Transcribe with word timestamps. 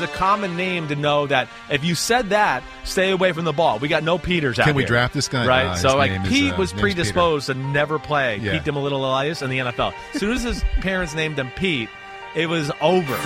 A 0.00 0.06
common 0.08 0.56
name 0.56 0.88
to 0.88 0.96
know 0.96 1.26
that 1.26 1.48
if 1.70 1.84
you 1.84 1.94
said 1.94 2.30
that, 2.30 2.62
stay 2.84 3.10
away 3.10 3.32
from 3.32 3.44
the 3.44 3.52
ball. 3.52 3.78
We 3.78 3.88
got 3.88 4.02
no 4.02 4.18
Peters 4.18 4.58
out 4.58 4.66
Can 4.66 4.74
we 4.74 4.82
here. 4.82 4.88
draft 4.88 5.14
this 5.14 5.28
guy? 5.28 5.46
Right. 5.46 5.72
His 5.72 5.82
so 5.82 5.96
like 5.96 6.10
name 6.10 6.22
is, 6.22 6.28
Pete 6.28 6.52
uh, 6.54 6.56
was 6.56 6.72
predisposed 6.72 7.46
to 7.46 7.54
never 7.54 7.98
play. 7.98 8.38
Yeah. 8.38 8.58
Pete 8.58 8.72
Little 8.74 9.04
Elias 9.04 9.42
in 9.42 9.50
the 9.50 9.58
NFL. 9.58 9.92
As 10.14 10.20
soon 10.20 10.32
as 10.32 10.42
his 10.42 10.62
parents 10.80 11.14
named 11.14 11.38
him 11.38 11.50
Pete, 11.56 11.88
it 12.34 12.46
was 12.46 12.70
over. 12.80 13.16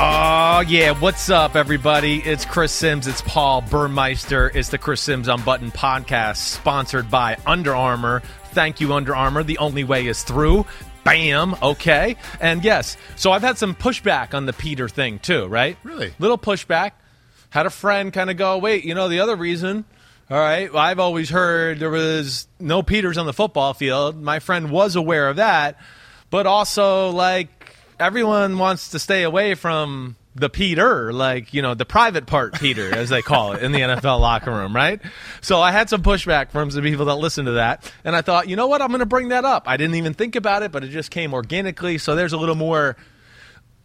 Oh 0.00 0.62
yeah, 0.68 0.92
what's 0.92 1.28
up, 1.28 1.56
everybody? 1.56 2.18
It's 2.18 2.44
Chris 2.44 2.70
Simms. 2.70 3.08
It's 3.08 3.20
Paul 3.22 3.62
Burmeister. 3.62 4.52
It's 4.54 4.68
the 4.68 4.78
Chris 4.78 5.00
Simms 5.00 5.26
Unbuttoned 5.26 5.74
podcast, 5.74 6.36
sponsored 6.36 7.10
by 7.10 7.36
Under 7.44 7.74
Armour. 7.74 8.22
Thank 8.52 8.80
you, 8.80 8.92
Under 8.92 9.16
Armour. 9.16 9.42
The 9.42 9.58
only 9.58 9.82
way 9.82 10.06
is 10.06 10.22
through. 10.22 10.66
Bam. 11.04 11.56
Okay. 11.62 12.16
And 12.40 12.64
yes, 12.64 12.96
so 13.16 13.32
I've 13.32 13.42
had 13.42 13.58
some 13.58 13.74
pushback 13.74 14.34
on 14.34 14.46
the 14.46 14.52
Peter 14.52 14.88
thing 14.88 15.18
too. 15.18 15.46
Right? 15.46 15.76
Really? 15.82 16.12
Little 16.18 16.38
pushback. 16.38 16.92
Had 17.50 17.64
a 17.64 17.70
friend 17.70 18.12
kind 18.12 18.28
of 18.28 18.36
go, 18.36 18.58
wait, 18.58 18.84
you 18.84 18.94
know 18.94 19.08
the 19.08 19.20
other 19.20 19.34
reason. 19.34 19.86
All 20.30 20.38
right. 20.38 20.70
Well, 20.70 20.82
I've 20.82 20.98
always 20.98 21.30
heard 21.30 21.78
there 21.78 21.88
was 21.88 22.46
no 22.60 22.82
Peters 22.82 23.16
on 23.16 23.24
the 23.24 23.32
football 23.32 23.72
field. 23.72 24.20
My 24.20 24.40
friend 24.40 24.70
was 24.70 24.94
aware 24.94 25.30
of 25.30 25.36
that, 25.36 25.78
but 26.28 26.46
also 26.46 27.08
like 27.08 27.48
everyone 27.98 28.58
wants 28.58 28.90
to 28.90 28.98
stay 28.98 29.22
away 29.22 29.54
from 29.54 30.16
the 30.38 30.48
Peter, 30.50 31.12
like, 31.12 31.52
you 31.54 31.62
know, 31.62 31.74
the 31.74 31.84
private 31.84 32.26
part 32.26 32.54
Peter, 32.54 32.94
as 32.94 33.08
they 33.08 33.22
call 33.22 33.52
it 33.52 33.62
in 33.62 33.72
the 33.72 33.80
NFL 33.80 34.20
locker 34.20 34.50
room, 34.52 34.74
right? 34.74 35.00
So 35.40 35.60
I 35.60 35.72
had 35.72 35.88
some 35.88 36.02
pushback 36.02 36.50
from 36.50 36.70
some 36.70 36.82
people 36.82 37.06
that 37.06 37.16
listened 37.16 37.46
to 37.46 37.52
that. 37.52 37.90
And 38.04 38.14
I 38.16 38.22
thought, 38.22 38.48
you 38.48 38.56
know 38.56 38.66
what? 38.66 38.80
I'm 38.82 38.88
going 38.88 39.00
to 39.00 39.06
bring 39.06 39.28
that 39.28 39.44
up. 39.44 39.68
I 39.68 39.76
didn't 39.76 39.96
even 39.96 40.14
think 40.14 40.36
about 40.36 40.62
it, 40.62 40.72
but 40.72 40.84
it 40.84 40.88
just 40.88 41.10
came 41.10 41.34
organically. 41.34 41.98
So 41.98 42.14
there's 42.14 42.32
a 42.32 42.38
little 42.38 42.54
more. 42.54 42.96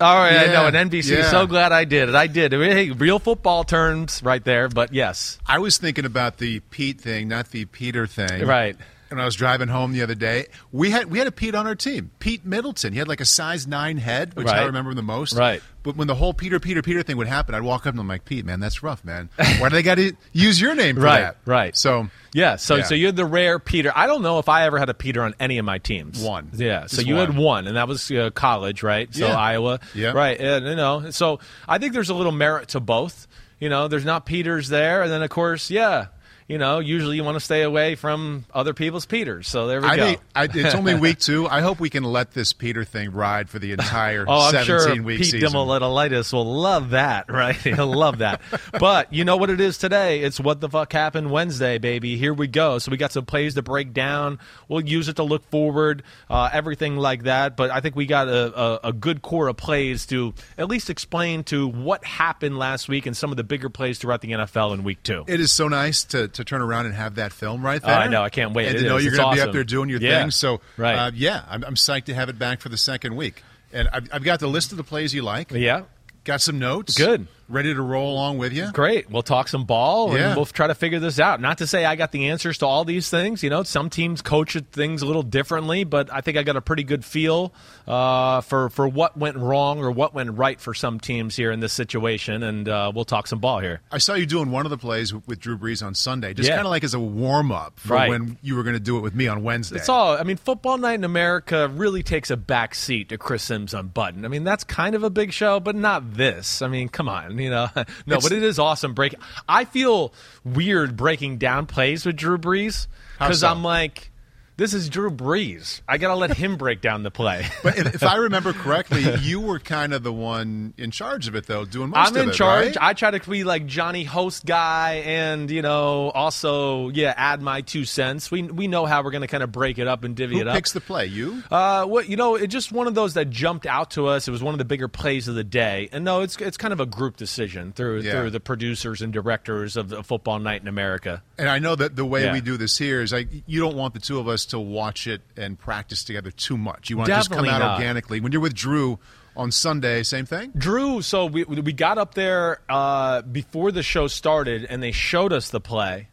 All 0.01 0.15
right, 0.17 0.33
I 0.35 0.45
know. 0.47 0.67
Yeah, 0.67 0.67
An 0.67 0.89
NBC. 0.89 1.17
yeah. 1.17 1.29
So 1.29 1.47
glad 1.47 1.71
I 1.71 1.85
did 1.85 2.09
it. 2.09 2.15
I 2.15 2.27
did. 2.27 2.51
Hey, 2.51 2.89
real 2.91 3.19
football 3.19 3.63
terms 3.63 4.21
right 4.23 4.43
there. 4.43 4.67
But 4.67 4.93
yes, 4.93 5.37
I 5.45 5.59
was 5.59 5.77
thinking 5.77 6.03
about 6.05 6.39
the 6.39 6.59
Pete 6.61 6.99
thing, 6.99 7.27
not 7.29 7.51
the 7.51 7.65
Peter 7.65 8.05
thing. 8.07 8.45
right. 8.45 8.75
And 9.13 9.21
I 9.21 9.25
was 9.25 9.35
driving 9.35 9.67
home 9.69 9.93
the 9.93 10.01
other 10.01 10.15
day. 10.15 10.47
We 10.71 10.89
had 10.91 11.09
we 11.09 11.17
had 11.19 11.27
a 11.27 11.31
Pete 11.31 11.55
on 11.55 11.65
our 11.67 11.75
team, 11.75 12.11
Pete 12.19 12.45
Middleton. 12.45 12.93
He 12.93 12.99
had 12.99 13.07
like 13.07 13.21
a 13.21 13.25
size 13.25 13.65
nine 13.67 13.97
head, 13.97 14.35
which 14.35 14.47
I 14.47 14.59
Right. 14.59 14.65
remember 14.65 14.93
the 14.93 15.01
most. 15.03 15.33
Right. 15.35 15.61
But 15.83 15.95
when 15.97 16.07
the 16.07 16.15
whole 16.15 16.33
Peter, 16.33 16.59
Peter, 16.61 16.81
Peter 16.81 17.03
thing 17.03 17.17
would 17.17 17.27
happen, 17.27 17.53
I'd 17.55 17.61
walk 17.61 17.81
up 17.85 17.93
and 17.93 17.99
I'm 17.99 18.07
like, 18.07 18.23
Pete, 18.25 18.45
man, 18.45 18.59
that's 18.61 18.81
rough, 18.83 19.03
man. 19.03 19.29
Why 19.59 19.67
do 19.69 19.75
they 19.75 19.83
got 19.83 19.95
to 19.95 20.13
use 20.31 20.59
your 20.61 20.73
name 20.75 20.95
for 20.95 21.01
Right, 21.03 21.21
that? 21.21 21.37
right. 21.45 21.75
So 21.75 22.09
Yeah, 22.33 22.55
so 22.55 22.77
Yeah. 22.77 22.83
so 22.83 22.95
you're 22.95 23.11
the 23.11 23.25
rare 23.25 23.59
Peter. 23.59 23.91
I 23.95 24.07
don't 24.07 24.21
know 24.21 24.39
if 24.39 24.47
I 24.49 24.65
ever 24.65 24.79
had 24.79 24.89
a 24.89 24.93
Peter 24.93 25.21
on 25.21 25.35
any 25.39 25.57
of 25.57 25.65
my 25.65 25.77
teams. 25.77 26.19
One. 26.21 26.49
Yeah, 26.53 26.87
so 26.87 27.01
you 27.01 27.15
had 27.15 27.29
one. 27.29 27.37
one, 27.37 27.67
and 27.67 27.75
that 27.77 27.87
was 27.87 28.09
uh, 28.11 28.29
college, 28.33 28.81
right? 28.81 29.13
So 29.13 29.27
Yeah. 29.27 29.35
Iowa, 29.37 29.79
Yeah. 29.93 30.11
right? 30.13 30.39
And, 30.39 30.65
you 30.65 30.75
know, 30.75 31.11
so 31.11 31.39
I 31.67 31.77
think 31.77 31.93
there's 31.93 32.09
a 32.09 32.15
little 32.15 32.31
merit 32.31 32.69
to 32.69 32.79
both. 32.79 33.27
You 33.59 33.69
know, 33.69 33.87
there's 33.87 34.05
not 34.05 34.25
Peters 34.25 34.69
there, 34.69 35.01
and 35.03 35.11
then 35.11 35.21
of 35.21 35.29
course, 35.29 35.69
yeah. 35.69 36.05
You 36.53 36.59
know, 36.59 36.77
usually 36.77 37.15
you 37.15 37.23
want 37.23 37.33
to 37.33 37.39
stay 37.39 37.63
away 37.63 37.95
from 37.95 38.45
other 38.53 38.75
people's 38.75 39.07
Peters. 39.07 39.47
So 39.47 39.65
there 39.65 39.81
we 39.81 39.87
I 39.87 39.95
go. 39.97 40.05
think 40.05 40.21
I, 40.35 40.47
it's 40.53 40.75
only 40.75 40.93
week 40.99 41.17
two. 41.17 41.47
I 41.47 41.61
hope 41.61 41.79
we 41.79 41.89
can 41.89 42.03
let 42.03 42.33
this 42.33 42.53
Peter 42.53 42.83
thing 42.83 43.11
ride 43.11 43.49
for 43.49 43.57
the 43.57 43.71
entire 43.71 44.23
Oh, 44.27 44.49
I'm 44.49 44.63
17 44.63 44.65
sure 44.65 45.03
week 45.03 45.17
Pete 45.21 45.31
season. 45.31 45.49
Damilatis 45.49 46.31
will 46.31 46.45
love 46.45 46.91
that, 46.91 47.27
right? 47.27 47.55
He'll 47.55 47.87
love 47.87 48.19
that. 48.19 48.39
But 48.79 49.11
you 49.11 49.25
know 49.25 49.35
what 49.35 49.49
it 49.49 49.59
is 49.59 49.79
today? 49.79 50.19
It's 50.19 50.39
what 50.39 50.61
the 50.61 50.69
fuck 50.69 50.93
happened 50.93 51.31
Wednesday, 51.31 51.79
baby. 51.79 52.17
Here 52.17 52.35
we 52.35 52.45
go. 52.45 52.77
So 52.77 52.91
we 52.91 52.97
got 52.97 53.11
some 53.11 53.25
plays 53.25 53.55
to 53.55 53.63
break 53.63 53.91
down. 53.91 54.37
We'll 54.67 54.85
use 54.85 55.07
it 55.09 55.15
to 55.15 55.23
look 55.23 55.49
forward, 55.49 56.03
uh, 56.29 56.51
everything 56.53 56.97
like 56.97 57.23
that. 57.23 57.57
But 57.57 57.71
I 57.71 57.79
think 57.79 57.95
we 57.95 58.05
got 58.05 58.27
a, 58.27 58.61
a, 58.85 58.89
a 58.89 58.93
good 58.93 59.23
core 59.23 59.47
of 59.47 59.57
plays 59.57 60.05
to 60.05 60.35
at 60.59 60.67
least 60.67 60.91
explain 60.91 61.45
to 61.45 61.67
what 61.67 62.05
happened 62.05 62.59
last 62.59 62.87
week 62.87 63.07
and 63.07 63.17
some 63.17 63.31
of 63.31 63.37
the 63.37 63.43
bigger 63.43 63.69
plays 63.71 63.97
throughout 63.97 64.21
the 64.21 64.33
NFL 64.33 64.75
in 64.75 64.83
week 64.83 65.01
two. 65.01 65.23
It 65.25 65.39
is 65.39 65.51
so 65.51 65.67
nice 65.67 66.03
to, 66.03 66.27
to 66.27 66.42
turn 66.45 66.61
around 66.61 66.85
and 66.85 66.95
have 66.95 67.15
that 67.15 67.31
film 67.33 67.63
right 67.65 67.81
there. 67.81 67.95
Oh, 67.95 67.97
I 67.99 68.07
know. 68.07 68.21
I 68.23 68.29
can't 68.29 68.53
wait. 68.53 68.67
And 68.67 68.75
It 68.77 68.81
to 68.83 68.87
know 68.89 68.97
is. 68.97 69.05
you're 69.05 69.15
going 69.15 69.35
to 69.37 69.43
be 69.43 69.47
up 69.47 69.53
there 69.53 69.63
doing 69.63 69.89
your 69.89 69.99
Yeah. 69.99 70.21
thing. 70.21 70.31
So, 70.31 70.61
Right. 70.77 70.95
uh, 70.95 71.11
yeah, 71.13 71.43
I'm, 71.49 71.63
I'm 71.63 71.75
psyched 71.75 72.05
to 72.05 72.13
have 72.13 72.29
it 72.29 72.37
back 72.39 72.61
for 72.61 72.69
the 72.69 72.77
second 72.77 73.15
week. 73.15 73.43
And 73.71 73.87
I've, 73.91 74.07
I've 74.13 74.23
got 74.23 74.39
the 74.39 74.47
list 74.47 74.71
of 74.71 74.77
the 74.77 74.83
plays 74.83 75.13
you 75.13 75.21
like. 75.23 75.51
yeah. 75.51 75.81
Got 76.25 76.39
some 76.41 76.57
notes. 76.57 76.97
Good. 76.97 77.27
Ready 77.49 77.73
to 77.73 77.81
roll 77.81 78.13
along 78.13 78.37
with 78.37 78.53
you. 78.53 78.71
Great. 78.71 79.09
We'll 79.09 79.21
talk 79.21 79.47
some 79.47 79.65
ball 79.65 80.15
Yeah. 80.17 80.27
and 80.29 80.35
we'll 80.35 80.45
try 80.45 80.67
to 80.67 80.75
figure 80.75 80.99
this 80.99 81.19
out. 81.19 81.41
Not 81.41 81.57
to 81.59 81.67
say 81.67 81.85
I 81.85 81.95
got 81.95 82.11
the 82.11 82.29
answers 82.29 82.57
to 82.59 82.65
all 82.65 82.85
these 82.85 83.09
things. 83.09 83.43
You 83.43 83.49
know, 83.49 83.63
some 83.63 83.89
teams 83.89 84.21
coach 84.21 84.57
things 84.71 85.01
a 85.01 85.05
little 85.05 85.23
differently, 85.23 85.83
but 85.83 86.11
I 86.11 86.21
think 86.21 86.37
I 86.37 86.43
got 86.43 86.55
a 86.55 86.61
pretty 86.61 86.83
good 86.83 87.03
feel 87.03 87.53
uh, 87.87 88.41
for 88.41 88.69
for 88.69 88.87
what 88.87 89.17
went 89.17 89.37
wrong 89.37 89.79
or 89.79 89.91
what 89.91 90.13
went 90.13 90.37
right 90.37 90.59
for 90.59 90.73
some 90.73 90.99
teams 90.99 91.35
here 91.35 91.51
in 91.51 91.59
this 91.59 91.73
situation. 91.73 92.43
And 92.43 92.67
uh, 92.69 92.91
we'll 92.95 93.05
talk 93.05 93.27
some 93.27 93.39
ball 93.39 93.59
here. 93.59 93.81
I 93.91 93.97
saw 93.97 94.13
you 94.13 94.25
doing 94.25 94.49
one 94.51 94.65
of 94.65 94.69
the 94.69 94.77
plays 94.77 95.13
with, 95.13 95.39
Drew 95.39 95.57
Brees 95.57 95.85
on 95.85 95.93
Sunday, 95.95 96.33
just 96.33 96.47
Yeah. 96.47 96.55
kind 96.55 96.65
of 96.67 96.71
like 96.71 96.83
as 96.85 96.93
a 96.93 96.99
warm 96.99 97.51
up 97.51 97.79
for 97.79 97.93
Right. 97.95 98.09
when 98.09 98.37
you 98.41 98.55
were 98.55 98.63
going 98.63 98.75
to 98.75 98.79
do 98.79 98.97
it 98.97 99.01
with 99.01 99.13
me 99.13 99.27
on 99.27 99.43
Wednesday. 99.43 99.75
It's 99.77 99.89
all. 99.89 100.17
I 100.17 100.23
mean, 100.23 100.37
football 100.37 100.77
night 100.77 100.93
in 100.93 101.03
America 101.03 101.67
really 101.67 102.03
takes 102.03 102.31
a 102.31 102.37
back 102.37 102.73
seat 102.75 103.09
to 103.09 103.17
Chris 103.17 103.43
Simms 103.43 103.73
Unbuttoned. 103.73 104.25
I 104.25 104.29
mean, 104.29 104.43
that's 104.45 104.63
kind 104.63 104.95
of 104.95 105.03
a 105.03 105.09
big 105.09 105.33
show, 105.33 105.59
but 105.59 105.75
not 105.75 106.13
this. 106.15 106.61
I 106.61 106.67
mean, 106.67 106.87
come 106.87 107.09
on, 107.09 107.32
you 107.39 107.49
know. 107.49 107.67
no, 107.75 107.81
It's- 107.81 108.23
but 108.23 108.31
it 108.31 108.43
is 108.43 108.59
awesome. 108.59 108.93
Break. 108.93 109.15
I 109.47 109.65
feel 109.65 110.13
weird 110.43 110.95
breaking 110.95 111.37
down 111.37 111.65
plays 111.65 112.05
with 112.05 112.15
Drew 112.15 112.37
Brees 112.37 112.87
because 113.19 113.41
so? 113.41 113.47
I'm 113.49 113.63
like, 113.63 114.11
this 114.57 114.73
is 114.73 114.89
Drew 114.89 115.09
Brees. 115.09 115.81
I 115.87 115.97
got 115.97 116.09
to 116.09 116.15
let 116.15 116.35
him 116.37 116.57
break 116.57 116.81
down 116.81 117.03
the 117.03 117.11
play. 117.11 117.45
But 117.63 117.77
if, 117.77 118.03
I 118.03 118.17
remember 118.17 118.51
correctly, 118.53 119.03
you 119.21 119.39
were 119.39 119.57
kind 119.59 119.93
of 119.93 120.03
the 120.03 120.11
one 120.11 120.73
in 120.77 120.91
charge 120.91 121.27
of 121.29 121.35
it, 121.35 121.45
though, 121.47 121.63
doing 121.65 121.89
most 121.91 122.09
I'm 122.09 122.15
of 122.17 122.27
in 122.27 122.33
charge. 122.33 122.65
right? 122.67 122.77
I 122.81 122.93
try 122.93 123.11
to 123.11 123.29
be 123.29 123.43
like 123.45 123.65
Johnny 123.65 124.03
host 124.03 124.45
guy, 124.45 124.95
and 125.05 125.49
you 125.49 125.61
know, 125.61 126.09
also 126.11 126.89
yeah, 126.89 127.13
add 127.15 127.41
my 127.41 127.61
two 127.61 127.85
cents. 127.85 128.29
We 128.29 128.43
we 128.43 128.67
know 128.67 128.85
how 128.85 129.01
we're 129.03 129.11
going 129.11 129.21
to 129.21 129.27
kind 129.27 129.43
of 129.43 129.51
break 129.51 129.77
it 129.79 129.87
up 129.87 130.03
and 130.03 130.15
divvy 130.15 130.35
Who 130.35 130.41
it 130.41 130.47
up. 130.49 130.55
picks 130.55 130.73
the 130.73 130.81
play? 130.81 131.05
You? 131.05 131.41
Uh, 131.49 131.85
what 131.85 132.09
you 132.09 132.17
know, 132.17 132.35
it 132.35 132.47
just 132.47 132.71
one 132.71 132.87
of 132.87 132.95
those 132.95 133.13
that 133.13 133.29
jumped 133.29 133.65
out 133.65 133.91
to 133.91 134.07
us. 134.07 134.27
It 134.27 134.31
was 134.31 134.43
one 134.43 134.53
of 134.53 134.57
the 134.57 134.65
bigger 134.65 134.87
plays 134.89 135.27
of 135.29 135.35
the 135.35 135.43
day, 135.45 135.87
and 135.93 136.03
no, 136.03 136.21
it's 136.21 136.35
it's 136.37 136.57
kind 136.57 136.73
of 136.73 136.79
a 136.81 136.85
group 136.85 137.15
decision 137.17 137.71
through 137.71 138.01
Yeah. 138.01 138.11
through 138.11 138.31
the 138.31 138.39
producers 138.41 139.01
and 139.01 139.13
directors 139.13 139.77
of 139.77 139.87
the 139.89 140.03
Football 140.03 140.39
Night 140.39 140.61
in 140.61 140.67
America. 140.67 141.23
And 141.43 141.49
I 141.49 141.59
know 141.59 141.75
that 141.75 141.97
the 141.97 142.05
way 142.05 142.23
Yeah. 142.23 142.31
we 142.31 142.39
do 142.39 142.55
this 142.55 142.77
here 142.77 143.01
is 143.01 143.11
like 143.11 143.27
you 143.47 143.59
don't 143.59 143.75
want 143.75 143.93
the 143.93 143.99
two 143.99 144.17
of 144.17 144.29
us 144.29 144.45
to 144.45 144.59
watch 144.59 145.07
it 145.07 145.19
and 145.35 145.59
practice 145.59 146.05
together 146.05 146.31
too 146.31 146.57
much. 146.57 146.89
You 146.89 146.95
want 146.95 147.07
to 147.09 147.15
just 147.15 147.31
come 147.31 147.43
out 147.45 147.59
not. 147.59 147.79
organically. 147.81 148.21
When 148.21 148.31
you're 148.31 148.39
with 148.39 148.53
Drew 148.53 148.97
on 149.35 149.51
Sunday, 149.51 150.03
same 150.03 150.25
thing. 150.25 150.53
Drew, 150.57 151.01
so 151.01 151.25
we 151.25 151.43
we 151.43 151.73
got 151.73 151.97
up 151.97 152.13
there 152.13 152.61
uh, 152.69 153.23
before 153.23 153.73
the 153.73 153.83
show 153.83 154.07
started, 154.07 154.63
and 154.69 154.81
they 154.81 154.93
showed 154.93 155.33
us 155.33 155.49
the 155.49 155.59
play, 155.59 156.07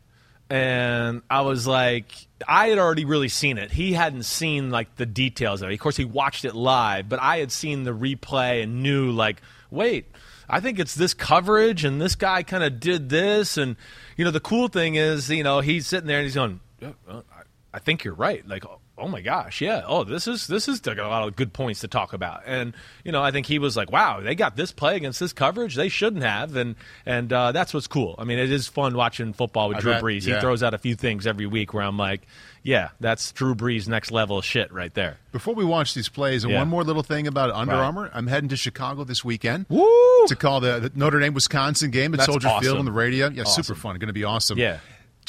and 0.48 1.22
I 1.30 1.42
was 1.42 1.64
like, 1.64 2.10
I 2.48 2.66
had 2.66 2.78
already 2.78 3.04
really 3.04 3.28
seen 3.28 3.56
it. 3.56 3.70
He 3.70 3.92
hadn't 3.92 4.24
seen 4.24 4.70
like 4.70 4.96
the 4.96 5.06
details 5.06 5.62
of 5.62 5.70
it. 5.70 5.74
Of 5.74 5.78
course, 5.78 5.96
he 5.96 6.04
watched 6.04 6.44
it 6.44 6.56
live, 6.56 7.08
but 7.08 7.20
I 7.20 7.38
had 7.38 7.52
seen 7.52 7.84
the 7.84 7.92
replay 7.92 8.64
and 8.64 8.82
knew 8.82 9.12
like, 9.12 9.40
wait. 9.70 10.06
I 10.52 10.58
think 10.58 10.80
it's 10.80 10.96
this 10.96 11.14
coverage, 11.14 11.84
and 11.84 12.00
this 12.00 12.16
guy 12.16 12.42
kind 12.42 12.64
of 12.64 12.80
did 12.80 13.08
this, 13.08 13.56
and 13.56 13.76
you 14.16 14.24
know 14.24 14.30
the 14.30 14.40
cool 14.40 14.68
thing 14.68 14.94
is, 14.96 15.28
you 15.30 15.42
know, 15.42 15.60
he's 15.60 15.86
sitting 15.86 16.06
there 16.06 16.18
and 16.18 16.24
he's 16.26 16.34
going, 16.34 16.60
"Yeah, 16.80 16.92
well, 17.06 17.24
I- 17.32 17.42
I 17.72 17.78
think 17.78 18.02
you're 18.04 18.14
right. 18.14 18.46
Like, 18.46 18.64
oh 19.00 19.08
my 19.08 19.20
gosh, 19.20 19.60
yeah. 19.60 19.82
Oh, 19.86 20.04
this 20.04 20.26
is 20.28 20.46
this 20.46 20.68
is 20.68 20.84
like 20.86 20.98
a 20.98 21.02
lot 21.02 21.26
of 21.26 21.34
good 21.36 21.52
points 21.52 21.80
to 21.80 21.88
talk 21.88 22.12
about. 22.12 22.42
And 22.46 22.74
you 23.04 23.12
know, 23.12 23.22
I 23.22 23.30
think 23.30 23.46
he 23.46 23.58
was 23.58 23.76
like, 23.76 23.90
wow, 23.90 24.20
they 24.20 24.34
got 24.34 24.56
this 24.56 24.72
play 24.72 24.96
against 24.96 25.18
this 25.20 25.32
coverage. 25.32 25.74
They 25.74 25.88
shouldn't 25.88 26.22
have. 26.22 26.54
And 26.56 26.76
and 27.06 27.32
uh, 27.32 27.52
that's 27.52 27.72
what's 27.74 27.86
cool. 27.86 28.14
I 28.18 28.24
mean, 28.24 28.38
it 28.38 28.50
is 28.52 28.68
fun 28.68 28.94
watching 28.96 29.32
football 29.32 29.68
with 29.68 29.78
I 29.78 29.80
Drew 29.80 29.92
bet, 29.94 30.02
Brees. 30.02 30.26
yeah. 30.26 30.36
He 30.36 30.40
throws 30.40 30.62
out 30.62 30.74
a 30.74 30.78
few 30.78 30.94
things 30.94 31.26
every 31.26 31.46
week 31.46 31.72
where 31.74 31.82
I'm 31.82 31.96
like, 31.96 32.22
yeah, 32.62 32.90
that's 33.00 33.32
Drew 33.32 33.54
Brees 33.54 33.88
next 33.88 34.10
level 34.10 34.40
shit 34.42 34.72
right 34.72 34.92
there. 34.94 35.16
Before 35.32 35.54
we 35.54 35.64
watch 35.64 35.94
these 35.94 36.08
plays, 36.08 36.44
and 36.44 36.52
Yeah. 36.52 36.58
one 36.58 36.68
more 36.68 36.84
little 36.84 37.02
thing 37.02 37.26
about 37.26 37.50
Under 37.52 37.74
Right. 37.74 37.84
Armour, 37.84 38.10
I'm 38.12 38.26
heading 38.26 38.48
to 38.50 38.56
Chicago 38.56 39.04
this 39.04 39.24
weekend 39.24 39.64
Woo! 39.68 39.86
to 40.26 40.36
call 40.36 40.60
the, 40.60 40.78
the 40.80 40.92
Notre 40.94 41.20
Dame 41.20 41.32
Wisconsin 41.34 41.90
game 41.90 42.12
at 42.12 42.18
That's 42.18 42.26
Soldier 42.26 42.50
Field 42.60 42.78
on 42.78 42.84
the 42.84 42.92
radio. 42.92 43.28
Yeah, 43.30 43.42
Awesome. 43.42 43.62
super 43.62 43.78
fun. 43.78 43.94
Going 43.98 44.08
to 44.08 44.12
be 44.12 44.24
awesome. 44.24 44.58
Yeah. 44.58 44.78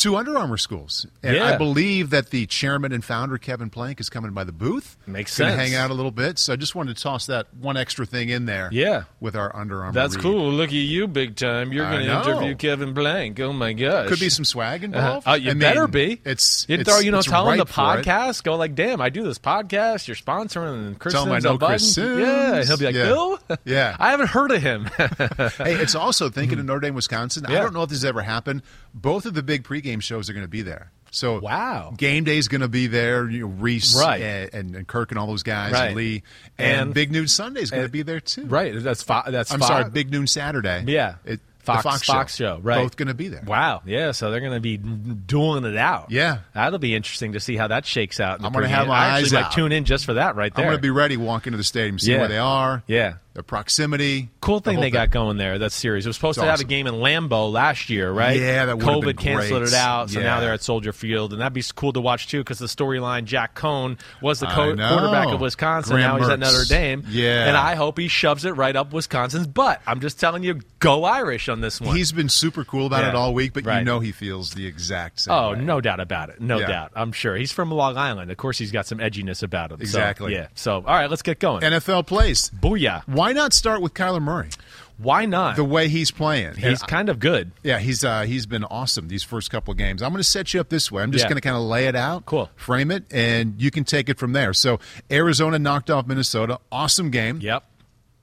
Two 0.02 0.16
Under 0.16 0.36
Armour 0.36 0.58
schools, 0.58 1.06
and 1.22 1.36
Yeah. 1.36 1.54
I 1.54 1.58
believe 1.58 2.10
that 2.10 2.32
the 2.32 2.48
chairman 2.48 2.92
and 2.92 3.06
founder 3.06 3.38
Kevin 3.38 3.70
Plank 3.70 4.00
is 4.00 4.10
coming 4.10 4.32
by 4.32 4.44
the 4.44 4.52
booth. 4.52 4.98
Makes 5.06 5.38
Gonna 5.38 5.52
sense. 5.52 5.62
hang 5.70 5.76
out 5.80 5.92
a 5.92 5.94
little 5.94 6.10
bit. 6.12 6.40
So 6.40 6.54
I 6.54 6.56
just 6.56 6.74
wanted 6.74 6.98
to 6.98 7.04
toss 7.04 7.28
that 7.28 7.54
one 7.54 7.78
extra 7.78 8.06
thing 8.08 8.30
in 8.30 8.46
there. 8.46 8.70
Yeah. 8.72 9.04
with 9.20 9.36
our 9.36 9.56
Under 9.56 9.82
Armour. 9.84 9.94
That's 9.94 10.16
read. 10.16 10.24
cool. 10.24 10.52
Look 10.52 10.70
at 10.70 10.74
you, 10.74 11.08
big 11.08 11.36
time. 11.36 11.72
You're 11.72 11.88
going 11.88 12.08
to 12.08 12.12
interview 12.12 12.56
Kevin 12.56 12.96
Plank. 12.96 13.40
Oh 13.40 13.54
my 13.54 13.74
gosh. 13.74 14.08
Could 14.10 14.20
be 14.20 14.30
some 14.30 14.44
swag 14.46 14.84
involved. 14.84 15.28
Uh, 15.28 15.34
you 15.34 15.52
I 15.52 15.54
mean, 15.54 15.60
better 15.60 15.88
be. 15.88 16.20
It's 16.26 16.66
it's, 16.68 16.90
throw, 16.90 17.00
you 17.00 17.12
know, 17.12 17.20
it's 17.20 17.28
tell 17.28 17.48
him 17.48 17.58
the 17.58 17.64
it. 17.66 17.70
podcast. 17.70 18.44
Go 18.44 18.56
like, 18.56 18.74
damn, 18.74 19.00
I 19.02 19.10
do 19.10 19.24
this 19.24 19.38
podcast. 19.38 20.08
You're 20.08 20.16
sponsoring, 20.16 20.74
and 20.88 21.00
Chris 21.00 21.14
Tell 21.14 21.26
him 21.28 21.34
I 21.34 21.40
know. 21.40 21.60
Chris 21.60 21.94
Simms. 21.94 22.20
Yeah, 22.20 22.64
he'll 22.64 22.78
be 22.78 22.86
like, 22.86 22.96
Yeah. 22.96 23.04
Bill. 23.06 23.40
Yeah. 23.66 23.96
I 24.00 24.10
haven't 24.12 24.30
heard 24.30 24.50
of 24.52 24.62
him. 24.64 24.86
Hey, 24.98 25.76
it's 25.76 25.94
also 25.96 26.30
thinking 26.30 26.58
of 26.58 26.66
Notre 26.66 26.80
Dame, 26.80 26.96
Wisconsin. 26.96 27.46
I 27.46 27.56
don't 27.56 27.74
know 27.74 27.84
if 27.84 27.90
this 27.90 28.00
has 28.00 28.06
ever 28.06 28.24
happened. 28.24 28.64
Both 28.96 29.26
of 29.28 29.34
the 29.36 29.44
big 29.44 29.64
pregame 29.64 29.91
shows 30.00 30.30
are 30.30 30.34
going 30.34 30.46
to 30.46 30.50
be 30.50 30.62
there. 30.62 30.92
So 31.14 31.40
Wow. 31.40 31.94
game 31.98 32.24
day's 32.24 32.48
going 32.48 32.62
to 32.62 32.70
be 32.70 32.88
there. 32.88 33.30
You 33.30 33.42
know, 33.50 33.54
Rece 33.62 34.00
Right. 34.00 34.22
and, 34.54 34.76
and, 34.76 34.88
Kirk 34.88 35.12
and 35.12 35.20
all 35.20 35.28
those 35.28 35.44
guys, 35.44 35.74
Right. 35.74 35.88
and 35.88 35.96
Lee, 35.98 36.24
and, 36.58 36.82
And- 36.82 36.94
Big 36.94 37.12
Noon 37.12 37.28
Sunday's 37.28 37.70
going 37.70 37.84
to 37.84 37.90
be 37.90 38.02
there 38.02 38.22
too. 38.22 38.46
right. 38.46 38.74
That's 38.76 39.04
fo- 39.04 39.24
that's 39.30 39.52
I'm 39.52 39.62
sorry, 39.62 39.90
Big 39.90 40.10
Noon 40.10 40.26
Saturday. 40.28 40.86
Yeah. 40.88 41.16
It, 41.26 41.42
Fox, 41.64 41.84
the 41.84 41.90
Fox, 41.90 42.06
Fox 42.08 42.36
show. 42.36 42.60
Right. 42.64 42.78
Both 42.82 42.96
going 42.98 43.10
to 43.10 43.14
be 43.14 43.28
there. 43.28 43.44
Wow. 43.46 43.84
Yeah. 43.86 44.14
So 44.14 44.32
they're 44.32 44.40
going 44.40 44.54
to 44.54 44.60
be 44.62 44.78
dueling 44.78 45.64
it 45.66 45.78
out. 45.78 46.10
Yeah. 46.10 46.40
That'll 46.56 46.80
be 46.80 46.96
interesting 46.96 47.34
to 47.34 47.40
see 47.40 47.56
how 47.56 47.68
that 47.68 47.86
shakes 47.86 48.20
out. 48.20 48.44
I'm 48.44 48.52
gonna 48.52 48.68
have 48.68 48.88
my 48.88 48.96
I 48.98 49.12
eyes 49.18 49.32
out. 49.34 49.52
tune 49.52 49.72
in 49.72 49.86
just 49.86 50.06
for 50.06 50.14
that 50.16 50.36
right 50.36 50.52
there. 50.56 50.66
I'm 50.66 50.70
going 50.72 50.80
to 50.80 50.82
be 50.82 50.90
ready 50.90 51.18
to 51.18 51.22
walk 51.22 51.46
into 51.46 51.58
the 51.58 51.64
stadium, 51.64 52.00
see 52.00 52.14
Yeah. 52.14 52.20
where 52.20 52.28
they 52.30 52.38
are. 52.40 52.82
Yeah. 52.88 53.14
Their 53.34 53.44
proximity. 53.44 54.30
Cool 54.42 54.60
thing 54.60 54.76
whole 54.76 54.82
they 54.82 54.90
got 54.90 55.10
going 55.10 55.38
there. 55.38 55.58
That 55.58 55.72
series. 55.72 56.06
It 56.06 56.10
was 56.10 56.18
supposed 56.18 56.38
It's 56.38 56.44
to 56.44 56.50
have 56.52 56.60
a 56.60 56.66
game 56.66 56.86
in 56.86 56.96
Lambeau 56.96 57.50
last 57.50 57.90
year, 57.90 58.12
right? 58.12 58.38
Yeah, 58.38 58.66
that 58.66 58.78
COVID 58.78 59.18
canceled 59.18 59.64
it 59.64 59.74
out, 59.74 60.10
so 60.10 60.20
now 60.20 60.42
they're 60.42 60.52
at 60.52 60.62
Soldier 60.62 60.92
Field, 60.92 61.32
and 61.32 61.42
that'd 61.42 61.54
be 61.54 61.64
cool 61.76 61.94
to 61.94 62.02
watch 62.02 62.28
too 62.28 62.40
because 62.40 62.60
the 62.60 62.66
storyline 62.66 63.24
Jack 63.24 63.56
Coan 63.56 63.98
was 64.22 64.42
the 64.42 64.48
co- 64.48 64.76
quarterback 64.76 65.30
of 65.30 65.40
Wisconsin. 65.40 65.94
Graham 65.94 66.18
now 66.18 66.18
he's 66.20 66.28
at 66.28 66.40
Mertz. 66.40 66.54
Notre 66.54 66.66
Dame. 66.66 67.04
Yeah. 67.10 67.48
and 67.48 67.56
I 67.56 67.76
hope 67.76 67.98
he 67.98 68.10
shoves 68.10 68.44
it 68.44 68.52
right 68.52 68.76
up 68.76 68.92
Wisconsin's 68.92 69.48
butt. 69.48 69.82
I'm 69.88 70.02
just 70.02 70.20
telling 70.20 70.44
you, 70.44 70.60
go 70.80 71.06
Irish 71.06 71.48
on 71.48 71.62
this 71.62 71.80
one. 71.80 71.96
He's 71.96 72.12
been 72.12 72.28
super 72.30 72.66
cool 72.66 72.86
about 72.88 73.04
Yeah. 73.04 73.10
it 73.10 73.16
all 73.16 73.34
week, 73.34 73.54
but 73.54 73.64
you 73.64 73.86
know 73.86 74.02
he 74.02 74.12
feels 74.12 74.52
the 74.56 74.66
exact 74.66 75.22
same. 75.22 75.34
Oh, 75.34 75.52
way. 75.54 75.62
no 75.62 75.80
doubt 75.80 76.02
about 76.02 76.30
it. 76.30 76.42
No 76.42 76.60
Yeah. 76.60 76.68
doubt. 76.68 76.92
I'm 76.98 77.14
sure. 77.14 77.38
He's 77.38 77.54
from 77.54 77.72
Long 77.72 77.96
Island. 77.96 78.30
Of 78.30 78.36
course, 78.36 78.58
he's 78.58 78.74
got 78.74 78.88
some 78.88 78.98
edginess 78.98 79.42
about 79.42 79.72
him. 79.72 79.78
So, 79.78 79.84
Exactly. 79.84 80.34
yeah. 80.34 80.48
So, 80.54 80.76
all 80.76 80.84
right, 80.96 81.10
let's 81.10 81.22
get 81.22 81.40
going. 81.40 81.62
NFL 81.64 82.06
plays. 82.08 82.52
Booyah. 82.60 83.04
Why 83.22 83.34
not 83.34 83.54
start 83.54 83.84
with 83.84 83.94
Kyler 83.94 84.20
Murray? 84.20 84.50
Why 84.98 85.26
not? 85.28 85.56
The 85.56 85.64
way 85.64 85.90
he's 85.90 86.10
playing. 86.10 86.56
he's 86.56 86.82
kind 86.82 87.08
of 87.08 87.20
good. 87.20 87.52
Yeah, 87.62 87.78
he's 87.78 88.04
uh, 88.04 88.24
he's 88.24 88.48
been 88.48 88.64
awesome 88.64 89.10
these 89.10 89.22
first 89.22 89.52
couple 89.52 89.72
of 89.74 89.78
games. 89.78 90.02
I'm 90.02 90.10
going 90.10 90.18
to 90.24 90.24
set 90.28 90.56
you 90.56 90.60
up 90.60 90.70
this 90.70 90.92
way. 90.92 91.04
I'm 91.04 91.12
just 91.12 91.26
Yeah. 91.26 91.30
going 91.30 91.36
to 91.36 91.42
kind 91.42 91.56
of 91.56 91.62
lay 91.62 91.86
it 91.86 91.96
out, 91.96 92.26
Cool. 92.26 92.50
frame 92.56 92.90
it, 92.90 93.04
and 93.14 93.62
you 93.62 93.70
can 93.70 93.84
take 93.84 94.10
it 94.10 94.18
from 94.18 94.34
there. 94.34 94.56
So 94.56 94.80
Arizona 95.12 95.60
knocked 95.60 95.92
off 95.92 96.08
Minnesota. 96.08 96.60
Awesome 96.72 97.12
game. 97.12 97.38
Yep. 97.42 97.64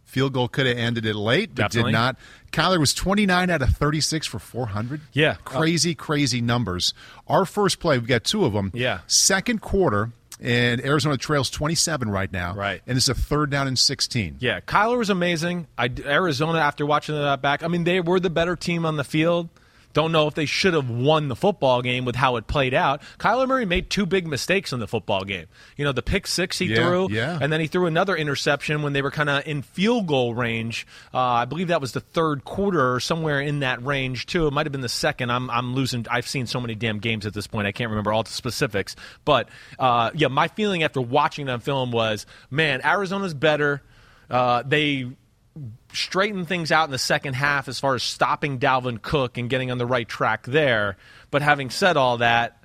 Field 0.05 0.33
goal 0.33 0.49
could 0.49 0.67
have 0.67 0.77
ended 0.77 1.07
it 1.07 1.15
late, 1.15 1.51
but 1.55 1.63
Definitely. 1.71 1.93
did 1.93 1.97
not. 1.99 2.17
Kyler 2.51 2.81
was 2.81 2.93
29 2.93 3.51
out 3.51 3.63
of 3.63 3.69
36 3.71 4.27
for 4.27 4.41
400. 4.41 5.01
Yeah. 5.13 5.35
Crazy, 5.45 5.95
crazy 5.95 6.41
numbers. 6.41 6.93
Our 7.29 7.45
first 7.45 7.79
play, 7.79 7.99
we've 7.99 8.09
got 8.09 8.25
two 8.25 8.45
of 8.45 8.53
them. 8.53 8.73
Yeah. 8.75 9.03
Second 9.07 9.61
quarter, 9.61 10.11
and 10.41 10.85
Arizona 10.85 11.17
trails 11.17 11.51
27 11.51 12.09
right 12.11 12.33
now. 12.33 12.55
Right. 12.55 12.81
And 12.87 12.97
it's 12.97 13.09
a 13.09 13.15
third 13.15 13.51
down 13.51 13.67
and 13.67 13.79
16. 13.79 14.37
Yeah, 14.41 14.61
Kyler 14.61 14.99
was 14.99 15.11
amazing. 15.11 15.67
I, 15.77 15.91
Arizona, 16.05 16.59
after 16.59 16.87
watching 16.87 17.15
that 17.15 17.43
back, 17.43 17.63
I 17.63 17.69
mean, 17.69 17.85
they 17.85 18.01
were 18.01 18.21
the 18.21 18.31
better 18.31 18.57
team 18.57 18.87
on 18.87 18.97
the 18.97 19.05
field. 19.05 19.49
Don't 19.99 20.13
know 20.13 20.29
if 20.29 20.35
they 20.35 20.47
should 20.47 20.75
have 20.75 20.89
won 20.89 21.27
the 21.27 21.35
football 21.35 21.83
game 21.83 22.05
with 22.05 22.15
how 22.15 22.37
it 22.37 22.47
played 22.47 22.73
out. 22.73 23.03
Kyler 23.19 23.49
Murray 23.49 23.65
made 23.65 23.91
two 23.91 24.07
big 24.07 24.29
mistakes 24.29 24.73
in 24.73 24.79
the 24.79 24.87
football 24.87 25.25
game. 25.25 25.47
You 25.77 25.85
know, 25.85 25.91
the 25.91 26.03
pick 26.03 26.29
six 26.29 26.57
he 26.57 26.67
Yeah, 26.67 26.77
threw, 26.77 27.09
yeah. 27.11 27.37
and 27.43 27.53
then 27.53 27.59
he 27.61 27.67
threw 27.67 27.87
another 27.87 28.15
interception 28.15 28.83
when 28.83 28.93
they 28.93 29.03
were 29.03 29.11
kind 29.11 29.29
of 29.29 29.45
in 29.45 29.63
field 29.63 30.07
goal 30.07 30.35
range. 30.35 30.87
Uh, 31.13 31.19
I 31.19 31.47
believe 31.47 31.67
that 31.67 31.81
was 31.81 31.91
the 31.91 32.01
third 32.01 32.45
quarter 32.45 32.95
or 32.95 33.01
somewhere 33.01 33.41
in 33.41 33.59
that 33.59 33.85
range 33.85 34.27
too. 34.27 34.47
It 34.47 34.53
might 34.53 34.67
have 34.67 34.73
been 34.73 34.83
the 34.83 34.89
second. 34.89 35.33
I'm 35.33 35.51
I'm 35.51 35.75
losing. 35.75 36.07
I've 36.09 36.29
seen 36.29 36.47
so 36.47 36.61
many 36.61 36.77
damn 36.77 37.01
games 37.01 37.27
at 37.27 37.35
this 37.35 37.49
point. 37.49 37.67
I 37.67 37.73
can't 37.73 37.91
remember 37.91 38.13
all 38.13 38.23
the 38.23 38.31
specifics. 38.31 38.95
But 39.25 39.49
uh, 39.81 40.13
yeah, 40.15 40.29
my 40.29 40.47
feeling 40.47 40.85
after 40.85 41.01
watching 41.01 41.47
that 41.47 41.65
film 41.65 41.91
was, 41.91 42.25
man, 42.53 42.83
Arizona's 42.85 43.35
better. 43.35 43.83
Uh, 44.31 44.63
they 44.65 45.11
straighten 45.93 46.45
things 46.47 46.71
out 46.71 46.85
in 46.85 46.91
the 46.91 46.99
second 46.99 47.35
half 47.35 47.69
as 47.69 47.81
far 47.81 47.95
as 47.95 48.03
stopping 48.03 48.59
Dalvin 48.59 49.01
Cook 49.01 49.39
and 49.39 49.49
getting 49.49 49.71
on 49.71 49.79
the 49.79 49.87
right 49.87 50.09
track 50.09 50.47
there. 50.47 50.97
But 51.31 51.43
having 51.43 51.71
said 51.71 51.97
all 51.97 52.19
that, 52.19 52.63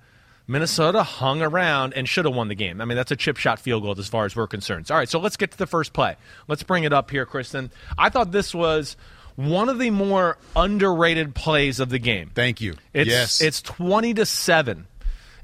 Minnesota 0.47 1.03
hung 1.03 1.41
around 1.41 1.93
and 1.93 2.07
should 2.07 2.25
have 2.25 2.35
won 2.35 2.49
the 2.49 2.55
game. 2.55 2.81
I 2.81 2.85
mean, 2.85 2.97
that's 2.97 3.11
a 3.11 3.15
chip 3.15 3.37
shot 3.37 3.59
field 3.59 3.83
goal 3.83 3.95
as 3.97 4.07
far 4.07 4.25
as 4.25 4.35
we're 4.35 4.47
concerned. 4.47 4.91
All 4.91 4.97
right, 4.97 5.07
so 5.07 5.19
let's 5.19 5.37
get 5.37 5.51
to 5.51 5.57
the 5.57 5.67
first 5.67 5.93
play. 5.93 6.15
Let's 6.47 6.63
bring 6.63 6.83
it 6.83 6.91
up 6.91 7.11
here, 7.11 7.25
Kristen. 7.25 7.71
I 7.97 8.09
thought 8.09 8.31
this 8.31 8.53
was 8.53 8.97
one 9.35 9.69
of 9.69 9.79
the 9.79 9.89
more 9.89 10.37
underrated 10.55 11.33
plays 11.33 11.79
of 11.79 11.89
the 11.89 11.99
game. 11.99 12.31
Thank 12.33 12.61
you. 12.61 12.75
It's, 12.93 13.09
yes. 13.09 13.41
It's 13.41 13.61
20 13.61 14.15
to 14.15 14.25
7. 14.25 14.87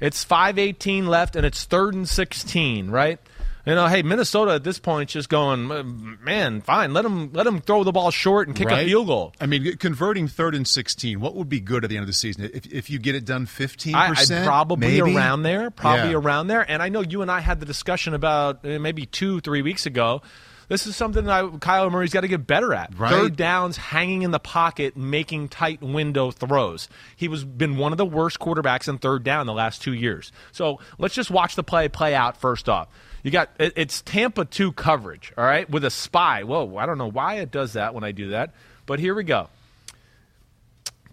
It's 0.00 0.24
518 0.24 1.06
left 1.06 1.36
and 1.36 1.44
it's 1.44 1.64
third 1.64 1.94
and 1.94 2.08
16, 2.08 2.90
right? 2.90 3.18
You 3.66 3.74
know, 3.74 3.86
hey, 3.88 4.02
Minnesota 4.02 4.52
at 4.52 4.64
this 4.64 4.78
point 4.78 5.10
is 5.10 5.14
just 5.14 5.28
going, 5.28 6.18
man, 6.22 6.62
fine, 6.62 6.92
let 6.94 7.02
them 7.02 7.30
let 7.32 7.44
them 7.44 7.60
throw 7.60 7.84
the 7.84 7.92
ball 7.92 8.10
short 8.10 8.48
and 8.48 8.56
kick 8.56 8.70
a 8.70 8.84
field 8.84 9.06
goal. 9.06 9.34
I 9.40 9.46
mean, 9.46 9.76
converting 9.76 10.28
third 10.28 10.54
and 10.54 10.66
16, 10.66 11.20
what 11.20 11.34
would 11.34 11.48
be 11.48 11.60
good 11.60 11.84
at 11.84 11.90
the 11.90 11.96
end 11.96 12.02
of 12.04 12.06
the 12.06 12.12
season? 12.14 12.50
If, 12.54 12.66
if 12.72 12.88
you 12.90 12.98
get 12.98 13.14
it 13.14 13.24
done 13.26 13.46
15%? 13.46 14.44
Probably 14.46 15.00
maybe? 15.00 15.14
around 15.16 15.42
there, 15.42 15.70
probably 15.70 16.10
Yeah. 16.12 16.16
around 16.16 16.46
there. 16.46 16.68
And 16.68 16.82
I 16.82 16.88
know 16.88 17.00
you 17.02 17.20
and 17.22 17.30
I 17.30 17.40
had 17.40 17.60
the 17.60 17.66
discussion 17.66 18.14
about 18.14 18.64
uh, 18.64 18.78
maybe 18.78 19.04
two, 19.06 19.40
three 19.40 19.62
weeks 19.62 19.84
ago. 19.84 20.22
This 20.68 20.86
is 20.86 20.94
something 20.94 21.24
that 21.24 21.32
I, 21.32 21.42
Kyler 21.42 21.90
Murray's 21.90 22.12
got 22.12 22.20
to 22.20 22.28
get 22.28 22.46
better 22.46 22.72
at. 22.72 22.96
Right. 22.96 23.10
Third 23.10 23.34
downs, 23.36 23.76
hanging 23.76 24.22
in 24.22 24.30
the 24.30 24.38
pocket, 24.38 24.96
making 24.96 25.48
tight 25.48 25.82
window 25.82 26.30
throws. 26.30 26.88
He 27.16 27.26
was 27.26 27.44
been 27.44 27.76
one 27.76 27.90
of 27.90 27.98
the 27.98 28.06
worst 28.06 28.38
quarterbacks 28.38 28.86
in 28.88 28.98
third 28.98 29.24
down 29.24 29.46
the 29.46 29.52
last 29.52 29.82
two 29.82 29.92
years. 29.92 30.30
So 30.52 30.78
let's 30.96 31.14
just 31.14 31.28
watch 31.28 31.56
the 31.56 31.64
play 31.64 31.88
play 31.88 32.14
out. 32.14 32.36
First 32.36 32.68
off, 32.68 32.86
you 33.22 33.30
got 33.30 33.50
it, 33.58 33.72
it's 33.76 34.02
Tampa 34.02 34.44
two 34.44 34.72
coverage. 34.72 35.32
All 35.36 35.44
right, 35.44 35.68
with 35.68 35.84
a 35.84 35.90
spy. 35.90 36.42
Whoa, 36.42 36.76
I 36.76 36.86
don't 36.86 36.98
know 36.98 37.10
why 37.10 37.36
it 37.36 37.50
does 37.50 37.74
that 37.74 37.94
when 37.94 38.04
I 38.04 38.12
do 38.12 38.30
that, 38.30 38.54
but 38.86 38.98
here 38.98 39.14
we 39.14 39.24
go. 39.24 39.48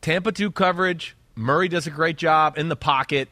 Tampa 0.02 0.32
2 0.32 0.52
coverage. 0.52 1.18
Murray 1.36 1.68
does 1.68 1.86
a 1.86 1.92
great 1.92 2.18
job 2.18 2.58
in 2.58 2.70
the 2.70 2.76
pocket. 2.78 3.28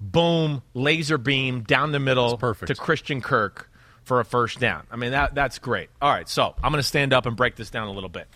Boom, 0.00 0.62
laser 0.74 1.18
beam 1.18 1.62
down 1.62 1.92
the 1.92 2.00
middle 2.00 2.36
perfect. 2.36 2.66
to 2.66 2.74
Christian 2.74 3.20
Kirk 3.20 3.70
for 4.02 4.18
a 4.18 4.24
first 4.24 4.58
down. 4.58 4.86
I 4.90 4.96
mean, 4.96 5.12
that, 5.12 5.34
that's 5.34 5.58
great. 5.58 5.88
All 6.02 6.10
right, 6.10 6.28
so 6.28 6.54
I'm 6.62 6.72
going 6.72 6.82
to 6.82 6.88
stand 6.88 7.12
up 7.12 7.26
and 7.26 7.36
break 7.36 7.54
this 7.54 7.70
down 7.70 7.86
a 7.86 7.92
little 7.92 8.08
bit. 8.08 8.26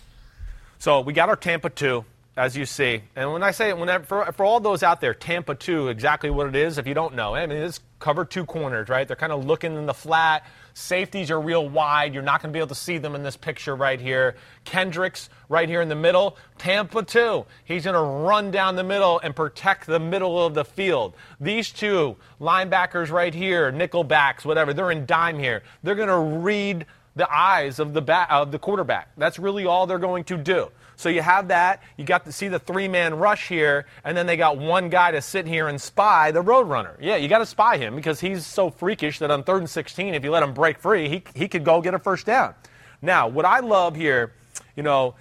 So 0.78 1.00
we 1.00 1.12
got 1.12 1.28
our 1.28 1.37
Tampa 1.37 1.68
2, 1.68 2.04
as 2.40 2.56
you 2.56 2.64
see. 2.64 3.02
And 3.16 3.35
when 3.35 3.42
I 3.42 3.50
say, 3.50 3.70
when 3.75 4.02
for, 4.04 4.32
for 4.32 4.47
all 4.47 4.61
those 4.61 4.82
out 4.82 5.02
there, 5.02 5.12
Tampa 5.12 5.54
2, 5.54 5.88
exactly 5.88 6.30
what 6.30 6.47
it 6.47 6.56
is, 6.56 6.78
if 6.78 6.87
you 6.87 6.94
don't 6.94 7.14
know, 7.14 7.35
I 7.35 7.47
mean, 7.47 7.59
it's 7.59 7.80
cover 7.99 8.25
two 8.25 8.47
corners, 8.47 8.88
right? 8.88 9.06
They're 9.06 9.14
kind 9.14 9.30
of 9.30 9.44
looking 9.44 9.76
in 9.76 9.85
the 9.85 9.92
flat. 9.92 10.47
Safeties 10.73 11.30
are 11.30 11.38
real 11.38 11.68
wide. 11.68 12.14
You're 12.14 12.23
not 12.23 12.40
going 12.40 12.50
to 12.50 12.56
be 12.56 12.59
able 12.59 12.68
to 12.68 12.75
see 12.75 12.97
them 12.97 13.14
in 13.14 13.23
this 13.23 13.37
picture 13.37 13.76
right 13.76 14.00
here. 14.00 14.37
Kendricks 14.64 15.28
right 15.50 15.68
here 15.68 15.82
in 15.82 15.90
the 15.90 15.94
middle. 15.94 16.38
Tampa 16.56 17.02
2. 17.02 17.44
He's 17.66 17.85
going 17.85 17.94
to 17.94 18.26
run 18.26 18.50
down 18.50 18.75
the 18.75 18.85
middle 18.85 19.18
and 19.18 19.37
protect 19.37 19.87
the 19.87 20.00
middle 20.00 20.42
of 20.42 20.54
the 20.54 20.64
field. 20.64 21.12
These 21.40 21.70
two 21.73 22.16
linebackers 22.40 23.11
right 23.11 23.35
here, 23.35 23.70
nickel 23.70 24.02
backs, 24.02 24.47
whatever, 24.47 24.73
they're 24.73 24.92
in 24.92 25.04
dime 25.04 25.38
here. 25.38 25.62
They're 25.82 25.94
going 25.94 26.09
to 26.09 26.38
read 26.38 26.87
the 27.16 27.30
eyes 27.30 27.78
of 27.78 27.92
the 27.92 28.00
ba- 28.00 28.28
of 28.30 28.50
the 28.50 28.59
quarterback. 28.59 29.11
That's 29.18 29.38
really 29.38 29.66
all 29.66 29.87
they're 29.87 29.99
going 29.99 30.25
to 30.25 30.38
do. 30.38 30.70
So 31.00 31.09
you 31.09 31.23
have 31.23 31.49
that. 31.49 31.83
You 31.97 32.04
got 32.04 32.26
to 32.26 32.33
see 32.33 32.49
the 32.49 32.59
three 32.59 32.87
man 32.87 33.14
rush 33.14 33.49
here, 33.49 33.87
and 34.04 34.14
then 34.14 34.26
they 34.26 34.37
got 34.37 34.59
one 34.59 34.90
guy 34.90 35.11
to 35.12 35.23
sit 35.23 35.47
here 35.47 35.66
and 35.66 35.80
spy 35.80 36.30
the 36.30 36.42
roadrunner. 36.42 36.97
Yeah, 37.00 37.16
you 37.16 37.26
got 37.26 37.38
to 37.38 37.47
spy 37.47 37.78
him 37.78 37.97
because 37.97 38.21
he's 38.21 38.45
so 38.45 38.69
freakish 38.69 39.19
that 39.21 39.30
on 39.30 39.42
third 39.42 39.62
and 39.62 39.71
16, 39.71 40.14
if 40.14 40.23
you 40.23 40.30
let 40.30 40.42
him 40.42 40.52
break 40.52 40.78
free, 40.78 41.09
he, 41.09 41.25
he 41.35 41.49
could 41.49 41.64
go 41.64 41.80
get 41.80 41.95
a 41.95 41.99
first 41.99 42.26
down. 42.26 42.54
Now, 43.00 43.28
what 43.28 43.47
I 43.47 43.61
love 43.61 43.97
here, 43.97 44.35
you 44.76 44.83
know, 44.83 45.14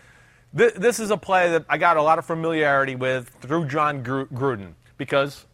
th- 0.56 0.74
this 0.74 1.00
is 1.00 1.12
a 1.12 1.18
play 1.18 1.52
that 1.52 1.66
I 1.70 1.78
got 1.78 1.96
a 1.96 2.02
lot 2.02 2.20
of 2.20 2.26
familiarity 2.26 2.96
with 2.96 3.30
through 3.42 3.68
John 3.68 4.04
Gru- 4.04 4.28
Gruden 4.28 4.74
because 4.98 5.46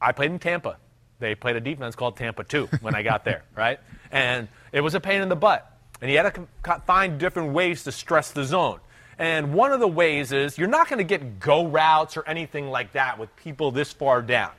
I 0.00 0.12
played 0.12 0.30
in 0.30 0.38
Tampa. 0.38 0.78
They 1.18 1.34
played 1.34 1.56
a 1.56 1.60
defense 1.60 1.94
called 1.94 2.16
Tampa 2.16 2.44
2 2.44 2.68
when 2.80 2.94
I 2.94 3.02
got 3.02 3.26
there, 3.26 3.44
right? 3.54 3.78
And 4.10 4.48
it 4.72 4.80
was 4.80 4.94
a 4.94 5.00
pain 5.00 5.20
in 5.20 5.28
the 5.28 5.36
butt. 5.36 5.70
And 6.00 6.10
you 6.10 6.16
had 6.16 6.34
to 6.34 6.82
find 6.86 7.18
different 7.18 7.52
ways 7.52 7.84
to 7.84 7.92
stress 7.92 8.30
the 8.30 8.44
zone. 8.44 8.80
And 9.18 9.54
one 9.54 9.72
of 9.72 9.80
the 9.80 9.88
ways 9.88 10.32
is 10.32 10.58
you're 10.58 10.68
not 10.68 10.88
going 10.88 10.98
to 10.98 11.04
get 11.04 11.38
go 11.40 11.66
routes 11.66 12.16
or 12.16 12.26
anything 12.26 12.68
like 12.68 12.92
that 12.92 13.18
with 13.18 13.34
people 13.36 13.70
this 13.70 13.92
far 13.92 14.22
down. 14.22 14.50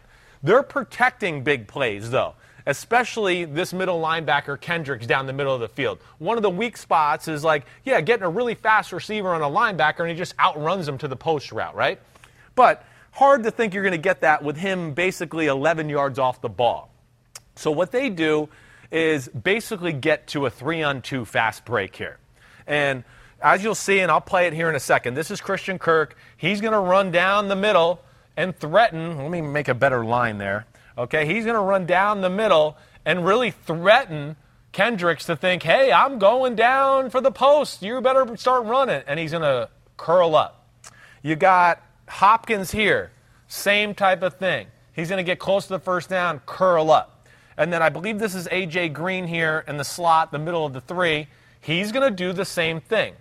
They're 0.43 0.63
protecting 0.63 1.43
big 1.43 1.67
plays, 1.67 2.12
though, 2.12 2.35
especially 2.65 3.45
this 3.45 3.74
middle 3.74 4.00
linebacker, 4.00 4.59
Kendricks, 4.59 5.07
down 5.07 5.25
the 5.25 5.33
middle 5.33 5.53
of 5.53 5.59
the 5.59 5.67
field. 5.67 6.00
One 6.19 6.38
of 6.38 6.43
the 6.43 6.50
weak 6.50 6.77
spots 6.77 7.27
is 7.27 7.43
like, 7.43 7.65
yeah, 7.83 8.00
getting 8.01 8.25
a 8.25 8.29
really 8.29 8.55
fast 8.55 8.91
receiver 8.91 9.33
on 9.33 9.41
a 9.41 9.50
linebacker 9.50 10.01
and 10.01 10.09
he 10.09 10.15
just 10.15 10.35
outruns 10.39 10.88
him 10.88 10.97
to 11.00 11.07
the 11.07 11.15
post 11.15 11.51
route, 11.51 11.75
right? 11.75 12.00
But 12.53 12.85
hard 13.12 13.43
to 13.43 13.51
think 13.51 13.74
you're 13.74 13.83
going 13.83 13.91
to 13.93 13.97
get 13.97 14.21
that 14.21 14.43
with 14.43 14.57
him 14.57 14.93
basically 14.93 15.47
11 15.47 15.89
yards 15.89 16.19
off 16.19 16.41
the 16.41 16.50
ball. 16.50 16.91
So 17.55 17.71
what 17.71 17.91
they 17.91 18.09
do 18.09 18.50
is 18.91 19.27
basically 19.29 19.93
get 19.93 20.27
to 20.27 20.45
a 20.45 20.50
three 20.50 20.83
on 20.83 21.01
two 21.01 21.25
fast 21.25 21.65
break 21.65 21.95
here. 21.95 22.17
And 22.67 23.03
as 23.42 23.63
you'll 23.63 23.75
see, 23.75 24.00
and 24.00 24.12
I'll 24.12 24.22
play 24.22 24.48
it 24.48 24.54
here 24.54 24.70
in 24.70 24.75
a 24.75 24.80
second, 24.80 25.13
this 25.13 25.32
is 25.32 25.42
Christian 25.42 25.80
Kirk. 25.80 26.18
He's 26.38 26.62
going 26.62 26.74
to 26.74 26.80
run 26.80 27.12
down 27.12 27.48
the 27.48 27.56
middle 27.56 28.01
and 28.38 28.58
threaten. 28.58 29.18
Let 29.18 29.32
me 29.32 29.42
make 29.42 29.68
a 29.68 29.74
better 29.74 30.04
line 30.06 30.38
there. 30.38 30.65
Okay, 30.98 31.25
he's 31.25 31.44
going 31.44 31.56
to 31.56 31.62
run 31.62 31.86
down 31.86 32.22
the 32.22 32.30
middle 32.30 32.77
and 33.06 33.25
really 33.25 33.51
threaten 33.51 34.36
Kendricks 34.72 35.25
to 35.25 35.36
think, 35.36 35.63
hey, 35.63 35.92
I'm 35.92 36.20
going 36.20 36.56
down 36.56 37.10
for 37.10 37.22
the 37.22 37.32
post. 37.32 37.82
You 37.82 38.01
better 38.01 38.36
start 38.38 38.65
running. 38.65 39.04
And 39.08 39.20
he's 39.20 39.32
going 39.32 39.44
to 39.44 39.70
curl 39.98 40.36
up. 40.36 40.68
You 41.22 41.36
got 41.36 41.82
Hopkins 42.08 42.72
here, 42.72 43.12
same 43.48 43.94
type 43.96 44.22
of 44.22 44.36
thing. 44.36 44.68
He's 44.94 45.10
going 45.10 45.18
to 45.18 45.30
get 45.30 45.39
close 45.39 45.63
to 45.68 45.74
the 45.74 45.80
first 45.80 46.10
down, 46.10 46.39
curl 46.46 46.92
up. 46.92 47.27
And 47.58 47.72
then 47.72 47.82
I 47.82 47.89
believe 47.89 48.20
this 48.20 48.36
is 48.36 48.48
A.J. 48.51 48.89
Green 48.89 49.27
here 49.27 49.63
in 49.68 49.77
the 49.77 49.84
slot, 49.84 50.32
the 50.32 50.39
middle 50.39 50.65
of 50.65 50.74
the 50.74 50.82
three. 50.82 51.27
He's 51.62 51.92
going 51.92 52.10
to 52.10 52.15
do 52.15 52.32
the 52.32 52.46
same 52.46 52.80
thing. 52.80 53.13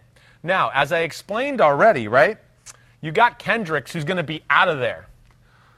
Now, 0.45 0.71
as 0.75 0.93
I 0.93 1.01
explained 1.01 1.63
already, 1.63 2.07
right? 2.07 2.37
You 3.01 3.11
got 3.13 3.39
Kendricks 3.39 3.93
who's 3.93 4.05
going 4.05 4.19
to 4.19 4.23
be 4.23 4.43
out 4.51 4.69
of 4.69 4.79
there. 4.79 5.07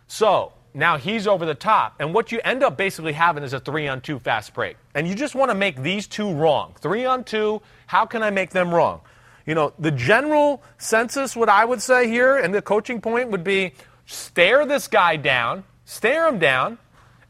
So 0.08 0.52
now 0.75 0.99
he's 0.99 1.28
over 1.28 1.46
the 1.46 1.54
top. 1.54 1.94
And 2.00 2.12
what 2.12 2.32
you 2.32 2.40
end 2.44 2.64
up 2.64 2.76
basically 2.76 3.12
having 3.12 3.44
is 3.44 3.52
a 3.52 3.61
three 3.61 3.87
on 3.87 4.00
two 4.00 4.18
fast 4.18 4.52
break. 4.52 4.76
And 4.94 5.06
you 5.06 5.14
just 5.14 5.37
want 5.37 5.52
to 5.52 5.54
make 5.54 5.80
these 5.82 6.08
two 6.08 6.32
wrong. 6.32 6.75
Three 6.80 7.04
on 7.04 7.23
two, 7.23 7.62
how 7.87 8.06
can 8.06 8.25
I 8.25 8.30
make 8.30 8.50
them 8.50 8.75
wrong? 8.75 9.00
You 9.46 9.54
know, 9.54 9.73
the 9.78 9.92
general 9.92 10.64
census, 10.78 11.37
what 11.37 11.49
I 11.49 11.64
would 11.64 11.80
say 11.80 12.08
here, 12.08 12.37
and 12.37 12.52
the 12.52 12.61
coaching 12.61 13.00
point 13.00 13.30
would 13.30 13.44
be 13.44 13.73
stare 14.04 14.66
this 14.66 14.88
guy 14.88 15.14
down, 15.14 15.62
stare 15.85 16.26
him 16.26 16.40
down, 16.40 16.78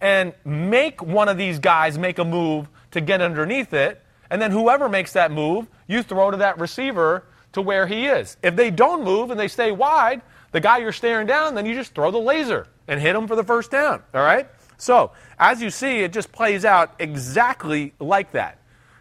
and 0.00 0.32
make 0.44 1.02
one 1.02 1.28
of 1.28 1.36
these 1.36 1.58
guys 1.58 1.98
make 1.98 2.18
a 2.18 2.24
move 2.24 2.68
to 2.92 3.02
get 3.02 3.20
underneath 3.20 3.74
it. 3.74 4.02
And 4.30 4.40
then 4.40 4.50
whoever 4.50 4.88
makes 4.88 5.12
that 5.12 5.30
move, 5.30 5.68
you 5.86 6.02
throw 6.02 6.30
to 6.30 6.36
that 6.38 6.58
receiver 6.58 7.24
to 7.52 7.62
where 7.62 7.86
he 7.86 8.06
is. 8.06 8.36
If 8.42 8.56
they 8.56 8.70
don't 8.70 9.04
move 9.04 9.30
and 9.30 9.38
they 9.38 9.48
stay 9.48 9.72
wide, 9.72 10.22
the 10.52 10.60
guy 10.60 10.78
you're 10.78 10.92
staring 10.92 11.26
down, 11.26 11.54
then 11.54 11.66
you 11.66 11.74
just 11.74 11.94
throw 11.94 12.10
the 12.10 12.18
laser 12.18 12.66
and 12.88 13.00
hit 13.00 13.14
him 13.16 13.26
for 13.26 13.36
the 13.36 13.44
first 13.44 13.70
down. 13.70 14.02
All 14.14 14.22
right? 14.22 14.48
So, 14.78 15.12
as 15.38 15.62
you 15.62 15.70
see, 15.70 16.00
it 16.00 16.12
just 16.12 16.32
plays 16.32 16.64
out 16.64 16.94
exactly 16.98 17.94
like 17.98 18.32
that. 18.32 18.58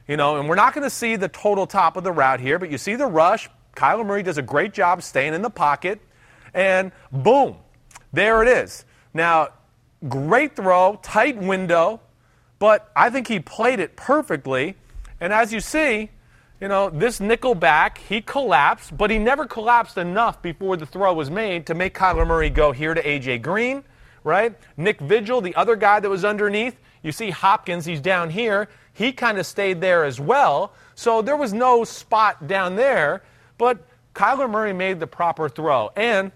You 0.08 0.18
know, 0.18 0.38
and 0.38 0.48
we're 0.48 0.56
not 0.56 0.74
going 0.74 0.84
to 0.84 0.90
see 0.90 1.16
the 1.16 1.28
total 1.28 1.66
top 1.66 1.98
of 1.98 2.04
the 2.04 2.12
route 2.12 2.40
here, 2.40 2.60
but 2.60 2.72
you 2.72 2.78
see 2.78 2.96
the 2.96 3.08
rush. 3.08 3.50
Kyler 3.76 4.06
Murray 4.06 4.24
does 4.24 4.38
a 4.38 4.42
great 4.42 4.74
job 4.74 5.02
staying 5.02 5.34
in 5.34 5.42
the 5.42 5.50
pocket, 5.50 6.00
and 6.54 6.92
boom, 7.12 7.58
there 8.14 8.42
it 8.42 8.48
is. 8.48 8.86
Now, 9.14 9.50
great 10.08 10.56
throw, 10.56 11.00
tight 11.02 11.38
window, 11.38 12.00
but 12.60 12.92
I 12.96 13.10
think 13.10 13.28
he 13.28 13.40
played 13.40 13.80
it 13.80 13.98
perfectly. 13.98 14.78
And 15.26 15.34
as 15.34 15.52
you 15.52 15.60
see, 15.60 16.12
you 16.62 16.68
know, 16.68 16.90
this 16.90 17.20
nickel 17.20 17.56
back, 17.56 17.98
he 17.98 18.22
collapsed, 18.22 18.96
but 18.96 19.10
he 19.10 19.18
never 19.18 19.46
collapsed 19.46 19.98
enough 19.98 20.42
before 20.42 20.78
the 20.78 20.86
throw 20.86 21.14
was 21.14 21.30
made 21.30 21.66
to 21.66 21.74
make 21.74 21.94
Kyler 21.94 22.26
Murray 22.26 22.50
go 22.50 22.72
here 22.72 22.94
to 22.94 23.06
A.J. 23.06 23.40
Green, 23.40 23.84
right? 24.24 24.56
Nick 24.78 25.02
Vigil, 25.02 25.42
the 25.42 25.56
other 25.56 25.76
guy 25.76 26.00
that 26.00 26.10
was 26.10 26.24
underneath. 26.24 26.80
You 27.04 27.12
see 27.12 27.32
Hopkins, 27.32 27.86
he's 27.86 28.00
down 28.00 28.30
here 28.30 28.70
he 28.96 29.12
kind 29.12 29.38
of 29.38 29.46
stayed 29.46 29.82
there 29.82 30.06
as 30.06 30.20
well. 30.20 30.74
So 30.96 31.22
there 31.22 31.36
was 31.36 31.54
no 31.54 31.84
spot 31.84 32.48
down 32.48 32.76
there, 32.78 33.24
but 33.58 33.86
Kyler 34.16 34.50
Murray 34.50 34.74
made 34.74 35.02
the 35.02 35.08
proper 35.08 35.50
throw. 35.50 35.92
And, 35.98 36.32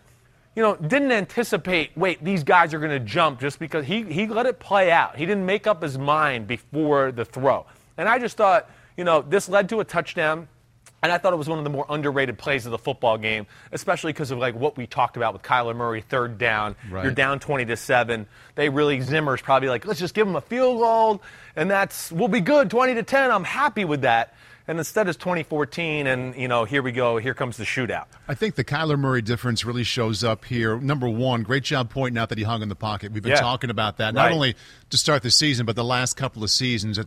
you 0.55 0.61
know, 0.61 0.75
didn't 0.75 1.13
anticipate, 1.13 1.91
wait, 1.95 2.23
these 2.23 2.43
guys 2.43 2.73
are 2.73 2.79
going 2.79 2.91
to 2.91 2.99
jump 2.99 3.39
just 3.39 3.59
because 3.59 3.85
he, 3.85 4.03
he 4.03 4.27
let 4.27 4.45
it 4.45 4.59
play 4.59 4.91
out. 4.91 5.15
He 5.15 5.25
didn't 5.25 5.45
make 5.45 5.67
up 5.67 5.81
his 5.81 5.97
mind 5.97 6.47
before 6.47 7.13
the 7.13 7.23
throw. 7.23 7.65
And 7.97 8.09
I 8.09 8.19
just 8.19 8.35
thought, 8.35 8.69
you 8.99 9.05
know, 9.05 9.21
this 9.21 9.47
led 9.47 9.69
to 9.69 9.79
a 9.79 9.85
touchdown. 9.85 10.49
And 11.01 11.09
I 11.09 11.17
thought 11.17 11.31
it 11.31 11.37
was 11.37 11.47
one 11.47 11.57
of 11.57 11.63
the 11.63 11.69
more 11.69 11.85
underrated 11.87 12.37
plays 12.37 12.65
of 12.65 12.73
the 12.73 12.77
football 12.77 13.17
game, 13.17 13.47
especially 13.71 14.11
because 14.11 14.31
of 14.31 14.39
like 14.39 14.55
what 14.55 14.75
we 14.75 14.87
talked 14.87 15.15
about 15.15 15.31
with 15.31 15.41
Kyler 15.41 15.73
Murray, 15.73 16.01
third 16.01 16.37
down. 16.37 16.75
Right. 16.91 17.05
You're 17.05 17.13
down 17.13 17.39
20 17.39 17.63
to 17.63 17.77
seven. 17.77 18.27
They 18.55 18.67
really 18.67 18.99
Zimmer's 18.99 19.41
probably 19.41 19.69
like, 19.69 19.85
let's 19.85 20.01
just 20.01 20.13
give 20.13 20.27
him 20.27 20.35
a 20.35 20.41
field 20.41 20.79
goal, 20.79 21.21
and 21.55 21.71
that's 21.71 22.11
we'll 22.11 22.27
be 22.27 22.41
good, 22.41 22.69
20 22.69 22.95
to 22.95 23.03
10. 23.03 23.31
I'm 23.31 23.45
happy 23.45 23.85
with 23.85 24.01
that. 24.01 24.33
And 24.67 24.77
instead 24.77 25.07
it's 25.07 25.17
2014, 25.17 26.05
and 26.05 26.35
you 26.35 26.49
know, 26.49 26.65
here 26.65 26.83
we 26.83 26.91
go. 26.91 27.17
Here 27.17 27.33
comes 27.33 27.55
the 27.55 27.63
shootout. 27.63 28.05
I 28.27 28.35
think 28.35 28.53
the 28.53 28.63
Kyler 28.65 28.99
Murray 28.99 29.21
difference 29.21 29.65
really 29.65 29.85
shows 29.85 30.23
up 30.23 30.45
here. 30.45 30.77
Number 30.77 31.09
one, 31.09 31.41
great 31.41 31.63
job 31.63 31.89
pointing 31.89 32.19
out 32.19 32.29
that 32.29 32.37
he 32.37 32.43
hung 32.43 32.61
in 32.61 32.69
the 32.69 32.75
pocket. 32.75 33.13
We've 33.13 33.23
been 33.23 33.31
yeah. 33.31 33.39
talking 33.39 33.69
about 33.69 33.97
that 33.97 34.13
not 34.13 34.25
right. 34.25 34.33
only 34.33 34.55
to 34.89 34.97
start 34.97 35.23
the 35.23 35.31
season, 35.31 35.65
but 35.65 35.75
the 35.75 35.83
last 35.83 36.17
couple 36.17 36.43
of 36.43 36.51
seasons 36.51 36.99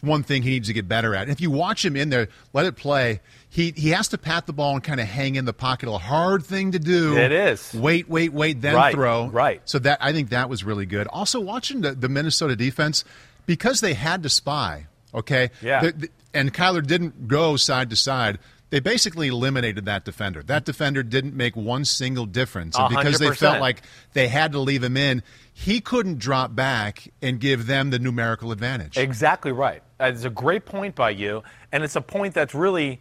one 0.00 0.22
thing 0.22 0.42
he 0.42 0.50
needs 0.50 0.68
to 0.68 0.74
get 0.74 0.88
better 0.88 1.14
at. 1.14 1.22
And 1.22 1.30
if 1.30 1.40
you 1.40 1.50
watch 1.50 1.84
him 1.84 1.96
in 1.96 2.10
there, 2.10 2.28
let 2.52 2.66
it 2.66 2.76
play. 2.76 3.20
He 3.50 3.72
he 3.76 3.90
has 3.90 4.08
to 4.08 4.18
pat 4.18 4.46
the 4.46 4.52
ball 4.52 4.74
and 4.74 4.84
kind 4.84 5.00
of 5.00 5.06
hang 5.06 5.36
in 5.36 5.44
the 5.44 5.52
pocket. 5.52 5.88
A 5.88 5.98
hard 5.98 6.44
thing 6.44 6.72
to 6.72 6.78
do. 6.78 7.16
It 7.16 7.32
is. 7.32 7.72
Wait, 7.74 8.08
wait, 8.08 8.32
wait, 8.32 8.60
then 8.60 8.74
right, 8.74 8.94
throw. 8.94 9.28
Right. 9.28 9.62
So 9.64 9.78
that 9.80 9.98
I 10.00 10.12
think 10.12 10.30
that 10.30 10.48
was 10.48 10.64
really 10.64 10.86
good. 10.86 11.06
Also 11.08 11.40
watching 11.40 11.80
the, 11.80 11.92
the 11.92 12.08
Minnesota 12.08 12.56
defense 12.56 13.04
because 13.46 13.80
they 13.80 13.94
had 13.94 14.22
to 14.24 14.28
spy. 14.28 14.86
Okay. 15.14 15.50
Yeah. 15.62 15.80
The, 15.80 15.92
the, 15.92 16.10
and 16.34 16.52
Kyler 16.52 16.86
didn't 16.86 17.26
go 17.26 17.56
side 17.56 17.90
to 17.90 17.96
side 17.96 18.38
they 18.70 18.80
basically 18.80 19.28
eliminated 19.28 19.86
that 19.86 20.04
defender. 20.04 20.42
That 20.42 20.64
defender 20.64 21.02
didn't 21.02 21.34
make 21.34 21.56
one 21.56 21.84
single 21.84 22.26
difference. 22.26 22.78
And 22.78 22.88
because 22.90 23.16
100%. 23.16 23.18
they 23.18 23.34
felt 23.34 23.60
like 23.60 23.82
they 24.12 24.28
had 24.28 24.52
to 24.52 24.58
leave 24.58 24.82
him 24.82 24.96
in, 24.96 25.22
he 25.52 25.80
couldn't 25.80 26.18
drop 26.18 26.54
back 26.54 27.08
and 27.22 27.40
give 27.40 27.66
them 27.66 27.90
the 27.90 27.98
numerical 27.98 28.52
advantage. 28.52 28.96
Exactly 28.96 29.52
right. 29.52 29.82
It's 29.98 30.24
a 30.24 30.30
great 30.30 30.66
point 30.66 30.94
by 30.94 31.10
you, 31.10 31.42
and 31.72 31.82
it's 31.82 31.96
a 31.96 32.00
point 32.00 32.34
that's 32.34 32.54
really 32.54 33.00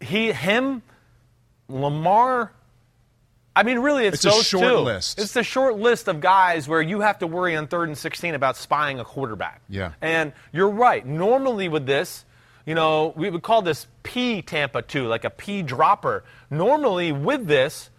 he, 0.00 0.32
him, 0.32 0.82
Lamar. 1.68 2.52
I 3.54 3.62
mean, 3.62 3.78
really, 3.78 4.06
it's, 4.06 4.16
it's 4.16 4.24
those 4.24 4.42
a 4.42 4.44
short 4.44 4.64
two. 4.64 4.78
list. 4.80 5.18
It's 5.18 5.32
the 5.32 5.42
short 5.42 5.76
list 5.78 6.08
of 6.08 6.20
guys 6.20 6.68
where 6.68 6.82
you 6.82 7.00
have 7.00 7.20
to 7.20 7.26
worry 7.26 7.56
on 7.56 7.68
third 7.68 7.88
and 7.88 7.96
16 7.96 8.34
about 8.34 8.56
spying 8.56 9.00
a 9.00 9.04
quarterback. 9.04 9.62
Yeah. 9.68 9.92
And 10.02 10.34
you're 10.52 10.68
right. 10.68 11.04
Normally, 11.06 11.68
with 11.68 11.86
this, 11.86 12.26
you 12.66 12.74
know, 12.74 13.14
we 13.16 13.30
would 13.30 13.42
call 13.42 13.62
this 13.62 13.86
P 14.02 14.42
Tampa 14.42 14.82
2, 14.82 15.06
like 15.06 15.24
a 15.24 15.30
P 15.30 15.62
dropper. 15.62 16.24
Normally, 16.50 17.12
with 17.12 17.46
this, 17.46 17.90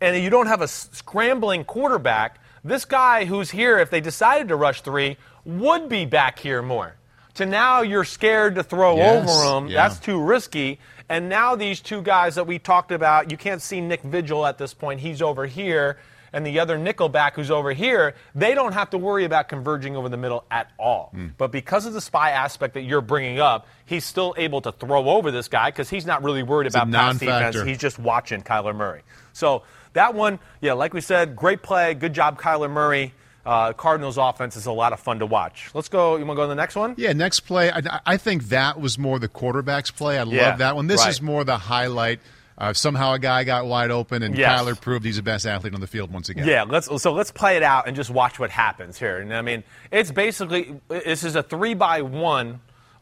and 0.00 0.20
you 0.22 0.30
don't 0.30 0.46
have 0.46 0.62
a 0.62 0.68
scrambling 0.68 1.64
quarterback, 1.64 2.40
this 2.64 2.84
guy 2.84 3.26
who's 3.26 3.50
here, 3.50 3.78
if 3.78 3.90
they 3.90 4.00
decided 4.00 4.48
to 4.48 4.56
rush 4.56 4.80
three, 4.80 5.16
would 5.44 5.88
be 5.88 6.04
back 6.04 6.38
here 6.38 6.62
more 6.62 6.96
to 7.36 7.46
now 7.46 7.82
you're 7.82 8.04
scared 8.04 8.54
to 8.54 8.62
throw 8.62 8.96
yes, 8.96 9.28
over 9.28 9.48
them. 9.48 9.68
Yeah. 9.68 9.86
That's 9.86 10.00
too 10.00 10.20
risky. 10.20 10.80
And 11.08 11.28
now 11.28 11.54
these 11.54 11.80
two 11.80 12.02
guys 12.02 12.34
that 12.34 12.46
we 12.46 12.58
talked 12.58 12.90
about, 12.90 13.30
you 13.30 13.36
can't 13.36 13.62
see 13.62 13.80
Nick 13.80 14.02
Vigil 14.02 14.44
at 14.44 14.58
this 14.58 14.74
point. 14.74 15.00
He's 15.00 15.22
over 15.22 15.46
here. 15.46 15.98
And 16.36 16.44
the 16.44 16.60
other 16.60 16.78
nickelback 16.78 17.32
who's 17.32 17.50
over 17.50 17.72
here, 17.72 18.14
they 18.34 18.54
don't 18.54 18.74
have 18.74 18.90
to 18.90 18.98
worry 18.98 19.24
about 19.24 19.48
converging 19.48 19.96
over 19.96 20.10
the 20.10 20.18
middle 20.18 20.44
at 20.50 20.70
all. 20.78 21.10
Mm. 21.16 21.32
But 21.38 21.50
because 21.50 21.86
of 21.86 21.94
the 21.94 22.00
spy 22.02 22.32
aspect 22.32 22.74
that 22.74 22.82
you're 22.82 23.00
bringing 23.00 23.40
up, 23.40 23.66
he's 23.86 24.04
still 24.04 24.34
able 24.36 24.60
to 24.60 24.72
throw 24.72 25.08
over 25.08 25.30
this 25.30 25.48
guy 25.48 25.70
because 25.70 25.88
he's 25.88 26.04
not 26.04 26.22
really 26.22 26.42
worried 26.42 26.66
it's 26.66 26.76
about 26.76 26.92
pass 26.92 27.18
defense. 27.18 27.62
He's 27.62 27.78
just 27.78 27.98
watching 27.98 28.42
Kyler 28.42 28.76
Murray. 28.76 29.00
So 29.32 29.62
that 29.94 30.12
one, 30.12 30.38
yeah, 30.60 30.74
like 30.74 30.92
we 30.92 31.00
said, 31.00 31.36
great 31.36 31.62
play. 31.62 31.94
Good 31.94 32.12
job, 32.12 32.38
Kyler 32.38 32.70
Murray. 32.70 33.14
Uh, 33.46 33.72
Cardinals 33.72 34.18
offense 34.18 34.56
is 34.56 34.66
a 34.66 34.72
lot 34.72 34.92
of 34.92 35.00
fun 35.00 35.20
to 35.20 35.26
watch. 35.26 35.70
Let's 35.72 35.88
go. 35.88 36.16
You 36.16 36.26
want 36.26 36.36
to 36.36 36.40
go 36.40 36.42
to 36.42 36.48
the 36.48 36.54
next 36.54 36.76
one? 36.76 36.96
Yeah, 36.98 37.14
next 37.14 37.40
play. 37.40 37.70
I, 37.70 38.00
I 38.04 38.16
think 38.18 38.48
that 38.48 38.78
was 38.78 38.98
more 38.98 39.18
the 39.18 39.28
quarterback's 39.28 39.90
play. 39.90 40.18
I 40.18 40.24
yeah, 40.24 40.50
love 40.50 40.58
that 40.58 40.76
one. 40.76 40.86
This 40.86 41.00
right. 41.00 41.08
is 41.08 41.22
more 41.22 41.44
the 41.44 41.56
highlight. 41.56 42.20
Uh, 42.58 42.72
somehow 42.72 43.12
a 43.12 43.18
guy 43.18 43.44
got 43.44 43.66
wide 43.66 43.90
open, 43.90 44.22
and 44.22 44.36
yes. 44.36 44.62
Kyler 44.62 44.80
proved 44.80 45.04
he's 45.04 45.16
the 45.16 45.22
best 45.22 45.46
athlete 45.46 45.74
on 45.74 45.80
the 45.80 45.86
field 45.86 46.10
once 46.10 46.30
again. 46.30 46.48
Yeah, 46.48 46.62
let's 46.62 46.86
so 47.02 47.12
let's 47.12 47.30
play 47.30 47.56
it 47.56 47.62
out 47.62 47.86
and 47.86 47.94
just 47.94 48.08
watch 48.08 48.38
what 48.38 48.50
happens 48.50 48.98
here. 48.98 49.18
And 49.18 49.34
I 49.34 49.42
mean, 49.42 49.62
it's 49.90 50.10
basically 50.10 50.80
this 50.88 51.22
is 51.22 51.36
a 51.36 51.42
three 51.42 51.74
by 51.74 52.00
one, 52.00 52.60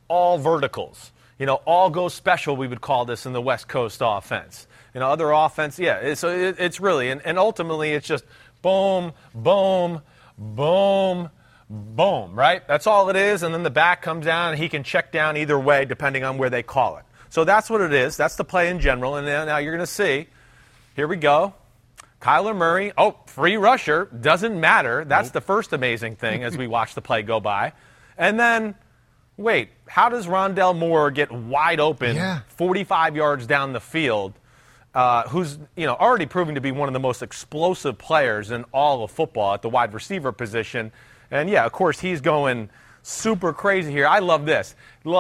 all 0.09 0.39
verticals. 0.39 1.13
You 1.39 1.47
know, 1.47 1.57
all 1.67 1.89
go 1.91 2.09
special. 2.09 2.57
We 2.57 2.67
would 2.67 2.81
call 2.81 3.05
this 3.05 3.27
in 3.27 3.33
the 3.33 3.41
West 3.41 3.69
Coast 3.69 4.01
offense. 4.03 4.67
You 4.93 5.01
know, 5.01 5.11
other 5.11 5.31
offense, 5.31 5.79
yeah. 5.79 6.15
So 6.15 6.29
it, 6.29 6.57
it's 6.59 6.81
really 6.81 7.11
and, 7.11 7.21
and 7.25 7.39
ultimately 7.39 7.93
it's 7.93 8.07
just 8.07 8.25
boom, 8.61 9.13
boom, 9.35 10.03
boom, 10.37 11.31
boom, 11.71 12.35
right? 12.35 12.67
That's 12.67 12.89
all 12.89 13.09
it 13.09 13.17
is. 13.17 13.45
And 13.45 13.55
then 13.55 13.63
the 13.63 13.71
back 13.71 14.03
comes 14.03 14.25
down 14.25 14.53
and 14.53 14.59
he 14.61 14.69
can 14.69 14.83
check 14.83 15.13
down 15.13 15.37
either 15.37 15.59
way 15.59 15.85
depending 15.85 16.25
on 16.25 16.39
where 16.39 16.51
they 16.51 16.65
call 16.65 16.97
it. 16.97 17.05
So 17.35 17.43
that's 17.43 17.69
what 17.69 17.81
it 17.81 17.93
is. 17.93 18.17
That's 18.17 18.37
the 18.37 18.45
play 18.45 18.71
in 18.71 18.79
general. 18.79 19.17
And 19.17 19.27
now 19.27 19.57
you're 19.57 19.73
going 19.73 19.85
to 19.85 19.93
see. 19.93 20.29
Here 20.95 21.09
we 21.09 21.17
go. 21.17 21.53
Kyler 22.23 22.55
Murray, 22.55 22.93
oh, 22.97 23.17
free 23.27 23.57
rusher, 23.57 24.05
doesn't 24.05 24.61
matter. 24.61 25.05
That's 25.05 25.31
nope. 25.31 25.33
the 25.33 25.41
first 25.41 25.73
amazing 25.73 26.15
thing 26.15 26.45
as 26.45 26.57
we 26.57 26.69
watch 26.69 26.95
the 26.95 27.03
play 27.03 27.23
go 27.23 27.41
by. 27.41 27.73
And 28.17 28.39
then, 28.39 28.77
wait, 29.37 29.71
how 29.89 30.11
does 30.11 30.29
Rondale 30.29 30.79
Moore 30.79 31.11
get 31.11 31.33
wide 31.33 31.81
open 31.81 32.15
yeah. 32.15 32.43
45 32.51 33.17
yards 33.17 33.49
down 33.49 33.73
the 33.73 33.81
field? 33.81 34.35
Uh, 34.95 35.29
who's 35.29 35.59
you 35.75 35.87
know 35.87 35.95
already 35.95 36.27
proving 36.27 36.55
to 36.55 36.61
be 36.61 36.71
one 36.71 36.89
of 36.89 36.93
the 36.93 37.01
most 37.01 37.21
explosive 37.21 37.99
players 37.99 38.53
in 38.53 38.65
all 38.73 39.03
of 39.03 39.11
football 39.11 39.55
at 39.55 39.61
the 39.61 39.69
wide 39.69 39.93
receiver 39.93 40.31
position, 40.31 40.93
and 41.33 41.51
yeah, 41.51 41.67
of 41.67 41.73
course 41.73 41.99
he's 41.99 42.21
going 42.21 42.71
super 43.05 43.53
crazy 43.53 43.93
here. 43.93 44.07
I 44.07 44.19
love 44.19 44.47
this. 44.47 44.75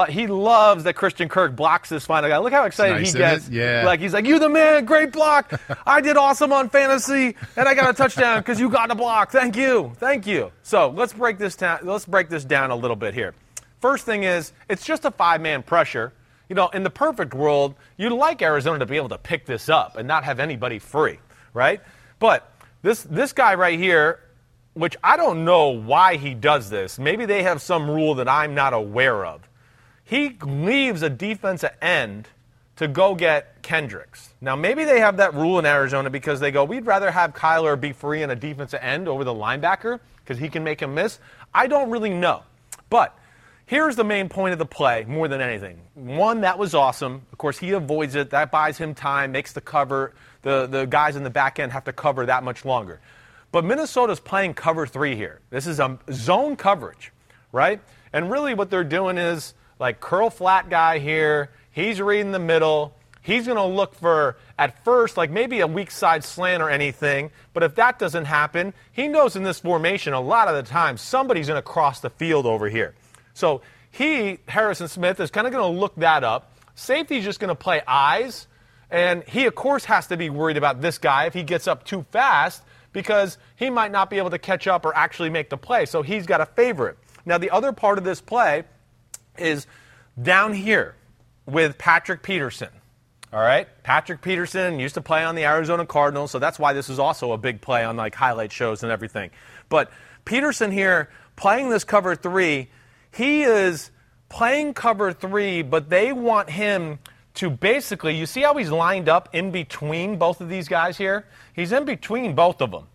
He 0.09 0.27
loves 0.27 0.85
that 0.85 0.95
Christian 0.95 1.29
Kirk 1.29 1.55
blocks 1.55 1.91
this 1.91 2.07
final 2.07 2.31
guy. 2.31 2.39
Look 2.39 2.53
how 2.53 2.65
excited 2.65 2.97
nice, 2.97 3.13
he 3.13 3.19
gets. 3.19 3.49
Yeah. 3.49 3.83
Like 3.85 4.01
he's 4.01 4.15
like, 4.15 4.25
"You 4.25 4.39
the 4.39 4.49
man, 4.49 4.87
great 4.87 5.13
block. 5.13 5.61
I 5.87 6.01
did 6.01 6.17
awesome 6.17 6.53
on 6.53 6.71
fantasy, 6.71 7.37
and 7.57 7.69
I 7.69 7.75
got 7.75 7.91
a 7.91 7.93
touchdown 7.93 8.39
because 8.41 8.59
you 8.59 8.71
got 8.71 8.91
a 8.91 8.95
block. 8.95 9.31
Thank 9.31 9.57
you, 9.57 9.93
thank 9.99 10.27
you." 10.27 10.51
So 10.63 10.89
let's 10.89 11.13
break 11.13 11.39
this 11.39 11.55
down. 11.55 11.81
Let's 11.83 12.07
break 12.07 12.31
this 12.31 12.45
down 12.45 12.71
a 12.71 12.77
little 12.77 12.97
bit 12.97 13.13
here. 13.13 13.35
First 13.81 14.07
thing 14.07 14.25
is, 14.25 14.53
it's 14.69 14.87
just 14.87 15.05
a 15.05 15.11
five-man 15.11 15.63
pressure. 15.63 16.13
You 16.49 16.57
know, 16.57 16.69
in 16.69 16.83
the 16.83 16.91
perfect 16.91 17.35
world, 17.35 17.75
you'd 17.99 18.13
like 18.13 18.41
Arizona 18.41 18.79
to 18.79 18.87
be 18.87 18.97
able 18.97 19.11
to 19.11 19.19
pick 19.19 19.45
this 19.45 19.69
up 19.69 19.97
and 19.97 20.09
not 20.09 20.25
have 20.25 20.41
anybody 20.41 20.79
free, 20.79 21.19
right? 21.53 21.83
But 22.19 22.51
this 22.81 23.03
this 23.03 23.35
guy 23.35 23.55
right 23.55 23.79
here 23.79 24.21
which 24.75 24.97
I 25.03 25.17
don't 25.17 25.45
know 25.45 25.69
why 25.71 26.17
he 26.17 26.35
does 26.35 26.69
this. 26.69 26.99
Maybe 26.99 27.27
they 27.27 27.45
have 27.45 27.63
some 27.63 27.89
rule 27.89 28.17
that 28.17 28.29
I'm 28.29 28.55
not 28.55 28.75
aware 28.75 29.25
of. 29.25 29.49
He 30.05 30.37
leaves 30.43 31.03
a 31.03 31.09
defensive 31.09 31.73
end 31.81 32.29
to 32.77 32.89
go 32.89 33.15
get 33.15 33.63
Kendricks. 33.63 34.35
Now, 34.41 34.57
maybe 34.57 34.85
they 34.85 35.01
have 35.01 35.19
that 35.19 35.33
rule 35.35 35.59
in 35.59 35.67
Arizona 35.67 36.11
because 36.11 36.41
they 36.41 36.51
go, 36.51 36.65
we'd 36.65 36.87
rather 36.87 37.11
have 37.11 37.33
Kyler 37.33 37.81
be 37.81 37.93
free 37.93 38.23
in 38.23 38.31
a 38.31 38.37
defensive 38.37 38.81
end 38.83 39.09
over 39.09 39.23
the 39.23 39.33
linebacker 39.33 40.01
because 40.23 40.39
he 40.39 40.49
can 40.49 40.65
make 40.65 40.81
him 40.81 40.95
miss. 40.95 41.21
I 41.55 41.69
don't 41.69 41.91
really 41.91 42.11
know. 42.11 42.43
But 42.91 43.17
here's 43.67 43.95
the 43.95 44.05
main 44.05 44.29
point 44.29 44.53
of 44.53 44.59
the 44.59 44.67
play 44.67 45.05
more 45.07 45.29
than 45.29 45.41
anything. 45.41 45.81
One, 45.95 46.41
that 46.41 46.59
was 46.59 46.75
awesome. 46.75 47.23
Of 47.33 47.39
course, 47.39 47.59
he 47.59 47.71
avoids 47.71 48.17
it. 48.17 48.31
That 48.31 48.51
buys 48.51 48.77
him 48.77 48.93
time, 48.95 49.31
makes 49.31 49.53
the 49.53 49.61
cover, 49.61 50.13
the, 50.43 50.67
the 50.67 50.85
guys 50.85 51.15
in 51.15 51.23
the 51.23 51.31
back 51.31 51.61
end 51.61 51.73
have 51.73 51.85
to 51.85 51.93
cover 51.93 52.27
that 52.27 52.43
much 52.43 52.65
longer. 52.65 53.01
But 53.55 53.65
Minnesota's 53.65 54.19
playing 54.19 54.55
cover 54.55 54.85
three 54.85 55.15
here. 55.15 55.39
This 55.51 55.69
is 55.69 55.79
a 55.79 55.97
zone 56.11 56.57
coverage, 56.57 57.13
right? 57.53 57.81
And 58.13 58.29
really 58.29 58.53
what 58.53 58.69
they're 58.69 58.83
doing 58.83 59.17
is 59.17 59.55
like 59.79 60.01
curl 60.01 60.29
flat 60.29 60.69
guy 60.69 60.99
here. 60.99 61.51
He's 61.71 62.01
reading 62.01 62.33
the 62.33 62.41
middle. 62.41 62.97
He's 63.23 63.47
going 63.47 63.57
to 63.57 63.65
look 63.65 63.95
for, 63.95 64.39
at 64.59 64.85
first, 64.85 65.17
like 65.17 65.31
maybe 65.31 65.61
a 65.61 65.69
weak 65.69 65.93
side 65.93 66.25
slant 66.25 66.65
or 66.65 66.69
anything. 66.69 67.31
But 67.53 67.63
if 67.63 67.77
that 67.77 68.01
doesn't 68.01 68.25
happen, 68.25 68.75
he 68.91 69.07
knows 69.07 69.37
in 69.37 69.45
this 69.45 69.61
formation 69.61 70.15
a 70.15 70.21
lot 70.21 70.49
of 70.49 70.57
the 70.57 70.69
time 70.69 70.97
somebody's 70.97 71.47
going 71.47 71.57
to 71.59 71.63
cross 71.63 72.01
the 72.01 72.11
field 72.11 72.47
over 72.47 72.69
here. 72.69 72.97
So 73.35 73.61
he, 73.93 74.39
Harrison 74.49 74.89
Smith, 74.89 75.21
is 75.21 75.31
kind 75.31 75.47
of 75.47 75.53
going 75.53 75.73
to 75.73 75.81
look 75.81 75.95
that 75.95 76.25
up. 76.25 76.57
Safety's 76.75 77.23
just 77.23 77.39
going 77.39 77.51
to 77.51 77.55
play 77.55 77.83
eyes. 77.87 78.49
And 78.91 79.23
he, 79.23 79.47
of 79.47 79.55
course, 79.55 79.85
has 79.85 80.09
to 80.09 80.17
be 80.17 80.29
worried 80.29 80.57
about 80.57 80.81
this 80.81 80.99
guy 80.99 81.27
if 81.27 81.35
he 81.35 81.45
gets 81.45 81.69
up 81.69 81.85
too 81.85 82.05
fast 82.11 82.61
because 82.95 83.37
he 83.57 83.69
might 83.69 83.93
not 83.93 84.09
be 84.09 84.17
able 84.17 84.31
to 84.31 84.39
catch 84.39 84.67
up 84.67 84.87
or 84.87 84.97
actually 84.97 85.29
make 85.29 85.51
the 85.51 85.59
play. 85.59 85.85
So 85.85 86.01
he's 86.01 86.27
got 86.27 86.41
a 86.41 86.47
favorite. 86.47 86.97
Now, 87.27 87.37
the 87.37 87.51
other 87.51 87.73
part 87.73 87.99
of 87.99 88.05
this 88.05 88.23
play 88.23 88.65
is 89.37 89.67
down 90.21 90.55
here 90.55 90.95
with 91.45 91.77
Patrick 91.77 92.23
Peterson. 92.23 92.71
All 93.33 93.41
right, 93.41 93.67
Patrick 93.83 94.23
Peterson 94.23 94.79
used 94.79 94.95
to 94.95 95.01
play 95.01 95.25
on 95.25 95.35
the 95.35 95.45
Arizona 95.45 95.85
Cardinals, 95.85 96.31
so 96.31 96.39
that's 96.39 96.57
why 96.57 96.73
this 96.73 96.89
is 96.89 97.01
also 97.01 97.33
a 97.33 97.39
big 97.39 97.61
play 97.61 97.83
on 97.83 97.97
like 97.97 98.15
highlight 98.15 98.53
shows 98.53 98.85
and 98.85 98.93
everything. 98.93 99.31
But 99.69 99.91
Peterson 100.25 100.71
here 100.71 101.11
playing 101.35 101.69
this 101.69 101.83
cover 101.83 102.15
three, 102.15 102.71
he 103.11 103.43
is 103.43 103.91
playing 104.29 104.75
cover 104.75 105.13
three, 105.13 105.63
but 105.63 105.91
they 105.91 106.13
want 106.13 106.49
him 106.49 107.01
to 107.35 107.51
basically, 107.51 108.17
you 108.17 108.27
see 108.27 108.43
how 108.43 108.55
he's 108.57 108.71
lined 108.71 109.09
up 109.09 109.29
in 109.33 109.51
between 109.51 110.17
both 110.17 110.41
of 110.41 110.49
these 110.49 110.69
guys 110.69 110.97
here? 110.97 111.27
He's 111.55 111.73
in 111.73 111.85
between 111.85 112.37
both 112.37 112.61
of 112.63 112.71
them, 112.71 112.87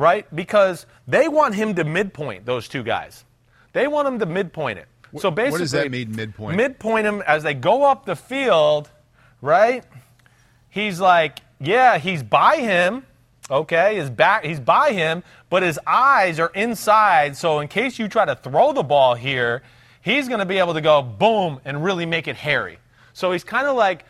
right? 0.00 0.34
Because 0.34 0.86
they 1.06 1.28
want 1.28 1.54
him 1.54 1.74
to 1.74 1.84
midpoint 1.84 2.46
those 2.46 2.68
two 2.68 2.82
guys. 2.82 3.26
They 3.74 3.86
want 3.86 4.08
him 4.08 4.18
to 4.20 4.26
midpoint 4.26 4.78
it. 4.78 4.88
So 5.18 5.30
basically, 5.30 5.50
what 5.50 5.58
does 5.58 5.70
that 5.72 5.90
mean, 5.90 6.16
midpoint? 6.16 6.56
Midpoint 6.56 7.06
him 7.06 7.22
as 7.26 7.42
they 7.42 7.52
go 7.52 7.84
up 7.84 8.06
the 8.06 8.16
field, 8.16 8.88
right? 9.42 9.84
He's 10.70 11.00
like, 11.00 11.40
yeah, 11.60 11.98
he's 11.98 12.22
by 12.22 12.56
him, 12.56 13.04
okay? 13.50 13.96
His 13.96 14.08
back, 14.08 14.42
he's 14.42 14.58
by 14.58 14.92
him, 14.92 15.22
but 15.50 15.62
his 15.62 15.78
eyes 15.86 16.40
are 16.40 16.50
inside. 16.54 17.36
So 17.36 17.58
in 17.58 17.68
case 17.68 17.98
you 17.98 18.08
try 18.08 18.24
to 18.24 18.36
throw 18.36 18.72
the 18.72 18.82
ball 18.82 19.14
here, 19.16 19.62
he's 20.00 20.28
going 20.28 20.40
to 20.40 20.46
be 20.46 20.56
able 20.56 20.72
to 20.72 20.80
go 20.80 21.02
boom 21.02 21.60
and 21.66 21.84
really 21.84 22.06
make 22.06 22.26
it 22.26 22.36
hairy. 22.36 22.78
So 23.12 23.32
he's 23.32 23.44
kind 23.44 23.66
of 23.66 23.76
like 23.76 24.06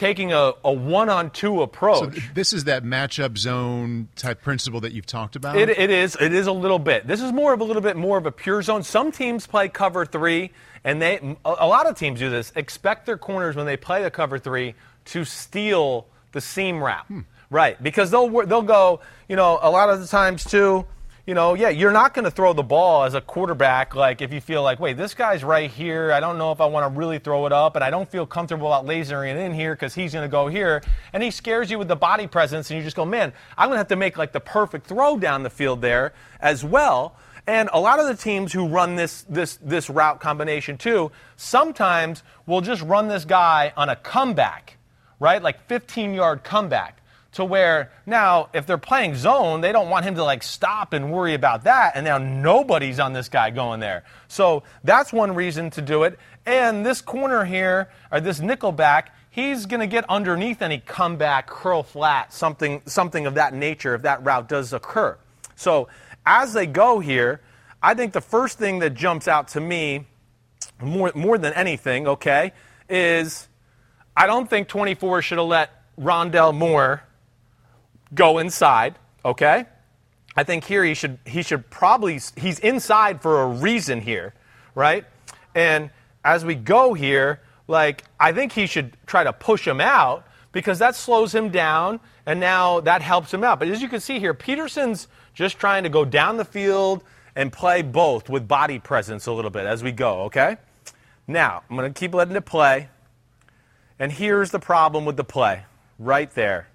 taking 0.00 0.32
a, 0.32 0.52
a 0.64 0.72
one-on-two 0.72 1.60
approach. 1.60 2.14
So 2.14 2.22
this 2.32 2.54
is 2.54 2.64
that 2.64 2.84
matchup 2.84 3.36
zone 3.36 4.08
type 4.16 4.40
principle 4.40 4.80
that 4.80 4.92
you've 4.92 5.04
talked 5.04 5.36
about. 5.36 5.56
It, 5.56 5.68
it 5.68 5.90
is. 5.90 6.16
It 6.18 6.32
is 6.32 6.46
a 6.46 6.52
little 6.52 6.78
bit. 6.78 7.06
This 7.06 7.20
is 7.20 7.32
more 7.32 7.52
of 7.52 7.60
a 7.60 7.64
little 7.64 7.82
bit 7.82 7.98
more 7.98 8.16
of 8.16 8.24
a 8.24 8.32
pure 8.32 8.62
zone. 8.62 8.82
Some 8.82 9.12
teams 9.12 9.46
play 9.46 9.68
cover 9.68 10.06
three, 10.06 10.52
and 10.84 11.02
they 11.02 11.36
a 11.44 11.66
lot 11.66 11.86
of 11.86 11.96
teams 11.96 12.18
do 12.18 12.30
this. 12.30 12.50
Expect 12.56 13.04
their 13.04 13.18
corners 13.18 13.56
when 13.56 13.66
they 13.66 13.76
play 13.76 14.02
the 14.02 14.10
cover 14.10 14.38
three 14.38 14.74
to 15.06 15.26
steal 15.26 16.06
the 16.32 16.40
seam 16.40 16.82
route, 16.82 17.06
hmm. 17.06 17.20
right? 17.50 17.80
Because 17.82 18.10
they'll 18.10 18.30
they'll 18.46 18.62
go. 18.62 19.00
You 19.28 19.36
know, 19.36 19.58
a 19.60 19.70
lot 19.70 19.90
of 19.90 20.00
the 20.00 20.06
times 20.06 20.44
too 20.44 20.86
you 21.30 21.34
know, 21.34 21.54
yeah, 21.54 21.68
you're 21.68 21.92
not 21.92 22.12
going 22.12 22.24
to 22.24 22.30
throw 22.32 22.52
the 22.52 22.64
ball 22.64 23.04
as 23.04 23.14
a 23.14 23.20
quarterback 23.20 23.94
like 23.94 24.20
if 24.20 24.32
you 24.32 24.40
feel 24.40 24.64
like, 24.64 24.80
wait, 24.80 24.96
this 24.96 25.14
guy's 25.14 25.44
right 25.44 25.70
here. 25.70 26.10
I 26.10 26.18
don't 26.18 26.38
know 26.38 26.50
if 26.50 26.60
I 26.60 26.66
want 26.66 26.92
to 26.92 26.98
really 26.98 27.20
throw 27.20 27.46
it 27.46 27.52
up, 27.52 27.76
and 27.76 27.84
I 27.84 27.88
don't 27.88 28.10
feel 28.10 28.26
comfortable 28.26 28.66
about 28.66 28.84
lasering 28.84 29.36
it 29.36 29.36
in 29.36 29.54
here 29.54 29.76
because 29.76 29.94
he's 29.94 30.12
going 30.12 30.24
to 30.24 30.28
go 30.28 30.48
here. 30.48 30.82
And 31.12 31.22
he 31.22 31.30
scares 31.30 31.70
you 31.70 31.78
with 31.78 31.86
the 31.86 31.94
body 31.94 32.26
presence, 32.26 32.68
and 32.68 32.78
you 32.78 32.82
just 32.82 32.96
go, 32.96 33.04
man, 33.04 33.32
I'm 33.56 33.68
going 33.68 33.76
to 33.76 33.78
have 33.78 33.86
to 33.86 33.96
make 33.96 34.18
like 34.18 34.32
the 34.32 34.40
perfect 34.40 34.88
throw 34.88 35.18
down 35.18 35.44
the 35.44 35.50
field 35.50 35.82
there 35.82 36.14
as 36.40 36.64
well. 36.64 37.14
And 37.46 37.70
a 37.72 37.78
lot 37.78 38.00
of 38.00 38.08
the 38.08 38.16
teams 38.16 38.52
who 38.52 38.66
run 38.66 38.96
this, 38.96 39.22
this, 39.28 39.56
this 39.62 39.88
route 39.88 40.18
combination 40.18 40.78
too, 40.78 41.12
sometimes 41.36 42.24
will 42.44 42.60
just 42.60 42.82
run 42.82 43.06
this 43.06 43.24
guy 43.24 43.72
on 43.76 43.88
a 43.88 43.94
comeback, 43.94 44.78
right? 45.20 45.40
Like 45.40 45.64
15 45.68 46.12
yard 46.12 46.42
comeback 46.42 46.99
to 47.32 47.44
where 47.44 47.92
now 48.06 48.48
if 48.52 48.66
they're 48.66 48.78
playing 48.78 49.14
zone, 49.14 49.60
they 49.60 49.72
don't 49.72 49.88
want 49.88 50.04
him 50.04 50.16
to 50.16 50.24
like 50.24 50.42
stop 50.42 50.92
and 50.92 51.12
worry 51.12 51.34
about 51.34 51.64
that. 51.64 51.92
And 51.94 52.04
now 52.04 52.18
nobody's 52.18 52.98
on 52.98 53.12
this 53.12 53.28
guy 53.28 53.50
going 53.50 53.80
there. 53.80 54.04
So 54.28 54.64
that's 54.82 55.12
one 55.12 55.34
reason 55.34 55.70
to 55.70 55.82
do 55.82 56.02
it. 56.04 56.18
And 56.44 56.84
this 56.84 57.00
corner 57.00 57.44
here, 57.44 57.90
or 58.10 58.20
this 58.20 58.40
nickel 58.40 58.72
back, 58.72 59.14
he's 59.30 59.66
going 59.66 59.80
to 59.80 59.86
get 59.86 60.04
underneath 60.08 60.62
any 60.62 60.78
comeback, 60.78 61.46
curl 61.46 61.82
flat, 61.82 62.32
something, 62.32 62.82
something 62.86 63.26
of 63.26 63.34
that 63.34 63.54
nature 63.54 63.94
if 63.94 64.02
that 64.02 64.24
route 64.24 64.48
does 64.48 64.72
occur. 64.72 65.16
So 65.54 65.88
as 66.26 66.52
they 66.52 66.66
go 66.66 66.98
here, 66.98 67.40
I 67.82 67.94
think 67.94 68.12
the 68.12 68.20
first 68.20 68.58
thing 68.58 68.80
that 68.80 68.94
jumps 68.94 69.28
out 69.28 69.48
to 69.48 69.60
me, 69.60 70.06
more, 70.82 71.12
more 71.14 71.38
than 71.38 71.52
anything, 71.52 72.08
okay, 72.08 72.52
is 72.88 73.48
I 74.16 74.26
don't 74.26 74.50
think 74.50 74.68
24 74.68 75.22
should 75.22 75.38
have 75.38 75.46
let 75.46 75.70
Rondale 75.98 76.54
Moore 76.54 77.02
go 78.14 78.38
inside, 78.38 78.98
okay? 79.24 79.66
I 80.36 80.44
think 80.44 80.64
here 80.64 80.84
he 80.84 80.94
should 80.94 81.18
he 81.26 81.42
should 81.42 81.68
probably 81.70 82.20
he's 82.36 82.58
inside 82.60 83.20
for 83.20 83.42
a 83.42 83.46
reason 83.46 84.00
here, 84.00 84.34
right? 84.74 85.04
And 85.54 85.90
as 86.24 86.44
we 86.44 86.54
go 86.54 86.94
here, 86.94 87.40
like 87.66 88.04
I 88.18 88.32
think 88.32 88.52
he 88.52 88.66
should 88.66 88.96
try 89.06 89.24
to 89.24 89.32
push 89.32 89.66
him 89.66 89.80
out 89.80 90.26
because 90.52 90.78
that 90.78 90.94
slows 90.94 91.34
him 91.34 91.50
down 91.50 92.00
and 92.26 92.40
now 92.40 92.80
that 92.80 93.02
helps 93.02 93.32
him 93.34 93.42
out. 93.42 93.58
But 93.58 93.68
as 93.68 93.82
you 93.82 93.88
can 93.88 94.00
see 94.00 94.18
here, 94.18 94.34
Peterson's 94.34 95.08
just 95.34 95.58
trying 95.58 95.82
to 95.82 95.88
go 95.88 96.04
down 96.04 96.36
the 96.36 96.44
field 96.44 97.02
and 97.34 97.52
play 97.52 97.82
both 97.82 98.28
with 98.28 98.48
body 98.48 98.78
presence 98.78 99.26
a 99.26 99.32
little 99.32 99.50
bit 99.50 99.66
as 99.66 99.82
we 99.82 99.92
go, 99.92 100.22
okay? 100.22 100.56
Now, 101.26 101.62
I'm 101.68 101.76
going 101.76 101.92
to 101.92 101.98
keep 101.98 102.12
letting 102.12 102.34
it 102.34 102.44
play. 102.44 102.88
And 103.98 104.10
here's 104.10 104.50
the 104.50 104.58
problem 104.58 105.04
with 105.04 105.16
the 105.16 105.24
play 105.24 105.64
right 105.98 106.30
there. 106.34 106.69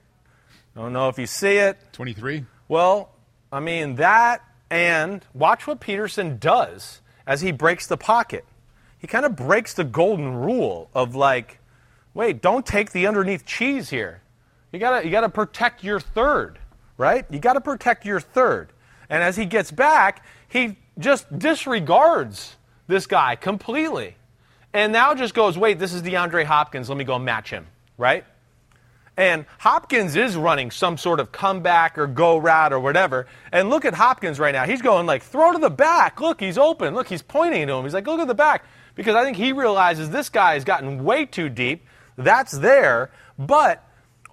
I 0.76 0.82
don't 0.82 0.94
know 0.94 1.10
if 1.10 1.18
you 1.18 1.26
see 1.26 1.58
it. 1.58 1.78
23? 1.94 2.46
Well, 2.68 3.12
I 3.52 3.60
mean, 3.60 3.96
that 3.96 4.44
and 4.70 5.26
watch 5.34 5.68
what 5.68 5.80
Peterson 5.80 6.38
does 6.38 7.02
as 7.26 7.42
he 7.42 7.52
breaks 7.52 7.88
the 7.88 7.98
pocket. 7.98 8.46
He 8.98 9.08
kind 9.08 9.26
of 9.26 9.36
breaks 9.36 9.74
the 9.74 9.84
golden 9.84 10.36
rule 10.36 10.90
of 10.94 11.16
like, 11.16 11.60
wait, 12.14 12.42
don't 12.42 12.66
take 12.66 12.92
the 12.92 13.08
underneath 13.08 13.46
cheese 13.46 13.90
here. 13.90 14.22
You 14.72 14.80
gotta, 14.80 15.06
you 15.06 15.12
gotta 15.12 15.30
protect 15.30 15.84
your 15.84 16.00
third, 16.00 16.60
right? 16.98 17.26
You 17.30 17.40
gotta 17.40 17.62
protect 17.62 18.06
your 18.06 18.20
third. 18.20 18.74
And 19.10 19.24
as 19.24 19.38
he 19.38 19.46
gets 19.46 19.72
back, 19.72 20.26
he 20.50 20.78
just 20.98 21.38
disregards 21.38 22.56
this 22.88 23.08
guy 23.08 23.36
completely. 23.36 24.16
And 24.74 24.92
now 24.92 25.14
just 25.14 25.34
goes, 25.34 25.58
wait, 25.58 25.80
this 25.80 25.94
is 25.94 26.02
DeAndre 26.02 26.44
Hopkins. 26.44 26.90
Let 26.90 26.98
me 26.98 27.06
go 27.06 27.18
match 27.18 27.50
him, 27.50 27.68
right? 27.98 28.26
And 29.18 29.46
Hopkins 29.60 30.16
is 30.16 30.36
running 30.36 30.72
some 30.72 30.98
sort 30.98 31.20
of 31.20 31.32
comeback 31.32 31.98
or 31.98 32.06
go 32.06 32.38
route 32.38 32.74
or 32.74 32.80
whatever. 32.80 33.28
And 33.52 33.70
look 33.70 33.86
at 33.86 33.94
Hopkins 33.94 34.40
right 34.40 34.52
now. 34.52 34.66
He's 34.66 34.82
going 34.82 35.06
like, 35.06 35.24
throw 35.24 35.54
to 35.54 35.58
the 35.58 35.70
back. 35.70 36.20
Look, 36.20 36.42
he's 36.42 36.58
open. 36.58 36.94
Look, 36.94 37.08
he's 37.08 37.22
pointing 37.22 37.68
to 37.68 37.74
him. 37.74 37.84
He's 37.84 37.94
like, 37.94 38.08
look 38.08 38.20
at 38.20 38.28
the 38.28 38.36
back. 38.36 38.66
Because 38.94 39.16
I 39.16 39.24
think 39.24 39.38
he 39.38 39.54
realizes 39.54 40.10
this 40.10 40.30
guy 40.30 40.54
has 40.56 40.64
gotten 40.64 41.04
way 41.04 41.26
too 41.26 41.50
deep. 41.50 41.86
That's 42.18 42.52
there. 42.52 43.12
But 43.40 43.88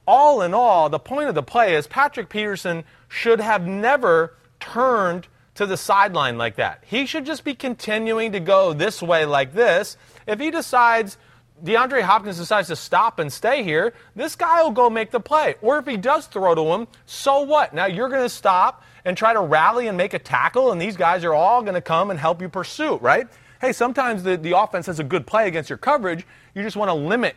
all 0.07 0.43
in 0.43 0.53
all, 0.53 0.89
the 0.89 0.99
point 0.99 1.29
of 1.29 1.35
the 1.35 1.43
play 1.43 1.75
is 1.77 1.87
Patrick 1.87 2.29
Peterson 2.29 2.85
should 3.09 3.41
have 3.41 3.67
never 3.67 4.37
turned 4.59 5.29
to 5.55 5.67
the 5.67 5.77
sideline 5.77 6.39
like 6.39 6.57
that. 6.57 6.83
He 6.87 7.07
should 7.07 7.27
just 7.27 7.45
be 7.45 7.55
continuing 7.55 8.33
to 8.33 8.41
go 8.41 8.73
this 8.73 9.03
way 9.03 9.25
like 9.27 9.53
this. 9.53 9.97
If 10.27 10.41
he 10.41 10.51
decides, 10.51 11.19
DeAndre 11.65 12.03
Hopkins 12.03 12.39
decides 12.39 12.69
to 12.69 12.77
stop 12.77 13.19
and 13.19 13.33
stay 13.33 13.63
here, 13.63 13.95
this 14.17 14.35
guy 14.35 14.63
will 14.63 14.73
go 14.73 14.91
make 14.91 15.11
the 15.11 15.21
play. 15.21 15.55
Or 15.63 15.79
if 15.79 15.87
he 15.87 15.97
does 15.97 16.27
throw 16.27 16.55
to 16.55 16.63
him, 16.73 16.89
so 17.07 17.43
what? 17.43 17.73
Now 17.73 17.87
you're 17.87 18.09
going 18.09 18.23
to 18.23 18.29
stop 18.29 18.83
and 19.05 19.17
try 19.17 19.33
to 19.33 19.41
rally 19.41 19.87
and 19.87 19.97
make 19.97 20.15
a 20.15 20.19
tackle, 20.19 20.73
and 20.73 20.81
these 20.81 20.97
guys 20.97 21.25
are 21.25 21.35
all 21.35 21.63
going 21.63 21.75
to 21.75 21.81
come 21.81 22.11
and 22.11 22.19
help 22.19 22.41
you 22.41 22.49
pursue, 22.49 22.97
right? 22.97 23.29
Hey, 23.61 23.73
sometimes 23.73 24.25
the, 24.25 24.37
the 24.37 24.59
offense 24.59 24.87
has 24.87 24.99
a 24.99 25.05
good 25.05 25.27
play 25.27 25.47
against 25.47 25.71
your 25.71 25.79
coverage. 25.79 26.27
You 26.55 26.63
just 26.63 26.77
want 26.77 26.89
to 26.89 26.95
limit, 26.95 27.37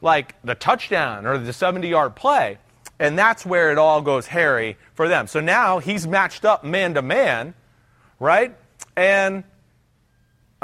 like, 0.00 0.40
the 0.42 0.54
touchdown 0.54 1.26
or 1.26 1.36
the 1.36 1.52
70 1.52 1.88
yard 1.88 2.14
play. 2.14 2.58
And 3.00 3.18
that's 3.18 3.44
where 3.44 3.72
it 3.72 3.78
all 3.78 4.00
goes 4.00 4.28
hairy 4.28 4.76
for 4.94 5.08
them. 5.08 5.26
So 5.26 5.40
now 5.40 5.80
he's 5.80 6.06
matched 6.06 6.44
up 6.44 6.62
man 6.62 6.94
to 6.94 7.02
man, 7.02 7.54
right? 8.20 8.56
And 8.96 9.42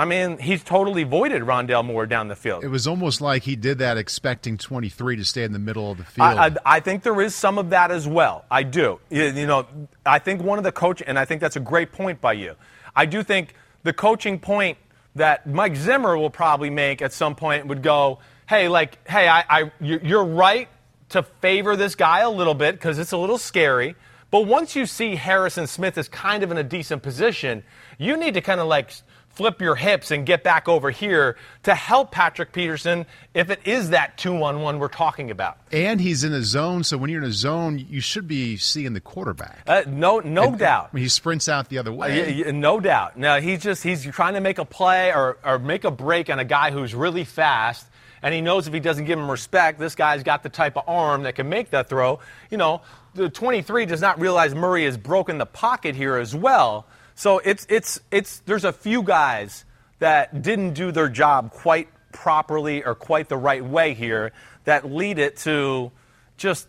I 0.01 0.07
mean, 0.07 0.39
he's 0.39 0.65
totally 0.65 1.05
voided 1.05 1.43
Rondale 1.43 1.85
Moore 1.85 2.07
down 2.07 2.29
the 2.29 2.35
field. 2.35 2.65
It 2.65 2.69
was 2.69 2.87
almost 2.87 3.21
like 3.21 3.43
he 3.43 3.55
did 3.55 3.81
that 3.81 3.99
expecting 3.99 4.57
23 4.57 5.17
to 5.17 5.25
stay 5.27 5.43
in 5.43 5.53
the 5.53 5.59
middle 5.59 5.91
of 5.91 5.99
the 5.99 6.05
field. 6.05 6.27
I, 6.27 6.47
I, 6.47 6.57
I 6.65 6.81
think 6.81 7.03
there 7.03 7.21
is 7.21 7.35
some 7.35 7.59
of 7.59 7.69
that 7.69 7.91
as 7.91 8.09
well. 8.09 8.47
I 8.51 8.63
do. 8.63 8.99
You, 9.11 9.25
you, 9.25 9.47
know, 9.47 9.67
I 10.07 10.19
think 10.19 10.43
one 10.43 10.57
of 10.57 10.65
the 10.65 10.73
coach, 10.73 11.03
and 11.07 11.19
I 11.19 11.27
think 11.27 11.43
that's 11.43 11.57
a 11.57 11.61
great 11.61 11.93
point 11.93 12.19
by 12.19 12.33
you. 12.33 12.55
I 12.97 13.05
do 13.05 13.23
think 13.23 13.53
the 13.83 13.93
coaching 13.93 14.39
point 14.39 14.79
that 15.17 15.47
Mike 15.47 15.77
Zimmer 15.77 16.17
will 16.17 16.31
probably 16.31 16.71
make 16.71 17.03
at 17.03 17.13
some 17.13 17.35
point 17.35 17.67
would 17.67 17.83
go, 17.83 18.21
hey, 18.49 18.69
like, 18.69 19.07
hey, 19.07 19.29
I, 19.29 19.45
I 19.51 19.73
you're 19.83 20.25
right 20.25 20.71
to 21.11 21.25
favor 21.43 21.77
this 21.77 21.95
guy 21.95 22.21
a 22.21 22.31
little 22.31 22.55
bit 22.55 22.75
because 22.75 22.99
it's 22.99 23.13
a 23.13 23.19
little 23.19 23.37
scary. 23.37 23.97
But 24.31 24.47
once 24.47 24.75
you 24.75 24.87
see 24.87 25.17
Harrison 25.17 25.67
Smith 25.67 25.99
is 25.99 26.09
kind 26.09 26.43
of 26.43 26.51
in 26.51 26.57
a 26.57 26.65
decent 26.65 27.03
position, 27.03 27.65
you 27.99 28.17
need 28.17 28.33
to 28.33 28.41
kind 28.41 28.61
of 28.61 28.67
like 28.67 28.93
flip 29.41 29.63
your 29.63 29.75
hips 29.75 30.11
and 30.11 30.27
get 30.27 30.43
back 30.43 30.69
over 30.69 30.91
here 30.91 31.35
to 31.63 31.75
help 31.75 32.11
Patrick 32.11 32.53
Peterson 32.53 33.07
if 33.33 33.49
it 33.49 33.59
is 33.65 33.89
that 33.89 34.19
two 34.19 34.35
on 34.45 34.61
one 34.61 34.79
we're 34.79 34.89
talking 34.89 35.31
about. 35.31 35.57
And 35.73 35.99
he's 35.99 36.25
in 36.25 36.35
a 36.35 36.43
zone, 36.43 36.85
so 36.85 36.99
when 36.99 37.09
you're 37.09 37.23
in 37.23 37.29
a 37.31 37.33
zone, 37.33 37.79
you 37.89 38.03
should 38.03 38.29
be 38.29 38.59
seeing 38.59 38.93
the 38.93 39.01
quarterback. 39.01 39.63
Uh, 39.67 39.85
no, 39.87 40.21
no 40.21 40.49
and, 40.49 40.59
doubt. 40.59 40.91
he 40.95 41.09
sprints 41.09 41.49
out 41.49 41.71
the 41.71 41.79
other 41.79 41.91
way. 41.91 42.45
Uh, 42.45 42.53
no 42.53 42.81
doubt. 42.81 43.17
Now 43.17 43.41
he's 43.41 43.63
just 43.63 43.83
he's 43.83 44.05
trying 44.05 44.35
to 44.35 44.43
make 44.43 44.59
a 44.59 44.67
play 44.67 45.11
or, 45.11 45.39
or 45.43 45.59
make 45.59 45.85
a 45.85 45.91
break 45.91 46.29
on 46.29 46.39
a 46.39 46.45
guy 46.45 46.71
who's 46.71 46.95
really 46.95 47.25
fast 47.25 47.87
and 48.23 48.35
he 48.35 48.43
knows 48.43 48.67
if 48.67 48.75
he 48.75 48.81
doesn't 48.81 49.07
give 49.07 49.19
him 49.19 49.31
respect, 49.31 49.79
this 49.79 49.95
guy's 49.95 50.23
got 50.23 50.43
the 50.43 50.51
type 50.51 50.77
of 50.77 50.85
arm 50.87 51.23
that 51.23 51.35
can 51.35 51.49
make 51.49 51.71
that 51.71 51.89
throw. 51.89 52.21
You 52.51 52.59
know, 52.59 52.83
the 53.15 53.31
23 53.31 53.87
does 53.87 54.03
not 54.03 54.21
realize 54.21 54.55
Murray 54.55 54.85
has 54.85 54.99
broken 54.99 55.39
the 55.39 55.47
pocket 55.47 55.97
here 55.97 56.17
as 56.17 56.35
well. 56.35 56.87
So 57.21 57.37
it's 57.39 57.67
it's 57.69 58.01
it's 58.11 58.39
there's 58.47 58.65
a 58.65 58.73
few 58.73 59.03
guys 59.03 59.67
that 59.99 60.41
didn't 60.41 60.73
do 60.73 60.91
their 60.91 61.11
job 61.11 61.51
quite 61.51 61.89
properly 62.13 62.83
or 62.83 62.95
quite 62.95 63.29
the 63.29 63.37
right 63.37 63.63
way 63.63 63.93
here 63.93 64.33
that 64.65 64.91
lead 64.91 65.19
it 65.19 65.37
to 65.41 65.93
just 66.39 66.67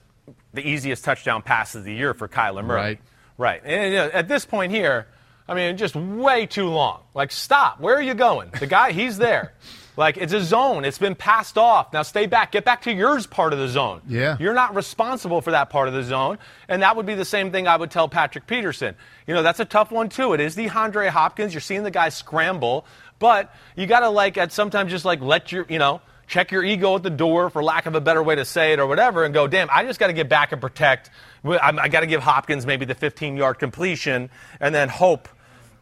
the 0.54 0.60
easiest 0.60 1.06
touchdown 1.06 1.42
passes 1.42 1.76
of 1.78 1.84
the 1.86 1.94
year 1.94 2.14
for 2.14 2.28
Kyler 2.28 2.66
Murray. 2.66 2.82
Right. 2.82 3.00
Right. 3.38 3.62
And 3.64 3.94
you 3.94 3.98
know, 4.00 4.10
at 4.12 4.28
this 4.28 4.44
point 4.44 4.74
here, 4.74 5.08
I 5.48 5.54
mean, 5.54 5.78
just 5.78 5.96
way 5.96 6.48
too 6.48 6.68
long. 6.68 7.04
Like, 7.14 7.32
stop. 7.32 7.80
Where 7.80 7.96
are 7.96 8.02
you 8.02 8.14
going? 8.14 8.50
The 8.60 8.68
guy, 8.68 8.92
he's 8.92 9.18
there. 9.18 9.54
Like 9.98 10.18
it's 10.18 10.34
a 10.34 10.42
zone. 10.42 10.86
It's 10.86 10.98
been 10.98 11.16
passed 11.16 11.58
off. 11.58 11.92
Now 11.92 12.04
stay 12.04 12.26
back. 12.26 12.52
Get 12.52 12.64
back 12.64 12.84
to 12.84 12.94
yours 12.94 13.28
part 13.28 13.54
of 13.54 13.60
the 13.60 13.68
zone. 13.68 14.02
Yeah. 14.08 14.38
You're 14.40 14.54
not 14.54 14.74
responsible 14.76 15.42
for 15.42 15.52
that 15.52 15.70
part 15.70 15.88
of 15.88 15.94
the 15.94 16.04
zone. 16.04 16.38
And 16.68 16.82
that 16.82 16.96
would 16.96 17.06
be 17.06 17.16
the 17.16 17.26
same 17.26 17.52
thing 17.52 17.68
I 17.68 17.76
would 17.76 17.92
tell 17.92 18.08
Patrick 18.08 18.48
Peterson. 18.48 18.96
You 19.28 19.34
know, 19.34 19.44
that's 19.44 19.60
a 19.60 19.66
tough 19.66 19.92
one 19.92 20.10
too. 20.10 20.34
It 20.34 20.40
is 20.40 20.56
DeAndre 20.56 21.10
Hopkins. 21.10 21.54
You're 21.54 21.62
seeing 21.62 21.84
the 21.84 21.92
guy 21.92 22.10
scramble, 22.10 22.86
but 23.20 23.54
you 23.76 23.86
gotta 23.86 24.10
like 24.10 24.38
at 24.38 24.52
sometimes 24.52 24.92
just 24.92 25.06
like 25.06 25.22
let 25.22 25.52
your 25.52 25.66
you 25.68 25.80
know, 25.80 26.02
check 26.28 26.52
your 26.52 26.64
ego 26.64 26.96
at 26.96 27.04
the 27.04 27.10
door 27.10 27.50
for 27.50 27.62
lack 27.62 27.86
of 27.86 27.94
a 27.94 28.02
better 28.02 28.24
way 28.24 28.36
to 28.36 28.46
say 28.46 28.72
it 28.72 28.80
or 28.80 28.88
whatever 28.88 29.26
and 29.26 29.34
go, 29.34 29.48
damn, 29.48 29.70
I 29.70 29.84
just 29.84 30.00
gotta 30.00 30.14
get 30.14 30.30
back 30.30 30.54
and 30.54 30.62
protect. 30.62 31.10
I 31.44 31.90
gotta 31.90 32.08
give 32.08 32.24
Hopkins 32.24 32.66
maybe 32.66 32.86
the 32.86 32.96
15 32.96 33.36
yard 33.36 33.60
completion 33.60 34.30
and 34.62 34.74
then 34.74 34.88
hope 34.88 35.28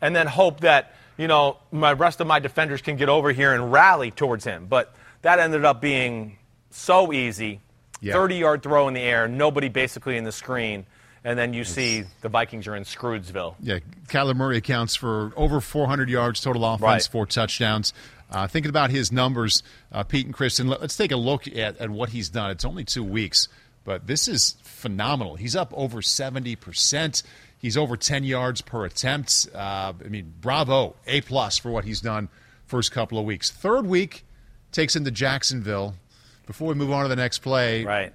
and 0.01 0.15
then 0.15 0.25
hope 0.25 0.61
that 0.61 0.93
you 1.19 1.27
know, 1.27 1.57
my 1.69 1.91
rest 1.91 2.21
of 2.21 2.27
my 2.27 2.39
defenders 2.39 2.81
can 2.81 2.95
get 2.95 3.09
over 3.09 3.33
here 3.33 3.53
and 3.53 3.73
rally 3.73 4.09
towards 4.09 4.45
him. 4.45 4.67
But 4.67 4.95
that 5.21 5.37
ended 5.37 5.65
up 5.65 5.81
being 5.81 6.37
so 6.71 7.11
easy. 7.11 7.59
30 8.01 8.35
yard 8.35 8.63
throw 8.63 8.87
in 8.87 8.93
the 8.93 9.01
air, 9.01 9.27
nobody 9.27 9.67
basically 9.67 10.15
in 10.15 10.23
the 10.23 10.31
screen. 10.31 10.85
And 11.25 11.37
then 11.37 11.53
you 11.53 11.61
it's, 11.61 11.71
see 11.71 12.05
the 12.21 12.29
Vikings 12.29 12.65
are 12.67 12.75
in 12.77 12.83
Scroogeville. 12.83 13.55
Yeah, 13.59 13.79
Kyler 14.07 14.33
Murray 14.33 14.55
accounts 14.55 14.95
for 14.95 15.33
over 15.35 15.59
400 15.59 16.09
yards 16.09 16.39
total 16.39 16.63
offense, 16.63 16.81
right. 16.81 17.11
four 17.11 17.25
touchdowns. 17.25 17.93
Uh, 18.31 18.47
thinking 18.47 18.69
about 18.69 18.89
his 18.89 19.11
numbers, 19.11 19.61
uh, 19.91 20.03
Pete 20.03 20.25
and 20.25 20.33
Kristen, 20.33 20.67
let's 20.67 20.95
take 20.95 21.11
a 21.11 21.17
look 21.17 21.45
at, 21.47 21.77
at 21.77 21.89
what 21.89 22.09
he's 22.09 22.29
done. 22.29 22.51
It's 22.51 22.63
only 22.63 22.85
two 22.85 23.03
weeks, 23.03 23.49
but 23.83 24.07
this 24.07 24.29
is 24.29 24.55
phenomenal. 24.61 25.35
He's 25.35 25.57
up 25.57 25.73
over 25.75 25.99
70%. 25.99 27.23
He's 27.59 27.75
over 27.77 27.97
10 27.97 28.23
yards 28.23 28.61
per 28.61 28.85
attempt. 28.85 29.47
Uh, 29.53 29.93
I 30.03 30.07
mean, 30.07 30.33
bravo, 30.39 30.95
A 31.05 31.21
plus 31.21 31.57
for 31.57 31.69
what 31.71 31.83
he's 31.85 32.01
done 32.01 32.29
first 32.65 32.91
couple 32.91 33.19
of 33.19 33.25
weeks. 33.25 33.51
Third 33.51 33.85
week 33.85 34.25
takes 34.71 34.95
into 34.95 35.11
Jacksonville. 35.11 35.95
Before 36.47 36.69
we 36.69 36.73
move 36.73 36.91
on 36.91 37.03
to 37.03 37.09
the 37.09 37.15
next 37.15 37.39
play, 37.39 37.83
right? 37.83 38.13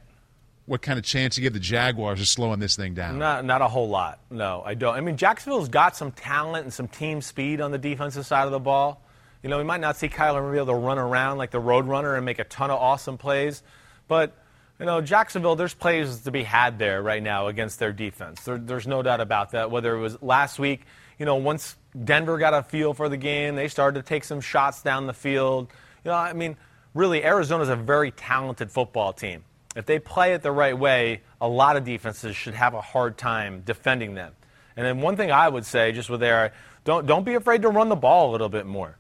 What 0.67 0.81
kind 0.81 0.99
of 0.99 1.05
chance 1.05 1.37
you 1.37 1.43
give 1.43 1.53
the 1.53 1.61
Jaguars 1.61 2.21
of 2.21 2.27
slowing 2.27 2.59
this 2.59 2.75
thing 2.75 2.95
down? 2.95 3.19
Not, 3.19 3.45
not 3.45 3.61
a 3.61 3.69
whole 3.69 3.89
lot. 3.89 4.19
No, 4.31 4.63
I 4.65 4.73
don't. 4.75 4.95
I 4.95 5.03
mean, 5.03 5.19
Jacksonville's 5.19 5.69
got 5.69 5.95
some 5.95 6.11
talent 6.11 6.65
and 6.65 6.73
some 6.73 6.89
team 6.89 7.21
speed 7.21 7.61
on 7.61 7.71
the 7.71 7.79
defensive 7.79 8.25
side 8.25 8.47
of 8.47 8.51
the 8.51 8.59
ball. 8.59 9.03
You 9.43 9.51
know, 9.51 9.59
we 9.59 9.65
might 9.65 9.83
not 9.83 9.97
see 9.99 10.09
Kyler 10.09 10.51
be 10.51 10.57
able 10.57 10.69
to 10.69 10.75
run 10.75 10.99
around 10.99 11.37
like 11.37 11.51
the 11.51 11.61
road 11.61 11.85
runner 11.85 12.17
and 12.17 12.25
make 12.25 12.39
a 12.39 12.45
ton 12.45 12.71
of 12.71 12.81
awesome 12.81 13.19
plays, 13.19 13.63
but 14.09 14.33
you 14.79 14.87
know, 14.87 15.01
Jacksonville, 15.01 15.57
there's 15.57 15.75
plays 15.75 16.21
to 16.23 16.31
be 16.31 16.43
had 16.43 16.79
there 16.79 17.03
right 17.03 17.23
now 17.23 17.47
against 17.47 17.79
their 17.79 17.93
defense. 17.93 18.43
There, 18.43 18.59
there's 18.59 18.87
no 18.87 19.03
doubt 19.03 19.21
about 19.21 19.53
that. 19.53 19.71
Whether 19.71 19.95
it 19.95 20.01
was 20.01 20.21
last 20.23 20.59
week, 20.59 20.83
you 21.19 21.27
know, 21.27 21.37
once 21.37 21.77
Denver 22.03 22.39
got 22.39 22.55
a 22.55 22.63
feel 22.63 22.93
for 22.93 23.09
the 23.09 23.17
game, 23.17 23.55
they 23.55 23.69
started 23.69 24.03
to 24.03 24.09
take 24.09 24.25
some 24.25 24.41
shots 24.41 24.83
down 24.83 25.07
the 25.07 25.13
field. 25.13 25.69
You 26.05 26.11
know, 26.11 26.17
I 26.17 26.33
mean, 26.33 26.57
really, 26.93 27.25
Arizona's 27.25 27.69
a 27.69 27.77
very 27.77 28.11
talented 28.11 28.71
football 28.71 29.13
team. 29.13 29.45
If 29.77 29.87
they 29.87 29.99
play 29.99 30.35
it 30.35 30.43
the 30.43 30.53
right 30.53 30.77
way, 30.77 31.23
a 31.41 31.49
lot 31.49 31.77
of 31.77 31.85
defenses 31.85 32.37
should 32.37 32.55
have 32.55 32.75
a 32.75 32.81
hard 32.81 33.17
time 33.17 33.63
defending 33.65 34.15
them. 34.15 34.33
And 34.77 34.85
then 34.85 35.01
one 35.01 35.17
thing 35.17 35.31
I 35.31 35.49
would 35.49 35.65
say, 35.65 35.93
just 35.93 36.11
with 36.11 36.21
there, 36.21 36.53
don't 36.85 37.07
don't 37.07 37.25
be 37.25 37.35
afraid 37.35 37.63
to 37.63 37.69
run 37.69 37.89
the 37.89 37.97
ball 37.97 38.31
a 38.31 38.33
little 38.33 38.49
bit 38.49 38.67
more. 38.67 38.97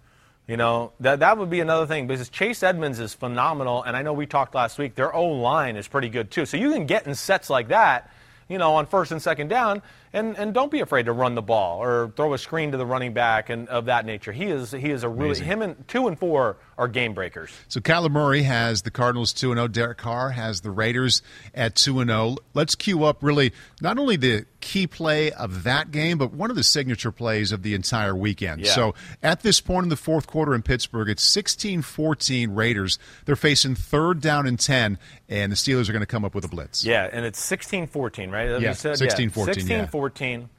You 0.47 0.59
know, 0.59 0.93
that, 1.01 1.21
that 1.21 1.39
would 1.39 1.49
be 1.49 1.61
another 1.61 1.87
thing 1.87 2.07
because 2.07 2.29
Chase 2.29 2.63
Edmonds 2.63 2.99
is 2.99 3.15
phenomenal. 3.15 3.83
And 3.83 3.97
I 3.97 4.03
know 4.03 4.13
we 4.13 4.27
talked 4.27 4.55
last 4.55 4.79
week, 4.79 4.95
their 4.95 5.15
O 5.15 5.25
line 5.25 5.77
is 5.77 5.89
pretty 5.89 6.11
good 6.11 6.31
too. 6.31 6.45
So 6.45 6.59
you 6.59 6.71
can 6.71 6.85
get 6.85 7.07
in 7.07 7.15
sets 7.15 7.49
like 7.49 7.69
that, 7.69 8.11
you 8.49 8.59
know, 8.59 8.75
on 8.75 8.87
first 8.87 9.11
and 9.11 9.23
second 9.23 9.49
down 9.49 9.81
and, 10.15 10.39
and 10.39 10.55
don't 10.55 10.71
be 10.71 10.81
afraid 10.81 11.07
to 11.07 11.13
run 11.13 11.35
the 11.35 11.43
ball 11.43 11.83
or 11.83 12.13
throw 12.17 12.33
a 12.35 12.39
screen 12.39 12.73
to 12.73 12.79
the 12.79 12.87
running 12.87 13.13
back 13.13 13.51
and 13.51 13.69
of 13.69 13.87
that 13.87 14.07
nature. 14.07 14.33
He 14.33 14.47
is 14.47 14.71
he 14.71 14.91
is 14.91 15.03
a 15.03 15.09
really 15.09 15.31
Amazing. 15.31 15.47
him 15.47 15.63
and 15.63 15.89
two 15.89 16.07
and 16.07 16.19
four 16.19 16.57
are 16.79 16.89
game 16.89 17.15
breakers. 17.15 17.51
So 17.69 17.81
Kyler 17.81 18.11
Murray 18.11 18.43
has 18.43 18.83
the 18.83 18.91
Cardinals 18.91 19.33
two 19.33 19.51
and 19.51 19.59
zero. 19.59 19.65
Oh. 19.65 19.69
Derek 19.69 19.99
Carr 19.99 20.31
has 20.31 20.61
the 20.61 20.71
Raiders 20.71 21.23
at 21.55 21.75
two 21.75 22.01
and 22.01 22.09
zero. 22.09 22.21
Oh. 22.21 22.37
Let's 22.55 22.75
cue 22.75 23.05
up 23.05 23.23
really 23.23 23.53
not 23.81 23.99
only 23.99 24.17
the 24.17 24.47
key 24.61 24.87
play 24.87 25.31
of 25.33 25.65
that 25.65 25.91
game, 25.91 26.17
but 26.17 26.33
one 26.33 26.51
of 26.51 26.57
the 26.57 26.63
signature 26.63 27.13
plays 27.13 27.53
of 27.53 27.63
the 27.63 27.75
entire 27.75 28.15
weekend. 28.15 28.63
Yeah. 28.63 28.73
So 28.73 28.95
at 29.23 29.43
this 29.43 29.61
point 29.61 29.85
in 29.85 29.91
the 29.91 29.97
fourth 29.97 30.27
quarter 30.27 30.55
in 30.55 30.63
Pittsburgh, 30.63 31.09
it's 31.11 31.25
16-14 31.37 32.57
Raiders. 32.57 32.99
They're 33.27 33.37
facing 33.37 33.75
third 33.75 34.21
down 34.21 34.47
and 34.47 34.59
ten, 34.59 34.99
and 35.29 35.53
the 35.53 35.57
Steelers 35.57 35.89
are 35.89 35.93
going 35.93 36.01
to 36.01 36.07
come 36.07 36.25
up 36.25 36.35
with 36.35 36.45
a 36.45 36.49
blitz. 36.49 36.85
Yeah, 36.85 37.09
and 37.13 37.27
it's 37.27 37.41
16-14, 37.41 38.33
right? 38.33 38.61
Yeah, 38.61 38.71
16-14. 38.71 39.69
Yeah, 39.69 39.87
16-14. 39.87 40.04
14, 40.05 40.51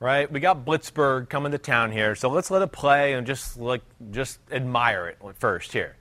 right? 0.00 0.28
We 0.28 0.40
got 0.40 0.64
Blitzburg 0.64 1.28
coming 1.28 1.52
to 1.52 1.58
town 1.58 1.92
here, 1.92 2.16
so 2.16 2.28
let's 2.28 2.50
let 2.50 2.62
it 2.62 2.72
play 2.72 3.12
and 3.12 3.24
just 3.24 3.56
like 3.56 3.82
just 4.10 4.40
admire 4.50 5.06
it 5.06 5.18
first 5.38 5.72
here. 5.72 5.94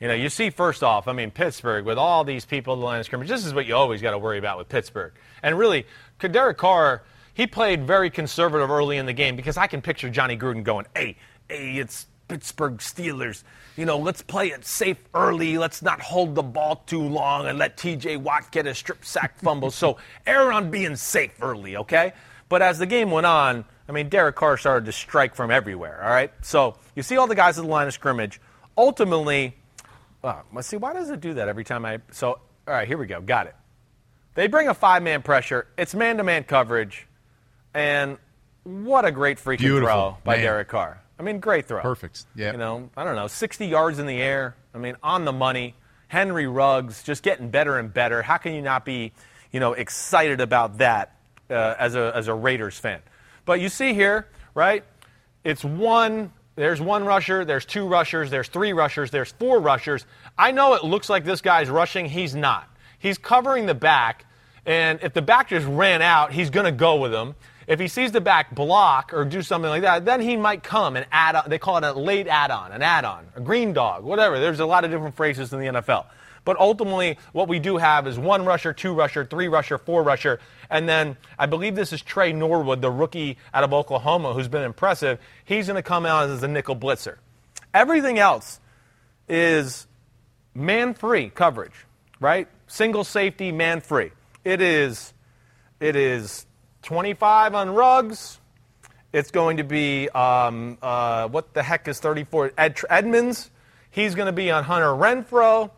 You 0.00 0.08
know, 0.08 0.14
you 0.14 0.30
see 0.30 0.48
first 0.48 0.82
off, 0.82 1.08
I 1.08 1.12
mean 1.12 1.30
Pittsburgh 1.30 1.84
with 1.84 1.98
all 1.98 2.24
these 2.24 2.46
people 2.46 2.72
at 2.72 2.78
the 2.78 2.86
line 2.86 3.00
of 3.00 3.04
scrimmage. 3.04 3.28
This 3.28 3.44
is 3.44 3.52
what 3.52 3.66
you 3.66 3.74
always 3.74 4.00
got 4.00 4.12
to 4.12 4.18
worry 4.18 4.38
about 4.38 4.56
with 4.56 4.70
Pittsburgh. 4.70 5.12
And 5.42 5.58
really, 5.58 5.84
Derek 6.18 6.56
Carr, 6.56 7.02
he 7.34 7.46
played 7.46 7.86
very 7.86 8.08
conservative 8.08 8.70
early 8.70 8.96
in 8.96 9.04
the 9.04 9.12
game 9.12 9.36
because 9.36 9.58
I 9.58 9.66
can 9.66 9.82
picture 9.82 10.08
Johnny 10.08 10.38
Gruden 10.38 10.64
going, 10.64 10.86
hey, 10.96 11.18
hey, 11.50 11.76
it's 11.76 12.06
Pittsburgh 12.28 12.78
Steelers. 12.78 13.42
You 13.76 13.84
know, 13.84 13.98
let's 13.98 14.22
play 14.22 14.48
it 14.48 14.64
safe 14.64 14.96
early. 15.12 15.58
Let's 15.58 15.82
not 15.82 16.00
hold 16.00 16.34
the 16.34 16.42
ball 16.42 16.82
too 16.86 17.02
long 17.02 17.46
and 17.46 17.58
let 17.58 17.76
TJ 17.76 18.16
Watt 18.22 18.50
get 18.52 18.66
a 18.66 18.74
strip 18.74 19.04
sack 19.04 19.38
fumble. 19.38 19.70
so 19.70 19.98
err 20.26 20.50
on 20.50 20.70
being 20.70 20.96
safe 20.96 21.34
early, 21.42 21.76
okay? 21.76 22.14
But 22.48 22.62
as 22.62 22.78
the 22.78 22.86
game 22.86 23.10
went 23.10 23.26
on, 23.26 23.64
I 23.88 23.92
mean, 23.92 24.08
Derek 24.08 24.36
Carr 24.36 24.56
started 24.56 24.86
to 24.86 24.92
strike 24.92 25.34
from 25.34 25.50
everywhere, 25.50 26.02
all 26.02 26.10
right? 26.10 26.32
So 26.42 26.76
you 26.94 27.02
see 27.02 27.16
all 27.16 27.26
the 27.26 27.34
guys 27.34 27.58
at 27.58 27.62
the 27.64 27.70
line 27.70 27.86
of 27.86 27.94
scrimmage. 27.94 28.40
Ultimately, 28.76 29.56
uh, 30.22 30.42
let's 30.52 30.68
see, 30.68 30.76
why 30.76 30.92
does 30.92 31.10
it 31.10 31.20
do 31.20 31.34
that 31.34 31.48
every 31.48 31.64
time 31.64 31.84
I. 31.84 32.00
So, 32.10 32.28
all 32.28 32.40
right, 32.66 32.86
here 32.86 32.98
we 32.98 33.06
go. 33.06 33.20
Got 33.20 33.46
it. 33.46 33.56
They 34.34 34.46
bring 34.46 34.68
a 34.68 34.74
five 34.74 35.02
man 35.02 35.22
pressure. 35.22 35.66
It's 35.76 35.94
man 35.94 36.18
to 36.18 36.22
man 36.24 36.44
coverage. 36.44 37.06
And 37.74 38.18
what 38.64 39.04
a 39.04 39.10
great 39.10 39.38
freaking 39.38 39.58
Beautiful. 39.58 39.88
throw 39.88 40.18
by 40.24 40.36
Man. 40.36 40.44
Derek 40.44 40.68
Carr. 40.68 41.02
I 41.18 41.22
mean, 41.22 41.40
great 41.40 41.66
throw. 41.66 41.80
Perfect. 41.80 42.24
Yeah. 42.36 42.52
You 42.52 42.58
know, 42.58 42.90
I 42.96 43.04
don't 43.04 43.16
know, 43.16 43.26
60 43.26 43.66
yards 43.66 43.98
in 43.98 44.06
the 44.06 44.20
air. 44.20 44.56
I 44.74 44.78
mean, 44.78 44.96
on 45.02 45.24
the 45.24 45.32
money. 45.32 45.74
Henry 46.08 46.46
Ruggs 46.46 47.02
just 47.02 47.22
getting 47.22 47.50
better 47.50 47.78
and 47.78 47.92
better. 47.92 48.22
How 48.22 48.38
can 48.38 48.54
you 48.54 48.62
not 48.62 48.84
be, 48.84 49.12
you 49.52 49.60
know, 49.60 49.74
excited 49.74 50.40
about 50.40 50.78
that 50.78 51.17
uh, 51.50 51.74
as 51.78 51.94
a 51.94 52.12
as 52.14 52.28
a 52.28 52.34
Raiders 52.34 52.78
fan? 52.78 53.00
But 53.44 53.60
you 53.60 53.68
see 53.68 53.94
here, 53.94 54.28
right? 54.54 54.84
It's 55.44 55.64
one. 55.64 56.32
There's 56.56 56.80
one 56.80 57.04
rusher. 57.04 57.44
There's 57.44 57.64
two 57.64 57.86
rushers. 57.86 58.30
There's 58.30 58.48
three 58.48 58.72
rushers. 58.72 59.10
There's 59.10 59.30
four 59.32 59.60
rushers. 59.60 60.04
I 60.36 60.50
know 60.50 60.74
it 60.74 60.84
looks 60.84 61.08
like 61.08 61.24
this 61.24 61.40
guy's 61.40 61.70
rushing. 61.70 62.06
He's 62.06 62.34
not. 62.34 62.68
He's 62.98 63.16
covering 63.16 63.66
the 63.66 63.74
back, 63.74 64.26
and 64.66 64.98
if 65.02 65.14
the 65.14 65.22
back 65.22 65.50
just 65.50 65.66
ran 65.66 66.02
out, 66.02 66.32
he's 66.32 66.50
going 66.50 66.66
to 66.66 66.72
go 66.72 66.96
with 66.96 67.14
him. 67.14 67.36
If 67.68 67.78
he 67.78 67.86
sees 67.86 68.12
the 68.12 68.20
back 68.20 68.54
block 68.54 69.12
or 69.12 69.26
do 69.26 69.42
something 69.42 69.68
like 69.68 69.82
that, 69.82 70.06
then 70.06 70.22
he 70.22 70.38
might 70.38 70.62
come 70.62 70.96
and 70.96 71.06
add 71.12 71.36
on. 71.36 71.50
They 71.50 71.58
call 71.58 71.76
it 71.76 71.84
a 71.84 71.92
late 71.92 72.26
add 72.26 72.50
on, 72.50 72.72
an 72.72 72.82
add 72.82 73.04
on, 73.04 73.26
a 73.36 73.42
green 73.42 73.74
dog, 73.74 74.04
whatever. 74.04 74.40
There's 74.40 74.60
a 74.60 74.66
lot 74.66 74.84
of 74.84 74.90
different 74.90 75.16
phrases 75.16 75.52
in 75.52 75.60
the 75.60 75.66
NFL. 75.66 76.06
But 76.48 76.58
ultimately, 76.58 77.18
what 77.32 77.46
we 77.46 77.58
do 77.58 77.76
have 77.76 78.06
is 78.06 78.18
one 78.18 78.46
rusher, 78.46 78.72
two 78.72 78.94
rusher, 78.94 79.22
three 79.22 79.48
rusher, 79.48 79.76
four 79.76 80.02
rusher. 80.02 80.40
And 80.70 80.88
then 80.88 81.18
I 81.38 81.44
believe 81.44 81.74
this 81.74 81.92
is 81.92 82.00
Tre 82.00 82.32
Norwood, 82.32 82.80
the 82.80 82.90
rookie 82.90 83.36
out 83.52 83.64
of 83.64 83.74
Oklahoma, 83.74 84.32
who's 84.32 84.48
been 84.48 84.62
impressive. 84.62 85.18
He's 85.44 85.66
going 85.66 85.76
to 85.76 85.82
come 85.82 86.06
out 86.06 86.30
as 86.30 86.42
a 86.42 86.48
nickel 86.48 86.74
blitzer. 86.74 87.16
Everything 87.74 88.18
else 88.18 88.60
is 89.28 89.86
man 90.54 90.94
free 90.94 91.28
coverage, 91.28 91.84
right? 92.18 92.48
Single 92.66 93.04
safety, 93.04 93.52
man 93.52 93.82
free. 93.82 94.12
It 94.42 94.62
is, 94.62 95.12
it 95.80 95.96
is 95.96 96.46
25 96.80 97.56
on 97.56 97.68
Ruggs. 97.74 98.40
It's 99.12 99.30
going 99.30 99.58
to 99.58 99.64
be, 99.64 100.08
um, 100.08 100.78
uh, 100.80 101.28
what 101.28 101.52
the 101.52 101.62
heck 101.62 101.88
is 101.88 102.00
34? 102.00 102.52
Ed, 102.56 102.78
Edmunds. 102.88 103.50
He's 103.90 104.14
going 104.14 104.26
to 104.28 104.32
be 104.32 104.50
on 104.50 104.64
Hunter 104.64 104.86
Renfrow. 104.86 105.72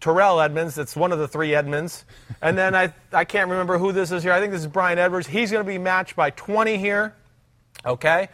Terrell 0.00 0.40
Edmunds, 0.40 0.74
that's 0.74 0.96
one 0.96 1.12
of 1.12 1.18
the 1.18 1.28
three 1.28 1.54
Edmunds. 1.54 2.04
And 2.40 2.56
then 2.56 2.74
I, 2.74 2.92
I 3.12 3.24
can't 3.24 3.50
remember 3.50 3.78
who 3.78 3.92
this 3.92 4.10
is 4.12 4.22
here. 4.22 4.32
I 4.32 4.40
think 4.40 4.52
this 4.52 4.62
is 4.62 4.66
Bryan 4.66 4.98
Edwards. 4.98 5.26
He's 5.26 5.50
going 5.50 5.64
to 5.64 5.70
be 5.70 5.78
matched 5.78 6.16
by 6.16 6.30
20 6.30 6.78
here. 6.78 7.14
Okay? 7.84 8.28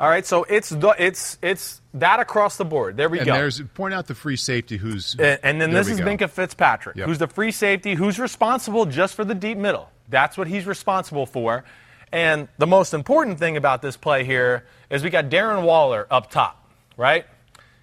All 0.00 0.08
right, 0.08 0.24
so 0.24 0.44
it's 0.44 0.68
the, 0.68 0.94
it's 0.96 1.38
it's 1.42 1.80
that 1.94 2.20
across 2.20 2.56
the 2.56 2.64
board. 2.64 2.96
There 2.96 3.08
we 3.08 3.18
and 3.18 3.26
go. 3.26 3.32
there's 3.32 3.60
point 3.74 3.94
out 3.94 4.06
the 4.06 4.14
free 4.14 4.36
safety 4.36 4.76
who's 4.76 5.16
And, 5.18 5.40
and 5.42 5.60
then 5.60 5.72
this 5.72 5.88
is 5.88 5.98
go. 5.98 6.04
Minkah 6.06 6.30
Fitzpatrick, 6.30 6.94
Yep. 6.96 7.08
who's 7.08 7.18
the 7.18 7.26
free 7.26 7.50
safety, 7.50 7.94
who's 7.94 8.20
responsible 8.20 8.86
just 8.86 9.16
for 9.16 9.24
the 9.24 9.34
deep 9.34 9.58
middle. 9.58 9.90
That's 10.08 10.38
what 10.38 10.46
he's 10.46 10.66
responsible 10.66 11.26
for. 11.26 11.64
And 12.12 12.46
the 12.58 12.66
most 12.68 12.94
important 12.94 13.40
thing 13.40 13.56
about 13.56 13.82
this 13.82 13.96
play 13.96 14.22
here 14.22 14.66
is 14.88 15.02
we 15.02 15.10
got 15.10 15.30
Darren 15.30 15.64
Waller 15.64 16.06
up 16.12 16.30
top, 16.30 16.64
right? 16.96 17.26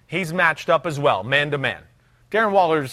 He's 0.06 0.32
matched 0.32 0.70
up 0.70 0.86
as 0.86 0.98
well, 0.98 1.22
man 1.22 1.50
to 1.50 1.58
man. 1.58 1.82
Darren 2.30 2.52
Waller's 2.52 2.90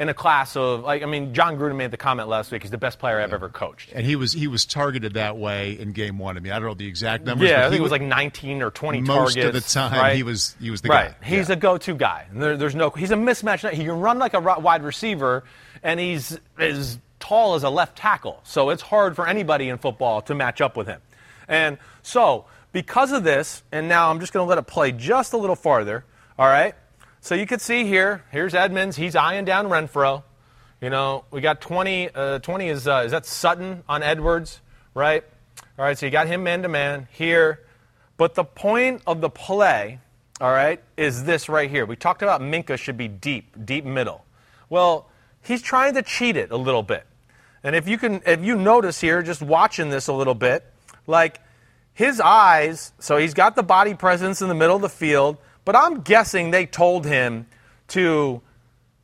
in 0.00 0.08
a 0.08 0.14
class 0.14 0.56
of 0.56 0.80
like 0.82 1.02
I 1.02 1.06
mean, 1.06 1.34
John 1.34 1.56
Gruden 1.58 1.76
made 1.76 1.90
the 1.92 1.96
comment 1.96 2.28
last 2.28 2.50
week. 2.50 2.62
He's 2.62 2.70
the 2.72 2.78
best 2.78 2.98
player 2.98 3.20
I've 3.20 3.32
ever 3.32 3.48
coached. 3.50 3.92
and 3.94 4.04
he 4.04 4.16
was 4.16 4.32
he 4.32 4.48
was 4.48 4.64
targeted 4.64 5.14
that 5.14 5.36
way 5.36 5.78
in 5.78 5.92
game 5.92 6.18
one. 6.18 6.36
I 6.36 6.40
mean, 6.40 6.52
I 6.52 6.58
don't 6.58 6.68
know 6.68 6.74
the 6.74 6.86
exact 6.88 7.24
numbers. 7.24 7.48
Yeah, 7.50 7.56
but 7.56 7.60
I 7.60 7.64
he 7.66 7.70
think 7.70 7.80
it 7.80 7.82
was 7.82 7.92
like 7.92 8.02
19 8.02 8.62
or 8.62 8.70
20 8.70 9.00
most 9.02 9.06
targets. 9.06 9.36
Most 9.36 9.46
of 9.46 9.52
the 9.52 9.60
time 9.90 9.92
right? 10.00 10.16
he 10.16 10.22
was 10.24 10.56
he 10.58 10.70
was 10.70 10.80
the 10.80 10.88
right. 10.88 11.10
guy. 11.20 11.26
He's 11.26 11.48
Yeah. 11.48 11.54
a 11.54 11.56
go-to 11.56 11.94
guy. 11.94 12.26
There, 12.32 12.56
there's 12.56 12.74
no. 12.74 12.90
He's 12.90 13.10
a 13.12 13.14
mismatch. 13.16 13.70
He 13.70 13.84
can 13.84 14.00
run 14.00 14.18
like 14.18 14.34
a 14.34 14.40
wide 14.40 14.82
receiver, 14.82 15.44
and 15.82 16.00
he's 16.00 16.40
as 16.58 16.98
tall 17.20 17.54
as 17.54 17.62
a 17.62 17.70
left 17.70 17.96
tackle. 17.98 18.40
So 18.44 18.70
it's 18.70 18.82
hard 18.82 19.14
for 19.14 19.28
anybody 19.28 19.68
in 19.68 19.76
football 19.76 20.22
to 20.22 20.34
match 20.34 20.62
up 20.62 20.74
with 20.78 20.86
him. 20.86 21.02
And 21.46 21.76
so 22.02 22.46
because 22.72 23.12
of 23.12 23.22
this, 23.24 23.62
and 23.70 23.86
now 23.88 24.10
I'm 24.10 24.20
just 24.20 24.32
going 24.32 24.46
to 24.46 24.48
let 24.48 24.56
it 24.56 24.66
play 24.66 24.92
just 24.92 25.34
a 25.34 25.36
little 25.36 25.56
farther. 25.56 26.04
All 26.38 26.46
right. 26.46 26.74
So 27.22 27.34
you 27.34 27.46
could 27.46 27.60
see 27.60 27.84
here. 27.84 28.24
Here's 28.30 28.54
Edmunds. 28.54 28.96
He's 28.96 29.14
eyeing 29.14 29.44
down 29.44 29.66
Renfrow. 29.66 30.22
You 30.80 30.88
know, 30.88 31.26
we 31.30 31.42
got 31.42 31.60
20. 31.60 32.08
Uh, 32.14 32.38
20 32.38 32.68
is 32.68 32.88
uh, 32.88 33.02
is 33.04 33.12
that 33.12 33.26
Sutton 33.26 33.84
on 33.86 34.02
Edwards, 34.02 34.62
right? 34.94 35.22
All 35.78 35.84
right. 35.84 35.98
So 35.98 36.06
you 36.06 36.12
got 36.12 36.28
him 36.28 36.42
man 36.42 36.62
to 36.62 36.68
man 36.68 37.08
here. 37.12 37.60
But 38.16 38.34
the 38.34 38.44
point 38.44 39.02
of 39.06 39.20
the 39.20 39.28
play, 39.28 40.00
all 40.40 40.50
right, 40.50 40.82
is 40.96 41.24
this 41.24 41.50
right 41.50 41.70
here. 41.70 41.84
We 41.84 41.94
talked 41.94 42.22
about 42.22 42.40
Minkah 42.40 42.78
should 42.78 42.96
be 42.96 43.08
deep, 43.08 43.54
deep 43.66 43.84
middle. 43.84 44.24
Well, 44.70 45.10
he's 45.42 45.60
trying 45.60 45.94
to 45.94 46.02
cheat 46.02 46.36
it 46.36 46.50
a 46.50 46.56
little 46.56 46.82
bit. 46.82 47.06
And 47.62 47.76
if 47.76 47.86
you 47.86 47.98
can, 47.98 48.22
if 48.24 48.42
you 48.42 48.56
notice 48.56 48.98
here, 48.98 49.22
just 49.22 49.42
watching 49.42 49.90
this 49.90 50.08
a 50.08 50.14
little 50.14 50.34
bit, 50.34 50.64
like 51.06 51.40
his 51.92 52.18
eyes, 52.18 52.92
so 52.98 53.18
he's 53.18 53.34
got 53.34 53.56
the 53.56 53.62
body 53.62 53.92
presence 53.92 54.40
in 54.40 54.48
the 54.48 54.54
middle 54.54 54.76
of 54.76 54.82
the 54.82 54.88
field, 54.88 55.36
but 55.64 55.76
I'm 55.76 56.00
guessing 56.00 56.50
they 56.50 56.66
told 56.66 57.06
him 57.06 57.46
to 57.88 58.42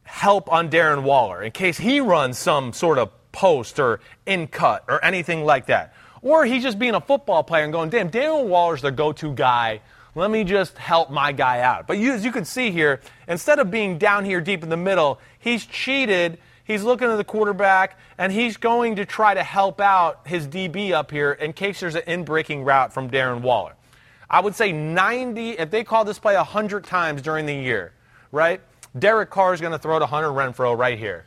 help 0.05 0.51
on 0.53 0.71
Darren 0.71 1.03
Waller 1.03 1.42
in 1.42 1.53
case 1.53 1.79
he 1.79 2.01
runs 2.01 2.38
some 2.38 2.73
sort 2.73 2.99
of 2.99 3.11
post 3.33 3.79
or 3.79 4.01
in 4.25 4.47
cut 4.47 4.85
or 4.88 5.05
anything 5.05 5.45
like 5.45 5.66
that. 5.66 5.95
Or 6.23 6.45
he's 6.45 6.62
just 6.62 6.79
being 6.79 6.95
a 6.95 7.01
football 7.01 7.45
player 7.45 7.64
and 7.64 7.73
going, 7.73 7.90
damn, 7.90 8.11
Darren 8.11 8.47
Waller's 8.47 8.83
the 8.83 8.90
go 8.90 9.12
to 9.12 9.33
guy. 9.33 9.81
Let 10.14 10.31
me 10.31 10.45
just 10.45 10.79
help 10.79 11.11
my 11.11 11.33
guy 11.33 11.61
out. 11.61 11.87
But 11.87 11.99
you, 11.99 12.12
as 12.12 12.25
you 12.25 12.33
can 12.33 12.47
see 12.47 12.71
here, 12.71 13.01
instead 13.29 13.59
of 13.59 13.71
being 13.71 13.99
down 13.99 14.25
here 14.25 14.40
deep 14.40 14.62
in 14.62 14.71
the 14.71 14.77
middle, 14.77 15.21
he's 15.38 15.66
cheated. 15.66 16.38
He's 16.64 16.83
looking 16.83 17.09
at 17.09 17.16
the 17.16 17.25
quarterback, 17.25 17.97
and 18.19 18.33
he's 18.33 18.57
going 18.57 18.97
to 18.97 19.05
try 19.05 19.35
to 19.35 19.42
help 19.45 19.81
out 19.81 20.27
his 20.27 20.49
DB 20.49 20.90
up 20.90 21.12
here 21.12 21.33
in 21.33 21.53
case 21.53 21.79
there's 21.79 21.95
an 21.95 22.03
in 22.09 22.25
breaking 22.25 22.64
route 22.64 22.92
from 22.92 23.09
Darren 23.09 23.42
Waller. 23.42 23.76
I 24.29 24.41
would 24.41 24.55
say 24.55 24.73
90, 24.73 25.51
if 25.53 25.71
they 25.71 25.85
call 25.85 26.05
this 26.05 26.19
play 26.19 26.35
100 26.35 26.85
times 26.85 27.23
during 27.23 27.47
the 27.47 27.55
year, 27.55 27.93
right? 28.33 28.61
Derek 28.99 29.31
Carr 29.31 29.55
is 29.55 29.61
going 29.61 29.73
to 29.73 29.79
throw 29.79 29.99
to 29.99 30.07
Hunter 30.07 30.29
Renfrow 30.31 30.77
right 30.77 30.99
here. 30.99 31.25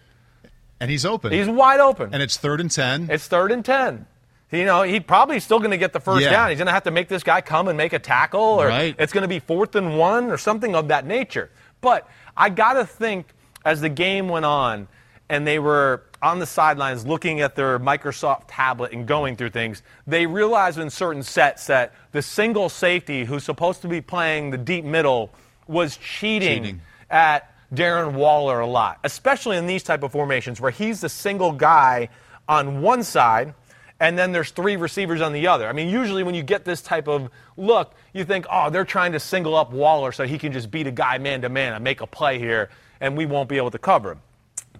and 0.81 0.89
he's 0.89 1.05
open. 1.05 1.31
He's 1.33 1.47
wide 1.47 1.79
open. 1.81 2.13
and 2.13 2.23
it's 2.23 2.37
third 2.37 2.59
and 2.61 2.71
ten. 2.71 3.09
It's 3.11 3.27
third 3.27 3.51
and 3.51 3.63
10. 3.65 4.05
You 4.51 4.65
know, 4.65 4.81
he 4.81 4.99
probably 4.99 5.39
still 5.39 5.59
going 5.59 5.71
to 5.71 5.77
get 5.77 5.93
the 5.93 5.99
first 5.99 6.23
Yeah. 6.23 6.31
down. 6.31 6.49
He's 6.49 6.57
going 6.57 6.67
to 6.67 6.71
have 6.73 6.83
to 6.83 6.91
make 6.91 7.07
this 7.09 7.21
guy 7.21 7.41
come 7.41 7.67
and 7.67 7.77
make 7.77 7.93
a 7.93 7.99
tackle, 7.99 8.39
or 8.41 8.67
Right. 8.67 8.95
it's 8.97 9.13
going 9.13 9.21
to 9.23 9.27
be 9.27 9.39
fourth 9.39 9.75
and 9.75 9.97
one, 9.97 10.31
or 10.31 10.37
something 10.37 10.75
of 10.75 10.87
that 10.87 11.05
nature. 11.05 11.49
But 11.81 12.07
I 12.35 12.49
got 12.49 12.73
to 12.73 12.85
think 12.85 13.27
as 13.65 13.81
the 13.81 13.89
game 13.89 14.27
went 14.29 14.45
on 14.45 14.87
and 15.29 15.45
they 15.45 15.59
were 15.59 16.03
on 16.21 16.39
the 16.39 16.45
sidelines 16.45 17.05
looking 17.05 17.41
at 17.41 17.55
their 17.55 17.79
Microsoft 17.79 18.43
tablet 18.47 18.91
and 18.91 19.07
going 19.07 19.35
through 19.35 19.51
things, 19.51 19.81
they 20.05 20.25
realized 20.25 20.77
in 20.77 20.89
certain 20.89 21.23
sets 21.23 21.67
that 21.67 21.93
the 22.11 22.21
single 22.21 22.69
safety 22.69 23.25
who's 23.25 23.43
supposed 23.43 23.81
to 23.81 23.87
be 23.87 24.01
playing 24.01 24.51
the 24.51 24.57
deep 24.57 24.83
middle 24.85 25.31
was 25.67 25.97
cheating, 25.97 26.63
Cheating. 26.63 26.81
at 27.09 27.53
Darren 27.73 28.13
Waller 28.13 28.59
a 28.59 28.67
lot, 28.67 28.99
especially 29.03 29.57
in 29.57 29.67
these 29.67 29.83
type 29.83 30.03
of 30.03 30.11
formations 30.11 30.59
where 30.59 30.71
he's 30.71 31.01
the 31.01 31.09
single 31.09 31.51
guy 31.51 32.09
on 32.47 32.81
one 32.81 33.03
side 33.03 33.53
and 33.99 34.17
then 34.17 34.31
there's 34.31 34.51
three 34.51 34.77
receivers 34.77 35.21
on 35.21 35.33
the 35.33 35.47
other. 35.47 35.67
I 35.67 35.73
mean, 35.73 35.89
usually 35.89 36.23
when 36.23 36.33
you 36.33 36.43
get 36.43 36.63
this 36.63 36.81
type 36.81 37.07
of 37.07 37.29
look, 37.57 37.93
you 38.13 38.23
think, 38.23 38.45
oh, 38.49 38.69
they're 38.69 38.85
trying 38.85 39.11
to 39.11 39.19
single 39.19 39.55
up 39.55 39.71
Waller 39.71 40.11
so 40.11 40.25
he 40.25 40.37
can 40.37 40.53
just 40.53 40.71
beat 40.71 40.87
a 40.87 40.91
guy 40.91 41.17
man 41.17 41.41
to 41.41 41.49
man 41.49 41.73
and 41.73 41.83
make 41.83 41.99
a 42.01 42.07
play 42.07 42.39
here, 42.39 42.69
and 43.01 43.17
we 43.17 43.25
won't 43.25 43.49
be 43.49 43.57
able 43.57 43.71
to 43.71 43.77
cover 43.77 44.11
him. 44.13 44.21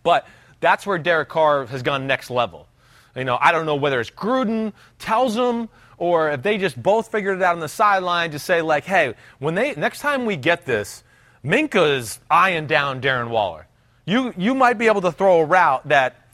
But 0.04 0.26
that's 0.60 0.86
where 0.86 0.98
Derek 0.98 1.30
Carr 1.30 1.66
has 1.68 1.84
gone 1.84 2.08
next 2.08 2.30
level. 2.30 2.68
You 3.16 3.24
know, 3.24 3.38
I 3.40 3.52
don't 3.52 3.66
know 3.66 3.76
whether 3.76 4.00
it's 4.00 4.10
Gruden 4.10 4.74
tells 4.98 5.36
them 5.36 5.70
or 5.98 6.32
if 6.32 6.42
they 6.42 6.58
just 6.58 6.82
both 6.82 7.12
figured 7.12 7.38
it 7.38 7.44
out 7.44 7.56
on 7.56 7.60
the 7.60 7.68
sideline 7.68 8.32
to 8.32 8.40
say 8.40 8.62
like, 8.62 8.86
hey, 8.86 9.16
when 9.40 9.56
they 9.56 9.76
next 9.76 10.00
time 10.00 10.26
we 10.26 10.38
get 10.38 10.66
this, 10.66 11.04
Minkah 11.44 11.98
is 11.98 12.20
eyeing 12.30 12.68
down 12.68 13.02
Darren 13.02 13.30
Waller. 13.30 13.68
You 14.06 14.34
you 14.38 14.56
might 14.56 14.78
be 14.78 14.88
able 14.88 15.02
to 15.02 15.12
throw 15.12 15.42
a 15.42 15.46
route 15.46 15.88
that 15.90 16.28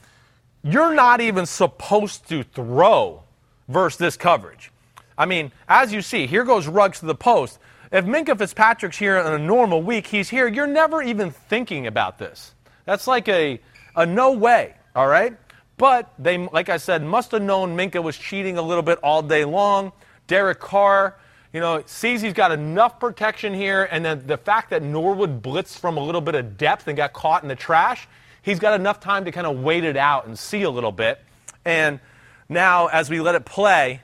you're 0.62 0.94
not 0.94 1.20
even 1.20 1.46
supposed 1.46 2.28
to 2.28 2.42
throw 2.42 3.22
versus 3.68 3.98
this 3.98 4.16
coverage. 4.16 4.70
I 5.18 5.26
mean, 5.26 5.52
as 5.68 5.92
you 5.92 6.02
see, 6.02 6.26
here 6.26 6.44
goes 6.44 6.66
Ruggs 6.68 7.00
to 7.00 7.06
the 7.06 7.14
post. 7.14 7.58
If 7.92 8.04
Minkah 8.04 8.36
Fitzpatrick's 8.36 8.98
here 8.98 9.16
on 9.16 9.32
a 9.32 9.38
normal 9.38 9.82
week, 9.82 10.08
he's 10.08 10.28
here, 10.28 10.48
you're 10.48 10.66
never 10.66 11.02
even 11.02 11.30
thinking 11.30 11.86
about 11.86 12.18
this. 12.18 12.52
That's 12.84 13.06
like 13.06 13.28
a, 13.28 13.60
a 13.96 14.06
no 14.06 14.32
way, 14.32 14.74
all 14.94 15.08
right? 15.08 15.36
But 15.78 16.12
they, 16.18 16.38
like 16.38 16.68
I 16.68 16.76
said, 16.76 17.02
must 17.02 17.32
have 17.32 17.42
known 17.42 17.76
Minkah 17.76 18.02
was 18.02 18.16
cheating 18.16 18.56
a 18.56 18.62
little 18.62 18.82
bit 18.82 18.98
all 19.02 19.22
day 19.22 19.44
long. 19.44 19.92
Derek 20.26 20.60
Carr, 20.60 21.16
you 21.52 21.60
know, 21.60 21.82
sees 21.86 22.22
he's 22.22 22.32
got 22.32 22.52
enough 22.52 23.00
protection 23.00 23.54
here, 23.54 23.88
and 23.90 24.04
then 24.04 24.26
the 24.26 24.36
fact 24.36 24.70
that 24.70 24.82
Norwood 24.82 25.42
blitzed 25.42 25.78
from 25.78 25.96
a 25.96 26.00
little 26.00 26.20
bit 26.20 26.34
of 26.34 26.56
depth 26.56 26.88
and 26.88 26.96
got 26.96 27.12
caught 27.12 27.42
in 27.42 27.48
the 27.48 27.56
trash, 27.56 28.06
he's 28.42 28.58
got 28.58 28.78
enough 28.78 29.00
time 29.00 29.24
to 29.24 29.32
kind 29.32 29.46
of 29.46 29.60
wait 29.60 29.84
it 29.84 29.96
out 29.96 30.26
and 30.26 30.38
see 30.38 30.62
a 30.62 30.70
little 30.70 30.92
bit. 30.92 31.20
And 31.64 32.00
now, 32.48 32.86
as 32.86 33.10
we 33.10 33.20
let 33.20 33.34
it 33.34 33.44
play, 33.44 34.02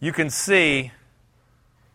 you 0.00 0.12
can 0.12 0.28
see 0.28 0.92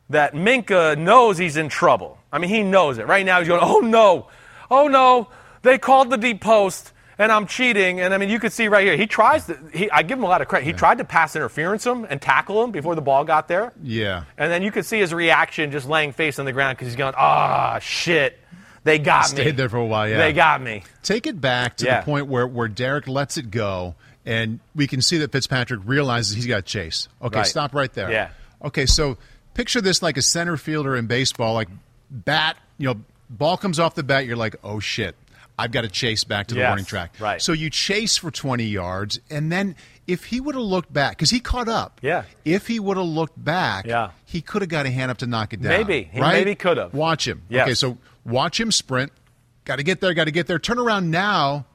that 0.09 0.33
Minkah 0.33 0.97
knows 0.97 1.37
he's 1.37 1.57
in 1.57 1.69
trouble. 1.69 2.17
I 2.31 2.39
mean, 2.39 2.49
he 2.49 2.63
knows 2.63 2.97
it. 2.97 3.07
Right 3.07 3.25
now, 3.25 3.39
he's 3.39 3.47
going, 3.47 3.61
oh 3.63 3.79
no, 3.79 4.27
oh 4.71 4.87
no, 4.87 5.29
they 5.61 5.77
called 5.77 6.09
the 6.09 6.17
deep 6.17 6.41
post 6.41 6.91
and 7.19 7.31
I'm 7.31 7.45
cheating. 7.45 7.99
And 7.99 8.13
I 8.13 8.17
mean, 8.17 8.29
you 8.29 8.39
can 8.39 8.49
see 8.49 8.67
right 8.69 8.85
here, 8.85 8.97
he 8.97 9.05
tries 9.05 9.45
to, 9.45 9.59
he, 9.73 9.91
I 9.91 10.01
give 10.01 10.17
him 10.17 10.23
a 10.23 10.27
lot 10.27 10.41
of 10.41 10.47
credit. 10.47 10.65
He 10.65 10.73
tried 10.73 10.97
to 10.97 11.03
pass 11.03 11.35
interference 11.35 11.85
him 11.85 12.07
and 12.09 12.19
tackle 12.19 12.63
him 12.63 12.71
before 12.71 12.95
the 12.95 13.01
ball 13.01 13.25
got 13.25 13.47
there. 13.47 13.73
Yeah. 13.83 14.23
And 14.37 14.51
then 14.51 14.63
you 14.63 14.71
could 14.71 14.85
see 14.85 14.99
his 14.99 15.13
reaction 15.13 15.71
just 15.71 15.87
laying 15.87 16.13
face 16.13 16.39
on 16.39 16.45
the 16.45 16.53
ground 16.53 16.77
because 16.77 16.87
he's 16.87 16.95
going, 16.95 17.13
ah, 17.17 17.75
oh, 17.75 17.79
shit. 17.79 18.39
They 18.85 18.97
got 18.97 19.25
Stayed 19.27 19.37
me. 19.37 19.43
Stayed 19.43 19.57
there 19.57 19.69
for 19.69 19.77
a 19.77 19.85
while, 19.85 20.07
yeah. 20.07 20.17
They 20.17 20.31
got 20.31 20.61
me. 20.61 20.83
Take 21.03 21.27
it 21.27 21.41
back 21.41 21.77
to 21.77 21.85
yeah. 21.85 21.99
the 21.99 22.05
point 22.05 22.27
where, 22.27 22.47
where 22.47 22.69
Derek 22.69 23.09
lets 23.09 23.37
it 23.37 23.51
go, 23.51 23.95
and 24.25 24.61
we 24.73 24.87
can 24.87 25.01
see 25.01 25.17
that 25.17 25.33
Fitzpatrick 25.33 25.81
realizes 25.83 26.35
he's 26.35 26.47
got 26.47 26.63
chase. 26.63 27.09
Okay, 27.21 27.39
right. 27.39 27.45
stop 27.45 27.75
right 27.75 27.93
there. 27.93 28.09
Yeah. 28.09 28.29
Okay, 28.63 28.85
so 28.85 29.17
picture 29.53 29.81
this 29.81 30.01
like 30.01 30.15
a 30.15 30.21
center 30.21 30.55
fielder 30.55 30.95
in 30.95 31.07
baseball, 31.07 31.53
like 31.53 31.67
bat, 32.09 32.55
you 32.77 32.87
know, 32.87 33.01
ball 33.29 33.57
comes 33.57 33.79
off 33.79 33.95
the 33.95 34.03
bat, 34.03 34.25
you're 34.25 34.37
like, 34.37 34.55
oh 34.63 34.79
shit, 34.79 35.15
I've 35.59 35.71
got 35.71 35.81
to 35.81 35.89
chase 35.89 36.23
back 36.23 36.47
to 36.47 36.55
the 36.55 36.61
yes, 36.61 36.69
warning 36.69 36.85
track. 36.85 37.15
Right. 37.19 37.41
So 37.41 37.51
you 37.51 37.69
chase 37.69 38.17
for 38.17 38.31
20 38.31 38.63
yards, 38.63 39.19
and 39.29 39.51
then 39.51 39.75
if 40.07 40.25
he 40.25 40.39
would 40.39 40.55
have 40.55 40.63
looked 40.63 40.91
back, 40.91 41.17
because 41.17 41.29
he 41.29 41.39
caught 41.39 41.67
up. 41.67 41.99
Yeah. 42.01 42.23
If 42.45 42.67
he 42.67 42.79
would 42.79 42.97
have 42.97 43.05
looked 43.05 43.41
back, 43.43 43.85
yeah. 43.85 44.11
he 44.25 44.41
could 44.41 44.61
have 44.61 44.69
got 44.69 44.85
a 44.85 44.89
hand 44.89 45.11
up 45.11 45.17
to 45.19 45.27
knock 45.27 45.53
it 45.53 45.61
down. 45.61 45.71
Maybe. 45.71 46.09
He 46.11 46.19
right? 46.19 46.33
maybe 46.33 46.55
could 46.55 46.77
have. 46.77 46.93
Watch 46.93 47.27
him. 47.27 47.43
Yes. 47.49 47.67
Okay, 47.67 47.73
so 47.75 47.97
watch 48.25 48.59
him 48.59 48.71
sprint. 48.71 49.11
Got 49.65 49.75
to 49.75 49.83
get 49.83 50.01
there, 50.01 50.13
got 50.13 50.25
to 50.25 50.31
get 50.31 50.47
there. 50.47 50.59
Turn 50.59 50.79
around 50.79 51.11
now. 51.11 51.65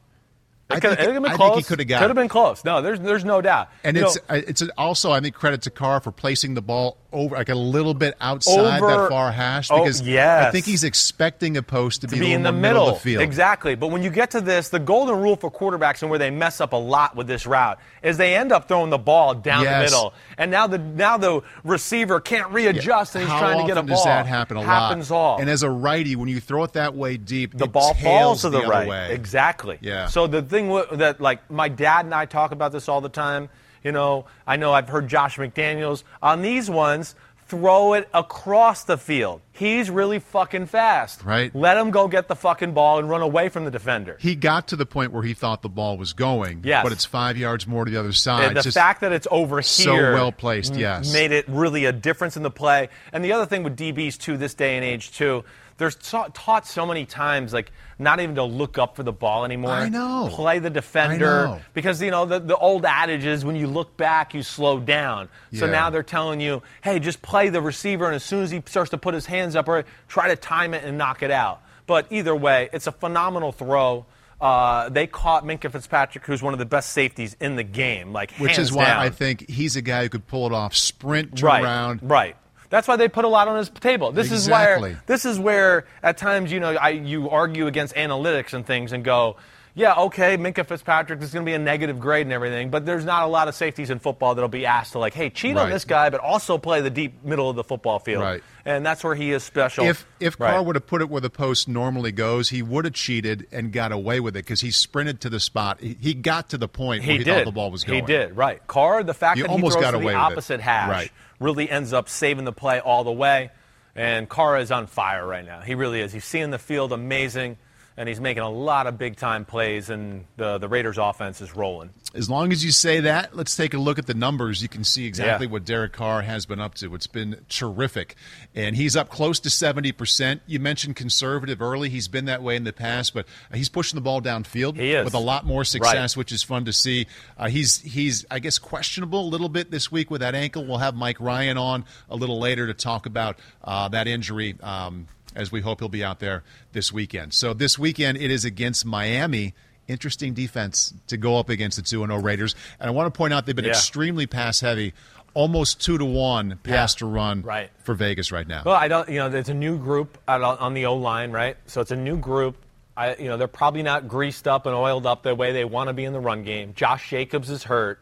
I, 0.71 0.81
could, 0.81 0.99
think, 0.99 1.15
it 1.15 1.31
I 1.31 1.37
think 1.37 1.57
he 1.57 1.63
could 1.63 1.79
have 1.79 1.89
got 1.89 2.01
Could 2.01 2.09
have 2.09 2.17
been 2.17 2.29
close. 2.29 2.65
No, 2.65 2.81
there's 2.81 2.99
there's 2.99 3.25
no 3.25 3.43
doubt. 3.43 3.69
And 3.85 3.97
you 3.97 4.05
it's 4.05 4.17
know, 4.17 4.23
it's 4.37 4.63
also 4.79 5.13
I 5.13 5.21
think 5.21 5.35
credit 5.35 5.63
to 5.63 5.71
Carr 5.71 6.01
for 6.01 6.11
placing 6.11 6.55
the 6.55 6.63
ball 6.63 6.97
over 7.15 7.37
like 7.37 7.49
a 7.49 7.55
little 7.55 7.95
bit 7.95 8.15
outside 8.21 8.83
over, 8.83 8.87
that 8.87 9.09
far 9.09 9.33
hash 9.33 9.71
oh, 9.71 9.83
because 9.83 10.03
yes. 10.03 10.47
I 10.47 10.51
think 10.51 10.67
he's 10.67 10.85
expecting 10.85 11.57
a 11.57 11.63
post 11.63 12.03
to, 12.03 12.09
to 12.09 12.15
be, 12.15 12.21
be 12.21 12.33
in 12.33 12.43
the 12.43 12.53
middle. 12.53 12.89
of 12.89 12.95
the 12.95 13.01
field. 13.01 13.23
Exactly. 13.23 13.75
But 13.75 13.87
when 13.89 14.03
you 14.03 14.11
get 14.11 14.33
to 14.33 14.41
this, 14.41 14.69
the 14.69 14.79
golden 14.79 15.21
rule 15.21 15.37
for 15.37 15.51
quarterbacks 15.51 16.03
and 16.03 16.11
where 16.11 16.19
they 16.19 16.31
mess 16.31 16.61
up 16.61 16.73
a 16.73 16.77
lot 16.77 17.17
with 17.17 17.27
this 17.27 17.47
route 17.47 17.79
is 18.03 18.19
they 18.19 18.35
end 18.35 18.53
up 18.53 18.69
throwing 18.69 18.91
the 18.91 18.99
ball 18.99 19.35
down 19.35 19.63
yes. 19.63 19.79
the 19.79 19.85
middle, 19.85 20.15
and 20.37 20.51
now 20.51 20.67
the 20.67 20.79
now 20.79 21.17
the 21.17 21.43
receiver 21.63 22.21
can't 22.21 22.51
readjust, 22.51 23.15
yeah. 23.15 23.21
and 23.21 23.31
he's 23.31 23.33
How 23.33 23.41
trying 23.41 23.61
to 23.61 23.67
get 23.67 23.77
a 23.77 23.81
often 23.81 23.87
ball. 23.87 23.97
Does 23.97 24.05
that 24.05 24.27
happen 24.27 24.57
a 24.57 24.63
Happens 24.63 25.11
lot? 25.11 25.17
all. 25.17 25.41
And 25.41 25.49
as 25.49 25.63
a 25.63 25.71
righty, 25.71 26.17
when 26.17 26.29
you 26.29 26.41
throw 26.41 26.65
it 26.65 26.75
that 26.75 26.95
way 26.95 27.17
deep, 27.17 27.57
the 27.57 27.67
ball 27.67 27.95
falls 27.95 28.43
to 28.43 28.51
the, 28.51 28.61
the 28.61 28.67
right. 28.67 28.89
Way. 28.89 29.13
Exactly. 29.13 29.79
Yeah. 29.81 30.07
So 30.07 30.27
the 30.27 30.43
thing 30.43 30.69
w- 30.69 30.97
that 30.97 31.21
like 31.21 31.51
my 31.51 31.69
dad 31.69 32.05
and 32.05 32.15
I 32.15 32.27
talk 32.27 32.53
about 32.53 32.73
this 32.73 32.89
all 32.89 33.01
the 33.01 33.09
time. 33.09 33.49
You 33.85 33.93
know, 33.93 34.25
I 34.47 34.57
know 34.57 34.73
I've 34.73 34.89
heard 34.89 35.09
Josh 35.09 35.37
McDaniels 35.37 36.03
on 36.23 36.43
these 36.43 36.71
ones 36.71 37.15
throw 37.47 37.93
it 37.93 38.09
across 38.15 38.85
the 38.85 38.97
field. 38.97 39.43
He's 39.53 39.91
really 39.91 40.19
fucking 40.19 40.67
fast. 40.67 41.23
Right. 41.23 41.55
Let 41.55 41.77
him 41.77 41.91
go 41.91 42.09
get 42.09 42.27
the 42.27 42.35
fucking 42.35 42.73
ball 42.73 42.99
and 42.99 43.09
run 43.09 43.21
away 43.21 43.51
from 43.51 43.65
the 43.65 43.71
defender. 43.71 44.17
He 44.19 44.35
got 44.35 44.69
to 44.69 44.77
the 44.77 44.87
point 44.87 45.13
where 45.13 45.23
he 45.23 45.35
thought 45.35 45.63
the 45.63 45.69
ball 45.69 45.99
was 45.99 46.15
going. 46.15 46.63
Yes. 46.65 46.83
But 46.83 46.93
it's 46.93 47.05
five 47.05 47.37
yards 47.37 47.67
more 47.67 47.85
to 47.85 47.91
the 47.91 48.01
other 48.01 48.13
side. 48.13 48.47
And 48.49 48.57
the 48.57 48.63
Just 48.63 48.77
fact 48.77 49.03
that 49.03 49.13
it's 49.13 49.29
over 49.31 49.61
so 49.63 49.93
here 49.93 50.15
well 50.15 50.33
placed, 50.33 50.75
yes. 50.75 51.13
made 51.13 51.33
it 51.33 51.47
really 51.49 51.85
a 51.85 51.93
difference 51.93 52.37
in 52.37 52.43
the 52.43 52.51
play. 52.51 52.89
And 53.13 53.23
the 53.23 53.33
other 53.33 53.47
thing 53.47 53.63
with 53.63 53.77
DBs 53.77 54.19
too, 54.19 54.37
this 54.37 54.55
day 54.55 54.77
and 54.77 54.85
age 54.85 55.13
too, 55.13 55.45
they're 55.77 55.91
taught 55.91 56.67
so 56.67 56.87
many 56.87 57.05
times 57.05 57.53
like 57.53 57.73
not 57.99 58.21
even 58.21 58.35
to 58.37 58.45
look 58.45 58.79
up 58.79 58.97
for 58.97 59.03
the 59.03 59.13
ball 59.13 59.45
anymore. 59.45 59.73
I 59.73 59.89
know. 59.89 60.29
Play 60.31 60.59
the 60.59 60.71
defender 60.71 61.61
because 61.73 62.01
you 62.01 62.11
know 62.11 62.27
the, 62.27 62.39
the 62.39 62.57
old 62.57 62.85
adage 62.85 63.25
is 63.25 63.45
when 63.45 63.57
you 63.57 63.67
look 63.67 63.97
back 63.97 64.35
you 64.35 64.43
slow 64.43 64.79
down. 64.79 65.29
So 65.53 65.67
Yeah. 65.67 65.73
now 65.73 65.91
they're 65.91 66.03
telling 66.03 66.41
you, 66.41 66.63
hey, 66.83 66.99
just 66.99 67.23
play 67.23 67.49
the 67.49 67.61
receiver, 67.61 68.07
and 68.07 68.15
as 68.15 68.25
soon 68.25 68.43
as 68.43 68.51
he 68.51 68.63
starts 68.67 68.91
to 68.91 68.99
put 68.99 69.15
his 69.15 69.27
hands 69.27 69.57
up, 69.57 69.69
or 69.69 69.85
try 70.09 70.29
to 70.29 70.37
time 70.37 70.75
it 70.75 70.85
and 70.85 70.97
knock 70.99 71.23
it 71.23 71.31
out. 71.31 71.61
But 71.87 72.07
either 72.11 72.35
way, 72.35 72.71
it's 72.73 72.87
a 72.87 72.93
phenomenal 72.93 73.53
throw. 73.53 74.07
Uh, 74.41 74.89
they 74.89 75.07
caught 75.07 75.45
Minkah 75.45 75.71
Fitzpatrick, 75.71 76.27
who's 76.27 76.43
one 76.43 76.53
of 76.53 76.59
the 76.59 76.67
best 76.67 76.91
safeties 76.91 77.37
in 77.41 77.57
the 77.57 77.63
game, 77.63 78.13
like 78.13 78.33
which 78.33 78.59
is 78.59 78.73
why 78.73 78.87
down. 78.87 79.01
I 79.01 79.11
think 79.11 79.49
he's 79.49 79.77
a 79.77 79.83
guy 79.83 80.03
who 80.03 80.09
could 80.09 80.27
pull 80.27 80.47
it 80.47 80.53
off, 80.53 80.75
sprint, 80.77 81.39
turn 81.39 81.47
right, 81.47 81.63
around. 81.65 82.01
Right. 82.03 82.37
That's 82.71 82.89
why 82.89 82.97
they 82.97 83.09
put 83.09 83.25
a 83.25 83.29
lot 83.29 83.49
on 83.49 83.57
his 83.59 83.69
table. 83.71 84.13
This 84.13 84.33
Exactly. 84.33 84.91
is 84.91 84.97
where 84.97 85.03
this 85.07 85.25
is 85.25 85.39
where 85.39 85.85
at 86.03 86.17
times 86.19 86.51
you 86.53 86.61
know 86.61 86.75
I, 86.75 86.91
you 86.91 87.31
argue 87.31 87.67
against 87.67 87.95
analytics 87.95 88.53
and 88.53 88.67
things 88.67 88.93
and 88.93 89.05
go, 89.05 89.37
yeah, 89.77 89.95
okay, 89.95 90.37
Minkah 90.37 90.65
Fitzpatrick 90.67 91.21
is 91.21 91.33
going 91.33 91.45
to 91.45 91.51
be 91.51 91.55
a 91.55 91.59
negative 91.59 91.99
grade 91.99 92.27
and 92.27 92.33
everything, 92.33 92.71
but 92.71 92.87
there's 92.87 93.05
not 93.05 93.25
a 93.25 93.27
lot 93.27 93.49
of 93.49 93.57
safeties 93.57 93.91
in 93.91 93.99
football 93.99 94.37
that'll 94.37 94.49
be 94.49 94.67
asked 94.67 94.93
to 94.93 95.01
like, 95.01 95.15
hey, 95.15 95.31
cheat 95.31 95.57
on 95.57 95.69
this 95.69 95.85
guy, 95.85 96.11
but 96.11 96.21
also 96.21 96.59
play 96.59 96.81
the 96.81 96.91
deep 96.91 97.25
middle 97.25 97.51
of 97.51 97.57
the 97.57 97.65
football 97.65 97.99
field. 97.99 98.23
Right. 98.23 98.41
And 98.65 98.87
that's 98.87 99.03
where 99.03 99.17
he 99.17 99.33
is 99.33 99.43
special. 99.43 99.85
If 99.85 100.07
if 100.21 100.39
Right. 100.41 100.53
Carr 100.53 100.63
would 100.63 100.77
have 100.77 100.87
put 100.87 101.03
it 101.03 101.11
where 101.11 101.21
the 101.21 101.29
post 101.29 101.67
normally 101.69 102.13
goes, 102.13 102.49
he 102.51 102.63
would 102.63 102.85
have 102.87 102.95
cheated 102.95 103.47
and 103.53 103.73
got 103.73 103.91
away 103.93 104.21
with 104.21 104.37
it 104.37 104.45
because 104.45 104.61
he 104.61 104.71
sprinted 104.71 105.21
to 105.23 105.29
the 105.29 105.41
spot. 105.41 105.81
He, 105.81 105.97
he 106.01 106.15
got 106.15 106.51
to 106.51 106.57
the 106.59 106.69
point 106.69 107.03
where 107.03 107.11
he 107.13 107.19
he 107.19 107.25
did. 107.25 107.35
thought 107.35 107.45
the 107.45 107.53
ball 107.53 107.71
was 107.73 107.83
going. 107.85 108.01
He 108.01 108.07
did, 108.07 108.37
right. 108.37 108.65
Carr, 108.69 109.03
the 109.03 109.13
fact 109.13 109.39
You 109.39 109.43
that 109.49 109.53
he 109.55 109.59
throws 109.61 109.75
got 109.75 109.91
to 109.91 109.97
away 109.97 110.05
the 110.05 110.07
with 110.07 110.15
it. 110.15 110.17
opposite 110.19 110.61
hash 110.61 110.89
Right. 110.89 111.13
Really 111.45 111.71
ends 111.71 111.93
up 111.93 112.09
saving 112.09 112.45
the 112.45 112.53
play 112.53 112.81
all 112.81 113.05
the 113.05 113.13
way. 113.13 113.51
And 113.95 114.29
Carr 114.29 114.59
is 114.59 114.73
on 114.73 114.89
fire 114.89 115.25
right 115.25 115.45
now. 115.45 115.61
He 115.61 115.77
really 115.77 116.01
is. 116.01 116.13
He's 116.13 116.25
seeing 116.25 116.51
the 116.51 116.59
field 116.59 116.93
amazing, 116.93 117.59
and 117.97 118.09
he's 118.09 118.21
making 118.21 118.43
a 118.43 118.51
lot 118.51 118.87
of 118.87 118.99
big 118.99 119.17
time 119.17 119.45
plays, 119.45 119.91
and 119.91 120.25
the, 120.37 120.59
the 120.59 120.69
Raiders' 120.69 120.99
offense 120.99 121.41
is 121.41 121.55
rolling. 121.55 121.91
As 122.15 122.31
long 122.31 122.53
as 122.53 122.65
you 122.65 122.71
say 122.71 123.01
that, 123.01 123.35
let's 123.37 123.57
take 123.57 123.75
a 123.75 123.79
look 123.79 123.99
at 123.99 124.07
the 124.07 124.15
numbers. 124.15 124.63
You 124.63 124.69
can 124.69 124.85
see 124.85 125.05
exactly 125.05 125.47
Yeah. 125.47 125.53
what 125.53 125.65
Derek 125.65 125.93
Carr 125.93 126.23
has 126.23 126.47
been 126.47 126.61
up 126.61 126.75
to. 126.77 126.95
It's 126.95 127.09
been 127.09 127.41
terrific. 127.49 128.15
And 128.55 128.77
he's 128.77 128.95
up 128.95 129.09
close 129.09 129.41
to 129.41 129.49
70%. 129.49 130.41
You 130.47 130.61
mentioned 130.61 130.95
conservative 130.95 131.61
early. 131.61 131.89
He's 131.89 132.07
been 132.07 132.27
that 132.27 132.41
way 132.41 132.55
in 132.55 132.63
the 132.63 132.73
past, 132.73 133.15
but 133.15 133.27
he's 133.53 133.69
pushing 133.69 133.97
the 133.97 134.01
ball 134.01 134.21
downfield 134.23 134.77
with 135.05 135.15
a 135.15 135.19
lot 135.19 135.45
more 135.45 135.65
success, 135.65 136.15
Right. 136.15 136.17
which 136.17 136.31
is 136.31 136.45
fun 136.45 136.65
to 136.67 136.73
see. 136.73 137.07
Uh, 137.37 137.49
he's, 137.49 137.81
he's, 137.81 138.25
I 138.31 138.39
guess, 138.39 138.59
questionable 138.61 139.21
a 139.21 139.29
little 139.29 139.49
bit 139.49 139.73
this 139.73 139.91
week 139.91 140.09
with 140.09 140.21
that 140.21 140.37
ankle. 140.37 140.65
We'll 140.65 140.79
have 140.79 140.95
Mike 140.95 141.21
Ryan 141.21 141.59
on 141.59 141.85
a 142.09 142.15
little 142.15 142.39
later 142.39 142.69
to 142.69 142.75
talk 142.75 143.07
about 143.07 143.41
uh, 143.65 143.89
that 143.89 144.07
injury. 144.07 144.55
Um, 144.63 145.09
as 145.35 145.51
we 145.53 145.61
hope 145.61 145.81
he'll 145.81 145.89
be 145.89 146.05
out 146.05 146.21
there 146.21 146.43
this 146.73 146.93
weekend. 146.93 147.35
So 147.35 147.53
this 147.55 147.79
weekend 147.79 148.19
it 148.19 148.31
is 148.31 148.45
against 148.45 148.85
Miami. 148.85 149.55
Interesting 149.87 150.33
defense 150.33 150.95
to 151.09 151.17
go 151.17 151.39
up 151.39 151.49
against 151.51 151.77
the 151.77 151.83
2 151.83 152.07
0 152.07 152.19
Raiders. 152.21 152.55
And 152.81 152.89
I 152.89 152.91
want 152.93 153.13
to 153.13 153.17
point 153.17 153.35
out 153.35 153.45
they've 153.47 153.55
been 153.55 153.67
Yeah. 153.67 153.73
extremely 153.73 154.27
pass 154.27 154.61
heavy, 154.61 154.95
almost 155.35 155.81
2 155.85 155.99
to 155.99 156.05
1 156.05 156.59
pass 156.63 156.95
Yeah. 156.95 156.99
to 157.01 157.07
run 157.07 157.43
Right. 157.43 157.71
for 157.83 157.95
Vegas 157.95 158.33
right 158.33 158.49
now. 158.49 158.63
Well, 158.65 158.77
I 158.77 158.89
don't. 158.89 159.09
You 159.11 159.17
know, 159.19 159.27
it's 159.27 159.51
a 159.51 159.55
new 159.55 159.77
group 159.79 160.17
on 160.27 160.43
on 160.43 160.73
the 160.75 160.87
O 160.87 160.95
line, 160.95 161.33
right? 161.33 161.57
So 161.67 161.81
it's 161.83 161.91
a 161.91 161.97
new 161.97 162.17
group. 162.17 162.57
I, 162.97 163.17
you 163.17 163.29
know, 163.29 163.37
they're 163.37 163.49
probably 163.49 163.83
not 163.83 164.07
greased 164.09 164.47
up 164.49 164.67
and 164.67 164.75
oiled 164.75 165.05
up 165.05 165.23
the 165.25 165.35
way 165.35 165.53
they 165.53 165.65
want 165.65 165.89
to 165.89 165.93
be 165.93 166.05
in 166.05 166.13
the 166.13 166.21
run 166.21 166.45
game. 166.45 166.73
Josh 166.77 167.11
Jacobs 167.11 167.51
is 167.51 167.65
hurt. 167.65 167.99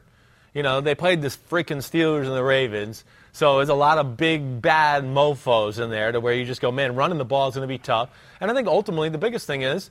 You 0.55 0.63
know, 0.63 0.83
they 0.83 0.95
played 0.95 1.23
this 1.23 1.37
freaking 1.51 1.79
Steelers 1.79 2.27
and 2.27 2.37
the 2.37 2.45
Ravens. 2.45 3.03
So 3.33 3.57
there's 3.57 3.71
a 3.71 3.75
lot 3.75 3.99
of 3.99 4.17
big 4.17 4.61
bad 4.61 5.05
mofo's 5.05 5.79
in 5.79 5.91
there 5.91 6.13
to 6.13 6.21
where 6.21 6.35
you 6.35 6.45
just 6.45 6.61
go, 6.61 6.71
man, 6.71 6.95
running 6.95 7.19
the 7.19 7.25
ball 7.25 7.49
is 7.49 7.55
going 7.55 7.67
to 7.67 7.73
be 7.73 7.79
tough. 7.79 8.11
And 8.41 8.51
I 8.51 8.55
think 8.55 8.69
ultimately 8.69 9.09
the 9.09 9.19
biggest 9.19 9.47
thing 9.47 9.63
is 9.63 9.91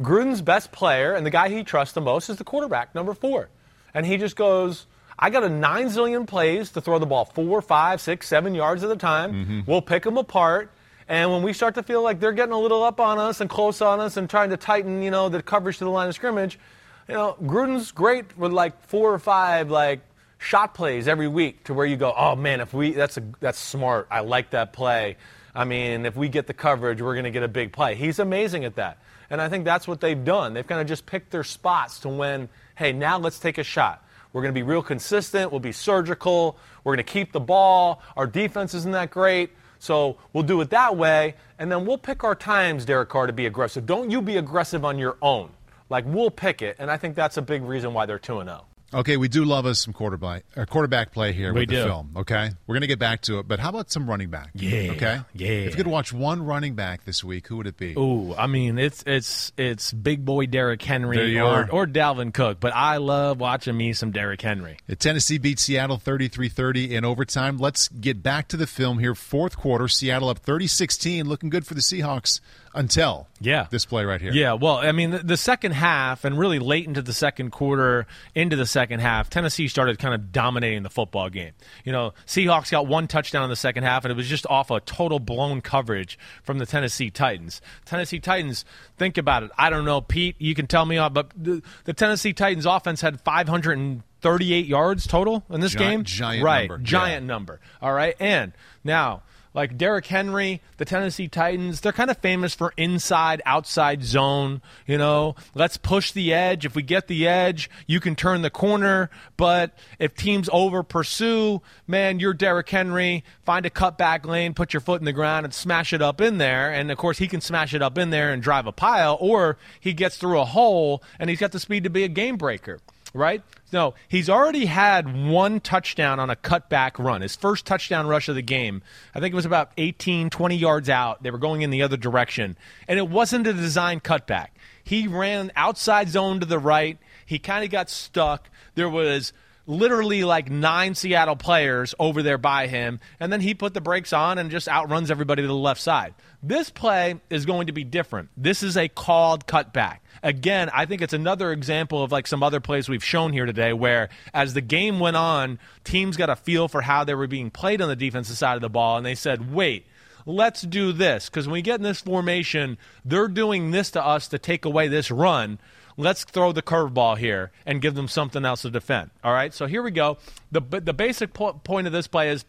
Gruden's 0.00 0.42
best 0.42 0.72
player 0.72 1.14
and 1.14 1.24
the 1.24 1.30
guy 1.30 1.48
he 1.48 1.62
trusts 1.62 1.94
the 1.94 2.00
most 2.00 2.28
is 2.28 2.36
the 2.36 2.44
quarterback, 2.44 2.94
number 2.94 3.14
four. 3.14 3.48
And 3.94 4.04
he 4.04 4.16
just 4.16 4.34
goes, 4.34 4.86
I 5.16 5.30
got 5.30 5.44
a 5.44 5.48
nine 5.48 5.86
zillion 5.86 6.26
plays 6.26 6.70
to 6.72 6.80
throw 6.80 6.98
the 6.98 7.06
ball 7.06 7.26
four, 7.26 7.62
five, 7.62 8.00
six, 8.00 8.26
seven 8.26 8.54
yards 8.56 8.82
at 8.82 8.90
a 8.90 8.96
time. 8.96 9.32
Mm-hmm. 9.32 9.60
We'll 9.66 9.82
pick 9.82 10.02
them 10.02 10.18
apart. 10.18 10.72
And 11.06 11.30
when 11.30 11.42
we 11.42 11.52
start 11.52 11.76
to 11.76 11.82
feel 11.82 12.02
like 12.02 12.18
they're 12.18 12.32
getting 12.32 12.54
a 12.54 12.58
little 12.58 12.82
up 12.82 12.98
on 12.98 13.18
us 13.18 13.40
and 13.40 13.48
close 13.48 13.80
on 13.80 14.00
us 14.00 14.16
and 14.16 14.28
trying 14.28 14.50
to 14.50 14.56
tighten, 14.56 15.02
you 15.02 15.12
know, 15.12 15.28
the 15.28 15.42
coverage 15.42 15.78
to 15.78 15.84
the 15.84 15.90
line 15.90 16.08
of 16.08 16.14
scrimmage, 16.14 16.58
you 17.06 17.14
know, 17.14 17.36
Gruden's 17.42 17.92
great 17.92 18.36
with 18.36 18.52
like 18.52 18.82
four 18.88 19.12
or 19.12 19.18
five 19.18 19.70
like 19.70 20.00
shot 20.44 20.74
plays 20.74 21.08
every 21.08 21.28
week 21.28 21.64
to 21.64 21.74
where 21.74 21.86
you 21.86 21.96
go, 21.96 22.12
oh 22.16 22.36
man, 22.36 22.60
if 22.60 22.72
we 22.72 22.92
that's 22.92 23.16
a 23.16 23.22
that's 23.40 23.58
smart. 23.58 24.06
I 24.10 24.20
like 24.20 24.50
that 24.50 24.72
play. 24.72 25.16
I 25.54 25.64
mean, 25.64 26.04
if 26.04 26.16
we 26.16 26.28
get 26.28 26.46
the 26.46 26.54
coverage, 26.54 27.00
we're 27.00 27.14
going 27.14 27.24
to 27.24 27.30
get 27.30 27.44
a 27.44 27.48
big 27.48 27.72
play. 27.72 27.94
He's 27.94 28.18
amazing 28.18 28.64
at 28.64 28.76
that. 28.76 28.98
And 29.30 29.40
I 29.40 29.48
think 29.48 29.64
that's 29.64 29.86
what 29.86 30.00
they've 30.00 30.22
done. 30.24 30.52
They've 30.52 30.66
kind 30.66 30.80
of 30.80 30.86
just 30.86 31.06
picked 31.06 31.30
their 31.30 31.44
spots 31.44 32.00
to 32.00 32.08
when, 32.08 32.48
hey, 32.74 32.92
now 32.92 33.18
let's 33.18 33.38
take 33.38 33.58
a 33.58 33.62
shot. 33.62 34.04
We're 34.32 34.42
going 34.42 34.52
to 34.52 34.58
be 34.58 34.64
real 34.64 34.82
consistent. 34.82 35.52
We'll 35.52 35.60
be 35.60 35.72
surgical. 35.72 36.58
We're 36.82 36.96
going 36.96 37.06
to 37.06 37.12
keep 37.12 37.30
the 37.30 37.40
ball. 37.40 38.02
Our 38.16 38.26
defense 38.26 38.74
isn't 38.74 38.92
that 38.92 39.10
great. 39.10 39.50
So 39.78 40.18
we'll 40.32 40.42
do 40.42 40.60
it 40.60 40.70
that 40.70 40.96
way. 40.96 41.36
And 41.58 41.70
then 41.70 41.86
we'll 41.86 41.98
pick 41.98 42.24
our 42.24 42.34
times, 42.34 42.84
Derek 42.84 43.08
Carr, 43.08 43.28
to 43.28 43.32
be 43.32 43.46
aggressive. 43.46 43.86
Don't 43.86 44.10
you 44.10 44.20
be 44.20 44.36
aggressive 44.38 44.84
on 44.84 44.98
your 44.98 45.16
own. 45.22 45.50
Like 45.88 46.04
we'll 46.06 46.30
pick 46.30 46.62
it, 46.62 46.76
and 46.78 46.90
I 46.90 46.96
think 46.96 47.14
that's 47.14 47.36
a 47.36 47.42
big 47.42 47.62
reason 47.62 47.92
why 47.92 48.06
they're 48.06 48.18
two 48.18 48.40
and 48.40 48.48
zero. 48.48 48.64
Okay, 48.94 49.16
we 49.16 49.28
do 49.28 49.44
love 49.44 49.66
us 49.66 49.80
some 49.80 49.92
quarterback 49.92 50.44
uh, 50.56 50.64
quarterback 50.66 51.10
play 51.12 51.32
here 51.32 51.52
we 51.52 51.60
with 51.60 51.68
do. 51.70 51.76
the 51.78 51.84
film. 51.84 52.12
Okay, 52.16 52.50
we're 52.66 52.74
gonna 52.76 52.86
get 52.86 52.98
back 52.98 53.22
to 53.22 53.38
it, 53.40 53.48
but 53.48 53.58
how 53.58 53.68
about 53.70 53.90
some 53.90 54.08
running 54.08 54.30
back? 54.30 54.50
Yeah, 54.54 54.92
Okay. 54.92 55.20
yeah. 55.34 55.48
If 55.48 55.70
you 55.72 55.76
could 55.76 55.86
watch 55.86 56.12
one 56.12 56.44
running 56.44 56.74
back 56.74 57.04
this 57.04 57.24
week, 57.24 57.48
who 57.48 57.56
would 57.56 57.66
it 57.66 57.76
be? 57.76 57.94
Ooh, 57.98 58.34
I 58.34 58.46
mean 58.46 58.78
it's 58.78 59.02
it's 59.06 59.52
it's 59.56 59.92
big 59.92 60.24
boy 60.24 60.46
Derrick 60.46 60.80
Henry 60.82 61.38
or 61.38 61.44
are. 61.44 61.70
or 61.70 61.86
Dalvin 61.86 62.32
Cook, 62.32 62.60
but 62.60 62.72
I 62.74 62.98
love 62.98 63.40
watching 63.40 63.76
me 63.76 63.92
some 63.92 64.12
Derrick 64.12 64.40
Henry. 64.40 64.76
Tennessee 64.98 65.38
beat 65.38 65.58
Seattle 65.58 65.98
33-30 65.98 66.90
in 66.90 67.04
overtime. 67.04 67.58
Let's 67.58 67.88
get 67.88 68.22
back 68.22 68.48
to 68.48 68.56
the 68.56 68.66
film 68.66 68.98
here. 69.00 69.14
Fourth 69.14 69.56
quarter, 69.56 69.88
Seattle 69.88 70.28
up 70.28 70.40
30-16, 70.44 71.24
looking 71.24 71.50
good 71.50 71.66
for 71.66 71.74
the 71.74 71.80
Seahawks 71.80 72.40
until 72.74 73.28
Yeah. 73.40 73.66
this 73.70 73.84
play 73.86 74.04
right 74.04 74.20
here. 74.20 74.32
Yeah, 74.32 74.54
well, 74.54 74.78
I 74.78 74.92
mean, 74.92 75.10
the, 75.10 75.18
the 75.18 75.36
second 75.36 75.72
half 75.72 76.24
and 76.24 76.38
really 76.38 76.58
late 76.58 76.86
into 76.86 77.02
the 77.02 77.12
second 77.12 77.50
quarter, 77.50 78.06
into 78.34 78.56
the 78.56 78.66
second 78.66 79.00
half, 79.00 79.30
Tennessee 79.30 79.68
started 79.68 79.98
kind 79.98 80.14
of 80.14 80.32
dominating 80.32 80.82
the 80.82 80.90
football 80.90 81.28
game. 81.30 81.52
You 81.84 81.92
know, 81.92 82.14
Seahawks 82.26 82.70
got 82.70 82.86
one 82.86 83.06
touchdown 83.06 83.44
in 83.44 83.50
the 83.50 83.56
second 83.56 83.84
half, 83.84 84.04
and 84.04 84.12
it 84.12 84.16
was 84.16 84.28
just 84.28 84.46
off 84.48 84.70
a 84.70 84.80
total 84.80 85.18
blown 85.18 85.60
coverage 85.60 86.18
from 86.42 86.58
the 86.58 86.66
Tennessee 86.66 87.10
Titans. 87.10 87.60
Tennessee 87.84 88.18
Titans, 88.20 88.64
think 88.96 89.16
about 89.18 89.42
it. 89.44 89.50
I 89.56 89.70
don't 89.70 89.84
know, 89.84 90.00
Pete, 90.00 90.36
you 90.38 90.54
can 90.54 90.66
tell 90.66 90.84
me, 90.84 90.98
uh, 90.98 91.08
but 91.08 91.30
the, 91.36 91.62
the 91.84 91.92
Tennessee 91.92 92.32
Titans 92.32 92.66
offense 92.66 93.00
had 93.00 93.20
538 93.20 94.66
yards 94.66 95.06
total 95.06 95.44
in 95.50 95.60
this 95.60 95.72
Gi- 95.72 95.78
game. 95.78 96.04
giant 96.04 96.42
right, 96.44 96.68
number, 96.68 96.82
giant 96.84 97.22
yeah. 97.22 97.26
number. 97.26 97.60
All 97.80 97.92
right, 97.92 98.16
and 98.20 98.52
now 98.82 99.22
like 99.54 99.78
Derrick 99.78 100.06
Henry, 100.06 100.60
the 100.76 100.84
Tennessee 100.84 101.28
Titans, 101.28 101.80
they're 101.80 101.92
kind 101.92 102.10
of 102.10 102.18
famous 102.18 102.54
for 102.54 102.74
inside 102.76 103.40
outside 103.46 104.02
zone, 104.02 104.60
you 104.86 104.98
know. 104.98 105.36
Let's 105.54 105.76
push 105.76 106.10
the 106.12 106.34
edge. 106.34 106.66
If 106.66 106.74
we 106.74 106.82
get 106.82 107.06
the 107.06 107.26
edge, 107.28 107.70
you 107.86 108.00
can 108.00 108.16
turn 108.16 108.42
the 108.42 108.50
corner, 108.50 109.10
but 109.36 109.78
if 110.00 110.14
teams 110.14 110.50
over 110.52 110.82
pursue, 110.82 111.62
man, 111.86 112.18
you're 112.18 112.34
Derrick 112.34 112.68
Henry, 112.68 113.24
find 113.44 113.64
a 113.64 113.70
cutback 113.70 114.26
lane, 114.26 114.54
put 114.54 114.74
your 114.74 114.80
foot 114.80 115.00
in 115.00 115.04
the 115.04 115.12
ground 115.12 115.46
and 115.46 115.54
smash 115.54 115.92
it 115.92 116.02
up 116.02 116.20
in 116.20 116.38
there, 116.38 116.72
and 116.72 116.90
of 116.90 116.98
course 116.98 117.18
he 117.18 117.28
can 117.28 117.40
smash 117.40 117.72
it 117.72 117.82
up 117.82 117.96
in 117.96 118.10
there 118.10 118.32
and 118.32 118.42
drive 118.42 118.66
a 118.66 118.72
pile 118.72 119.16
or 119.20 119.56
he 119.78 119.92
gets 119.92 120.16
through 120.16 120.40
a 120.40 120.44
hole 120.44 121.02
and 121.20 121.30
he's 121.30 121.38
got 121.38 121.52
the 121.52 121.60
speed 121.60 121.84
to 121.84 121.90
be 121.90 122.02
a 122.02 122.08
game 122.08 122.36
breaker 122.36 122.80
right? 123.14 123.42
No, 123.74 123.94
he's 124.06 124.30
already 124.30 124.66
had 124.66 125.26
one 125.26 125.58
touchdown 125.58 126.20
on 126.20 126.30
a 126.30 126.36
cutback 126.36 126.92
run. 126.96 127.22
His 127.22 127.34
first 127.34 127.66
touchdown 127.66 128.06
rush 128.06 128.28
of 128.28 128.36
the 128.36 128.40
game. 128.40 128.82
I 129.16 129.18
think 129.18 129.32
it 129.32 129.34
was 129.34 129.46
about 129.46 129.72
18, 129.76 130.30
20 130.30 130.54
yards 130.54 130.88
out. 130.88 131.24
They 131.24 131.32
were 131.32 131.38
going 131.38 131.62
in 131.62 131.70
the 131.70 131.82
other 131.82 131.96
direction. 131.96 132.56
And 132.86 133.00
it 133.00 133.08
wasn't 133.08 133.48
a 133.48 133.52
design 133.52 133.98
cutback. 133.98 134.50
He 134.84 135.08
ran 135.08 135.50
outside 135.56 136.08
zone 136.08 136.38
to 136.38 136.46
the 136.46 136.60
right. 136.60 136.98
He 137.26 137.40
kind 137.40 137.64
of 137.64 137.70
got 137.70 137.90
stuck. 137.90 138.48
There 138.76 138.88
was 138.88 139.32
literally 139.66 140.24
like 140.24 140.50
nine 140.50 140.94
Seattle 140.94 141.36
players 141.36 141.94
over 141.98 142.22
there 142.22 142.38
by 142.38 142.66
him, 142.66 143.00
and 143.18 143.32
then 143.32 143.40
he 143.40 143.54
put 143.54 143.74
the 143.74 143.80
brakes 143.80 144.12
on 144.12 144.38
and 144.38 144.50
just 144.50 144.68
outruns 144.68 145.10
everybody 145.10 145.42
to 145.42 145.48
the 145.48 145.54
left 145.54 145.80
side. 145.80 146.14
This 146.42 146.70
play 146.70 147.20
is 147.30 147.46
going 147.46 147.68
to 147.68 147.72
be 147.72 147.84
different. 147.84 148.28
This 148.36 148.62
is 148.62 148.76
a 148.76 148.88
called 148.88 149.46
cutback. 149.46 149.98
Again, 150.22 150.70
I 150.72 150.86
think 150.86 151.02
it's 151.02 151.12
another 151.12 151.52
example 151.52 152.02
of 152.02 152.12
like 152.12 152.26
some 152.26 152.42
other 152.42 152.60
plays 152.60 152.88
we've 152.88 153.04
shown 153.04 153.32
here 153.32 153.46
today 153.46 153.72
where 153.72 154.10
as 154.32 154.54
the 154.54 154.60
game 154.60 155.00
went 155.00 155.16
on, 155.16 155.58
teams 155.84 156.16
got 156.16 156.30
a 156.30 156.36
feel 156.36 156.68
for 156.68 156.82
how 156.82 157.04
they 157.04 157.14
were 157.14 157.26
being 157.26 157.50
played 157.50 157.80
on 157.80 157.88
the 157.88 157.96
defensive 157.96 158.36
side 158.36 158.56
of 158.56 158.62
the 158.62 158.68
ball, 158.68 158.96
and 158.96 159.06
they 159.06 159.14
said, 159.14 159.52
wait, 159.52 159.86
let's 160.26 160.62
do 160.62 160.92
this 160.92 161.28
because 161.28 161.46
when 161.46 161.54
we 161.54 161.62
get 161.62 161.76
in 161.76 161.82
this 161.82 162.00
formation, 162.00 162.78
they're 163.04 163.28
doing 163.28 163.70
this 163.70 163.90
to 163.92 164.04
us 164.04 164.28
to 164.28 164.38
take 164.38 164.64
away 164.64 164.88
this 164.88 165.10
run. 165.10 165.58
Let's 165.96 166.24
throw 166.24 166.52
the 166.52 166.62
curveball 166.62 167.18
here 167.18 167.52
and 167.64 167.80
give 167.80 167.94
them 167.94 168.08
something 168.08 168.44
else 168.44 168.62
to 168.62 168.70
defend. 168.70 169.10
All 169.22 169.32
right, 169.32 169.54
so 169.54 169.66
here 169.66 169.82
we 169.82 169.90
go. 169.90 170.18
The 170.50 170.60
the 170.60 170.92
basic 170.92 171.32
po- 171.32 171.52
point 171.52 171.86
of 171.86 171.92
this 171.92 172.06
play 172.06 172.30
is 172.30 172.44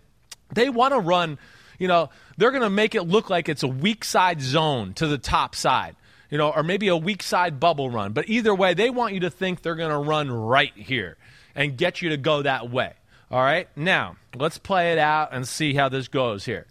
they 0.54 0.70
want 0.70 0.94
to 0.94 1.00
run. 1.00 1.38
You 1.78 1.88
know, 1.88 2.10
they're 2.38 2.52
going 2.52 2.64
to 2.64 2.70
make 2.70 2.96
it 2.96 3.04
look 3.04 3.30
like 3.30 3.50
it's 3.50 3.64
a 3.64 3.68
weak 3.68 4.04
side 4.04 4.42
zone 4.42 4.94
to 4.96 5.08
the 5.08 5.18
top 5.18 5.56
side. 5.56 5.96
You 6.32 6.40
know, 6.40 6.52
or 6.52 6.64
maybe 6.64 6.88
a 6.88 6.98
weak 6.98 7.22
side 7.22 7.60
bubble 7.60 7.90
run. 7.90 8.14
But 8.14 8.28
either 8.28 8.54
way, 8.54 8.74
they 8.74 8.90
want 8.90 9.14
you 9.14 9.20
to 9.22 9.30
think 9.30 9.62
they're 9.62 9.76
going 9.76 9.92
to 9.92 9.98
run 9.98 10.32
right 10.32 10.74
here 10.76 11.18
and 11.54 11.78
get 11.78 12.02
you 12.02 12.10
to 12.10 12.18
go 12.18 12.42
that 12.42 12.70
way. 12.72 12.94
All 13.30 13.42
right, 13.42 13.68
now 13.76 14.18
let's 14.36 14.58
play 14.58 14.92
it 14.92 14.98
out 14.98 15.30
and 15.32 15.48
see 15.48 15.74
how 15.74 15.90
this 15.90 16.08
goes 16.08 16.46
here. 16.46 16.66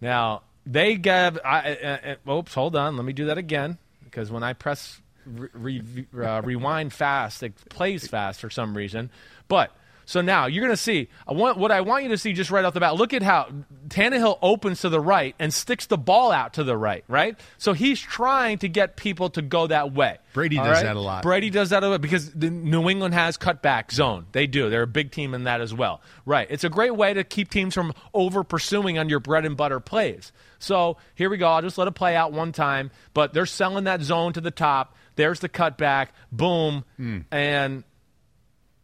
Now 0.00 0.42
they 0.66 0.96
gave. 0.96 1.38
I, 1.44 1.76
uh, 1.76 2.14
uh, 2.26 2.32
oops, 2.32 2.54
hold 2.54 2.76
on. 2.76 2.96
Let 2.96 3.04
me 3.04 3.12
do 3.12 3.26
that 3.26 3.38
again 3.38 3.78
because 4.04 4.30
when 4.30 4.42
I 4.42 4.52
press 4.52 5.00
re, 5.26 5.82
re, 6.12 6.24
uh, 6.24 6.42
rewind 6.42 6.92
fast, 6.92 7.42
it 7.42 7.54
plays 7.68 8.06
fast 8.06 8.40
for 8.40 8.50
some 8.50 8.76
reason. 8.76 9.10
But 9.48 9.70
so 10.06 10.20
now 10.20 10.46
you're 10.46 10.62
going 10.62 10.72
to 10.72 10.76
see. 10.76 11.08
I 11.26 11.32
want 11.32 11.58
what 11.58 11.70
I 11.70 11.80
want 11.80 12.04
you 12.04 12.10
to 12.10 12.18
see 12.18 12.32
just 12.32 12.50
right 12.50 12.64
off 12.64 12.74
the 12.74 12.80
bat. 12.80 12.96
Look 12.96 13.12
at 13.12 13.22
how 13.22 13.48
Tannehill 13.88 14.38
opens 14.42 14.82
to 14.82 14.88
the 14.88 15.00
right 15.00 15.34
and 15.38 15.52
sticks 15.52 15.86
the 15.86 15.98
ball 15.98 16.32
out 16.32 16.54
to 16.54 16.64
the 16.64 16.76
right. 16.76 17.04
Right. 17.08 17.38
So 17.58 17.72
he's 17.72 18.00
trying 18.00 18.58
to 18.58 18.68
get 18.68 18.96
people 18.96 19.30
to 19.30 19.42
go 19.42 19.66
that 19.66 19.92
way. 19.92 20.18
Brady 20.32 20.56
does 20.56 20.66
right? 20.66 20.82
that 20.82 20.96
a 20.96 21.00
lot. 21.00 21.22
Brady 21.22 21.50
does 21.50 21.70
that 21.70 21.82
a 21.82 21.88
lot 21.88 22.00
because 22.00 22.30
the 22.32 22.50
New 22.50 22.88
England 22.88 23.14
has 23.14 23.38
cutback 23.38 23.92
zone. 23.92 24.26
They 24.32 24.46
do. 24.46 24.68
They're 24.68 24.82
a 24.82 24.86
big 24.86 25.10
team 25.10 25.34
in 25.34 25.44
that 25.44 25.60
as 25.60 25.72
well. 25.72 26.00
Right. 26.26 26.46
It's 26.50 26.64
a 26.64 26.70
great 26.70 26.94
way 26.94 27.14
to 27.14 27.24
keep 27.24 27.50
teams 27.50 27.74
from 27.74 27.94
over 28.12 28.44
pursuing 28.44 28.98
on 28.98 29.08
your 29.08 29.20
bread 29.20 29.44
and 29.44 29.56
butter 29.56 29.80
plays. 29.80 30.32
So 30.58 30.96
here 31.14 31.30
we 31.30 31.36
go. 31.36 31.48
I'll 31.48 31.62
just 31.62 31.78
let 31.78 31.88
it 31.88 31.94
play 31.94 32.16
out 32.16 32.32
one 32.32 32.52
time. 32.52 32.90
But 33.14 33.32
they're 33.32 33.46
selling 33.46 33.84
that 33.84 34.02
zone 34.02 34.32
to 34.34 34.40
the 34.40 34.50
top. 34.50 34.94
There's 35.16 35.40
the 35.40 35.48
cutback. 35.48 36.08
Boom. 36.32 36.84
Hmm. 36.96 37.20
And 37.30 37.84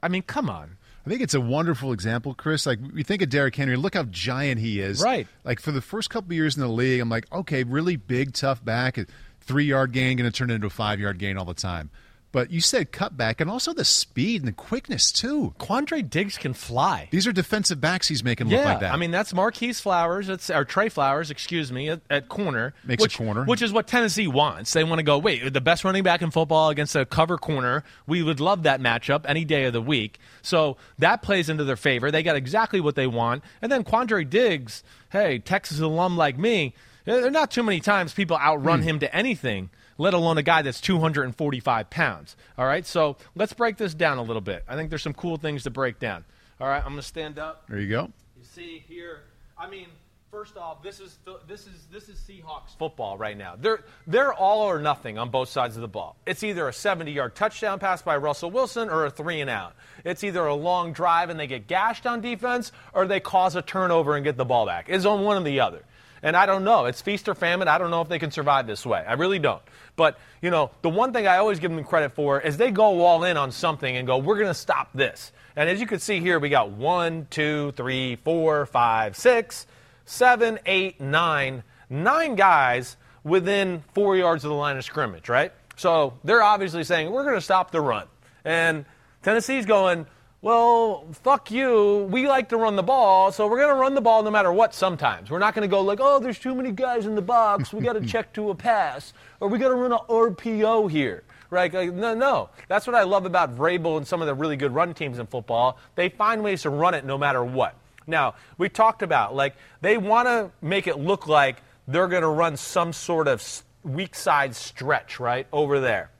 I 0.02 0.08
mean, 0.08 0.22
come 0.22 0.48
on. 0.48 0.76
I 1.04 1.08
think 1.08 1.22
it's 1.22 1.34
a 1.34 1.40
wonderful 1.40 1.92
example, 1.92 2.34
Chris. 2.34 2.66
Like 2.66 2.78
we 2.92 3.02
think 3.02 3.22
of 3.22 3.30
Derrick 3.30 3.56
Henry, 3.56 3.76
look 3.76 3.94
how 3.94 4.04
giant 4.04 4.60
he 4.60 4.80
is. 4.80 5.02
Right. 5.02 5.26
Like 5.44 5.60
for 5.60 5.72
the 5.72 5.80
first 5.80 6.10
couple 6.10 6.28
of 6.28 6.32
years 6.32 6.56
in 6.56 6.62
the 6.62 6.68
league, 6.68 7.00
I'm 7.00 7.08
like, 7.08 7.30
okay, 7.32 7.64
really 7.64 7.96
big, 7.96 8.34
tough 8.34 8.64
back, 8.64 8.98
three 9.40 9.64
yard 9.64 9.92
gain 9.92 10.18
going 10.18 10.30
to 10.30 10.36
turn 10.36 10.50
into 10.50 10.66
a 10.66 10.70
five 10.70 11.00
yard 11.00 11.18
gain 11.18 11.38
all 11.38 11.46
the 11.46 11.54
time. 11.54 11.90
But 12.32 12.52
you 12.52 12.60
said 12.60 12.92
cutback, 12.92 13.40
and 13.40 13.50
also 13.50 13.72
the 13.72 13.84
speed 13.84 14.42
and 14.42 14.46
the 14.48 14.52
quickness 14.52 15.10
too. 15.10 15.52
Quandre 15.58 16.08
Diggs 16.08 16.38
can 16.38 16.54
fly. 16.54 17.08
These 17.10 17.26
are 17.26 17.32
defensive 17.32 17.80
backs 17.80 18.06
he's 18.06 18.22
making 18.22 18.48
look 18.48 18.64
like 18.64 18.78
that. 18.80 18.92
I 18.94 18.96
mean 18.96 19.10
that's 19.10 19.34
Marquise 19.34 19.80
Flowers, 19.80 20.28
it's 20.28 20.48
or 20.48 20.64
Tre 20.64 20.88
Flowers, 20.88 21.32
excuse 21.32 21.72
me, 21.72 21.88
at, 21.88 22.02
at 22.08 22.28
corner. 22.28 22.72
Makes 22.84 23.02
a 23.02 23.04
which, 23.04 23.16
corner. 23.18 23.44
which 23.46 23.62
is 23.62 23.72
what 23.72 23.88
Tennessee 23.88 24.28
wants. 24.28 24.72
They 24.72 24.84
want 24.84 25.00
to 25.00 25.02
go. 25.02 25.18
Wait, 25.18 25.52
the 25.52 25.60
best 25.60 25.82
running 25.82 26.04
back 26.04 26.22
in 26.22 26.30
football 26.30 26.68
against 26.70 26.94
a 26.94 27.04
cover 27.04 27.36
corner. 27.36 27.82
We 28.06 28.22
would 28.22 28.38
love 28.38 28.62
that 28.62 28.80
matchup 28.80 29.24
any 29.26 29.44
day 29.44 29.64
of 29.64 29.72
the 29.72 29.82
week. 29.82 30.20
So 30.42 30.76
that 30.98 31.22
plays 31.22 31.48
into 31.48 31.64
their 31.64 31.74
favor. 31.74 32.12
They 32.12 32.22
got 32.22 32.36
exactly 32.36 32.80
what 32.80 32.94
they 32.94 33.08
want. 33.08 33.42
And 33.60 33.72
then 33.72 33.82
Quandre 33.82 34.28
Diggs, 34.30 34.84
hey, 35.10 35.40
Texas 35.40 35.80
alum 35.80 36.16
like 36.16 36.38
me, 36.38 36.74
there 37.06 37.26
are 37.26 37.30
not 37.30 37.50
too 37.50 37.64
many 37.64 37.80
times 37.80 38.12
people 38.14 38.36
Hmm. 38.38 38.44
outrun 38.46 38.82
him 38.82 39.00
to 39.00 39.12
anything. 39.12 39.70
Let 40.00 40.14
alone 40.14 40.38
a 40.38 40.42
guy 40.42 40.62
that's 40.62 40.80
245 40.80 41.90
pounds. 41.90 42.34
All 42.56 42.64
right, 42.64 42.86
so 42.86 43.18
let's 43.34 43.52
break 43.52 43.76
this 43.76 43.92
down 43.92 44.16
a 44.16 44.22
little 44.22 44.40
bit. 44.40 44.64
I 44.66 44.74
think 44.74 44.88
there's 44.88 45.02
some 45.02 45.12
cool 45.12 45.36
things 45.36 45.64
to 45.64 45.70
break 45.70 45.98
down. 45.98 46.24
All 46.58 46.68
right, 46.68 46.78
I'm 46.78 46.92
going 46.92 46.96
to 46.96 47.02
stand 47.02 47.38
up. 47.38 47.68
there 47.68 47.78
you 47.78 47.90
go. 47.90 48.10
You 48.34 48.42
see 48.42 48.82
here, 48.88 49.24
I 49.58 49.68
mean, 49.68 49.88
first 50.30 50.56
off, 50.56 50.82
this 50.82 51.00
is 51.00 51.18
this 51.46 51.66
is 51.66 51.86
this 51.92 52.08
is 52.08 52.16
Seahawks 52.18 52.74
football 52.78 53.18
right 53.18 53.36
now. 53.36 53.56
They're 53.60 53.84
they're 54.06 54.32
all 54.32 54.62
or 54.62 54.78
nothing 54.78 55.18
on 55.18 55.28
both 55.28 55.50
sides 55.50 55.76
of 55.76 55.82
the 55.82 55.88
ball. 55.88 56.16
It's 56.24 56.42
either 56.42 56.66
a 56.66 56.72
70-yard 56.72 57.34
touchdown 57.34 57.78
pass 57.78 58.00
by 58.00 58.16
Russell 58.16 58.50
Wilson 58.50 58.88
or 58.88 59.04
a 59.04 59.10
three 59.10 59.42
and 59.42 59.50
out. 59.50 59.74
It's 60.02 60.24
either 60.24 60.46
a 60.46 60.54
long 60.54 60.94
drive 60.94 61.28
and 61.28 61.38
they 61.38 61.46
get 61.46 61.66
gashed 61.66 62.06
on 62.06 62.22
defense 62.22 62.72
or 62.94 63.06
they 63.06 63.20
cause 63.20 63.54
a 63.54 63.60
turnover 63.60 64.16
and 64.16 64.24
get 64.24 64.38
the 64.38 64.46
ball 64.46 64.64
back. 64.64 64.86
It's 64.88 65.04
on 65.04 65.24
one 65.24 65.36
or 65.36 65.44
the 65.44 65.60
other. 65.60 65.82
And 66.22 66.36
I 66.36 66.46
don't 66.46 66.64
know. 66.64 66.86
It's 66.86 67.00
feast 67.00 67.28
or 67.28 67.34
famine. 67.34 67.68
I 67.68 67.78
don't 67.78 67.90
know 67.90 68.02
if 68.02 68.08
they 68.08 68.18
can 68.18 68.30
survive 68.30 68.66
this 68.66 68.84
way. 68.84 69.04
I 69.06 69.14
really 69.14 69.38
don't. 69.38 69.62
But, 69.96 70.18
you 70.42 70.50
know, 70.50 70.70
the 70.82 70.88
one 70.88 71.12
thing 71.12 71.26
I 71.26 71.38
always 71.38 71.58
give 71.58 71.70
them 71.70 71.82
credit 71.84 72.12
for 72.12 72.40
is 72.40 72.56
they 72.56 72.70
go 72.70 73.04
all 73.04 73.24
in 73.24 73.36
on 73.36 73.50
something 73.52 73.96
and 73.96 74.06
go, 74.06 74.18
we're 74.18 74.36
going 74.36 74.48
to 74.48 74.54
stop 74.54 74.90
this. 74.94 75.32
And 75.56 75.68
as 75.68 75.80
you 75.80 75.86
can 75.86 75.98
see 75.98 76.20
here, 76.20 76.38
we 76.38 76.48
got 76.48 76.70
one, 76.70 77.26
two, 77.30 77.72
three, 77.72 78.16
four, 78.16 78.66
five, 78.66 79.16
six, 79.16 79.66
seven, 80.04 80.58
eight, 80.66 81.00
nine, 81.00 81.62
nine 81.88 82.34
guys 82.34 82.96
within 83.24 83.82
four 83.94 84.16
yards 84.16 84.44
of 84.44 84.50
the 84.50 84.56
line 84.56 84.76
of 84.76 84.84
scrimmage, 84.84 85.28
right? 85.28 85.52
So 85.76 86.14
they're 86.24 86.42
obviously 86.42 86.84
saying, 86.84 87.10
we're 87.10 87.24
going 87.24 87.36
to 87.36 87.40
stop 87.40 87.70
the 87.70 87.80
run. 87.80 88.06
And 88.44 88.84
Tennessee's 89.22 89.66
going, 89.66 90.06
well, 90.42 91.06
fuck 91.22 91.50
you. 91.50 92.08
We 92.10 92.26
like 92.26 92.48
to 92.48 92.56
run 92.56 92.76
the 92.76 92.82
ball, 92.82 93.30
so 93.30 93.46
we're 93.46 93.58
going 93.58 93.74
to 93.74 93.80
run 93.80 93.94
the 93.94 94.00
ball 94.00 94.22
no 94.22 94.30
matter 94.30 94.50
what 94.50 94.74
sometimes. 94.74 95.30
We're 95.30 95.38
not 95.38 95.54
going 95.54 95.68
to 95.68 95.70
go 95.70 95.82
like, 95.82 95.98
oh, 96.00 96.18
there's 96.18 96.38
too 96.38 96.54
many 96.54 96.72
guys 96.72 97.04
in 97.04 97.14
the 97.14 97.22
box. 97.22 97.72
We 97.72 97.82
got 97.82 97.92
to 97.92 98.00
check 98.06 98.32
to 98.34 98.50
a 98.50 98.54
pass. 98.54 99.12
Or 99.40 99.48
we 99.48 99.58
got 99.58 99.68
to 99.68 99.74
run 99.74 99.92
an 99.92 99.98
RPO 100.08 100.90
here. 100.90 101.24
Right? 101.50 101.72
Like, 101.72 101.92
no, 101.92 102.14
no. 102.14 102.48
That's 102.68 102.86
what 102.86 102.96
I 102.96 103.02
love 103.02 103.26
about 103.26 103.56
Vrabel 103.56 103.98
and 103.98 104.06
some 104.06 104.22
of 104.22 104.28
the 104.28 104.34
really 104.34 104.56
good 104.56 104.72
run 104.72 104.94
teams 104.94 105.18
in 105.18 105.26
football. 105.26 105.78
They 105.94 106.08
find 106.08 106.42
ways 106.42 106.62
to 106.62 106.70
run 106.70 106.94
it 106.94 107.04
no 107.04 107.18
matter 107.18 107.44
what. 107.44 107.74
Now, 108.06 108.36
we 108.56 108.68
talked 108.68 109.02
about, 109.02 109.34
like, 109.34 109.56
they 109.82 109.98
want 109.98 110.26
to 110.26 110.50
make 110.62 110.86
it 110.86 110.98
look 110.98 111.26
like 111.26 111.62
they're 111.86 112.08
going 112.08 112.22
to 112.22 112.28
run 112.28 112.56
some 112.56 112.92
sort 112.92 113.28
of 113.28 113.62
weak 113.82 114.14
side 114.14 114.54
stretch, 114.54 115.20
right, 115.20 115.46
over 115.52 115.80
there. 115.80 116.10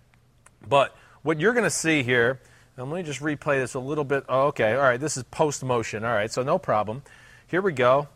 But 0.68 0.94
what 1.22 1.40
you're 1.40 1.52
going 1.54 1.64
to 1.64 1.70
see 1.70 2.02
here, 2.02 2.40
and 2.80 2.90
let 2.90 2.96
me 2.96 3.02
just 3.02 3.20
replay 3.20 3.60
this 3.60 3.74
a 3.74 3.78
little 3.78 4.04
bit. 4.04 4.24
Oh, 4.28 4.46
okay, 4.48 4.72
all 4.72 4.82
right, 4.82 4.98
this 4.98 5.16
is 5.16 5.22
post 5.24 5.62
motion. 5.62 6.02
All 6.02 6.14
right, 6.14 6.32
so 6.32 6.42
no 6.42 6.58
problem. 6.58 7.02
Here 7.46 7.60
we 7.60 7.72
go. 7.72 8.08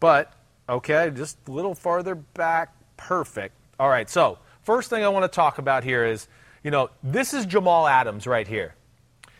But, 0.00 0.32
okay, 0.68 1.12
just 1.14 1.36
a 1.46 1.50
little 1.50 1.74
farther 1.74 2.14
back. 2.14 2.74
Perfect. 2.96 3.54
All 3.78 3.88
right, 3.88 4.08
so 4.08 4.38
first 4.62 4.88
thing 4.88 5.04
I 5.04 5.08
want 5.08 5.24
to 5.24 5.28
talk 5.28 5.58
about 5.58 5.84
here 5.84 6.06
is, 6.06 6.26
you 6.64 6.70
know, 6.70 6.88
this 7.02 7.34
is 7.34 7.44
Jamal 7.44 7.86
Adams 7.86 8.26
right 8.26 8.48
here. 8.48 8.74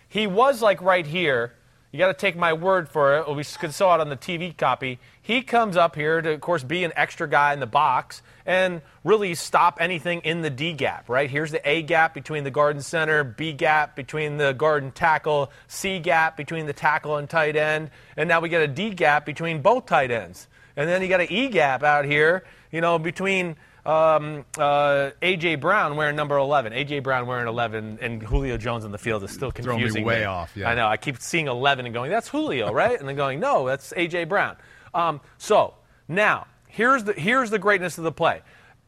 He 0.09 0.27
was 0.27 0.61
like 0.61 0.83
right 0.83 1.07
here. 1.07 1.55
You 1.91 1.99
got 1.99 2.09
to 2.09 2.14
take 2.14 2.37
my 2.37 2.53
word 2.53 2.91
for 2.91 3.16
it. 3.16 3.35
We 3.35 3.45
saw 3.45 3.95
it 3.95 4.01
on 4.03 4.11
the 4.11 4.16
TV 4.16 4.55
copy. 4.55 4.99
He 5.23 5.41
comes 5.41 5.79
up 5.79 5.97
here 5.97 6.21
to, 6.21 6.33
of 6.33 6.43
course, 6.43 6.62
be 6.62 6.85
an 6.85 6.93
extra 6.95 7.27
guy 7.27 7.55
in 7.55 7.61
the 7.61 7.66
box 7.66 8.21
and 8.49 8.80
really 9.05 9.34
stop 9.34 9.76
anything 9.78 10.22
in 10.22 10.40
the 10.40 10.49
D 10.49 10.72
gap, 10.72 11.11
right? 11.11 11.30
Here's 11.30 11.51
the 11.51 11.68
A 11.68 11.82
gap 11.82 12.14
between 12.14 12.44
the 12.44 12.51
guard 12.51 12.76
and 12.76 12.84
center, 12.84 13.22
B 13.22 13.53
gap 13.53 13.94
between 13.94 14.38
the 14.38 14.55
guard 14.55 14.82
and 14.82 14.94
tackle, 14.94 15.53
C 15.68 15.99
gap 15.99 16.34
between 16.34 16.64
the 16.64 16.72
tackle 16.72 17.18
and 17.18 17.28
tight 17.28 17.57
end, 17.57 17.90
and 18.16 18.26
now 18.26 18.40
we 18.40 18.49
get 18.49 18.62
a 18.62 18.66
D 18.66 18.88
gap 18.90 19.26
between 19.26 19.61
both 19.61 19.84
tight 19.84 20.11
ends. 20.11 20.49
And 20.76 20.88
then 20.88 21.03
you 21.03 21.09
got 21.09 21.20
an 21.20 21.30
E 21.30 21.49
gap 21.49 21.82
out 21.82 22.07
here, 22.07 22.44
you 22.72 22.80
know, 22.80 22.99
between 22.99 23.57
um, 23.84 24.46
uh, 24.57 25.11
A.J. 25.20 25.57
Brown 25.57 25.96
wearing 25.96 26.16
number 26.16 26.38
11. 26.38 26.72
A.J. 26.72 27.01
Brown 27.01 27.26
wearing 27.26 27.49
11 27.49 27.99
and 28.01 28.22
Julio 28.22 28.57
Jones 28.57 28.86
in 28.86 28.92
the 28.92 28.99
field 28.99 29.24
is 29.24 29.30
still 29.30 29.53
confusing 29.53 29.92
Throwing 29.92 29.94
me 29.94 30.05
way 30.05 30.24
off, 30.24 30.57
yeah. 30.57 30.70
I 30.70 30.74
know. 30.74 30.86
I 30.86 30.96
keep 30.96 31.20
seeing 31.20 31.49
11 31.49 31.84
and 31.84 31.92
going, 31.92 32.11
that's 32.11 32.28
Julio, 32.28 32.72
right? 32.72 32.99
and 32.99 33.07
then 33.07 33.16
going, 33.16 33.40
no, 33.40 33.66
that's 33.66 33.92
A.J. 33.94 34.24
Brown. 34.24 34.57
Um, 34.94 35.20
so 35.36 35.74
now, 36.07 36.46
here's 36.69 37.05
the, 37.05 37.12
here's 37.12 37.51
the 37.51 37.59
greatness 37.59 37.99
of 37.99 38.05
the 38.05 38.12
play. 38.12 38.43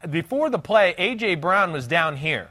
Before 0.08 0.48
the 0.48 0.58
play, 0.58 0.94
A.J. 0.96 1.36
Brown 1.36 1.72
was 1.72 1.86
down 1.86 2.16
here. 2.16 2.48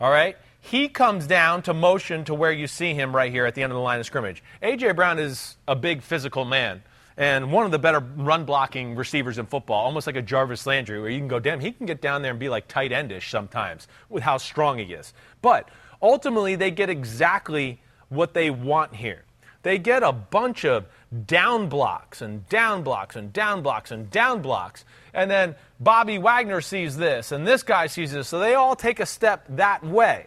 All 0.00 0.10
right? 0.10 0.36
He 0.60 0.88
comes 0.88 1.26
down 1.26 1.62
to 1.62 1.74
motion 1.74 2.24
to 2.24 2.34
where 2.34 2.52
you 2.52 2.66
see 2.66 2.94
him 2.94 3.14
right 3.14 3.32
here 3.32 3.46
at 3.46 3.54
the 3.54 3.62
end 3.62 3.72
of 3.72 3.76
the 3.76 3.82
line 3.82 4.00
of 4.00 4.06
scrimmage. 4.06 4.42
A.J. 4.62 4.92
Brown 4.92 5.18
is 5.18 5.56
a 5.66 5.74
big 5.74 6.02
physical 6.02 6.44
man 6.44 6.82
and 7.18 7.50
one 7.50 7.64
of 7.64 7.72
the 7.72 7.80
better 7.80 7.98
run 7.98 8.44
blocking 8.44 8.94
receivers 8.94 9.38
in 9.38 9.46
football, 9.46 9.84
almost 9.84 10.06
like 10.06 10.14
a 10.14 10.22
Jarvis 10.22 10.66
Landry, 10.66 11.00
where 11.00 11.10
you 11.10 11.18
can 11.18 11.26
go, 11.26 11.40
damn, 11.40 11.58
he 11.58 11.72
can 11.72 11.84
get 11.84 12.00
down 12.00 12.22
there 12.22 12.30
and 12.30 12.38
be 12.38 12.48
like 12.48 12.68
tight 12.68 12.92
endish 12.92 13.28
sometimes 13.28 13.88
with 14.08 14.22
how 14.22 14.38
strong 14.38 14.78
he 14.78 14.84
is. 14.84 15.12
But 15.42 15.68
ultimately, 16.00 16.54
they 16.54 16.70
get 16.70 16.88
exactly 16.88 17.80
what 18.08 18.34
they 18.34 18.50
want 18.50 18.94
here. 18.94 19.24
They 19.62 19.78
get 19.78 20.02
a 20.02 20.12
bunch 20.12 20.64
of 20.64 20.86
down 21.26 21.68
blocks 21.68 22.22
and 22.22 22.48
down 22.48 22.82
blocks 22.82 23.16
and 23.16 23.32
down 23.32 23.62
blocks 23.62 23.90
and 23.90 24.10
down 24.10 24.42
blocks. 24.42 24.84
And 25.12 25.30
then 25.30 25.56
Bobby 25.80 26.18
Wagner 26.18 26.60
sees 26.60 26.96
this, 26.96 27.32
and 27.32 27.46
this 27.46 27.62
guy 27.62 27.86
sees 27.86 28.12
this. 28.12 28.28
So 28.28 28.38
they 28.38 28.54
all 28.54 28.76
take 28.76 29.00
a 29.00 29.06
step 29.06 29.44
that 29.50 29.84
way. 29.84 30.26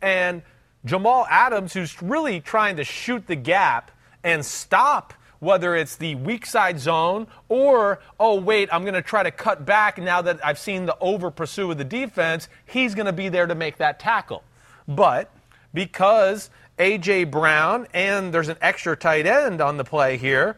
And 0.00 0.42
Jamal 0.84 1.26
Adams, 1.30 1.72
who's 1.72 2.02
really 2.02 2.40
trying 2.40 2.76
to 2.76 2.84
shoot 2.84 3.26
the 3.26 3.36
gap 3.36 3.90
and 4.24 4.44
stop 4.44 5.14
whether 5.38 5.74
it's 5.74 5.96
the 5.96 6.14
weak 6.14 6.46
side 6.46 6.78
zone 6.78 7.26
or, 7.48 7.98
oh, 8.20 8.40
wait, 8.40 8.68
I'm 8.72 8.82
going 8.82 8.94
to 8.94 9.02
try 9.02 9.24
to 9.24 9.32
cut 9.32 9.66
back 9.66 9.98
now 9.98 10.22
that 10.22 10.44
I've 10.44 10.58
seen 10.58 10.86
the 10.86 10.96
over 11.00 11.32
pursue 11.32 11.68
of 11.72 11.78
the 11.78 11.84
defense, 11.84 12.48
he's 12.64 12.94
going 12.94 13.06
to 13.06 13.12
be 13.12 13.28
there 13.28 13.48
to 13.48 13.54
make 13.56 13.78
that 13.78 13.98
tackle. 13.98 14.44
But 14.86 15.32
because 15.74 16.48
A.J. 16.82 17.24
Brown 17.24 17.86
and 17.94 18.34
there's 18.34 18.48
an 18.48 18.56
extra 18.60 18.96
tight 18.96 19.24
end 19.24 19.60
on 19.60 19.76
the 19.76 19.84
play 19.84 20.16
here, 20.16 20.56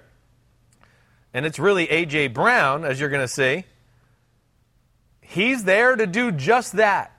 and 1.35 1.45
it's 1.45 1.59
really 1.59 1.87
A.J. 1.91 2.29
Brown, 2.29 2.87
as 2.87 2.99
you're 2.99 3.11
going 3.11 3.21
to 3.21 3.29
see, 3.29 3.65
he's 5.21 5.65
there 5.65 5.95
to 5.95 6.07
do 6.07 6.33
just 6.33 6.73
that. 6.79 7.13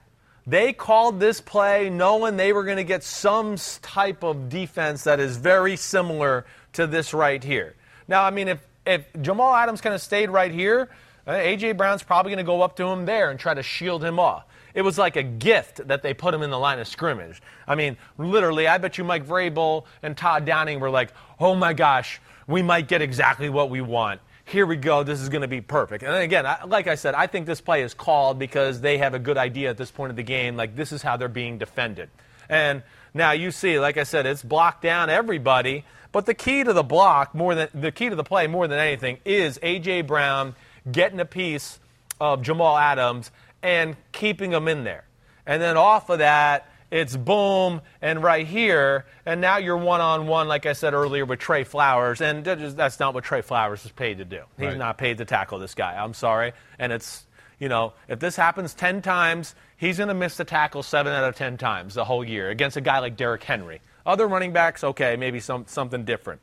They 0.44 0.72
called 0.72 1.20
this 1.20 1.40
play 1.40 1.88
knowing 1.88 2.36
they 2.36 2.52
were 2.52 2.64
going 2.64 2.78
to 2.78 2.84
get 2.84 3.04
some 3.04 3.54
type 3.80 4.24
of 4.24 4.48
defense 4.48 5.04
that 5.04 5.20
is 5.20 5.36
very 5.36 5.76
similar 5.76 6.44
to 6.72 6.88
this 6.88 7.14
right 7.14 7.42
here. 7.42 7.76
Now, 8.08 8.24
I 8.24 8.30
mean, 8.30 8.48
if, 8.48 8.66
if 8.84 9.06
Jamal 9.22 9.54
Adams 9.54 9.80
kind 9.80 9.94
of 9.94 10.00
stayed 10.02 10.30
right 10.30 10.50
here, 10.50 10.88
uh, 11.28 11.32
A.J. 11.32 11.72
Brown's 11.72 12.02
probably 12.02 12.30
going 12.30 12.44
to 12.44 12.48
go 12.48 12.60
up 12.60 12.74
to 12.76 12.86
him 12.86 13.06
there 13.06 13.30
and 13.30 13.38
try 13.38 13.54
to 13.54 13.62
shield 13.62 14.02
him 14.02 14.18
off. 14.18 14.46
It 14.76 14.82
was 14.82 14.98
like 14.98 15.16
a 15.16 15.22
gift 15.22 15.88
that 15.88 16.02
they 16.02 16.12
put 16.12 16.34
him 16.34 16.42
in 16.42 16.50
the 16.50 16.58
line 16.58 16.78
of 16.78 16.86
scrimmage. 16.86 17.40
I 17.66 17.74
mean, 17.74 17.96
literally, 18.18 18.68
I 18.68 18.76
bet 18.76 18.98
you 18.98 19.04
Mike 19.04 19.26
Vrabel 19.26 19.86
and 20.02 20.14
Todd 20.14 20.44
Downing 20.44 20.80
were 20.80 20.90
like, 20.90 21.14
oh 21.40 21.54
my 21.54 21.72
gosh, 21.72 22.20
we 22.46 22.60
might 22.60 22.86
get 22.86 23.00
exactly 23.00 23.48
what 23.48 23.70
we 23.70 23.80
want. 23.80 24.20
Here 24.44 24.66
we 24.66 24.76
go. 24.76 25.02
This 25.02 25.22
is 25.22 25.30
going 25.30 25.40
to 25.40 25.48
be 25.48 25.62
perfect. 25.62 26.04
And 26.04 26.12
then 26.12 26.20
again, 26.20 26.44
I, 26.44 26.64
like 26.64 26.88
I 26.88 26.94
said, 26.94 27.14
I 27.14 27.26
think 27.26 27.46
this 27.46 27.62
play 27.62 27.82
is 27.82 27.94
called 27.94 28.38
because 28.38 28.82
they 28.82 28.98
have 28.98 29.14
a 29.14 29.18
good 29.18 29.38
idea 29.38 29.70
at 29.70 29.78
this 29.78 29.90
point 29.90 30.10
of 30.10 30.16
the 30.16 30.22
game. 30.22 30.58
Like, 30.58 30.76
this 30.76 30.92
is 30.92 31.00
how 31.00 31.16
they're 31.16 31.28
being 31.28 31.56
defended. 31.56 32.10
And 32.50 32.82
now 33.14 33.32
you 33.32 33.52
see, 33.52 33.80
like 33.80 33.96
I 33.96 34.04
said, 34.04 34.26
it's 34.26 34.42
blocked 34.42 34.82
down 34.82 35.08
everybody. 35.08 35.86
But 36.12 36.26
the 36.26 36.34
key 36.34 36.64
to 36.64 36.74
the 36.74 36.84
block, 36.84 37.34
more 37.34 37.54
than 37.54 37.68
the 37.72 37.90
key 37.90 38.10
to 38.10 38.14
the 38.14 38.24
play, 38.24 38.46
more 38.46 38.68
than 38.68 38.78
anything, 38.78 39.18
is 39.24 39.58
A.J. 39.62 40.02
Brown 40.02 40.54
getting 40.92 41.18
a 41.18 41.24
piece 41.24 41.78
of 42.20 42.42
Jamal 42.42 42.76
Adams 42.76 43.30
and 43.62 43.96
keeping 44.12 44.50
them 44.50 44.68
in 44.68 44.84
there. 44.84 45.04
And 45.46 45.62
then 45.62 45.76
off 45.76 46.10
of 46.10 46.18
that, 46.18 46.68
it's 46.90 47.16
boom 47.16 47.80
and 48.00 48.22
right 48.22 48.46
here, 48.46 49.06
and 49.24 49.40
now 49.40 49.56
you're 49.58 49.76
one 49.76 50.00
on 50.00 50.28
one, 50.28 50.46
like 50.46 50.66
I 50.66 50.72
said 50.72 50.94
earlier, 50.94 51.24
with 51.24 51.40
Tre 51.40 51.64
Flowers, 51.64 52.20
and 52.20 52.44
that's 52.44 53.00
not 53.00 53.12
what 53.12 53.24
Tre 53.24 53.42
Flowers 53.42 53.84
is 53.84 53.90
paid 53.90 54.18
to 54.18 54.24
do. 54.24 54.42
He's 54.56 54.68
right. 54.68 54.78
not 54.78 54.96
paid 54.96 55.18
to 55.18 55.24
tackle 55.24 55.58
this 55.58 55.74
guy. 55.74 55.96
I'm 55.96 56.14
sorry, 56.14 56.52
and 56.78 56.92
it's 56.92 57.26
you 57.58 57.68
know 57.68 57.94
if 58.06 58.20
this 58.20 58.36
happens 58.36 58.72
ten 58.72 59.02
times, 59.02 59.56
he's 59.76 59.96
going 59.96 60.08
to 60.08 60.14
miss 60.14 60.36
the 60.36 60.44
tackle 60.44 60.84
seven 60.84 61.12
out 61.12 61.24
of 61.24 61.34
ten 61.34 61.56
times 61.56 61.94
the 61.94 62.04
whole 62.04 62.24
year 62.24 62.50
against 62.50 62.76
a 62.76 62.80
guy 62.80 63.00
like 63.00 63.16
Derrick 63.16 63.42
Henry. 63.42 63.80
Other 64.04 64.28
running 64.28 64.52
backs, 64.52 64.84
okay, 64.84 65.16
maybe 65.16 65.40
some, 65.40 65.64
something 65.66 66.04
different. 66.04 66.40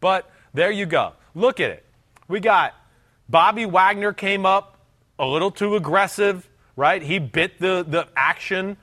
But 0.00 0.28
there 0.52 0.72
you 0.72 0.86
go. 0.86 1.12
Look 1.36 1.60
at 1.60 1.70
it. 1.70 1.84
We 2.26 2.40
got 2.40 2.74
Bobby 3.28 3.64
Wagner 3.66 4.12
came 4.12 4.44
up 4.44 4.75
a 5.18 5.26
little 5.26 5.50
too 5.50 5.76
aggressive, 5.76 6.48
right? 6.76 7.02
He 7.02 7.18
bit 7.18 7.58
the, 7.58 7.84
the 7.86 8.08
action. 8.16 8.76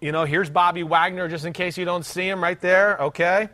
You 0.00 0.12
know, 0.12 0.24
here's 0.24 0.50
Bobby 0.50 0.82
Wagner, 0.82 1.28
just 1.28 1.44
in 1.44 1.52
case 1.52 1.76
you 1.76 1.84
don't 1.84 2.04
see 2.04 2.28
him 2.28 2.42
right 2.42 2.60
there, 2.60 2.98
okay? 2.98 3.48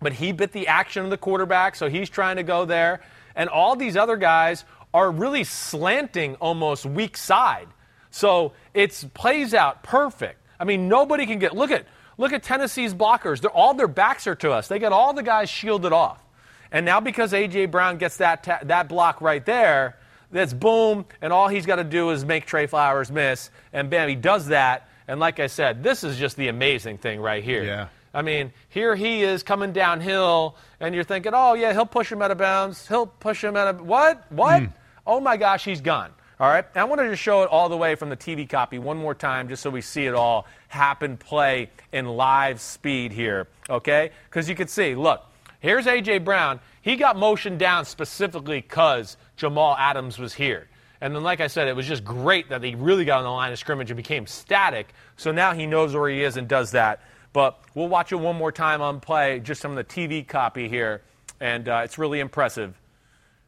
But 0.00 0.12
he 0.12 0.32
bit 0.32 0.52
the 0.52 0.68
action 0.68 1.04
of 1.04 1.10
the 1.10 1.16
quarterback, 1.16 1.76
so 1.76 1.88
he's 1.88 2.10
trying 2.10 2.36
to 2.36 2.42
go 2.42 2.64
there. 2.64 3.00
And 3.34 3.48
all 3.48 3.76
these 3.76 3.96
other 3.96 4.16
guys 4.16 4.64
are 4.94 5.10
really 5.10 5.44
slanting 5.44 6.36
almost 6.36 6.86
weak 6.86 7.16
side. 7.16 7.68
So 8.10 8.52
it 8.72 9.04
plays 9.14 9.52
out 9.52 9.82
perfect. 9.82 10.40
I 10.58 10.64
mean, 10.64 10.88
nobody 10.88 11.26
can 11.26 11.38
get, 11.38 11.54
look 11.54 11.70
at, 11.70 11.86
Look 12.18 12.32
at 12.32 12.42
Tennessee's 12.42 12.94
blockers. 12.94 13.40
They're, 13.40 13.50
all 13.50 13.74
their 13.74 13.88
backs 13.88 14.26
are 14.26 14.34
to 14.36 14.52
us. 14.52 14.68
They 14.68 14.78
got 14.78 14.92
all 14.92 15.12
the 15.12 15.22
guys 15.22 15.50
shielded 15.50 15.92
off. 15.92 16.18
And 16.72 16.84
now 16.86 17.00
because 17.00 17.32
A.J. 17.32 17.66
Brown 17.66 17.98
gets 17.98 18.16
that, 18.18 18.42
ta- 18.42 18.60
that 18.64 18.88
block 18.88 19.20
right 19.20 19.44
there, 19.44 19.98
that's 20.36 20.52
boom, 20.52 21.04
and 21.20 21.32
all 21.32 21.48
he's 21.48 21.66
got 21.66 21.76
to 21.76 21.84
do 21.84 22.10
is 22.10 22.24
make 22.24 22.46
Tre 22.46 22.66
Flowers 22.66 23.10
miss. 23.10 23.50
And 23.72 23.90
bam, 23.90 24.08
he 24.08 24.14
does 24.14 24.48
that. 24.48 24.88
And 25.08 25.20
like 25.20 25.40
I 25.40 25.46
said, 25.46 25.82
this 25.82 26.04
is 26.04 26.18
just 26.18 26.36
the 26.36 26.48
amazing 26.48 26.98
thing 26.98 27.20
right 27.20 27.42
here. 27.42 27.64
Yeah. 27.64 27.88
I 28.12 28.22
mean, 28.22 28.52
here 28.70 28.96
he 28.96 29.22
is 29.22 29.42
coming 29.42 29.72
downhill, 29.72 30.56
and 30.80 30.94
you're 30.94 31.04
thinking, 31.04 31.32
oh, 31.34 31.54
yeah, 31.54 31.72
he'll 31.72 31.84
push 31.84 32.10
him 32.10 32.22
out 32.22 32.30
of 32.30 32.38
bounds. 32.38 32.88
He'll 32.88 33.06
push 33.06 33.44
him 33.44 33.56
out 33.56 33.68
of. 33.68 33.80
What? 33.82 34.24
What? 34.32 34.62
Mm. 34.62 34.72
Oh 35.06 35.20
my 35.20 35.36
gosh, 35.36 35.64
he's 35.64 35.80
gone. 35.80 36.10
All 36.38 36.48
right, 36.48 36.66
I 36.74 36.84
wanted 36.84 37.08
to 37.08 37.16
show 37.16 37.44
it 37.44 37.48
all 37.48 37.70
the 37.70 37.78
way 37.78 37.94
from 37.94 38.10
the 38.10 38.16
TV 38.16 38.46
copy 38.46 38.78
one 38.78 38.98
more 38.98 39.14
time 39.14 39.48
just 39.48 39.62
so 39.62 39.70
we 39.70 39.80
see 39.80 40.04
it 40.04 40.14
all 40.14 40.46
happen, 40.68 41.16
play 41.16 41.70
in 41.92 42.06
live 42.06 42.60
speed 42.60 43.12
here, 43.12 43.48
okay? 43.70 44.10
Because 44.28 44.46
you 44.46 44.54
can 44.54 44.68
see, 44.68 44.94
look, 44.94 45.24
here's 45.60 45.86
A.J. 45.86 46.18
Brown. 46.18 46.60
He 46.86 46.94
got 46.94 47.16
motioned 47.16 47.58
down 47.58 47.84
specifically 47.84 48.60
because 48.60 49.16
Jamal 49.34 49.74
Adams 49.76 50.20
was 50.20 50.34
here. 50.34 50.68
And 51.00 51.12
then, 51.12 51.24
like 51.24 51.40
I 51.40 51.48
said, 51.48 51.66
it 51.66 51.74
was 51.74 51.84
just 51.84 52.04
great 52.04 52.50
that 52.50 52.62
he 52.62 52.76
really 52.76 53.04
got 53.04 53.18
on 53.18 53.24
the 53.24 53.30
line 53.30 53.50
of 53.50 53.58
scrimmage 53.58 53.90
and 53.90 53.96
became 53.96 54.24
static. 54.28 54.94
So 55.16 55.32
now 55.32 55.52
he 55.52 55.66
knows 55.66 55.96
where 55.96 56.08
he 56.08 56.22
is 56.22 56.36
and 56.36 56.46
does 56.46 56.70
that. 56.70 57.00
But 57.32 57.58
we'll 57.74 57.88
watch 57.88 58.12
it 58.12 58.20
one 58.20 58.36
more 58.36 58.52
time 58.52 58.82
on 58.82 59.00
play, 59.00 59.40
just 59.40 59.62
from 59.62 59.74
the 59.74 59.82
TV 59.82 60.24
copy 60.24 60.68
here. 60.68 61.02
And 61.40 61.68
uh, 61.68 61.80
it's 61.82 61.98
really 61.98 62.20
impressive 62.20 62.80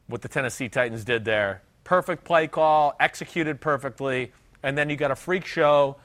what 0.07 0.21
the 0.21 0.27
Tennessee 0.27 0.67
Titans 0.67 1.05
did 1.05 1.23
there 1.23 1.61
perfect 1.85 2.25
play 2.25 2.45
call, 2.45 2.93
executed 2.99 3.61
perfectly, 3.61 4.33
and 4.63 4.77
then 4.77 4.89
you 4.89 4.97
got 4.97 5.11
a 5.11 5.15
freak 5.15 5.45
show 5.45 5.95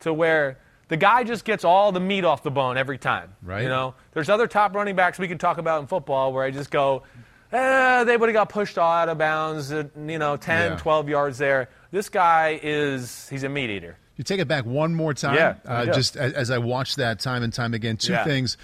to 0.00 0.12
where 0.12 0.58
the 0.92 0.98
guy 0.98 1.24
just 1.24 1.46
gets 1.46 1.64
all 1.64 1.90
the 1.90 2.00
meat 2.00 2.22
off 2.22 2.42
the 2.42 2.50
bone 2.50 2.76
every 2.76 2.98
time. 2.98 3.34
Right. 3.42 3.62
You 3.62 3.68
know, 3.70 3.94
there's 4.12 4.28
other 4.28 4.46
top 4.46 4.74
running 4.74 4.94
backs 4.94 5.18
we 5.18 5.26
can 5.26 5.38
talk 5.38 5.56
about 5.56 5.80
in 5.80 5.86
football 5.86 6.34
where 6.34 6.44
I 6.44 6.50
just 6.50 6.70
go, 6.70 7.04
eh, 7.50 8.04
they 8.04 8.14
would 8.14 8.28
have 8.28 8.34
got 8.34 8.50
pushed 8.50 8.76
out 8.76 9.08
of 9.08 9.16
bounds, 9.16 9.72
at, 9.72 9.92
you 9.96 10.18
know, 10.18 10.36
10, 10.36 10.72
yeah. 10.72 10.76
12 10.76 11.08
yards 11.08 11.38
there. 11.38 11.70
This 11.92 12.10
guy 12.10 12.60
is, 12.62 13.26
he's 13.30 13.42
a 13.42 13.48
meat 13.48 13.70
eater. 13.70 13.96
You 14.16 14.24
take 14.24 14.38
it 14.38 14.48
back 14.48 14.66
one 14.66 14.94
more 14.94 15.14
time. 15.14 15.34
Yeah, 15.36 15.54
uh, 15.64 15.86
just 15.86 16.14
as, 16.14 16.34
as, 16.34 16.50
I 16.50 16.58
watch 16.58 16.96
that 16.96 17.20
time 17.20 17.42
and 17.42 17.54
time 17.54 17.72
again. 17.72 17.96
Two 17.96 18.12
yeah. 18.12 18.24
things. 18.24 18.58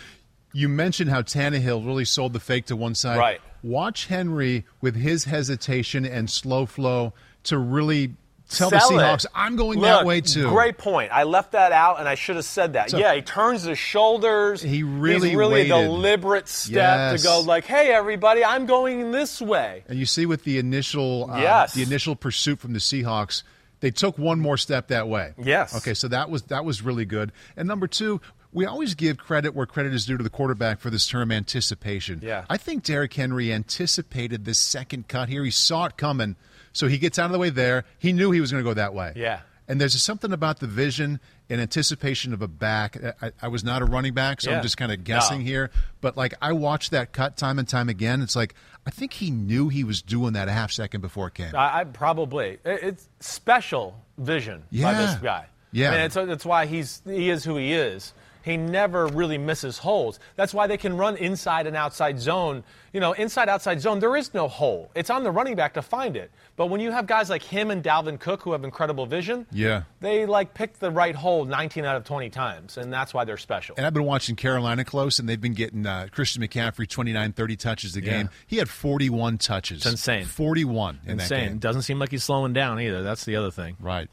You 0.52 0.68
mentioned 0.68 1.08
how 1.08 1.22
Tannehill 1.22 1.86
really 1.86 2.04
sold 2.04 2.34
the 2.34 2.40
fake 2.40 2.66
to 2.66 2.76
one 2.76 2.94
side. 2.94 3.16
Right. 3.16 3.40
Watch 3.62 4.08
Henry 4.08 4.66
with 4.82 4.96
his 4.96 5.24
hesitation 5.24 6.04
and 6.04 6.28
slow 6.28 6.66
flow 6.66 7.14
to 7.44 7.56
really 7.56 8.16
tell 8.48 8.70
Sell 8.70 8.80
the 8.80 8.96
Seahawks, 8.96 9.24
it. 9.24 9.30
I'm 9.34 9.56
going 9.56 9.78
Look, 9.78 9.88
that 9.88 10.06
way 10.06 10.20
too. 10.20 10.48
Great 10.48 10.78
point. 10.78 11.10
I 11.12 11.24
left 11.24 11.52
that 11.52 11.72
out, 11.72 12.00
and 12.00 12.08
I 12.08 12.14
should 12.14 12.36
have 12.36 12.44
said 12.44 12.72
that. 12.72 12.90
So, 12.90 12.98
yeah, 12.98 13.14
he 13.14 13.22
turns 13.22 13.62
his 13.62 13.78
shoulders. 13.78 14.62
He 14.62 14.82
really, 14.82 15.30
He's 15.30 15.36
really 15.36 15.52
waited. 15.52 15.72
a 15.72 15.82
deliberate 15.82 16.48
step 16.48 16.74
yes. 16.74 17.20
to 17.20 17.26
go 17.26 17.40
like, 17.40 17.64
"Hey, 17.64 17.92
everybody, 17.92 18.44
I'm 18.44 18.66
going 18.66 19.10
this 19.10 19.40
way." 19.40 19.84
And 19.88 19.98
you 19.98 20.06
see 20.06 20.26
with 20.26 20.44
the 20.44 20.58
initial, 20.58 21.30
uh, 21.30 21.38
yes. 21.38 21.74
the 21.74 21.82
initial 21.82 22.16
pursuit 22.16 22.58
from 22.58 22.72
the 22.72 22.78
Seahawks, 22.78 23.42
they 23.80 23.90
took 23.90 24.18
one 24.18 24.40
more 24.40 24.56
step 24.56 24.88
that 24.88 25.08
way. 25.08 25.34
Yes. 25.38 25.76
Okay, 25.76 25.94
so 25.94 26.08
that 26.08 26.30
was 26.30 26.42
that 26.44 26.64
was 26.64 26.82
really 26.82 27.04
good. 27.04 27.32
And 27.56 27.68
number 27.68 27.86
two, 27.86 28.20
we 28.52 28.66
always 28.66 28.94
give 28.94 29.18
credit 29.18 29.54
where 29.54 29.66
credit 29.66 29.92
is 29.94 30.06
due 30.06 30.16
to 30.16 30.24
the 30.24 30.30
quarterback 30.30 30.80
for 30.80 30.90
this 30.90 31.06
term 31.06 31.30
anticipation. 31.30 32.20
Yeah. 32.22 32.44
I 32.48 32.56
think 32.56 32.82
Derrick 32.82 33.12
Henry 33.12 33.52
anticipated 33.52 34.44
this 34.44 34.58
second 34.58 35.08
cut 35.08 35.28
here. 35.28 35.44
He 35.44 35.50
saw 35.50 35.86
it 35.86 35.96
coming 35.96 36.36
so 36.72 36.88
he 36.88 36.98
gets 36.98 37.18
out 37.18 37.26
of 37.26 37.32
the 37.32 37.38
way 37.38 37.50
there. 37.50 37.84
He 37.98 38.12
knew 38.12 38.30
he 38.30 38.40
was 38.40 38.50
going 38.50 38.62
to 38.62 38.68
go 38.68 38.74
that 38.74 38.94
way. 38.94 39.12
Yeah. 39.16 39.40
And 39.68 39.78
there's 39.78 40.00
something 40.02 40.32
about 40.32 40.60
the 40.60 40.66
vision 40.66 41.20
and 41.50 41.60
anticipation 41.60 42.32
of 42.32 42.40
a 42.40 42.48
back. 42.48 42.96
I, 43.20 43.32
I 43.42 43.48
was 43.48 43.62
not 43.62 43.82
a 43.82 43.84
running 43.84 44.14
back, 44.14 44.40
so 44.40 44.50
yeah. 44.50 44.56
I'm 44.56 44.62
just 44.62 44.78
kind 44.78 44.90
of 44.90 45.04
guessing 45.04 45.40
no. 45.40 45.44
here. 45.44 45.70
But 46.00 46.16
like 46.16 46.34
I 46.40 46.52
watched 46.52 46.90
that 46.92 47.12
cut 47.12 47.36
time 47.36 47.58
and 47.58 47.68
time 47.68 47.90
again. 47.90 48.22
It's 48.22 48.34
like 48.34 48.54
I 48.86 48.90
think 48.90 49.12
he 49.12 49.30
knew 49.30 49.68
he 49.68 49.84
was 49.84 50.00
doing 50.00 50.32
that 50.32 50.48
a 50.48 50.52
half 50.52 50.72
second 50.72 51.02
before 51.02 51.28
it 51.28 51.34
came. 51.34 51.54
I, 51.54 51.80
I 51.80 51.84
probably 51.84 52.58
it's 52.64 53.08
special 53.20 54.00
vision 54.16 54.64
yeah. 54.70 54.84
by 54.84 54.98
this 54.98 55.14
guy. 55.16 55.46
Yeah, 55.70 55.88
I 55.88 55.92
mean, 55.92 56.00
it's, 56.00 56.16
it's 56.16 56.46
why 56.46 56.64
he's 56.64 57.02
he 57.04 57.28
is 57.28 57.44
who 57.44 57.56
he 57.56 57.74
is. 57.74 58.14
He 58.44 58.56
never 58.56 59.06
really 59.06 59.38
misses 59.38 59.78
holes. 59.78 60.18
That's 60.36 60.54
why 60.54 60.66
they 60.66 60.76
can 60.76 60.96
run 60.96 61.16
inside 61.16 61.66
and 61.66 61.76
outside 61.76 62.18
zone. 62.20 62.64
You 62.92 63.00
know, 63.00 63.12
inside 63.12 63.48
outside 63.48 63.80
zone, 63.80 64.00
there 64.00 64.16
is 64.16 64.32
no 64.32 64.48
hole. 64.48 64.90
It's 64.94 65.10
on 65.10 65.22
the 65.22 65.30
running 65.30 65.54
back 65.54 65.74
to 65.74 65.82
find 65.82 66.16
it. 66.16 66.30
But 66.56 66.66
when 66.66 66.80
you 66.80 66.90
have 66.90 67.06
guys 67.06 67.28
like 67.28 67.42
him 67.42 67.70
and 67.70 67.82
Dalvin 67.82 68.18
Cook 68.18 68.42
who 68.42 68.52
have 68.52 68.64
incredible 68.64 69.06
vision, 69.06 69.46
yeah, 69.52 69.82
they 70.00 70.26
like 70.26 70.54
pick 70.54 70.78
the 70.78 70.90
right 70.90 71.14
hole 71.14 71.44
19 71.44 71.84
out 71.84 71.96
of 71.96 72.04
20 72.04 72.30
times, 72.30 72.78
and 72.78 72.92
that's 72.92 73.12
why 73.12 73.24
they're 73.24 73.36
special. 73.36 73.74
And 73.76 73.86
I've 73.86 73.94
been 73.94 74.04
watching 74.04 74.36
Carolina 74.36 74.84
close, 74.84 75.18
and 75.18 75.28
they've 75.28 75.40
been 75.40 75.54
getting 75.54 75.86
uh, 75.86 76.08
Christian 76.10 76.42
McCaffrey 76.42 76.88
29, 76.88 77.32
30 77.32 77.56
touches 77.56 77.94
a 77.96 78.00
game. 78.00 78.26
Yeah. 78.26 78.38
He 78.46 78.56
had 78.56 78.68
41 78.68 79.38
touches. 79.38 79.78
It's 79.78 79.86
insane. 79.86 80.24
41 80.24 81.00
in 81.04 81.12
insane. 81.12 81.58
Doesn't 81.58 81.82
seem 81.82 81.98
like 81.98 82.10
he's 82.10 82.24
slowing 82.24 82.52
down 82.52 82.80
either. 82.80 83.02
That's 83.02 83.24
the 83.24 83.36
other 83.36 83.50
thing. 83.50 83.76
Right. 83.78 84.08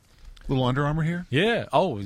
Little 0.48 0.66
Under 0.66 0.86
Armour 0.86 1.04
here? 1.04 1.26
Yeah. 1.30 1.66
Oh, 1.74 2.00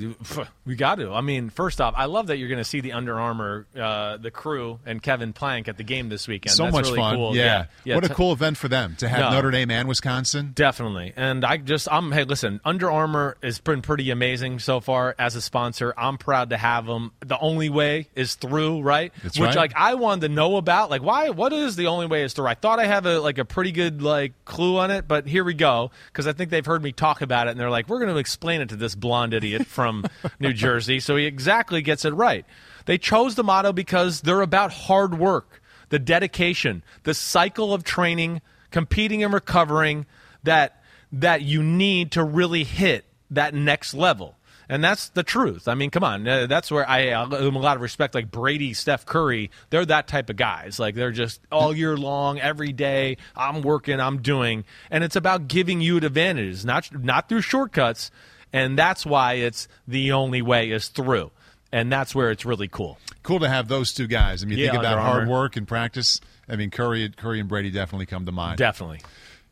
we 0.70 0.76
got 0.76 1.00
to. 1.00 1.12
I 1.12 1.20
mean, 1.20 1.50
first 1.50 1.80
off, 1.80 1.94
I 1.96 2.04
love 2.04 2.28
that 2.28 2.36
you're 2.36 2.48
going 2.48 2.58
to 2.58 2.64
see 2.64 2.80
the 2.80 2.92
Under 2.92 3.18
Armour, 3.18 3.66
uh, 3.76 4.18
the 4.18 4.30
crew, 4.30 4.78
and 4.86 5.02
Kevin 5.02 5.32
Plank 5.32 5.66
at 5.66 5.76
the 5.76 5.82
game 5.82 6.08
this 6.08 6.28
weekend. 6.28 6.54
So 6.54 6.62
That's 6.62 6.72
much 6.72 6.84
really 6.84 6.96
fun. 6.96 7.16
Cool. 7.16 7.36
Yeah. 7.36 7.44
yeah. 7.44 7.66
yeah. 7.82 7.94
What 7.96 8.08
a 8.08 8.14
cool 8.14 8.32
event 8.32 8.56
for 8.56 8.68
them 8.68 8.94
to 9.00 9.08
have 9.08 9.18
no. 9.18 9.30
Notre 9.32 9.50
Dame 9.50 9.72
and 9.72 9.88
Wisconsin. 9.88 10.52
Definitely. 10.54 11.12
And 11.16 11.44
I 11.44 11.56
just, 11.56 11.88
I'm, 11.90 12.12
hey, 12.12 12.22
listen, 12.22 12.60
Under 12.64 12.88
Armour 12.88 13.36
has 13.42 13.58
been 13.58 13.82
pretty 13.82 14.10
amazing 14.10 14.60
so 14.60 14.78
far 14.78 15.16
as 15.18 15.34
a 15.34 15.42
sponsor. 15.42 15.92
I'm 15.98 16.18
proud 16.18 16.50
to 16.50 16.56
have 16.56 16.86
them. 16.86 17.10
The 17.18 17.38
only 17.40 17.68
way 17.68 18.06
is 18.14 18.36
through, 18.36 18.82
right? 18.82 19.12
That's 19.24 19.36
Which, 19.36 19.48
right. 19.48 19.56
like, 19.56 19.72
I 19.74 19.94
wanted 19.94 20.28
to 20.28 20.28
know 20.28 20.54
about. 20.54 20.88
Like, 20.88 21.02
why, 21.02 21.30
what 21.30 21.52
is 21.52 21.74
the 21.74 21.88
only 21.88 22.06
way 22.06 22.22
is 22.22 22.32
through? 22.32 22.46
I 22.46 22.54
thought 22.54 22.78
I 22.78 22.86
have 22.86 23.06
a, 23.06 23.18
like, 23.18 23.38
a 23.38 23.44
pretty 23.44 23.72
good, 23.72 24.02
like, 24.02 24.34
clue 24.44 24.78
on 24.78 24.92
it, 24.92 25.08
but 25.08 25.26
here 25.26 25.42
we 25.42 25.54
go. 25.54 25.90
Because 26.12 26.28
I 26.28 26.32
think 26.32 26.50
they've 26.50 26.64
heard 26.64 26.80
me 26.80 26.92
talk 26.92 27.22
about 27.22 27.48
it, 27.48 27.50
and 27.50 27.58
they're 27.58 27.70
like, 27.70 27.88
we're 27.88 27.98
going 27.98 28.14
to 28.14 28.20
explain 28.20 28.60
it 28.60 28.68
to 28.68 28.76
this 28.76 28.94
blonde 28.94 29.34
idiot 29.34 29.66
from 29.66 30.04
New 30.38 30.52
Jersey. 30.60 31.00
So 31.00 31.16
he 31.16 31.26
exactly 31.26 31.82
gets 31.82 32.04
it 32.04 32.14
right. 32.14 32.44
They 32.86 32.98
chose 32.98 33.34
the 33.34 33.44
motto 33.44 33.72
because 33.72 34.22
they're 34.22 34.40
about 34.40 34.72
hard 34.72 35.18
work, 35.18 35.62
the 35.90 35.98
dedication, 35.98 36.82
the 37.02 37.14
cycle 37.14 37.72
of 37.72 37.84
training, 37.84 38.40
competing 38.70 39.22
and 39.22 39.32
recovering 39.32 40.06
that 40.42 40.82
that 41.12 41.42
you 41.42 41.62
need 41.62 42.12
to 42.12 42.22
really 42.22 42.64
hit 42.64 43.04
that 43.30 43.54
next 43.54 43.94
level. 43.94 44.36
And 44.68 44.84
that's 44.84 45.08
the 45.08 45.24
truth. 45.24 45.66
I 45.66 45.74
mean, 45.74 45.90
come 45.90 46.04
on. 46.04 46.28
Uh, 46.28 46.46
that's 46.46 46.70
where 46.70 46.88
I 46.88 47.08
uh, 47.08 47.26
a 47.26 47.50
lot 47.50 47.74
of 47.74 47.82
respect. 47.82 48.14
Like 48.14 48.30
Brady, 48.30 48.72
Steph 48.72 49.04
Curry, 49.04 49.50
they're 49.70 49.84
that 49.84 50.06
type 50.06 50.30
of 50.30 50.36
guys. 50.36 50.78
Like 50.78 50.94
they're 50.94 51.10
just 51.10 51.40
all 51.50 51.76
year 51.76 51.96
long, 51.96 52.38
every 52.38 52.72
day. 52.72 53.16
I'm 53.34 53.62
working, 53.62 53.98
I'm 53.98 54.22
doing, 54.22 54.64
and 54.88 55.02
it's 55.02 55.16
about 55.16 55.48
giving 55.48 55.80
you 55.80 55.96
advantages, 55.96 56.64
not 56.64 56.88
not 57.02 57.28
through 57.28 57.40
shortcuts, 57.40 58.12
and 58.52 58.78
that's 58.78 59.04
why 59.06 59.34
it's 59.34 59.68
the 59.86 60.12
only 60.12 60.42
way 60.42 60.70
is 60.70 60.88
through. 60.88 61.30
And 61.72 61.92
that's 61.92 62.14
where 62.14 62.30
it's 62.32 62.44
really 62.44 62.66
cool. 62.66 62.98
Cool 63.22 63.38
to 63.40 63.48
have 63.48 63.68
those 63.68 63.92
two 63.92 64.08
guys. 64.08 64.42
I 64.42 64.46
mean, 64.46 64.58
yeah, 64.58 64.70
think 64.72 64.80
about 64.82 64.98
hard 64.98 65.28
work 65.28 65.56
and 65.56 65.68
practice. 65.68 66.20
I 66.48 66.56
mean, 66.56 66.70
Curry, 66.70 67.08
Curry 67.10 67.38
and 67.38 67.48
Brady 67.48 67.70
definitely 67.70 68.06
come 68.06 68.26
to 68.26 68.32
mind. 68.32 68.58
Definitely. 68.58 69.00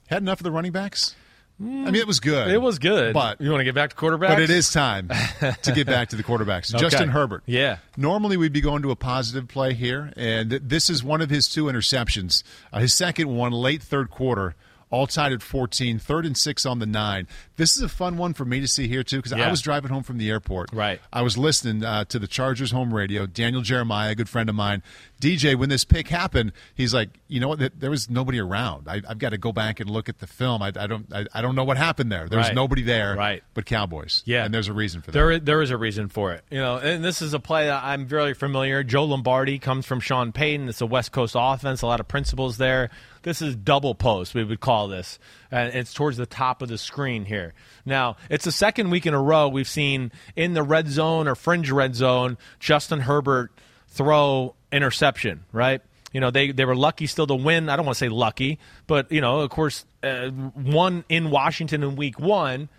Had 0.08 0.22
enough 0.22 0.40
of 0.40 0.44
the 0.44 0.50
running 0.50 0.72
backs? 0.72 1.14
I 1.60 1.64
mean, 1.64 1.94
it 1.96 2.06
was 2.06 2.20
good. 2.20 2.48
It 2.48 2.62
was 2.62 2.78
good. 2.78 3.14
But 3.14 3.40
you 3.40 3.50
want 3.50 3.60
to 3.60 3.64
get 3.64 3.74
back 3.74 3.90
to 3.90 3.96
quarterbacks? 3.96 4.28
But 4.28 4.40
it 4.42 4.50
is 4.50 4.70
time 4.70 5.08
to 5.40 5.72
get 5.72 5.88
back 5.88 6.10
to 6.10 6.16
the 6.16 6.22
quarterbacks. 6.24 6.72
okay. 6.72 6.80
Justin 6.80 7.08
Herbert. 7.08 7.42
Yeah. 7.46 7.78
Normally 7.96 8.36
we'd 8.36 8.52
be 8.52 8.60
going 8.60 8.82
to 8.82 8.92
a 8.92 8.96
positive 8.96 9.48
play 9.48 9.74
here, 9.74 10.12
and 10.16 10.50
this 10.50 10.88
is 10.88 11.02
one 11.02 11.20
of 11.20 11.30
his 11.30 11.48
two 11.48 11.64
interceptions. 11.64 12.44
Uh, 12.72 12.78
his 12.78 12.94
second 12.94 13.28
one, 13.28 13.50
late 13.50 13.82
third 13.82 14.08
quarter 14.08 14.54
all 14.90 15.06
tied 15.06 15.32
at 15.32 15.42
14, 15.42 15.98
third 15.98 16.24
and 16.24 16.36
six 16.36 16.64
on 16.64 16.78
the 16.78 16.86
nine. 16.86 17.26
This 17.56 17.76
is 17.76 17.82
a 17.82 17.88
fun 17.88 18.16
one 18.16 18.34
for 18.34 18.44
me 18.44 18.60
to 18.60 18.68
see 18.68 18.88
here, 18.88 19.02
too, 19.02 19.16
because 19.16 19.32
yeah. 19.32 19.46
I 19.46 19.50
was 19.50 19.60
driving 19.60 19.90
home 19.90 20.02
from 20.02 20.18
the 20.18 20.30
airport. 20.30 20.72
Right. 20.72 21.00
I 21.12 21.22
was 21.22 21.36
listening 21.36 21.84
uh, 21.84 22.04
to 22.06 22.18
the 22.18 22.26
Chargers 22.26 22.70
home 22.70 22.94
radio. 22.94 23.26
Daniel 23.26 23.62
Jeremiah, 23.62 24.12
a 24.12 24.14
good 24.14 24.28
friend 24.28 24.48
of 24.48 24.54
mine, 24.54 24.82
DJ, 25.20 25.56
when 25.56 25.68
this 25.68 25.84
pick 25.84 26.08
happened, 26.08 26.52
he's 26.74 26.94
like, 26.94 27.10
you 27.26 27.40
know 27.40 27.48
what? 27.48 27.80
There 27.80 27.90
was 27.90 28.08
nobody 28.08 28.38
around. 28.38 28.88
I, 28.88 29.00
have 29.08 29.18
got 29.18 29.30
to 29.30 29.38
go 29.38 29.52
back 29.52 29.80
and 29.80 29.90
look 29.90 30.08
at 30.08 30.18
the 30.18 30.26
film. 30.26 30.62
I, 30.62 30.68
I 30.68 30.86
don't, 30.86 31.12
I, 31.12 31.26
I, 31.34 31.42
don't 31.42 31.56
know 31.56 31.64
what 31.64 31.76
happened 31.76 32.12
there. 32.12 32.28
There's 32.28 32.46
right. 32.46 32.54
nobody 32.54 32.82
there, 32.82 33.16
right? 33.16 33.42
But 33.54 33.66
Cowboys. 33.66 34.22
Yeah, 34.26 34.44
and 34.44 34.54
there's 34.54 34.68
a 34.68 34.72
reason 34.72 35.00
for 35.00 35.10
that. 35.10 35.18
There, 35.18 35.38
there 35.38 35.62
is 35.62 35.70
a 35.70 35.76
reason 35.76 36.08
for 36.08 36.32
it. 36.32 36.44
You 36.50 36.58
know, 36.58 36.78
and 36.78 37.04
this 37.04 37.20
is 37.20 37.34
a 37.34 37.40
play 37.40 37.66
that 37.66 37.82
I'm 37.82 38.06
very 38.06 38.34
familiar. 38.34 38.84
Joe 38.84 39.04
Lombardi 39.04 39.58
comes 39.58 39.86
from 39.86 40.00
Sean 40.00 40.32
Payton. 40.32 40.68
It's 40.68 40.80
a 40.80 40.86
West 40.86 41.10
Coast 41.10 41.34
offense. 41.36 41.82
A 41.82 41.86
lot 41.86 42.00
of 42.00 42.06
principles 42.06 42.58
there. 42.58 42.90
This 43.28 43.42
is 43.42 43.54
double 43.54 43.94
post. 43.94 44.34
We 44.34 44.42
would 44.42 44.60
call 44.60 44.88
this, 44.88 45.18
and 45.50 45.74
it's 45.74 45.92
towards 45.92 46.16
the 46.16 46.24
top 46.24 46.62
of 46.62 46.70
the 46.70 46.78
screen 46.78 47.26
here. 47.26 47.52
Now, 47.84 48.16
it's 48.30 48.46
the 48.46 48.52
second 48.52 48.88
week 48.88 49.04
in 49.04 49.12
a 49.12 49.20
row 49.20 49.48
we've 49.48 49.68
seen 49.68 50.12
in 50.34 50.54
the 50.54 50.62
red 50.62 50.88
zone 50.88 51.28
or 51.28 51.34
fringe 51.34 51.70
red 51.70 51.94
zone 51.94 52.38
Justin 52.58 53.00
Herbert 53.00 53.52
throw 53.88 54.54
interception. 54.72 55.44
Right 55.52 55.82
you 56.10 56.20
know, 56.20 56.30
they, 56.30 56.52
they 56.52 56.64
were 56.64 56.74
lucky 56.74 57.06
still 57.06 57.26
to 57.26 57.34
win. 57.34 57.68
I 57.68 57.76
don't 57.76 57.84
want 57.84 57.98
to 57.98 58.04
say 58.04 58.08
lucky, 58.08 58.58
but, 58.86 59.12
you 59.12 59.20
know, 59.20 59.40
of 59.40 59.50
course, 59.50 59.84
uh, 60.02 60.30
won 60.56 61.04
in 61.10 61.28
Washington 61.28 61.82
in 61.82 61.96
week 61.96 62.18
one. 62.18 62.70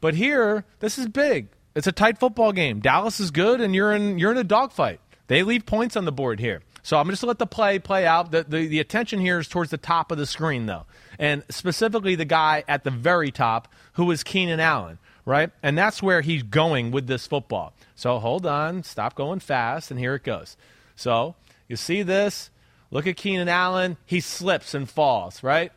But 0.00 0.14
here, 0.14 0.64
this 0.80 0.96
is 0.96 1.06
big. 1.06 1.48
It's 1.74 1.86
a 1.86 1.92
tight 1.92 2.16
football 2.16 2.52
game. 2.52 2.80
Dallas 2.80 3.20
is 3.20 3.30
good, 3.30 3.60
and 3.60 3.74
you're 3.74 3.92
in, 3.92 4.18
you're 4.18 4.32
in 4.32 4.38
a 4.38 4.44
dogfight. 4.44 5.00
They 5.26 5.42
leave 5.42 5.66
points 5.66 5.96
on 5.96 6.06
the 6.06 6.12
board 6.12 6.40
here. 6.40 6.62
So 6.88 6.96
I'm 6.96 7.06
just 7.10 7.20
going 7.20 7.26
to 7.26 7.32
let 7.32 7.38
the 7.38 7.46
play 7.46 7.78
play 7.78 8.06
out. 8.06 8.30
The, 8.30 8.44
the, 8.44 8.66
the 8.66 8.80
attention 8.80 9.20
here 9.20 9.38
is 9.38 9.46
towards 9.46 9.70
the 9.70 9.76
top 9.76 10.10
of 10.10 10.16
the 10.16 10.24
screen, 10.24 10.64
though, 10.64 10.86
and 11.18 11.44
specifically 11.50 12.14
the 12.14 12.24
guy 12.24 12.64
at 12.66 12.82
the 12.82 12.90
very 12.90 13.30
top, 13.30 13.68
who 13.92 14.10
is 14.10 14.24
Keenan 14.24 14.58
Allen, 14.58 14.98
right? 15.26 15.50
And 15.62 15.76
that's 15.76 16.02
where 16.02 16.22
he's 16.22 16.42
going 16.42 16.90
with 16.90 17.06
this 17.06 17.26
football. 17.26 17.74
So 17.94 18.18
hold 18.18 18.46
on, 18.46 18.84
stop 18.84 19.14
going 19.14 19.40
fast, 19.40 19.90
and 19.90 20.00
here 20.00 20.14
it 20.14 20.24
goes. 20.24 20.56
So 20.96 21.34
you 21.68 21.76
see 21.76 22.02
this. 22.02 22.48
Look 22.90 23.06
at 23.06 23.18
Keenan 23.18 23.50
Allen. 23.50 23.98
He 24.06 24.20
slips 24.20 24.72
and 24.72 24.88
falls, 24.88 25.42
right? 25.42 25.70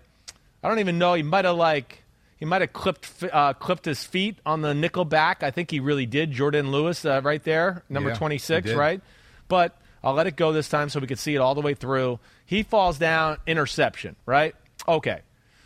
I 0.63 0.69
don't 0.69 0.79
even 0.79 0.97
know. 0.97 1.15
He 1.15 1.23
might 1.23 1.43
have 1.43 1.57
like 1.57 2.03
he 2.37 2.45
might 2.45 2.61
have 2.61 2.71
clipped 2.71 3.21
uh, 3.33 3.51
clipped 3.51 3.83
his 3.83 4.05
feet 4.05 4.39
on 4.45 4.61
the 4.61 4.73
nickel 4.73 5.03
back. 5.03 5.43
I 5.43 5.51
think 5.51 5.71
he 5.71 5.81
really 5.81 6.05
did. 6.05 6.31
Jourdan 6.31 6.71
Lewis, 6.71 7.03
uh, 7.03 7.19
right 7.21 7.43
there, 7.43 7.83
number 7.89 8.11
yeah, 8.11 8.15
twenty 8.15 8.37
six, 8.37 8.71
right? 8.71 9.01
But 9.49 9.77
I'll 10.03 10.13
let 10.13 10.27
it 10.27 10.35
go 10.35 10.51
this 10.51 10.67
time 10.67 10.89
so 10.89 10.99
we 10.99 11.07
can 11.07 11.17
see 11.17 11.35
it 11.35 11.39
all 11.39 11.55
the 11.55 11.61
way 11.61 11.73
through. 11.73 12.19
He 12.45 12.63
falls 12.63 12.97
down, 12.97 13.37
interception, 13.45 14.15
right? 14.25 14.55
Okay. 14.87 15.21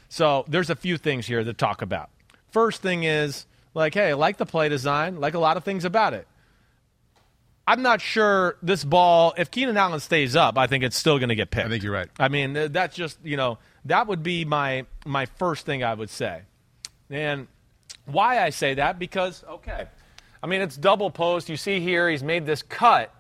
So 0.10 0.46
there's 0.48 0.70
a 0.70 0.76
few 0.76 0.98
things 0.98 1.26
here 1.26 1.44
to 1.44 1.54
talk 1.54 1.82
about. 1.82 2.10
First 2.52 2.82
thing 2.82 3.04
is 3.04 3.46
like, 3.74 3.94
hey, 3.94 4.10
I 4.10 4.14
like 4.14 4.38
the 4.38 4.46
play 4.46 4.70
design, 4.70 5.20
like 5.20 5.34
a 5.34 5.40
lot 5.40 5.58
of 5.58 5.64
things 5.64 5.86
about 5.86 6.14
it. 6.14 6.28
I'm 7.68 7.82
not 7.82 8.00
sure 8.00 8.58
this 8.62 8.84
ball, 8.84 9.34
if 9.38 9.50
Keenan 9.50 9.76
Allen 9.76 10.00
stays 10.00 10.36
up, 10.36 10.58
I 10.58 10.68
think 10.68 10.84
it's 10.84 10.96
still 10.96 11.18
going 11.18 11.30
to 11.30 11.36
get 11.36 11.50
picked. 11.50 11.66
I 11.66 11.70
think 11.70 11.84
you're 11.84 11.94
right. 11.94 12.10
I 12.20 12.28
mean, 12.28 12.54
that's 12.72 12.96
just, 12.96 13.18
you 13.24 13.38
know, 13.38 13.58
that 13.86 14.08
would 14.08 14.22
be 14.22 14.46
my 14.46 14.86
my 15.06 15.26
first 15.26 15.66
thing 15.66 15.84
I 15.84 15.94
would 15.94 16.10
say. 16.10 16.42
And 17.10 17.48
why 18.06 18.44
I 18.44 18.52
say 18.52 18.76
that 18.76 19.00
because 19.00 19.44
okay. 19.50 19.88
I 20.44 20.48
mean, 20.48 20.62
it's 20.62 20.78
double 20.78 21.10
post. 21.10 21.50
You 21.50 21.58
see 21.58 21.80
here 21.80 22.08
he's 22.08 22.22
made 22.22 22.46
this 22.46 22.62
cut. 22.62 23.12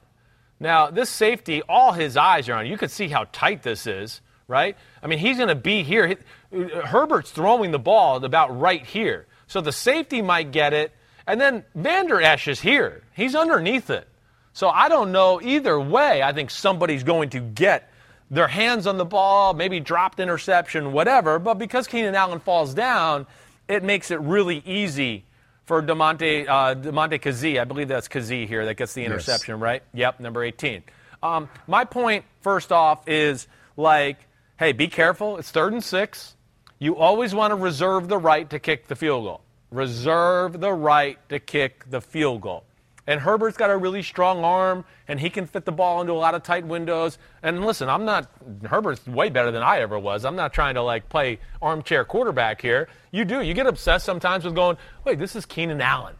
Now, 0.59 0.89
this 0.89 1.09
safety, 1.09 1.61
all 1.67 1.91
his 1.91 2.15
eyes 2.15 2.47
are 2.49 2.53
on. 2.53 2.65
You 2.67 2.77
can 2.77 2.89
see 2.89 3.07
how 3.07 3.25
tight 3.31 3.63
this 3.63 3.87
is, 3.87 4.21
right? 4.47 4.77
I 5.03 5.07
mean, 5.07 5.19
he's 5.19 5.37
going 5.37 5.49
to 5.49 5.55
be 5.55 5.83
here. 5.83 6.17
Herbert's 6.51 7.31
throwing 7.31 7.71
the 7.71 7.79
ball 7.79 8.23
about 8.23 8.57
right 8.59 8.85
here. 8.85 9.27
So 9.47 9.61
the 9.61 9.71
safety 9.71 10.21
might 10.21 10.51
get 10.51 10.73
it, 10.73 10.91
and 11.27 11.39
then 11.39 11.63
Vander 11.75 12.21
Esch 12.21 12.47
is 12.47 12.61
here. 12.61 13.03
He's 13.13 13.35
underneath 13.35 13.89
it. 13.89 14.07
So 14.53 14.69
I 14.69 14.87
don't 14.87 15.11
know 15.11 15.41
either 15.41 15.79
way. 15.79 16.23
I 16.23 16.31
think 16.31 16.49
somebody's 16.49 17.03
going 17.03 17.31
to 17.31 17.41
get 17.41 17.91
their 18.31 18.47
hands 18.47 18.87
on 18.87 18.97
the 18.97 19.05
ball, 19.05 19.53
maybe 19.53 19.79
dropped 19.79 20.19
interception, 20.19 20.93
whatever. 20.93 21.37
But 21.37 21.55
because 21.55 21.87
Keenan 21.87 22.15
Allen 22.15 22.39
falls 22.39 22.73
down, 22.73 23.27
it 23.67 23.83
makes 23.83 24.11
it 24.11 24.19
really 24.21 24.63
easy 24.65 25.25
for 25.65 25.81
Demonte 25.81 26.47
uh, 26.47 26.75
Damontae 26.75 27.19
Kazee. 27.19 27.59
I 27.59 27.63
believe 27.63 27.87
that's 27.87 28.07
Kazee 28.07 28.47
here 28.47 28.65
that 28.65 28.75
gets 28.75 28.93
the 28.93 29.03
interception, 29.03 29.55
yes. 29.55 29.61
right? 29.61 29.83
Yep, 29.93 30.19
number 30.19 30.43
18. 30.43 30.83
Um, 31.23 31.49
my 31.67 31.85
point, 31.85 32.25
first 32.41 32.71
off, 32.71 33.07
is 33.07 33.47
like, 33.77 34.17
hey, 34.57 34.71
be 34.71 34.87
careful. 34.87 35.37
It's 35.37 35.51
third 35.51 35.73
and 35.73 35.83
six. 35.83 36.35
You 36.77 36.97
always 36.97 37.33
want 37.33 37.51
to 37.51 37.55
reserve 37.55 38.07
the 38.07 38.17
right 38.17 38.49
to 38.49 38.59
kick 38.59 38.87
the 38.87 38.95
field 38.95 39.23
goal. 39.23 39.41
Reserve 39.71 40.59
the 40.59 40.71
right 40.71 41.17
to 41.29 41.39
kick 41.39 41.89
the 41.89 42.01
field 42.01 42.41
goal. 42.41 42.63
And 43.07 43.21
Herbert's 43.21 43.57
got 43.57 43.69
a 43.69 43.77
really 43.77 44.01
strong 44.01 44.43
arm, 44.43 44.83
and 45.07 45.19
he 45.19 45.29
can 45.29 45.45
fit 45.45 45.65
the 45.65 45.71
ball 45.71 46.01
into 46.01 46.13
a 46.13 46.15
lot 46.15 46.33
of 46.33 46.41
tight 46.41 46.65
windows. 46.65 47.19
And 47.43 47.63
listen, 47.63 47.87
I'm 47.87 48.03
not, 48.03 48.29
Herbert's 48.65 49.05
way 49.05 49.29
better 49.29 49.51
than 49.51 49.61
I 49.61 49.79
ever 49.79 49.99
was. 49.99 50.25
I'm 50.25 50.35
not 50.35 50.53
trying 50.53 50.73
to 50.73 50.81
like 50.81 51.07
play 51.07 51.39
armchair 51.61 52.03
quarterback 52.03 52.61
here. 52.61 52.87
You 53.11 53.23
do. 53.23 53.41
You 53.41 53.53
get 53.53 53.67
obsessed 53.67 54.05
sometimes 54.05 54.43
with 54.43 54.55
going, 54.55 54.77
wait, 55.03 55.19
this 55.19 55.35
is 55.35 55.45
Keenan 55.45 55.81
Allen. 55.81 56.15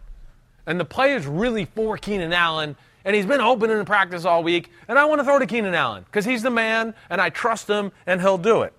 And 0.68 0.80
the 0.80 0.86
play 0.86 1.14
is 1.14 1.26
really 1.26 1.66
for 1.66 1.98
Keenan 1.98 2.34
Allen, 2.34 2.76
and 3.04 3.16
he's 3.16 3.26
been 3.26 3.42
open 3.42 3.70
in 3.70 3.86
practice 3.86 4.26
all 4.26 4.44
week, 4.44 4.72
and 4.88 4.98
I 4.98 5.06
want 5.06 5.20
to 5.20 5.26
throw 5.26 5.38
to 5.40 5.46
Keenan 5.46 5.76
Allen 5.76 6.04
because 6.06 6.26
he's 6.26 6.42
the 6.42 6.50
man, 6.50 6.96
and 7.10 7.22
I 7.22 7.30
trust 7.30 7.68
him, 7.68 7.92
and 8.08 8.20
he'll 8.22 8.38
do 8.40 8.64
it. 8.64 8.74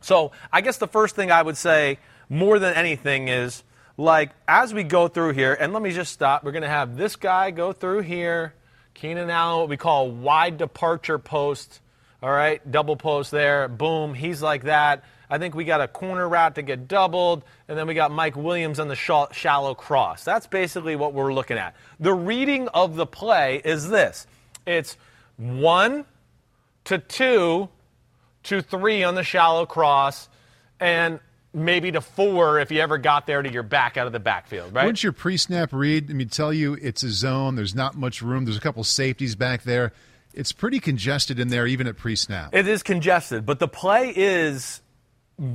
So 0.00 0.32
I 0.52 0.60
guess 0.60 0.78
the 0.78 0.88
first 0.88 1.14
thing 1.14 1.30
I 1.30 1.42
would 1.42 1.56
say 1.56 1.98
more 2.28 2.58
than 2.58 2.74
anything 2.74 3.28
is, 3.28 3.62
like 3.96 4.30
as 4.48 4.72
we 4.72 4.82
go 4.82 5.08
through 5.08 5.32
here, 5.32 5.54
and 5.54 5.72
let 5.72 5.82
me 5.82 5.92
just 5.92 6.12
stop. 6.12 6.44
We're 6.44 6.52
going 6.52 6.62
to 6.62 6.68
have 6.68 6.96
this 6.96 7.16
guy 7.16 7.50
go 7.50 7.72
through 7.72 8.00
here. 8.00 8.54
Keenan 8.94 9.30
Allen, 9.30 9.60
what 9.60 9.68
we 9.68 9.76
call 9.76 10.06
a 10.06 10.08
wide 10.08 10.58
departure 10.58 11.18
post. 11.18 11.80
All 12.22 12.30
right, 12.30 12.68
double 12.70 12.96
post 12.96 13.30
there. 13.30 13.66
Boom, 13.68 14.14
he's 14.14 14.42
like 14.42 14.64
that. 14.64 15.04
I 15.28 15.38
think 15.38 15.54
we 15.54 15.64
got 15.64 15.80
a 15.80 15.88
corner 15.88 16.28
route 16.28 16.56
to 16.56 16.62
get 16.62 16.86
doubled, 16.86 17.42
and 17.66 17.76
then 17.76 17.86
we 17.86 17.94
got 17.94 18.12
Mike 18.12 18.36
Williams 18.36 18.78
on 18.78 18.88
the 18.88 18.94
shallow 18.94 19.74
cross. 19.74 20.24
That's 20.24 20.46
basically 20.46 20.94
what 20.94 21.14
we're 21.14 21.32
looking 21.32 21.56
at. 21.56 21.74
The 21.98 22.12
reading 22.12 22.68
of 22.68 22.96
the 22.96 23.06
play 23.06 23.62
is 23.64 23.88
this 23.88 24.26
it's 24.66 24.96
one 25.36 26.04
to 26.84 26.98
two 26.98 27.70
to 28.44 28.60
three 28.60 29.02
on 29.02 29.14
the 29.14 29.24
shallow 29.24 29.66
cross, 29.66 30.28
and 30.78 31.18
maybe 31.54 31.92
to 31.92 32.00
four 32.00 32.58
if 32.60 32.70
you 32.70 32.80
ever 32.80 32.98
got 32.98 33.26
there 33.26 33.42
to 33.42 33.52
your 33.52 33.62
back 33.62 33.96
out 33.96 34.06
of 34.06 34.12
the 34.12 34.20
backfield, 34.20 34.72
right? 34.74 34.84
Wouldn't 34.84 35.02
your 35.02 35.12
pre-snap 35.12 35.72
read, 35.72 36.10
I 36.10 36.14
mean, 36.14 36.28
tell 36.28 36.52
you 36.52 36.74
it's 36.80 37.02
a 37.02 37.10
zone, 37.10 37.56
there's 37.56 37.74
not 37.74 37.96
much 37.96 38.22
room, 38.22 38.44
there's 38.44 38.56
a 38.56 38.60
couple 38.60 38.82
safeties 38.84 39.34
back 39.34 39.62
there. 39.62 39.92
It's 40.34 40.52
pretty 40.52 40.80
congested 40.80 41.38
in 41.38 41.48
there 41.48 41.66
even 41.66 41.86
at 41.86 41.98
pre-snap. 41.98 42.54
It 42.54 42.66
is 42.66 42.82
congested, 42.82 43.44
but 43.44 43.58
the 43.58 43.68
play 43.68 44.12
is 44.14 44.80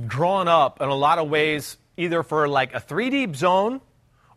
drawn 0.06 0.46
up 0.46 0.80
in 0.80 0.88
a 0.88 0.94
lot 0.94 1.18
of 1.18 1.28
ways 1.28 1.76
either 1.96 2.22
for 2.22 2.46
like 2.46 2.74
a 2.74 2.80
three 2.80 3.10
deep 3.10 3.34
zone 3.34 3.80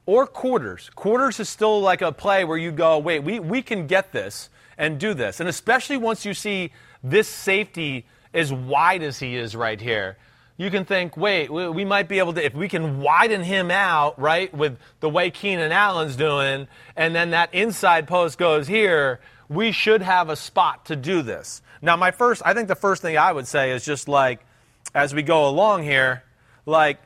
or 0.08 0.26
quarters. 0.26 0.90
Quarters 0.96 1.40
is 1.40 1.48
still 1.48 1.80
like 1.80 2.02
a 2.02 2.12
play 2.12 2.44
where 2.44 2.58
you 2.58 2.72
go, 2.72 2.98
wait, 2.98 3.20
we, 3.20 3.40
we 3.40 3.62
can 3.62 3.86
get 3.86 4.12
this 4.12 4.50
and 4.80 5.00
do 5.00 5.14
this. 5.14 5.40
And 5.40 5.48
especially 5.48 5.98
once 5.98 6.26
you 6.26 6.34
see 6.34 6.72
this 7.04 7.28
safety 7.28 8.08
as 8.34 8.52
wide 8.52 9.04
as 9.04 9.20
he 9.20 9.36
is 9.36 9.56
right 9.56 9.80
here 9.80 10.18
you 10.62 10.70
can 10.70 10.86
think, 10.86 11.18
wait, 11.18 11.50
we 11.50 11.84
might 11.84 12.08
be 12.08 12.20
able 12.20 12.34
to, 12.34 12.46
if 12.46 12.54
we 12.54 12.70
can 12.70 13.00
widen 13.02 13.42
him 13.42 13.72
out, 13.72 14.20
right, 14.20 14.54
with 14.54 14.78
the 15.00 15.10
way 15.10 15.32
Keenan 15.32 15.72
Allen's 15.72 16.16
doing, 16.16 16.68
and 16.96 17.16
then 17.16 17.32
that 17.32 17.52
inside 17.52 18.08
post 18.08 18.38
goes 18.38 18.68
here, 18.68 19.20
we 19.50 19.72
should 19.72 20.04
have 20.04 20.30
a 20.30 20.36
spot 20.36 20.86
to 20.86 20.96
do 20.96 21.24
this. 21.24 21.64
Now, 21.82 21.98
my 21.98 22.12
first, 22.12 22.44
I 22.46 22.54
think 22.54 22.68
the 22.68 22.76
first 22.76 23.02
thing 23.02 23.18
I 23.18 23.32
would 23.32 23.48
say 23.48 23.72
is 23.72 23.84
just 23.84 24.08
like, 24.08 24.46
as 24.94 25.16
we 25.16 25.24
go 25.24 25.50
along 25.50 25.82
here, 25.82 26.22
like, 26.68 27.00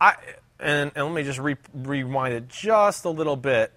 I, 0.00 0.16
and, 0.58 0.90
and 0.96 1.06
let 1.06 1.14
me 1.14 1.22
just 1.22 1.38
re, 1.38 1.54
rewind 1.72 2.34
it 2.34 2.48
just 2.48 3.04
a 3.04 3.10
little 3.10 3.36
bit. 3.36 3.72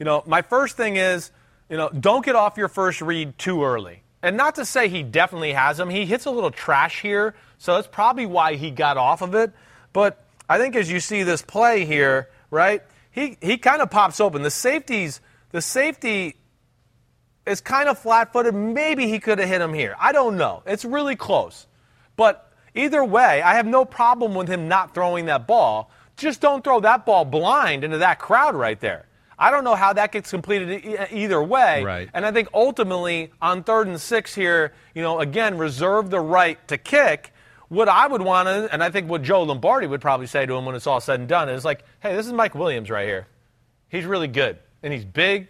You 0.00 0.04
know, 0.04 0.24
my 0.26 0.42
first 0.42 0.76
thing 0.76 0.96
is, 0.96 1.30
you 1.70 1.76
know, 1.76 1.88
don't 1.88 2.24
get 2.24 2.34
off 2.34 2.56
your 2.56 2.66
first 2.66 3.00
read 3.00 3.38
too 3.38 3.62
early. 3.62 4.02
And 4.24 4.36
not 4.36 4.56
to 4.56 4.64
say 4.64 4.88
he 4.88 5.04
definitely 5.04 5.52
has 5.52 5.78
him. 5.78 5.88
He 5.88 6.04
hits 6.04 6.24
a 6.24 6.32
little 6.32 6.50
trash 6.50 7.00
here, 7.00 7.36
so 7.58 7.74
that's 7.74 7.88
probably 7.88 8.26
why 8.26 8.54
he 8.54 8.70
got 8.70 8.96
off 8.96 9.20
of 9.20 9.34
it. 9.34 9.52
But 9.92 10.24
I 10.48 10.58
think 10.58 10.76
as 10.76 10.90
you 10.90 11.00
see 11.00 11.22
this 11.24 11.42
play 11.42 11.84
here, 11.84 12.30
right, 12.50 12.82
he, 13.10 13.36
he 13.40 13.58
kind 13.58 13.82
of 13.82 13.90
pops 13.90 14.20
open. 14.20 14.42
The 14.42 14.50
safeties, 14.50 15.20
the 15.50 15.60
safety 15.60 16.36
is 17.46 17.60
kind 17.60 17.88
of 17.88 17.98
flat 17.98 18.32
footed. 18.32 18.54
Maybe 18.54 19.08
he 19.08 19.18
could 19.18 19.38
have 19.38 19.48
hit 19.48 19.60
him 19.60 19.74
here. 19.74 19.96
I 19.98 20.12
don't 20.12 20.36
know. 20.36 20.62
It's 20.66 20.84
really 20.84 21.16
close. 21.16 21.66
But 22.16 22.52
either 22.74 23.04
way, 23.04 23.42
I 23.42 23.54
have 23.54 23.66
no 23.66 23.84
problem 23.84 24.34
with 24.34 24.48
him 24.48 24.68
not 24.68 24.94
throwing 24.94 25.26
that 25.26 25.46
ball. 25.46 25.90
Just 26.16 26.40
don't 26.40 26.62
throw 26.62 26.80
that 26.80 27.06
ball 27.06 27.24
blind 27.24 27.84
into 27.84 27.98
that 27.98 28.18
crowd 28.18 28.54
right 28.54 28.78
there. 28.80 29.06
I 29.38 29.52
don't 29.52 29.62
know 29.62 29.76
how 29.76 29.92
that 29.92 30.10
gets 30.10 30.30
completed 30.30 31.08
either 31.12 31.40
way. 31.40 31.84
Right. 31.84 32.08
And 32.12 32.26
I 32.26 32.32
think 32.32 32.48
ultimately 32.52 33.30
on 33.40 33.62
third 33.62 33.86
and 33.86 34.00
six 34.00 34.34
here, 34.34 34.72
you 34.94 35.02
know, 35.02 35.20
again, 35.20 35.58
reserve 35.58 36.10
the 36.10 36.20
right 36.20 36.66
to 36.68 36.76
kick. 36.76 37.32
What 37.68 37.88
I 37.88 38.06
would 38.06 38.22
want 38.22 38.48
to, 38.48 38.72
and 38.72 38.82
I 38.82 38.90
think 38.90 39.10
what 39.10 39.22
Joe 39.22 39.42
Lombardi 39.42 39.86
would 39.86 40.00
probably 40.00 40.26
say 40.26 40.46
to 40.46 40.54
him 40.54 40.64
when 40.64 40.74
it's 40.74 40.86
all 40.86 41.00
said 41.00 41.20
and 41.20 41.28
done 41.28 41.48
is 41.48 41.64
like, 41.64 41.84
hey, 42.00 42.14
this 42.16 42.26
is 42.26 42.32
Mike 42.32 42.54
Williams 42.54 42.90
right 42.90 43.06
here. 43.06 43.26
He's 43.88 44.06
really 44.06 44.28
good. 44.28 44.58
And 44.82 44.92
he's 44.92 45.04
big. 45.04 45.48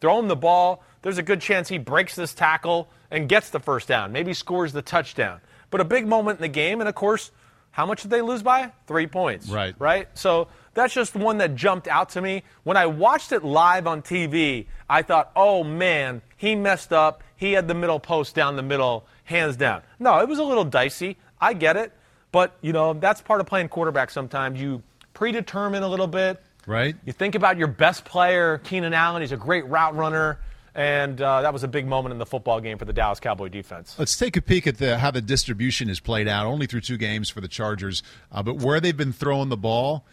Throw 0.00 0.18
him 0.18 0.28
the 0.28 0.36
ball. 0.36 0.82
There's 1.02 1.18
a 1.18 1.22
good 1.22 1.40
chance 1.40 1.68
he 1.68 1.78
breaks 1.78 2.14
this 2.14 2.32
tackle 2.34 2.88
and 3.10 3.28
gets 3.28 3.50
the 3.50 3.60
first 3.60 3.88
down. 3.88 4.12
Maybe 4.12 4.34
scores 4.34 4.72
the 4.72 4.82
touchdown. 4.82 5.40
But 5.70 5.80
a 5.80 5.84
big 5.84 6.06
moment 6.06 6.38
in 6.38 6.42
the 6.42 6.48
game, 6.48 6.80
and 6.80 6.88
of 6.88 6.94
course, 6.94 7.30
how 7.70 7.86
much 7.86 8.02
did 8.02 8.10
they 8.10 8.22
lose 8.22 8.42
by? 8.42 8.72
Three 8.86 9.06
points. 9.06 9.48
Right. 9.48 9.74
Right? 9.78 10.08
So 10.14 10.48
that's 10.74 10.94
just 10.94 11.14
one 11.14 11.38
that 11.38 11.54
jumped 11.54 11.86
out 11.86 12.10
to 12.10 12.22
me. 12.22 12.42
When 12.64 12.76
I 12.76 12.86
watched 12.86 13.32
it 13.32 13.44
live 13.44 13.86
on 13.86 14.02
TV, 14.02 14.66
I 14.88 15.02
thought, 15.02 15.30
oh 15.36 15.64
man, 15.64 16.22
he 16.36 16.54
messed 16.54 16.92
up. 16.92 17.22
He 17.36 17.52
had 17.52 17.68
the 17.68 17.74
middle 17.74 18.00
post 18.00 18.34
down 18.34 18.56
the 18.56 18.62
middle, 18.62 19.06
hands 19.24 19.56
down. 19.56 19.82
No, 19.98 20.18
it 20.20 20.28
was 20.28 20.38
a 20.38 20.44
little 20.44 20.64
dicey. 20.64 21.16
I 21.40 21.52
get 21.52 21.76
it. 21.76 21.92
But, 22.30 22.56
you 22.60 22.72
know, 22.72 22.92
that's 22.92 23.20
part 23.22 23.40
of 23.40 23.46
playing 23.46 23.68
quarterback 23.68 24.10
sometimes. 24.10 24.60
You 24.60 24.82
predetermine 25.14 25.82
a 25.82 25.88
little 25.88 26.06
bit. 26.06 26.42
Right. 26.66 26.94
You 27.06 27.12
think 27.12 27.34
about 27.34 27.56
your 27.56 27.68
best 27.68 28.04
player, 28.04 28.58
Keenan 28.58 28.92
Allen. 28.92 29.22
He's 29.22 29.32
a 29.32 29.36
great 29.36 29.66
route 29.66 29.96
runner. 29.96 30.38
And 30.74 31.20
uh, 31.20 31.42
that 31.42 31.52
was 31.52 31.64
a 31.64 31.68
big 31.68 31.86
moment 31.86 32.12
in 32.12 32.18
the 32.18 32.26
football 32.26 32.60
game 32.60 32.78
for 32.78 32.84
the 32.84 32.92
Dallas 32.92 33.18
Cowboy 33.18 33.48
defense. 33.48 33.96
Let's 33.98 34.16
take 34.16 34.36
a 34.36 34.42
peek 34.42 34.66
at 34.66 34.78
the, 34.78 34.98
how 34.98 35.10
the 35.10 35.22
distribution 35.22 35.88
has 35.88 35.98
played 35.98 36.28
out, 36.28 36.46
only 36.46 36.66
through 36.66 36.82
two 36.82 36.98
games 36.98 37.30
for 37.30 37.40
the 37.40 37.48
Chargers. 37.48 38.02
Uh, 38.30 38.42
but 38.42 38.58
where 38.58 38.78
they've 38.78 38.96
been 38.96 39.12
throwing 39.12 39.48
the 39.48 39.56
ball, 39.56 40.04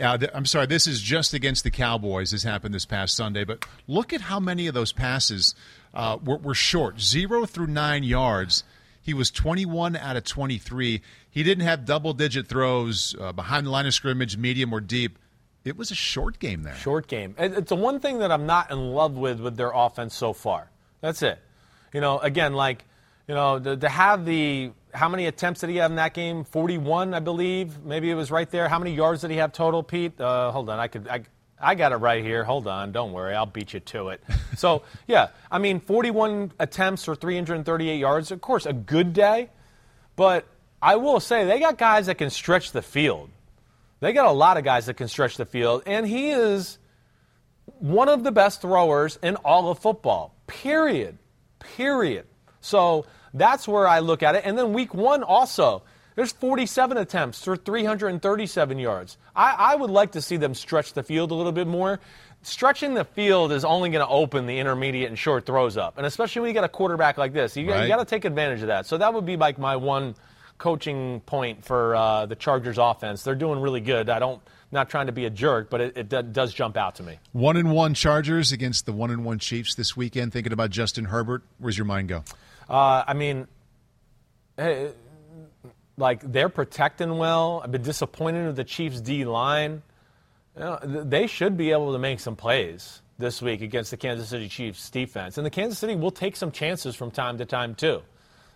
uh, 0.00 0.16
th- 0.16 0.30
I'm 0.32 0.46
sorry, 0.46 0.66
this 0.66 0.86
is 0.86 1.02
just 1.02 1.34
against 1.34 1.62
the 1.62 1.70
Cowboys. 1.70 2.30
This 2.30 2.42
happened 2.42 2.74
this 2.74 2.86
past 2.86 3.16
Sunday, 3.16 3.44
but 3.44 3.66
look 3.86 4.12
at 4.12 4.22
how 4.22 4.40
many 4.40 4.66
of 4.66 4.72
those 4.72 4.92
passes 4.92 5.54
uh, 5.92 6.16
were, 6.24 6.38
were, 6.38 6.54
short, 6.54 7.00
zero 7.00 7.44
through 7.44 7.66
nine 7.66 8.02
yards. 8.02 8.64
He 9.04 9.12
was 9.12 9.30
21 9.30 9.96
out 9.96 10.16
of 10.16 10.24
23. 10.24 11.02
He 11.30 11.42
didn't 11.42 11.66
have 11.66 11.84
double-digit 11.84 12.48
throws 12.48 13.14
uh, 13.20 13.32
behind 13.32 13.66
the 13.66 13.70
line 13.70 13.84
of 13.84 13.92
scrimmage, 13.92 14.38
medium 14.38 14.72
or 14.72 14.80
deep. 14.80 15.18
It 15.62 15.76
was 15.76 15.90
a 15.90 15.94
short 15.94 16.38
game 16.38 16.62
there. 16.62 16.74
Short 16.74 17.06
game. 17.06 17.34
It's 17.36 17.68
the 17.68 17.76
one 17.76 18.00
thing 18.00 18.20
that 18.20 18.32
I'm 18.32 18.46
not 18.46 18.70
in 18.70 18.78
love 18.78 19.12
with 19.12 19.40
with 19.40 19.58
their 19.58 19.72
offense 19.74 20.14
so 20.14 20.32
far. 20.32 20.70
That's 21.02 21.20
it. 21.22 21.38
You 21.92 22.00
know, 22.00 22.18
again, 22.18 22.54
like 22.54 22.86
you 23.28 23.34
know, 23.34 23.58
to, 23.58 23.76
to, 23.76 23.88
have 23.90 24.24
the 24.24 24.72
how 24.94 25.10
many 25.10 25.26
attempts 25.26 25.60
did 25.60 25.68
he 25.68 25.76
have 25.76 25.90
in 25.90 25.96
that 25.96 26.14
game? 26.14 26.44
41, 26.44 27.12
I 27.12 27.20
believe. 27.20 27.84
Maybe 27.84 28.10
it 28.10 28.14
was 28.14 28.30
right 28.30 28.50
there. 28.50 28.68
How 28.70 28.78
many 28.78 28.94
yards 28.94 29.20
did 29.20 29.30
he 29.30 29.36
have 29.36 29.52
total, 29.52 29.82
Pete? 29.82 30.18
Uh, 30.18 30.50
hold 30.50 30.70
on, 30.70 30.78
I 30.78 30.88
could. 30.88 31.08
I, 31.08 31.24
I 31.60 31.74
got 31.74 31.92
it 31.92 31.96
right 31.96 32.22
here. 32.22 32.44
Hold 32.44 32.66
on, 32.66 32.92
don't 32.92 33.12
worry, 33.12 33.34
I'll 33.34 33.46
beat 33.46 33.74
you 33.74 33.80
to 33.80 34.08
it. 34.08 34.22
so 34.56 34.82
yeah, 35.06 35.28
I 35.50 35.58
mean, 35.58 35.80
41 35.80 36.52
attempts 36.58 37.04
for 37.04 37.14
338 37.14 37.96
yards. 37.98 38.30
Of 38.30 38.40
course, 38.40 38.66
a 38.66 38.72
good 38.72 39.12
day, 39.12 39.50
but 40.16 40.46
I 40.82 40.96
will 40.96 41.20
say 41.20 41.44
they 41.44 41.60
got 41.60 41.78
guys 41.78 42.06
that 42.06 42.16
can 42.16 42.30
stretch 42.30 42.72
the 42.72 42.82
field. 42.82 43.30
They 44.00 44.12
got 44.12 44.26
a 44.26 44.32
lot 44.32 44.56
of 44.56 44.64
guys 44.64 44.86
that 44.86 44.94
can 44.94 45.08
stretch 45.08 45.36
the 45.36 45.46
field, 45.46 45.82
and 45.86 46.06
he 46.06 46.30
is 46.30 46.78
one 47.78 48.08
of 48.08 48.22
the 48.24 48.32
best 48.32 48.60
throwers 48.60 49.18
in 49.22 49.36
all 49.36 49.70
of 49.70 49.78
football. 49.78 50.34
Period. 50.46 51.18
Period. 51.76 52.26
So 52.60 53.06
that's 53.32 53.66
where 53.66 53.86
I 53.86 54.00
look 54.00 54.22
at 54.22 54.34
it. 54.34 54.42
And 54.44 54.58
then 54.58 54.72
week 54.72 54.94
one 54.94 55.22
also, 55.22 55.82
there's 56.14 56.32
47 56.32 56.96
attempts 56.96 57.44
for 57.44 57.56
337 57.56 58.78
yards. 58.78 59.18
I, 59.34 59.54
I 59.58 59.74
would 59.74 59.90
like 59.90 60.12
to 60.12 60.22
see 60.22 60.36
them 60.36 60.54
stretch 60.54 60.92
the 60.92 61.02
field 61.02 61.30
a 61.30 61.34
little 61.34 61.52
bit 61.52 61.66
more. 61.66 62.00
Stretching 62.42 62.94
the 62.94 63.04
field 63.04 63.52
is 63.52 63.64
only 63.64 63.88
going 63.90 64.04
to 64.04 64.12
open 64.12 64.46
the 64.46 64.58
intermediate 64.58 65.08
and 65.08 65.18
short 65.18 65.46
throws 65.46 65.76
up, 65.76 65.96
and 65.96 66.06
especially 66.06 66.42
when 66.42 66.48
you 66.50 66.54
got 66.54 66.64
a 66.64 66.68
quarterback 66.68 67.16
like 67.16 67.32
this, 67.32 67.56
you, 67.56 67.70
right. 67.70 67.82
you 67.82 67.88
got 67.88 67.96
to 67.96 68.04
take 68.04 68.26
advantage 68.26 68.60
of 68.60 68.66
that. 68.66 68.84
So 68.86 68.98
that 68.98 69.14
would 69.14 69.24
be 69.24 69.36
like 69.36 69.58
my 69.58 69.76
one 69.76 70.14
coaching 70.58 71.20
point 71.20 71.64
for 71.64 71.96
uh, 71.96 72.26
the 72.26 72.36
Chargers 72.36 72.76
offense. 72.78 73.22
They're 73.22 73.34
doing 73.34 73.60
really 73.60 73.80
good. 73.80 74.10
I 74.10 74.18
don't 74.18 74.42
not 74.70 74.90
trying 74.90 75.06
to 75.06 75.12
be 75.12 75.24
a 75.24 75.30
jerk, 75.30 75.70
but 75.70 75.80
it, 75.80 76.12
it 76.12 76.32
does 76.32 76.52
jump 76.52 76.76
out 76.76 76.96
to 76.96 77.02
me. 77.02 77.18
One 77.32 77.56
and 77.56 77.70
one 77.72 77.94
Chargers 77.94 78.52
against 78.52 78.86
the 78.86 78.92
one 78.92 79.10
and 79.10 79.24
one 79.24 79.38
Chiefs 79.38 79.74
this 79.76 79.96
weekend. 79.96 80.32
Thinking 80.32 80.52
about 80.52 80.70
Justin 80.70 81.06
Herbert, 81.06 81.42
where's 81.58 81.78
your 81.78 81.86
mind 81.86 82.08
go? 82.08 82.24
Uh, 82.68 83.04
I 83.06 83.14
mean, 83.14 83.46
like 85.96 86.20
they're 86.32 86.48
protecting 86.48 87.18
well. 87.18 87.60
I've 87.62 87.72
been 87.72 87.82
disappointed 87.82 88.46
with 88.46 88.56
the 88.56 88.64
Chiefs 88.64 89.00
D 89.00 89.24
line. 89.24 89.82
You 90.56 90.60
know, 90.60 90.78
they 90.82 91.26
should 91.26 91.56
be 91.56 91.72
able 91.72 91.92
to 91.92 91.98
make 91.98 92.20
some 92.20 92.36
plays 92.36 93.02
this 93.18 93.40
week 93.40 93.60
against 93.60 93.90
the 93.90 93.96
Kansas 93.96 94.28
City 94.28 94.48
Chiefs 94.48 94.90
defense, 94.90 95.38
and 95.38 95.46
the 95.46 95.50
Kansas 95.50 95.78
City 95.78 95.94
will 95.94 96.10
take 96.10 96.36
some 96.36 96.50
chances 96.50 96.96
from 96.96 97.10
time 97.10 97.38
to 97.38 97.44
time 97.44 97.74
too. 97.74 98.02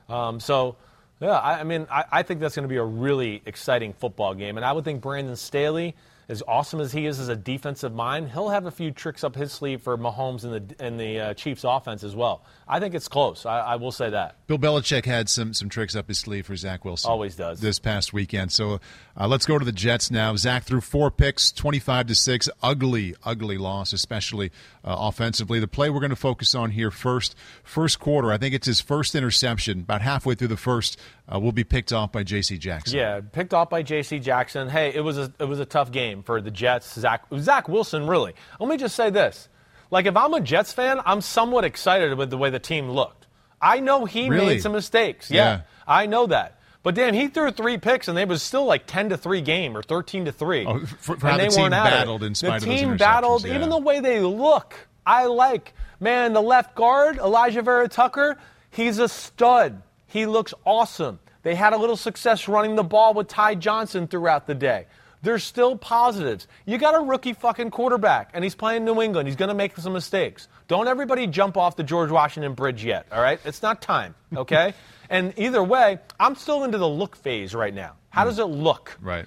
Um, 0.08 0.40
so, 0.40 0.76
yeah, 1.20 1.38
I, 1.38 1.60
I 1.60 1.64
mean, 1.64 1.86
I, 1.90 2.04
I 2.10 2.22
think 2.22 2.40
that's 2.40 2.56
going 2.56 2.64
to 2.64 2.68
be 2.68 2.76
a 2.76 2.84
really 2.84 3.42
exciting 3.46 3.92
football 3.92 4.34
game, 4.34 4.56
and 4.56 4.64
I 4.64 4.72
would 4.72 4.84
think 4.84 5.00
Brandon 5.00 5.36
Staley 5.36 5.94
as 6.28 6.42
awesome 6.46 6.80
as 6.80 6.92
he 6.92 7.06
is 7.06 7.18
as 7.18 7.28
a 7.28 7.36
defensive 7.36 7.94
mind, 7.94 8.30
he'll 8.30 8.50
have 8.50 8.66
a 8.66 8.70
few 8.70 8.90
tricks 8.90 9.24
up 9.24 9.34
his 9.34 9.50
sleeve 9.50 9.80
for 9.80 9.96
Mahomes 9.96 10.44
and 10.44 10.52
the 10.52 10.84
and 10.84 11.00
the 11.00 11.20
uh, 11.20 11.34
Chiefs 11.34 11.64
offense 11.64 12.04
as 12.04 12.14
well. 12.14 12.44
I 12.68 12.80
think 12.80 12.94
it's 12.94 13.08
close. 13.08 13.46
I, 13.46 13.60
I, 13.60 13.76
will 13.76 13.92
say 13.92 14.10
that. 14.10 14.36
Bill 14.46 14.58
Belichick 14.58 15.06
had 15.06 15.30
some 15.30 15.54
some 15.54 15.70
tricks 15.70 15.96
up 15.96 16.06
his 16.06 16.18
sleeve 16.18 16.44
for 16.44 16.54
Zach 16.54 16.84
Wilson. 16.84 17.10
Always 17.10 17.34
does. 17.34 17.60
This 17.60 17.78
past 17.78 18.12
weekend. 18.12 18.52
So 18.52 18.78
uh, 19.18 19.26
let's 19.26 19.46
go 19.46 19.58
to 19.58 19.64
the 19.64 19.72
Jets 19.72 20.10
now. 20.10 20.36
Zach 20.36 20.64
threw 20.64 20.82
four 20.82 21.10
picks, 21.10 21.50
twenty 21.50 21.78
five 21.78 22.06
to 22.08 22.14
six. 22.14 22.48
Ugly, 22.62 23.14
ugly 23.24 23.56
loss, 23.56 23.94
especially 23.94 24.50
uh, 24.84 24.96
offensively. 24.98 25.60
The 25.60 25.68
play 25.68 25.88
we're 25.88 26.00
going 26.00 26.10
to 26.10 26.16
focus 26.16 26.54
on 26.54 26.72
here 26.72 26.90
first, 26.90 27.34
first 27.64 28.00
quarter. 28.00 28.30
I 28.30 28.36
think 28.36 28.54
it's 28.54 28.66
his 28.66 28.82
first 28.82 29.14
interception. 29.14 29.80
About 29.80 30.02
halfway 30.02 30.34
through 30.34 30.48
the 30.48 30.58
first, 30.58 31.00
uh, 31.32 31.38
will 31.38 31.52
be 31.52 31.64
picked 31.64 31.92
off 31.92 32.12
by 32.12 32.22
J.C. 32.22 32.58
Jackson. 32.58 32.98
Yeah, 32.98 33.20
picked 33.20 33.52
off 33.52 33.70
by 33.70 33.82
J.C. 33.82 34.18
Jackson. 34.18 34.68
Hey, 34.68 34.92
it 34.94 35.00
was 35.00 35.18
a 35.18 35.32
it 35.38 35.44
was 35.44 35.60
a 35.60 35.66
tough 35.66 35.92
game 35.92 36.22
for 36.22 36.40
the 36.40 36.50
Jets. 36.50 36.98
Zach 36.98 37.24
Zach 37.38 37.68
Wilson, 37.68 38.06
really. 38.06 38.34
Let 38.58 38.68
me 38.68 38.76
just 38.76 38.96
say 38.96 39.10
this. 39.10 39.48
Like, 39.90 40.06
if 40.06 40.16
I'm 40.16 40.34
a 40.34 40.40
Jets 40.40 40.72
fan, 40.72 41.00
I'm 41.04 41.20
somewhat 41.20 41.64
excited 41.64 42.16
with 42.16 42.30
the 42.30 42.38
way 42.38 42.50
the 42.50 42.58
team 42.58 42.90
looked. 42.90 43.26
I 43.60 43.80
know 43.80 44.04
he 44.04 44.28
really? 44.28 44.46
made 44.46 44.62
some 44.62 44.72
mistakes. 44.72 45.30
Yeah, 45.30 45.42
yeah, 45.44 45.60
I 45.86 46.06
know 46.06 46.26
that. 46.26 46.60
But 46.82 46.94
damn, 46.94 47.12
he 47.12 47.28
threw 47.28 47.50
three 47.50 47.76
picks, 47.76 48.08
and 48.08 48.18
it 48.18 48.28
was 48.28 48.42
still 48.42 48.64
like 48.64 48.86
ten 48.86 49.08
to 49.10 49.16
three 49.16 49.40
game 49.40 49.76
or 49.76 49.82
thirteen 49.82 50.24
to 50.26 50.32
three. 50.32 50.64
Oh, 50.64 50.78
for, 51.00 51.16
for 51.16 51.26
and 51.26 51.40
they 51.40 51.48
the 51.48 51.60
weren't 51.60 51.72
battled 51.72 52.22
in 52.22 52.34
spite 52.34 52.60
the 52.60 52.66
team 52.66 52.92
of 52.92 52.98
battled. 52.98 53.44
Yeah. 53.44 53.56
Even 53.56 53.68
the 53.68 53.78
way 53.78 54.00
they 54.00 54.20
look, 54.20 54.74
I 55.04 55.26
like. 55.26 55.74
Man, 56.00 56.32
the 56.32 56.40
left 56.40 56.76
guard, 56.76 57.18
Alijah 57.18 57.64
Vera-Tucker, 57.64 58.38
he's 58.70 59.00
a 59.00 59.08
stud. 59.08 59.82
He 60.08 60.26
looks 60.26 60.52
awesome. 60.64 61.20
They 61.42 61.54
had 61.54 61.72
a 61.72 61.78
little 61.78 61.96
success 61.96 62.48
running 62.48 62.76
the 62.76 62.82
ball 62.82 63.14
with 63.14 63.28
Ty 63.28 63.54
Johnson 63.56 64.08
throughout 64.08 64.46
the 64.46 64.54
day. 64.54 64.86
There's 65.22 65.42
still 65.42 65.76
positives. 65.76 66.46
You 66.64 66.78
got 66.78 66.94
a 66.94 67.00
rookie 67.00 67.32
fucking 67.32 67.70
quarterback, 67.70 68.30
and 68.34 68.44
he's 68.44 68.54
playing 68.54 68.84
New 68.84 69.02
England. 69.02 69.28
He's 69.28 69.36
going 69.36 69.48
to 69.48 69.54
make 69.54 69.76
some 69.76 69.92
mistakes. 69.92 70.48
Don't 70.68 70.86
everybody 70.86 71.26
jump 71.26 71.56
off 71.56 71.76
the 71.76 71.82
George 71.82 72.10
Washington 72.10 72.54
Bridge 72.54 72.84
yet, 72.84 73.06
all 73.10 73.20
right? 73.20 73.40
It's 73.44 73.62
not 73.62 73.80
time, 73.82 74.14
okay? 74.36 74.74
and 75.10 75.32
either 75.36 75.62
way, 75.62 75.98
I'm 76.20 76.36
still 76.36 76.64
into 76.64 76.78
the 76.78 76.88
look 76.88 77.16
phase 77.16 77.54
right 77.54 77.74
now. 77.74 77.94
How 78.10 78.24
does 78.24 78.38
mm. 78.38 78.42
it 78.42 78.46
look? 78.46 78.96
Right. 79.00 79.26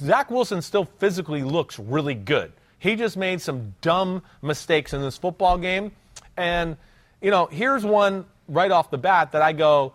Zach 0.00 0.30
Wilson 0.30 0.62
still 0.62 0.84
physically 0.98 1.42
looks 1.42 1.78
really 1.78 2.14
good. 2.14 2.52
He 2.78 2.96
just 2.96 3.16
made 3.16 3.40
some 3.40 3.74
dumb 3.80 4.22
mistakes 4.42 4.92
in 4.92 5.02
this 5.02 5.16
football 5.16 5.58
game. 5.58 5.92
And, 6.36 6.76
you 7.20 7.30
know, 7.30 7.46
here's 7.46 7.84
one 7.84 8.24
right 8.48 8.70
off 8.70 8.90
the 8.90 8.98
bat 8.98 9.32
that 9.32 9.42
I 9.42 9.52
go, 9.52 9.92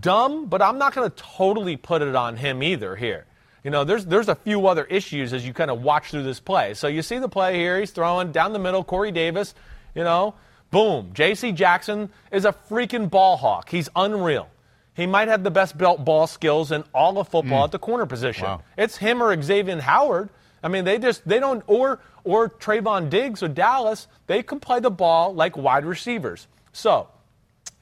dumb, 0.00 0.46
but 0.46 0.62
I'm 0.62 0.78
not 0.78 0.94
going 0.94 1.10
to 1.10 1.16
totally 1.16 1.76
put 1.76 2.02
it 2.02 2.14
on 2.14 2.36
him 2.36 2.62
either 2.62 2.96
here 2.96 3.26
you 3.66 3.70
know, 3.70 3.82
there's 3.82 4.06
there's 4.06 4.28
a 4.28 4.36
few 4.36 4.68
other 4.68 4.84
issues 4.84 5.32
as 5.32 5.44
you 5.44 5.52
kind 5.52 5.72
of 5.72 5.82
watch 5.82 6.12
through 6.12 6.22
this 6.22 6.38
play. 6.38 6.74
So 6.74 6.86
you 6.86 7.02
see 7.02 7.18
the 7.18 7.28
play 7.28 7.56
here, 7.56 7.80
he's 7.80 7.90
throwing 7.90 8.30
down 8.30 8.52
the 8.52 8.60
middle, 8.60 8.84
Corey 8.84 9.10
Davis, 9.10 9.56
you 9.92 10.04
know, 10.04 10.34
boom. 10.70 11.10
J.C. 11.14 11.50
Jackson 11.50 12.10
is 12.30 12.44
a 12.44 12.52
freaking 12.52 13.10
ball 13.10 13.36
hawk. 13.36 13.68
He's 13.68 13.88
unreal. 13.96 14.48
He 14.94 15.08
might 15.08 15.26
have 15.26 15.42
the 15.42 15.50
best 15.50 15.76
belt 15.76 16.04
ball 16.04 16.28
skills 16.28 16.70
in 16.70 16.84
all 16.94 17.18
of 17.18 17.26
football 17.26 17.62
mm. 17.62 17.64
at 17.64 17.72
the 17.72 17.80
corner 17.80 18.06
position. 18.06 18.44
Wow. 18.44 18.62
It's 18.78 18.98
him 18.98 19.20
or 19.20 19.42
Xavier 19.42 19.80
Howard. 19.80 20.28
I 20.62 20.68
mean, 20.68 20.84
they 20.84 21.00
just 21.00 21.26
they 21.26 21.40
don't 21.40 21.64
or 21.66 21.98
or 22.22 22.48
Trevon 22.48 23.10
Diggs 23.10 23.42
or 23.42 23.48
Dallas. 23.48 24.06
They 24.28 24.44
can 24.44 24.60
play 24.60 24.78
the 24.78 24.92
ball 24.92 25.34
like 25.34 25.56
wide 25.56 25.84
receivers. 25.84 26.46
So 26.72 27.08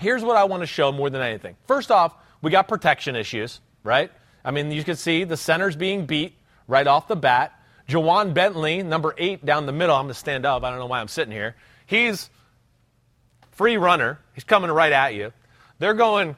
here's 0.04 0.22
what 0.22 0.36
I 0.36 0.44
want 0.44 0.62
to 0.62 0.66
show 0.66 0.92
more 0.92 1.10
than 1.10 1.22
anything. 1.22 1.56
First 1.66 1.90
off, 1.90 2.14
we 2.42 2.50
got 2.50 2.68
protection 2.68 3.16
issues, 3.16 3.60
right? 3.82 4.12
I 4.44 4.50
mean, 4.50 4.70
you 4.70 4.84
can 4.84 4.96
see 4.96 5.24
the 5.24 5.36
center's 5.36 5.74
being 5.74 6.04
beat 6.04 6.34
right 6.68 6.86
off 6.86 7.08
the 7.08 7.16
bat. 7.16 7.58
Ja'Whaun 7.88 8.34
Bentley, 8.34 8.82
number 8.82 9.14
eight 9.18 9.44
down 9.44 9.66
the 9.66 9.72
middle. 9.72 9.96
I'm 9.96 10.04
going 10.04 10.14
to 10.14 10.18
stand 10.18 10.44
up. 10.46 10.62
I 10.62 10.70
don't 10.70 10.78
know 10.78 10.86
why 10.86 11.00
I'm 11.00 11.08
sitting 11.08 11.32
here. 11.32 11.56
He's 11.86 12.28
free 13.52 13.78
runner. 13.78 14.18
He's 14.34 14.44
coming 14.44 14.70
right 14.70 14.92
at 14.92 15.14
you. 15.14 15.32
They're 15.78 15.94
going 15.94 16.36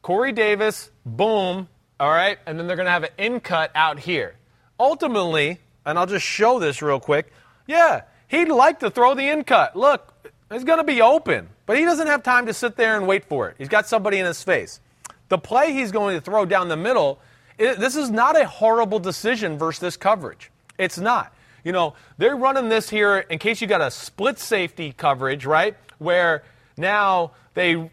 Corey 0.00 0.32
Davis, 0.32 0.90
boom, 1.04 1.68
all 2.00 2.10
right, 2.10 2.38
and 2.46 2.58
then 2.58 2.66
they're 2.66 2.76
going 2.76 2.86
to 2.86 2.92
have 2.92 3.04
an 3.04 3.10
in 3.18 3.40
cut 3.40 3.70
out 3.74 3.98
here. 3.98 4.36
Ultimately, 4.78 5.60
and 5.84 5.98
I'll 5.98 6.06
just 6.06 6.24
show 6.24 6.58
this 6.58 6.82
real 6.82 7.00
quick. 7.00 7.32
Yeah, 7.66 8.02
he'd 8.28 8.48
like 8.48 8.80
to 8.80 8.90
throw 8.90 9.14
the 9.14 9.28
in 9.28 9.42
cut. 9.44 9.74
Look, 9.74 10.14
it's 10.50 10.64
going 10.64 10.78
to 10.78 10.84
be 10.84 11.00
open, 11.00 11.48
but 11.66 11.76
he 11.78 11.84
doesn't 11.84 12.06
have 12.06 12.22
time 12.22 12.46
to 12.46 12.54
sit 12.54 12.76
there 12.76 12.96
and 12.96 13.06
wait 13.06 13.24
for 13.24 13.48
it. 13.48 13.56
He's 13.58 13.68
got 13.68 13.86
somebody 13.86 14.18
in 14.18 14.26
his 14.26 14.42
face. 14.42 14.80
The 15.28 15.38
play 15.38 15.72
he's 15.72 15.92
going 15.92 16.16
to 16.16 16.20
throw 16.20 16.46
down 16.46 16.68
the 16.68 16.76
middle 16.76 17.20
it, 17.58 17.80
this 17.80 17.96
is 17.96 18.10
not 18.10 18.40
a 18.40 18.46
horrible 18.46 19.00
decision 19.00 19.58
versus 19.58 19.80
this 19.80 19.96
coverage. 19.96 20.50
It's 20.78 20.96
not. 20.96 21.34
You 21.64 21.72
know, 21.72 21.94
they're 22.16 22.36
running 22.36 22.68
this 22.68 22.88
here 22.88 23.18
in 23.18 23.38
case 23.38 23.60
you 23.60 23.66
got 23.66 23.80
a 23.80 23.90
split 23.90 24.38
safety 24.38 24.94
coverage, 24.96 25.44
right? 25.44 25.76
Where 25.98 26.44
now 26.76 27.32
they 27.54 27.90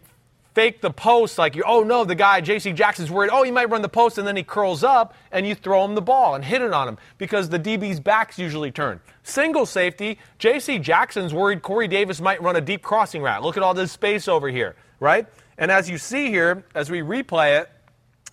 fake 0.56 0.80
the 0.80 0.90
post 0.90 1.36
like 1.36 1.54
you 1.54 1.62
oh 1.66 1.82
no 1.82 2.02
the 2.02 2.14
guy 2.14 2.40
JC 2.40 2.74
Jackson's 2.74 3.10
worried 3.10 3.28
oh 3.30 3.42
he 3.42 3.50
might 3.50 3.68
run 3.68 3.82
the 3.82 3.90
post 3.90 4.16
and 4.16 4.26
then 4.26 4.36
he 4.36 4.42
curls 4.42 4.82
up 4.82 5.12
and 5.30 5.46
you 5.46 5.54
throw 5.54 5.84
him 5.84 5.94
the 5.94 6.00
ball 6.00 6.34
and 6.34 6.42
hit 6.42 6.62
it 6.62 6.72
on 6.72 6.88
him 6.88 6.96
because 7.18 7.50
the 7.50 7.58
DB's 7.58 8.00
backs 8.00 8.38
usually 8.38 8.70
turn. 8.70 8.98
Single 9.22 9.66
safety, 9.66 10.18
JC 10.40 10.80
Jackson's 10.80 11.34
worried 11.34 11.60
Corey 11.60 11.88
Davis 11.88 12.22
might 12.22 12.40
run 12.40 12.56
a 12.56 12.62
deep 12.62 12.80
crossing 12.80 13.20
route. 13.20 13.42
Look 13.42 13.58
at 13.58 13.62
all 13.62 13.74
this 13.74 13.92
space 13.92 14.28
over 14.28 14.48
here, 14.48 14.76
right? 14.98 15.26
And 15.58 15.70
as 15.70 15.90
you 15.90 15.98
see 15.98 16.30
here 16.30 16.64
as 16.74 16.90
we 16.90 17.00
replay 17.00 17.60
it, 17.60 17.68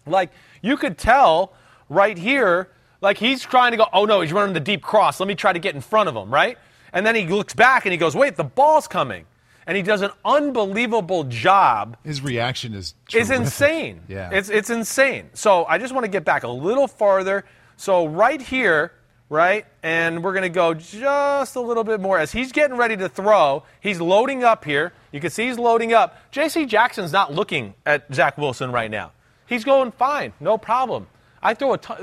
like 0.05 0.31
you 0.61 0.77
could 0.77 0.97
tell 0.97 1.51
right 1.89 2.17
here, 2.17 2.69
like 3.01 3.17
he's 3.17 3.41
trying 3.41 3.71
to 3.71 3.77
go, 3.77 3.87
oh 3.91 4.05
no, 4.05 4.21
he's 4.21 4.31
running 4.31 4.53
the 4.53 4.61
deep 4.61 4.81
cross. 4.81 5.19
Let 5.19 5.27
me 5.27 5.35
try 5.35 5.51
to 5.51 5.59
get 5.59 5.75
in 5.75 5.81
front 5.81 6.07
of 6.07 6.15
him, 6.15 6.33
right? 6.33 6.57
And 6.93 7.05
then 7.05 7.15
he 7.15 7.27
looks 7.27 7.53
back 7.53 7.85
and 7.85 7.91
he 7.91 7.97
goes, 7.97 8.15
wait, 8.15 8.37
the 8.37 8.45
ball's 8.45 8.87
coming. 8.87 9.25
And 9.65 9.77
he 9.77 9.83
does 9.83 10.01
an 10.01 10.11
unbelievable 10.25 11.23
job. 11.25 11.97
His 12.03 12.21
reaction 12.21 12.73
is 12.73 12.95
is 13.13 13.29
insane. 13.29 14.01
Yeah. 14.07 14.29
It's, 14.31 14.49
it's 14.49 14.69
insane. 14.69 15.29
So 15.33 15.65
I 15.65 15.77
just 15.77 15.93
want 15.93 16.03
to 16.05 16.11
get 16.11 16.25
back 16.25 16.43
a 16.43 16.47
little 16.49 16.87
farther. 16.87 17.45
So 17.77 18.05
right 18.05 18.41
here, 18.41 18.91
right? 19.29 19.65
And 19.81 20.23
we're 20.23 20.33
going 20.33 20.43
to 20.43 20.49
go 20.49 20.73
just 20.73 21.55
a 21.55 21.59
little 21.61 21.83
bit 21.83 21.99
more. 21.99 22.19
As 22.19 22.31
he's 22.31 22.51
getting 22.51 22.77
ready 22.77 22.97
to 22.97 23.09
throw, 23.09 23.63
he's 23.79 23.99
loading 24.01 24.43
up 24.43 24.65
here. 24.65 24.93
You 25.11 25.19
can 25.19 25.29
see 25.29 25.47
he's 25.47 25.57
loading 25.57 25.93
up. 25.93 26.17
J.C. 26.31 26.65
Jackson's 26.65 27.11
not 27.11 27.33
looking 27.33 27.73
at 27.85 28.13
Zach 28.13 28.37
Wilson 28.37 28.71
right 28.71 28.91
now. 28.91 29.11
He's 29.45 29.63
going 29.63 29.91
fine, 29.91 30.33
no 30.39 30.57
problem. 30.57 31.07
I 31.41 31.53
throw 31.53 31.73
a 31.73 31.77
t- 31.77 31.93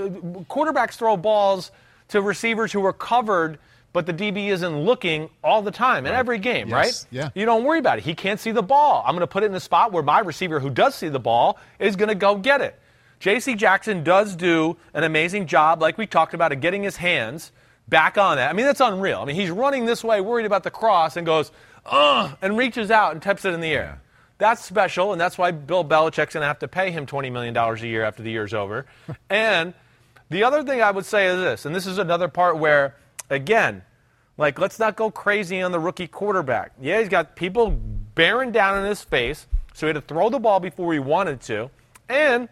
quarterbacks 0.49 0.95
throw 0.95 1.17
balls 1.17 1.71
to 2.09 2.21
receivers 2.21 2.73
who 2.73 2.85
are 2.85 2.93
covered, 2.93 3.59
but 3.93 4.07
the 4.07 4.15
DB 4.15 4.49
isn't 4.49 4.85
looking 4.85 5.31
all 5.43 5.63
the 5.63 5.71
time 5.71 6.07
in 6.07 6.13
every 6.13 6.39
game, 6.39 6.69
yes. 6.69 6.75
right? 6.75 7.07
Yeah. 7.11 7.31
You 7.35 7.45
don't 7.45 7.65
worry 7.65 7.79
about 7.79 7.99
it. 7.99 8.05
He 8.05 8.15
can't 8.15 8.39
see 8.39 8.53
the 8.53 8.63
ball. 8.63 9.03
I'm 9.05 9.15
going 9.15 9.21
to 9.21 9.27
put 9.27 9.43
it 9.43 9.47
in 9.47 9.53
the 9.53 9.61
spot 9.61 9.93
where 9.93 10.03
my 10.03 10.21
receiver 10.21 10.61
who 10.61 10.71
does 10.71 10.95
see 10.95 11.09
the 11.09 11.21
ball 11.21 11.59
is 11.79 11.97
going 11.97 12.09
to 12.09 12.15
go 12.15 12.37
get 12.37 12.61
it. 12.61 12.79
J.C. 13.19 13.55
Jackson 13.55 14.03
does 14.03 14.35
do 14.35 14.77
an 14.95 15.05
amazing 15.05 15.47
job, 15.47 15.83
like 15.83 15.99
we 15.99 16.07
talked 16.07 16.33
about, 16.33 16.53
of 16.53 16.61
getting 16.61 16.83
his 16.83 16.97
hands 16.97 17.53
back 17.87 18.17
on 18.17 18.37
that. 18.37 18.49
I 18.49 18.53
mean, 18.55 18.65
that's 18.65 18.81
unreal. 18.81 19.21
I 19.21 19.25
mean, 19.27 19.37
he's 19.37 19.51
running 19.51 19.85
this 19.85 20.03
way, 20.03 20.21
worried 20.23 20.47
about 20.47 20.63
the 20.63 20.71
cross, 20.71 21.17
and 21.17 21.27
goes, 21.27 21.53
ugh, 21.85 22.37
and 22.41 22.57
reaches 22.57 22.91
out 22.91 23.13
and 23.13 23.21
tips 23.21 23.45
it 23.45 23.53
in 23.53 23.61
the 23.61 23.73
air. 23.73 24.01
That's 24.39 24.65
special, 24.65 25.13
and 25.13 25.21
that's 25.21 25.37
why 25.37 25.51
Bill 25.51 25.85
Belichick's 25.85 26.33
going 26.33 26.41
to 26.43 26.47
have 26.47 26.61
to 26.61 26.69
pay 26.69 26.91
him 26.91 27.05
$20 27.05 27.31
million 27.31 27.55
a 27.55 27.77
year 27.87 28.05
after 28.05 28.23
the 28.23 28.31
year's 28.31 28.55
over. 28.55 28.87
and 29.31 29.75
the 30.31 30.45
other 30.45 30.63
thing 30.63 30.81
I 30.81 30.91
would 30.91 31.05
say 31.05 31.27
is 31.27 31.37
this, 31.37 31.67
and 31.67 31.75
this 31.75 31.87
is 31.87 31.99
another 31.99 32.29
part 32.29 32.57
where, 32.57 32.95
again, 33.31 33.83
like, 34.37 34.59
let's 34.59 34.79
not 34.79 34.97
go 34.97 35.11
crazy 35.11 35.61
on 35.61 35.73
the 35.73 35.79
rookie 35.79 36.07
quarterback. 36.07 36.73
Yeah, 36.81 36.99
he's 37.01 37.09
got 37.09 37.37
people 37.37 37.71
bearing 37.71 38.53
down 38.53 38.79
in 38.79 38.85
his 38.85 39.03
face, 39.03 39.47
so 39.75 39.87
he 39.87 39.89
had 39.89 39.95
to 39.95 40.01
throw 40.01 40.29
the 40.31 40.39
ball 40.39 40.61
before 40.61 40.93
he 40.93 40.99
wanted 40.99 41.41
to. 41.43 41.71
And 42.09 42.49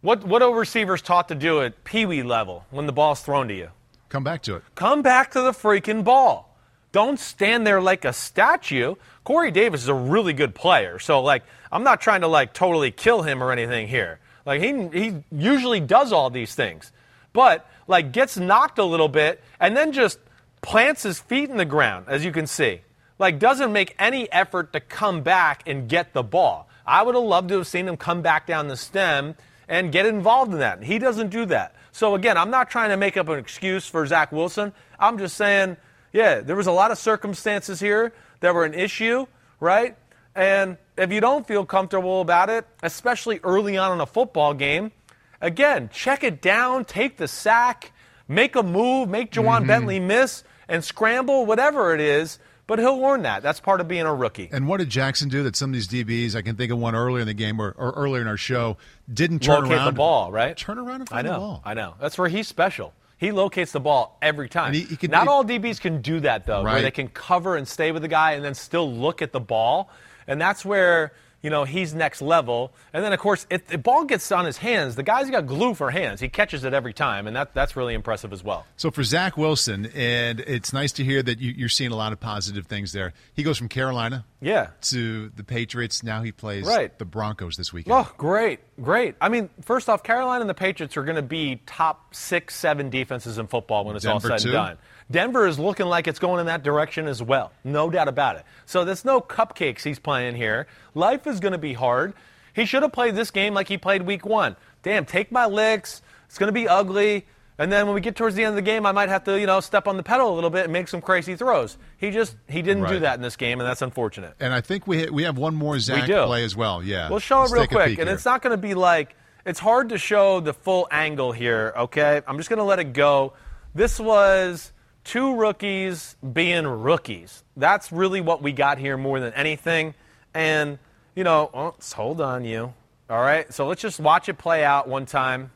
what, 0.00 0.24
what 0.24 0.42
are 0.42 0.54
receivers 0.54 1.02
taught 1.02 1.28
to 1.28 1.34
do 1.34 1.62
at 1.62 1.82
pee 1.84 2.06
wee 2.06 2.22
level 2.22 2.64
when 2.70 2.86
the 2.86 2.92
ball's 2.92 3.20
thrown 3.20 3.48
to 3.48 3.54
you? 3.54 3.70
Come 4.08 4.24
back 4.24 4.42
to 4.42 4.56
it. 4.56 4.62
Come 4.74 5.02
back 5.02 5.32
to 5.32 5.42
the 5.42 5.50
freaking 5.50 6.04
ball. 6.04 6.56
Don't 6.92 7.18
stand 7.18 7.66
there 7.66 7.80
like 7.80 8.04
a 8.04 8.12
statue. 8.12 8.94
Corey 9.24 9.50
Davis 9.50 9.82
is 9.82 9.88
a 9.88 9.94
really 9.94 10.32
good 10.32 10.54
player. 10.54 10.98
So, 10.98 11.20
like, 11.20 11.42
I'm 11.70 11.82
not 11.82 12.00
trying 12.00 12.22
to, 12.22 12.28
like, 12.28 12.54
totally 12.54 12.90
kill 12.90 13.22
him 13.22 13.42
or 13.42 13.52
anything 13.52 13.88
here. 13.88 14.20
Like, 14.46 14.62
he, 14.62 14.88
he 14.88 15.24
usually 15.30 15.80
does 15.80 16.12
all 16.12 16.30
these 16.30 16.54
things. 16.54 16.92
But, 17.32 17.68
like, 17.86 18.12
gets 18.12 18.36
knocked 18.36 18.78
a 18.78 18.84
little 18.84 19.08
bit 19.08 19.42
and 19.60 19.76
then 19.76 19.92
just 19.92 20.18
plants 20.60 21.02
his 21.02 21.20
feet 21.20 21.50
in 21.50 21.56
the 21.56 21.64
ground, 21.64 22.06
as 22.08 22.24
you 22.24 22.32
can 22.32 22.46
see. 22.46 22.80
Like, 23.18 23.38
doesn't 23.38 23.72
make 23.72 23.94
any 23.98 24.30
effort 24.32 24.72
to 24.72 24.80
come 24.80 25.22
back 25.22 25.62
and 25.66 25.88
get 25.88 26.12
the 26.12 26.22
ball. 26.22 26.68
I 26.86 27.02
would 27.02 27.14
have 27.14 27.24
loved 27.24 27.48
to 27.50 27.58
have 27.58 27.66
seen 27.66 27.86
him 27.86 27.96
come 27.96 28.22
back 28.22 28.46
down 28.46 28.68
the 28.68 28.76
stem 28.76 29.34
and 29.68 29.92
get 29.92 30.06
involved 30.06 30.52
in 30.52 30.60
that. 30.60 30.82
He 30.82 30.98
doesn't 30.98 31.28
do 31.28 31.44
that. 31.46 31.74
So 31.92 32.14
again, 32.14 32.38
I'm 32.38 32.50
not 32.50 32.70
trying 32.70 32.90
to 32.90 32.96
make 32.96 33.16
up 33.16 33.28
an 33.28 33.38
excuse 33.38 33.86
for 33.86 34.06
Zach 34.06 34.32
Wilson. 34.32 34.72
I'm 34.98 35.18
just 35.18 35.36
saying, 35.36 35.76
yeah, 36.12 36.40
there 36.40 36.56
was 36.56 36.66
a 36.66 36.72
lot 36.72 36.90
of 36.90 36.98
circumstances 36.98 37.80
here 37.80 38.12
that 38.40 38.54
were 38.54 38.64
an 38.64 38.74
issue, 38.74 39.26
right? 39.60 39.96
And 40.34 40.78
if 40.96 41.12
you 41.12 41.20
don't 41.20 41.46
feel 41.46 41.66
comfortable 41.66 42.20
about 42.20 42.50
it, 42.50 42.66
especially 42.82 43.40
early 43.42 43.76
on 43.76 43.92
in 43.92 44.00
a 44.00 44.06
football 44.06 44.54
game, 44.54 44.92
again, 45.40 45.90
check 45.92 46.24
it 46.24 46.40
down, 46.40 46.84
take 46.84 47.16
the 47.16 47.28
sack, 47.28 47.92
make 48.26 48.56
a 48.56 48.62
move, 48.62 49.08
make 49.08 49.32
Ja'Whaun 49.32 49.58
mm-hmm. 49.58 49.66
Bentley 49.66 50.00
miss, 50.00 50.44
and 50.68 50.84
scramble, 50.84 51.46
whatever 51.46 51.94
it 51.94 52.00
is. 52.00 52.38
But 52.66 52.78
he'll 52.78 52.98
learn 52.98 53.22
that. 53.22 53.42
That's 53.42 53.60
part 53.60 53.80
of 53.80 53.88
being 53.88 54.02
a 54.02 54.14
rookie. 54.14 54.50
And 54.52 54.68
what 54.68 54.76
did 54.76 54.90
Jackson 54.90 55.30
do 55.30 55.42
that 55.44 55.56
some 55.56 55.70
of 55.70 55.74
these 55.74 55.88
DBs, 55.88 56.36
I 56.36 56.42
can 56.42 56.54
think 56.54 56.70
of 56.70 56.78
one 56.78 56.94
earlier 56.94 57.22
in 57.22 57.26
the 57.26 57.32
game 57.32 57.58
or, 57.60 57.70
or 57.70 57.92
earlier 57.92 58.20
in 58.20 58.28
our 58.28 58.36
show, 58.36 58.76
didn't 59.10 59.38
turn 59.38 59.62
Locate 59.62 59.72
around 59.72 59.86
the 59.86 59.92
ball, 59.92 60.30
right? 60.30 60.54
Turn 60.54 60.78
around 60.78 61.00
and 61.00 61.08
find 61.08 61.26
I 61.26 61.30
know, 61.30 61.34
the 61.34 61.40
ball. 61.40 61.62
I 61.64 61.72
know. 61.72 61.94
That's 61.98 62.18
where 62.18 62.28
he's 62.28 62.46
special. 62.46 62.92
He 63.16 63.32
locates 63.32 63.72
the 63.72 63.80
ball 63.80 64.18
every 64.20 64.50
time. 64.50 64.74
He, 64.74 64.82
he 64.82 64.96
can, 64.96 65.10
Not 65.10 65.22
he, 65.22 65.28
all 65.28 65.44
DBs 65.44 65.80
can 65.80 66.02
do 66.02 66.20
that 66.20 66.44
though, 66.44 66.62
right. 66.62 66.74
where 66.74 66.82
they 66.82 66.90
can 66.90 67.08
cover 67.08 67.56
and 67.56 67.66
stay 67.66 67.90
with 67.90 68.02
the 68.02 68.08
guy 68.08 68.32
and 68.32 68.44
then 68.44 68.54
still 68.54 68.92
look 68.92 69.22
at 69.22 69.32
the 69.32 69.40
ball. 69.40 69.90
And 70.26 70.38
that's 70.38 70.62
where 70.62 71.14
you 71.42 71.50
know, 71.50 71.64
he's 71.64 71.94
next 71.94 72.20
level. 72.20 72.72
And 72.92 73.04
then, 73.04 73.12
of 73.12 73.20
course, 73.20 73.46
if 73.48 73.66
the 73.66 73.78
ball 73.78 74.04
gets 74.04 74.30
on 74.32 74.44
his 74.44 74.56
hands, 74.56 74.96
the 74.96 75.02
guy's 75.02 75.30
got 75.30 75.46
glue 75.46 75.74
for 75.74 75.90
hands. 75.90 76.20
He 76.20 76.28
catches 76.28 76.64
it 76.64 76.74
every 76.74 76.92
time, 76.92 77.26
and 77.26 77.36
that, 77.36 77.54
that's 77.54 77.76
really 77.76 77.94
impressive 77.94 78.32
as 78.32 78.42
well. 78.42 78.66
So 78.76 78.90
for 78.90 79.04
Zach 79.04 79.36
Wilson, 79.36 79.86
and 79.94 80.40
it's 80.40 80.72
nice 80.72 80.92
to 80.92 81.04
hear 81.04 81.22
that 81.22 81.38
you, 81.38 81.64
are 81.64 81.68
seeing 81.68 81.92
a 81.92 81.96
lot 81.96 82.12
of 82.12 82.20
positive 82.20 82.66
things 82.66 82.92
there. 82.92 83.12
He 83.34 83.42
goes 83.42 83.56
from 83.56 83.68
Carolina 83.68 84.24
yeah. 84.40 84.68
to 84.82 85.28
the 85.30 85.44
Patriots. 85.44 86.02
Now 86.02 86.22
he 86.22 86.32
plays 86.32 86.66
right. 86.66 86.96
the 86.98 87.04
Broncos 87.04 87.56
this 87.56 87.72
weekend. 87.72 87.94
Oh, 87.94 88.12
great, 88.16 88.60
great. 88.82 89.14
I 89.20 89.28
mean, 89.28 89.48
first 89.62 89.88
off, 89.88 90.02
Carolina 90.02 90.40
and 90.40 90.50
the 90.50 90.54
Patriots 90.54 90.96
are 90.96 91.04
going 91.04 91.16
to 91.16 91.22
be 91.22 91.60
top 91.66 92.14
six, 92.14 92.56
seven 92.56 92.90
defenses 92.90 93.38
in 93.38 93.46
football 93.46 93.84
when 93.84 93.94
it's 93.94 94.04
Denver 94.04 94.32
all 94.32 94.38
said 94.38 94.44
too? 94.44 94.48
and 94.48 94.54
done. 94.54 94.78
Denver 95.10 95.46
is 95.46 95.58
looking 95.58 95.86
like 95.86 96.06
it's 96.06 96.18
going 96.18 96.40
in 96.40 96.46
that 96.46 96.62
direction 96.62 97.06
as 97.06 97.22
well. 97.22 97.52
No 97.64 97.90
doubt 97.90 98.08
about 98.08 98.36
it. 98.36 98.44
So 98.66 98.84
there's 98.84 99.04
no 99.04 99.20
cupcakes 99.20 99.82
he's 99.82 99.98
playing 99.98 100.36
here. 100.36 100.66
Life 100.94 101.26
is 101.26 101.40
going 101.40 101.52
to 101.52 101.58
be 101.58 101.72
hard. 101.72 102.12
He 102.54 102.66
should 102.66 102.82
have 102.82 102.92
played 102.92 103.14
this 103.14 103.30
game 103.30 103.54
like 103.54 103.68
he 103.68 103.78
played 103.78 104.02
week 104.02 104.26
one. 104.26 104.56
Damn, 104.82 105.04
take 105.04 105.32
my 105.32 105.46
licks. 105.46 106.02
It's 106.26 106.38
going 106.38 106.48
to 106.48 106.52
be 106.52 106.68
ugly. 106.68 107.26
And 107.60 107.72
then 107.72 107.86
when 107.86 107.94
we 107.94 108.00
get 108.00 108.14
towards 108.14 108.36
the 108.36 108.44
end 108.44 108.50
of 108.50 108.56
the 108.56 108.62
game, 108.62 108.86
I 108.86 108.92
might 108.92 109.08
have 109.08 109.24
to, 109.24 109.38
you 109.38 109.46
know, 109.46 109.58
step 109.58 109.88
on 109.88 109.96
the 109.96 110.02
pedal 110.04 110.32
a 110.32 110.34
little 110.34 110.50
bit 110.50 110.64
and 110.64 110.72
make 110.72 110.86
some 110.86 111.00
crazy 111.00 111.34
throws. 111.34 111.76
He 111.96 112.12
just 112.12 112.36
he 112.48 112.62
didn't 112.62 112.84
right. 112.84 112.92
do 112.92 112.98
that 113.00 113.16
in 113.16 113.22
this 113.22 113.34
game, 113.34 113.58
and 113.58 113.68
that's 113.68 113.82
unfortunate. 113.82 114.34
And 114.38 114.54
I 114.54 114.60
think 114.60 114.86
we 114.86 115.10
we 115.10 115.24
have 115.24 115.38
one 115.38 115.56
more 115.56 115.78
Zach 115.80 116.06
play 116.06 116.44
as 116.44 116.54
well. 116.54 116.84
Yeah, 116.84 117.10
we'll 117.10 117.18
show 117.18 117.40
Let's 117.40 117.52
it 117.52 117.54
real 117.56 117.66
quick, 117.66 117.98
and 117.98 118.06
here. 118.06 118.14
it's 118.14 118.24
not 118.24 118.42
going 118.42 118.52
to 118.52 118.62
be 118.62 118.74
like 118.74 119.16
it's 119.44 119.58
hard 119.58 119.88
to 119.88 119.98
show 119.98 120.38
the 120.38 120.54
full 120.54 120.86
angle 120.92 121.32
here. 121.32 121.72
Okay, 121.76 122.22
I'm 122.28 122.36
just 122.36 122.48
going 122.48 122.58
to 122.58 122.64
let 122.64 122.78
it 122.78 122.92
go. 122.92 123.32
This 123.74 123.98
was 123.98 124.72
two 125.04 125.36
rookies 125.36 126.16
being 126.32 126.66
rookies. 126.66 127.42
That's 127.56 127.90
really 127.92 128.20
what 128.20 128.42
we 128.42 128.52
got 128.52 128.78
here 128.78 128.96
more 128.96 129.20
than 129.20 129.32
anything. 129.34 129.94
And, 130.34 130.78
you 131.14 131.24
know, 131.24 131.50
oh, 131.52 131.74
hold 131.94 132.20
on, 132.20 132.44
you. 132.44 132.74
All 133.10 133.20
right, 133.20 133.52
so 133.52 133.66
let's 133.66 133.80
just 133.80 133.98
watch 134.00 134.28
it 134.28 134.34
play 134.34 134.64
out 134.64 134.86
one 134.86 135.06
time. 135.06 135.50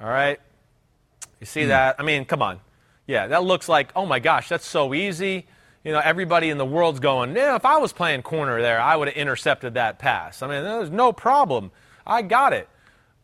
All 0.00 0.08
right. 0.08 0.38
You 1.40 1.46
see 1.46 1.62
mm. 1.62 1.68
that? 1.68 1.96
I 1.98 2.02
mean, 2.02 2.24
come 2.24 2.42
on. 2.42 2.60
Yeah, 3.06 3.28
that 3.28 3.44
looks 3.44 3.68
like, 3.68 3.90
oh 3.96 4.06
my 4.06 4.18
gosh, 4.18 4.48
that's 4.48 4.66
so 4.66 4.94
easy. 4.94 5.46
You 5.84 5.92
know, 5.92 6.00
everybody 6.02 6.50
in 6.50 6.58
the 6.58 6.64
world's 6.64 6.98
going, 6.98 7.36
yeah, 7.36 7.54
if 7.54 7.64
I 7.64 7.78
was 7.78 7.92
playing 7.92 8.22
corner 8.22 8.60
there, 8.60 8.80
I 8.80 8.96
would 8.96 9.08
have 9.08 9.16
intercepted 9.16 9.74
that 9.74 9.98
pass. 9.98 10.42
I 10.42 10.48
mean, 10.48 10.64
there's 10.64 10.90
no 10.90 11.12
problem. 11.12 11.70
I 12.06 12.22
got 12.22 12.52
it. 12.52 12.68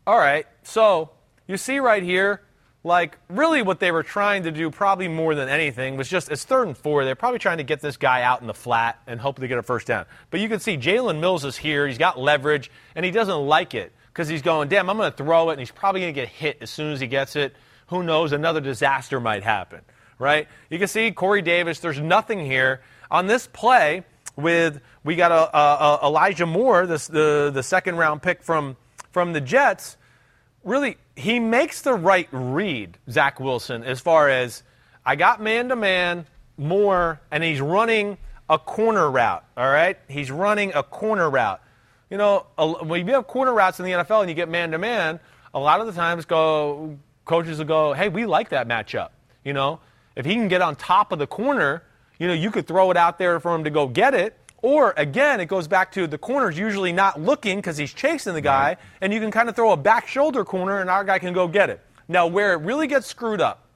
All 0.07 0.19
right, 0.19 0.47
so 0.63 1.11
you 1.47 1.57
see 1.57 1.79
right 1.79 2.03
here, 2.03 2.43
like 2.85 3.19
really 3.29 3.63
what 3.63 3.79
they 3.79 3.93
were 3.93 4.03
trying 4.03 4.43
to 4.43 4.51
do 4.51 4.71
probably 4.71 5.07
more 5.07 5.35
than 5.35 5.49
anything 5.49 5.97
was 5.97 6.09
just 6.09 6.31
it's 6.31 6.45
third 6.45 6.67
and 6.67 6.77
four 6.77 7.05
they're 7.05 7.15
probably 7.15 7.39
trying 7.39 7.59
to 7.59 7.65
get 7.65 7.81
this 7.81 7.97
guy 7.97 8.23
out 8.23 8.41
in 8.41 8.47
the 8.47 8.55
flat 8.55 9.01
and 9.07 9.21
hope 9.21 9.41
get 9.41 9.53
a 9.53 9.63
first 9.63 9.87
down. 9.87 10.05
But 10.31 10.41
you 10.41 10.49
can 10.49 10.61
see 10.61 10.77
jalen 10.77 11.21
mills 11.21 11.45
is 11.45 11.57
here 11.57 11.87
he's 11.87 11.99
got 11.99 12.19
leverage 12.19 12.71
and 12.95 13.05
he 13.05 13.11
doesn't 13.11 13.47
like 13.47 13.75
it 13.75 13.93
because 14.09 14.29
he's 14.29 14.43
going 14.43 14.69
damn 14.69 14.91
i'm 14.91 14.97
going 14.97 15.11
to 15.11 15.17
throw 15.17 15.51
it 15.51 15.53
and 15.53 15.61
he's 15.61 15.71
probably 15.71 16.01
going 16.01 16.13
to 16.13 16.21
get 16.21 16.29
hit 16.29 16.59
as 16.61 16.71
soon 16.71 16.93
as 16.93 17.01
he 17.01 17.07
gets 17.07 17.37
it. 17.37 17.55
Who 17.89 18.03
knows? 18.03 18.33
Another 18.33 18.61
disaster 18.61 19.21
might 19.21 19.43
happen 19.43 19.81
right? 20.19 20.47
You 20.71 20.79
can 20.79 20.89
see 20.89 21.11
corey 21.11 21.43
davis 21.43 21.81
there's 21.81 22.01
nothing 22.01 22.45
here. 22.45 22.81
On 23.11 23.27
this 23.27 23.47
play 23.47 24.05
with 24.37 24.81
we 25.05 25.17
got 25.17 25.31
a, 25.31 25.57
a, 25.57 25.99
a 26.03 26.07
elijah 26.07 26.47
moore 26.47 26.87
this, 26.87 27.07
the, 27.07 27.51
the 27.53 27.63
second 27.63 27.97
round 27.97 28.23
pick 28.23 28.43
from 28.43 28.77
from 29.11 29.33
the 29.33 29.41
jets 29.41 29.97
really, 30.65 30.97
he 31.17 31.39
makes 31.39 31.83
the 31.83 31.95
right 31.95 32.29
read, 32.33 32.99
Zach 33.11 33.41
Wilson, 33.41 33.85
as 33.85 34.01
far 34.01 34.29
as 34.29 34.63
I 35.05 35.17
got 35.17 35.41
man 35.41 35.69
to 35.69 35.77
man 35.77 36.27
more, 36.57 37.21
and 37.31 37.43
he's 37.43 37.61
running 37.61 38.19
a 38.49 38.59
corner 38.59 39.11
route. 39.11 39.45
All 39.57 39.71
right, 39.71 39.99
he's 40.09 40.31
running 40.31 40.73
a 40.75 40.83
corner 40.83 41.29
route. 41.29 41.61
You 42.11 42.19
know, 42.19 42.47
when 42.83 43.07
you 43.07 43.15
have 43.15 43.27
corner 43.27 43.53
routes 43.53 43.79
in 43.81 43.87
the 43.87 43.93
NFL 43.93 44.21
and 44.21 44.29
you 44.29 44.35
get 44.35 44.49
man 44.49 44.71
to 44.73 44.79
man, 44.79 45.19
a 45.55 45.59
lot 45.59 45.81
of 45.81 45.87
the 45.87 45.93
times 45.93 46.25
go 46.25 46.99
coaches 47.25 47.59
will 47.59 47.65
go, 47.65 47.93
"Hey, 47.93 48.09
we 48.09 48.27
like 48.27 48.51
that 48.51 48.69
matchup." 48.69 49.11
You 49.45 49.53
know, 49.53 49.81
if 50.15 50.27
he 50.27 50.35
can 50.35 50.49
get 50.49 50.63
on 50.63 50.77
top 50.77 51.13
of 51.13 51.19
the 51.19 51.27
corner, 51.27 51.83
you 52.19 52.27
know, 52.27 52.35
you 52.35 52.51
could 52.51 52.67
throw 52.67 52.91
it 52.91 52.97
out 52.97 53.19
there 53.19 53.41
for 53.41 53.55
him 53.55 53.65
to 53.65 53.71
go 53.71 53.87
get 53.87 54.15
it. 54.15 54.39
Or 54.63 54.95
again, 54.97 55.41
it 55.41 55.47
goes 55.47 55.67
back 55.67 55.93
to 55.93 56.07
the 56.07 56.19
corner's 56.19 56.57
usually 56.57 56.93
not 56.93 57.21
looking 57.21 57.59
because 57.59 57.77
he's 57.77 57.93
chasing 57.93 58.33
the 58.33 58.41
guy, 58.41 58.69
right. 58.69 58.79
and 59.01 59.13
you 59.13 59.21
can 59.21 59.33
kind 59.33 59.49
of 59.49 59.57
throw 59.57 59.73
a 59.73 59.77
back 59.77 60.07
shoulder 60.07 60.45
corner, 60.45 60.81
and 60.81 60.89
our 60.89 61.05
guy 61.05 61.19
can 61.19 61.35
go 61.35 61.49
get 61.49 61.69
it. 61.69 61.81
Now, 62.09 62.29
where 62.29 62.53
it 62.53 62.59
really 62.59 62.87
gets 62.87 63.07
screwed 63.07 63.41
up, 63.41 63.67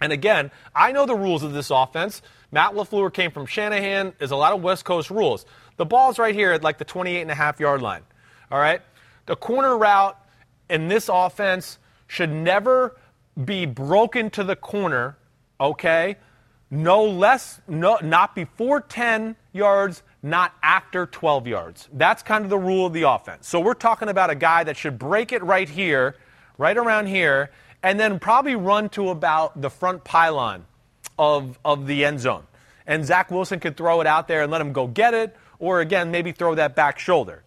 and 0.00 0.12
again, 0.12 0.50
I 0.74 0.92
know 0.92 1.06
the 1.06 1.14
rules 1.14 1.42
of 1.42 1.52
this 1.52 1.70
offense. 1.70 2.20
Matt 2.50 2.72
LaFleur 2.72 3.12
came 3.12 3.30
from 3.30 3.46
Shanahan. 3.46 4.12
There's 4.18 4.32
a 4.32 4.36
lot 4.36 4.52
of 4.52 4.62
West 4.62 4.84
Coast 4.84 5.10
rules. 5.10 5.46
The 5.76 5.84
ball's 5.84 6.18
right 6.18 6.34
here 6.34 6.52
at 6.52 6.62
like 6.62 6.78
the 6.78 6.84
28 6.84 7.22
and 7.22 7.30
a 7.30 7.34
half 7.34 7.60
yard 7.60 7.80
line. 7.80 8.02
All 8.50 8.58
right? 8.58 8.82
The 9.26 9.36
corner 9.36 9.76
route 9.76 10.18
in 10.68 10.88
this 10.88 11.08
offense 11.12 11.78
should 12.06 12.30
never 12.30 12.96
be 13.42 13.66
broken 13.66 14.30
to 14.30 14.44
the 14.44 14.56
corner, 14.56 15.16
okay? 15.60 16.16
No 16.70 17.04
less, 17.04 17.60
no, 17.66 17.98
not 18.02 18.34
before 18.34 18.80
10 18.80 19.36
yards, 19.52 20.02
not 20.24 20.54
after 20.62 21.04
12 21.04 21.46
yards. 21.46 21.86
That's 21.92 22.22
kind 22.22 22.44
of 22.44 22.50
the 22.50 22.58
rule 22.58 22.86
of 22.86 22.94
the 22.94 23.02
offense. 23.02 23.46
So 23.46 23.60
we're 23.60 23.74
talking 23.74 24.08
about 24.08 24.30
a 24.30 24.34
guy 24.34 24.64
that 24.64 24.74
should 24.78 24.98
break 24.98 25.32
it 25.32 25.42
right 25.42 25.68
here, 25.68 26.16
right 26.56 26.76
around 26.76 27.08
here, 27.08 27.50
and 27.82 28.00
then 28.00 28.18
probably 28.18 28.56
run 28.56 28.88
to 28.90 29.10
about 29.10 29.60
the 29.60 29.68
front 29.68 30.02
pylon 30.02 30.64
of, 31.18 31.58
of 31.62 31.86
the 31.86 32.06
end 32.06 32.20
zone. 32.20 32.44
And 32.86 33.04
Zach 33.04 33.30
Wilson 33.30 33.60
could 33.60 33.76
throw 33.76 34.00
it 34.00 34.06
out 34.06 34.26
there 34.26 34.42
and 34.42 34.50
let 34.50 34.62
him 34.62 34.72
go 34.72 34.86
get 34.86 35.12
it, 35.12 35.36
or 35.58 35.80
again, 35.80 36.10
maybe 36.10 36.32
throw 36.32 36.54
that 36.54 36.74
back 36.74 36.98
shoulder. 36.98 37.42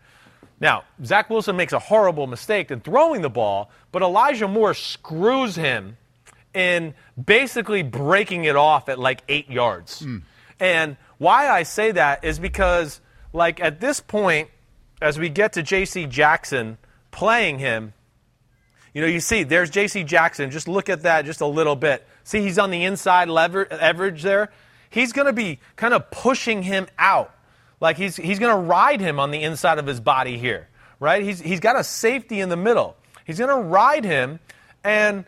Now, 0.60 0.84
Zach 1.04 1.32
Wilson 1.32 1.56
makes 1.56 1.74
a 1.74 1.80
horrible 1.80 2.28
mistake 2.28 2.70
in 2.70 2.82
throwing 2.82 3.24
the 3.24 3.30
ball, 3.30 3.72
but 3.92 4.04
Elijah 4.04 4.48
Moore 4.48 4.76
screws 4.76 5.56
him 5.56 5.98
in 6.54 6.94
basically 7.24 7.82
breaking 7.82 8.44
it 8.44 8.56
off 8.56 8.88
at 8.88 9.00
like 9.00 9.24
eight 9.28 9.50
yards. 9.50 10.04
Mm. 10.04 10.22
And 10.60 10.98
why 11.18 11.50
I 11.50 11.64
say 11.64 11.92
that 11.92 12.24
is 12.24 12.40
because, 12.40 13.02
like, 13.34 13.60
at 13.60 13.80
this 13.80 14.00
point, 14.00 14.50
as 15.02 15.20
we 15.20 15.30
get 15.30 15.54
to 15.54 15.64
J.C. 15.64 16.06
Jackson 16.06 16.78
playing 17.12 17.60
him, 17.60 17.94
you 18.94 19.02
know, 19.02 19.08
you 19.08 19.20
see, 19.20 19.44
there's 19.44 19.70
J.C. 19.70 20.04
Jackson. 20.04 20.50
Just 20.50 20.68
look 20.68 20.90
at 20.90 21.04
that 21.04 21.26
just 21.26 21.42
a 21.42 21.46
little 21.46 21.76
bit. 21.76 22.08
See, 22.24 22.42
he's 22.42 22.58
on 22.58 22.72
the 22.72 22.84
inside 22.84 23.30
lever- 23.30 23.68
leverage 23.70 24.24
there. 24.24 24.52
He's 24.90 25.14
going 25.14 25.28
to 25.28 25.34
be 25.34 25.60
kind 25.76 25.94
of 25.94 26.10
pushing 26.10 26.64
him 26.64 26.88
out. 26.98 27.34
Like, 27.80 27.98
he's, 27.98 28.16
he's 28.16 28.40
going 28.40 28.56
to 28.56 28.62
ride 28.62 29.00
him 29.02 29.20
on 29.20 29.32
the 29.32 29.44
inside 29.44 29.78
of 29.78 29.86
his 29.86 30.00
body 30.00 30.38
here, 30.38 30.68
right? 31.00 31.22
He's, 31.22 31.40
he's 31.40 31.60
got 31.60 31.76
a 31.76 31.84
safety 31.84 32.40
in 32.40 32.50
the 32.50 32.58
middle. 32.58 32.96
He's 33.26 33.38
going 33.38 33.56
to 33.56 33.70
ride 33.70 34.04
him. 34.04 34.40
And 34.84 35.26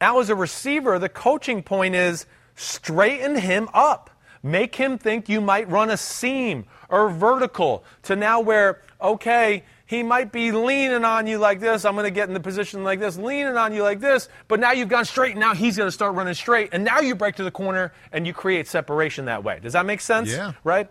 now, 0.00 0.20
as 0.20 0.30
a 0.30 0.36
receiver, 0.36 0.98
the 0.98 1.08
coaching 1.08 1.62
point 1.62 1.94
is 1.94 2.26
straighten 2.54 3.36
him 3.36 3.68
up. 3.74 4.10
Make 4.42 4.74
him 4.74 4.96
think 4.96 5.28
you 5.28 5.40
might 5.40 5.68
run 5.68 5.90
a 5.90 5.96
seam 5.96 6.64
or 6.88 7.10
vertical 7.10 7.84
to 8.04 8.16
now 8.16 8.40
where, 8.40 8.80
okay, 9.00 9.64
he 9.86 10.02
might 10.02 10.32
be 10.32 10.52
leaning 10.52 11.04
on 11.04 11.26
you 11.26 11.38
like 11.38 11.60
this. 11.60 11.84
I'm 11.84 11.94
going 11.94 12.04
to 12.04 12.10
get 12.10 12.28
in 12.28 12.34
the 12.34 12.40
position 12.40 12.84
like 12.84 13.00
this, 13.00 13.18
leaning 13.18 13.56
on 13.56 13.74
you 13.74 13.82
like 13.82 14.00
this. 14.00 14.28
But 14.48 14.60
now 14.60 14.72
you've 14.72 14.88
gone 14.88 15.04
straight, 15.04 15.32
and 15.32 15.40
now 15.40 15.54
he's 15.54 15.76
going 15.76 15.88
to 15.88 15.92
start 15.92 16.14
running 16.14 16.34
straight. 16.34 16.70
And 16.72 16.84
now 16.84 17.00
you 17.00 17.14
break 17.14 17.36
to 17.36 17.44
the 17.44 17.50
corner 17.50 17.92
and 18.12 18.26
you 18.26 18.32
create 18.32 18.66
separation 18.66 19.26
that 19.26 19.44
way. 19.44 19.58
Does 19.60 19.74
that 19.74 19.84
make 19.84 20.00
sense? 20.00 20.30
Yeah. 20.30 20.52
Right? 20.64 20.88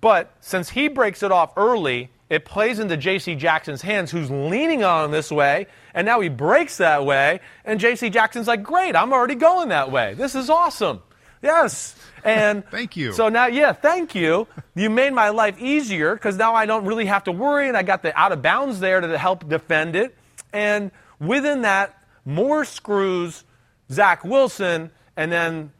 But 0.00 0.34
since 0.40 0.68
he 0.68 0.88
breaks 0.88 1.22
it 1.22 1.32
off 1.32 1.54
early, 1.56 2.10
it 2.28 2.44
plays 2.44 2.78
into 2.78 2.96
J.C. 2.96 3.34
Jackson's 3.34 3.82
hands, 3.82 4.10
who's 4.10 4.30
leaning 4.30 4.84
on 4.84 5.06
him 5.06 5.10
this 5.10 5.30
way, 5.30 5.66
and 5.94 6.04
now 6.04 6.20
he 6.20 6.28
breaks 6.28 6.76
that 6.78 7.04
way, 7.04 7.40
and 7.64 7.80
J.C. 7.80 8.10
Jackson's 8.10 8.46
like, 8.46 8.62
great, 8.62 8.96
I'm 8.96 9.12
already 9.12 9.34
going 9.34 9.68
that 9.70 9.90
way. 9.90 10.14
This 10.14 10.34
is 10.34 10.50
awesome. 10.50 11.02
Yes. 11.44 11.94
And 12.24 12.66
thank 12.70 12.96
you. 12.96 13.12
So 13.12 13.28
now, 13.28 13.46
yeah, 13.46 13.72
thank 13.72 14.14
you. 14.14 14.48
You 14.74 14.90
made 14.90 15.12
my 15.12 15.28
life 15.28 15.60
easier 15.60 16.14
because 16.14 16.36
now 16.36 16.54
I 16.54 16.66
don't 16.66 16.86
really 16.86 17.04
have 17.04 17.24
to 17.24 17.32
worry, 17.32 17.68
and 17.68 17.76
I 17.76 17.82
got 17.82 18.02
the 18.02 18.18
out 18.18 18.32
of 18.32 18.42
bounds 18.42 18.80
there 18.80 19.00
to 19.00 19.18
help 19.18 19.48
defend 19.48 19.94
it. 19.94 20.16
And 20.52 20.90
within 21.20 21.62
that, 21.62 21.96
Moore 22.24 22.64
screws 22.64 23.44
Zach 23.90 24.24
Wilson, 24.24 24.90
and 25.16 25.30
then 25.30 25.72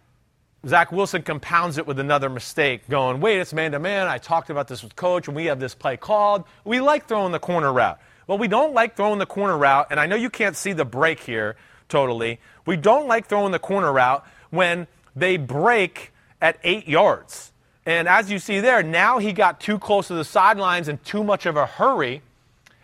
Zach 0.66 0.92
Wilson 0.92 1.22
compounds 1.22 1.78
it 1.78 1.86
with 1.86 1.98
another 1.98 2.28
mistake, 2.28 2.88
going, 2.88 3.20
wait, 3.20 3.38
it's 3.40 3.52
man 3.52 3.72
to 3.72 3.78
man. 3.78 4.06
I 4.06 4.18
talked 4.18 4.50
about 4.50 4.68
this 4.68 4.82
with 4.82 4.94
coach, 4.96 5.26
and 5.26 5.36
we 5.36 5.46
have 5.46 5.60
this 5.60 5.74
play 5.74 5.96
called. 5.96 6.44
We 6.64 6.80
like 6.80 7.08
throwing 7.08 7.32
the 7.32 7.38
corner 7.38 7.72
route. 7.72 7.98
Well, 8.26 8.38
we 8.38 8.48
don't 8.48 8.74
like 8.74 8.96
throwing 8.96 9.18
the 9.18 9.26
corner 9.26 9.56
route, 9.56 9.88
and 9.90 9.98
I 9.98 10.06
know 10.06 10.16
you 10.16 10.30
can't 10.30 10.56
see 10.56 10.72
the 10.72 10.84
break 10.84 11.20
here 11.20 11.56
totally. 11.88 12.40
We 12.66 12.76
don't 12.76 13.06
like 13.06 13.26
throwing 13.26 13.52
the 13.52 13.58
corner 13.58 13.92
route 13.92 14.26
when 14.50 14.86
they 15.14 15.36
break 15.36 16.12
at 16.40 16.58
eight 16.62 16.88
yards. 16.88 17.52
And 17.86 18.08
as 18.08 18.30
you 18.30 18.38
see 18.38 18.60
there, 18.60 18.82
now 18.82 19.18
he 19.18 19.32
got 19.32 19.60
too 19.60 19.78
close 19.78 20.08
to 20.08 20.14
the 20.14 20.24
sidelines 20.24 20.88
and 20.88 21.02
too 21.04 21.22
much 21.22 21.46
of 21.46 21.56
a 21.56 21.66
hurry. 21.66 22.22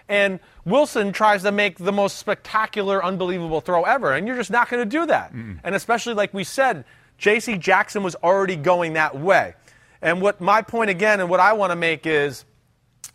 And 0.09 0.41
Wilson 0.64 1.12
tries 1.12 1.43
to 1.45 1.53
make 1.53 1.78
the 1.78 1.93
most 1.93 2.18
spectacular, 2.18 3.03
unbelievable 3.03 3.61
throw 3.61 3.85
ever. 3.85 4.12
And 4.12 4.26
you're 4.26 4.37
just 4.37 4.51
not 4.51 4.68
going 4.68 4.83
to 4.83 4.99
do 4.99 5.07
that. 5.07 5.33
Mm-mm. 5.33 5.61
And 5.64 5.74
especially, 5.74 6.14
like 6.14 6.35
we 6.35 6.45
said, 6.45 6.85
J.C. 7.16 7.57
Jackson 7.59 8.03
was 8.03 8.14
already 8.16 8.57
going 8.57 8.95
that 8.95 9.18
way. 9.18 9.55
And 10.03 10.20
what 10.20 10.41
my 10.41 10.62
point 10.62 10.91
again, 10.91 11.20
and 11.20 11.28
what 11.28 11.41
I 11.41 11.53
want 11.53 11.70
to 11.70 11.76
make 11.76 12.07
is 12.07 12.45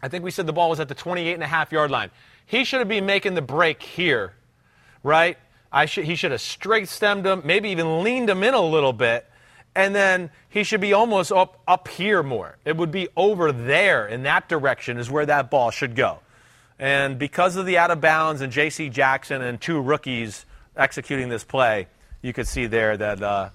I 0.02 0.08
think 0.08 0.24
we 0.24 0.32
said 0.32 0.46
the 0.46 0.54
ball 0.54 0.70
was 0.70 0.80
at 0.80 0.88
the 0.88 0.96
28 0.96 1.34
and 1.34 1.44
a 1.44 1.48
half 1.48 1.72
yard 1.72 1.92
line. 1.92 2.12
He 2.46 2.64
should 2.64 2.80
have 2.80 2.88
been 2.88 3.06
making 3.06 3.34
the 3.34 3.42
break 3.42 3.82
here, 3.82 4.34
right? 5.04 5.38
I 5.76 5.86
should, 5.86 6.06
he 6.06 6.16
should 6.16 6.32
have 6.32 6.42
straight 6.42 6.90
stemmed 6.90 7.28
him, 7.28 7.44
maybe 7.46 7.70
even 7.70 8.02
leaned 8.02 8.32
him 8.32 8.42
in 8.42 8.56
a 8.56 8.62
little 8.62 8.94
bit 8.94 9.30
and 9.76 9.94
then 9.94 10.30
he 10.50 10.64
should 10.64 10.82
be 10.82 10.94
almost 10.94 11.32
up 11.32 11.60
up 11.68 11.88
here 11.90 12.24
more. 12.24 12.58
It 12.66 12.78
would 12.78 12.92
be 12.92 13.10
over 13.16 13.52
there 13.52 14.08
in 14.08 14.24
that 14.24 14.48
direction 14.48 14.98
is 14.98 15.12
where 15.12 15.26
that 15.26 15.52
ball 15.52 15.70
should 15.70 15.96
go. 15.96 16.20
And 16.80 17.20
because 17.20 17.56
of 17.56 17.66
the 17.66 17.78
out 17.78 17.92
of 17.92 18.02
bounds 18.02 18.42
and 18.42 18.52
J.C. 18.52 18.90
Jackson 18.90 19.42
and 19.42 19.60
two 19.60 19.80
rookies 19.80 20.46
executing 20.76 21.30
this 21.30 21.44
play, 21.44 21.88
you 22.22 22.34
could 22.34 22.48
see 22.48 22.66
there 22.66 22.98
that 22.98 23.22
uh, 23.22 23.50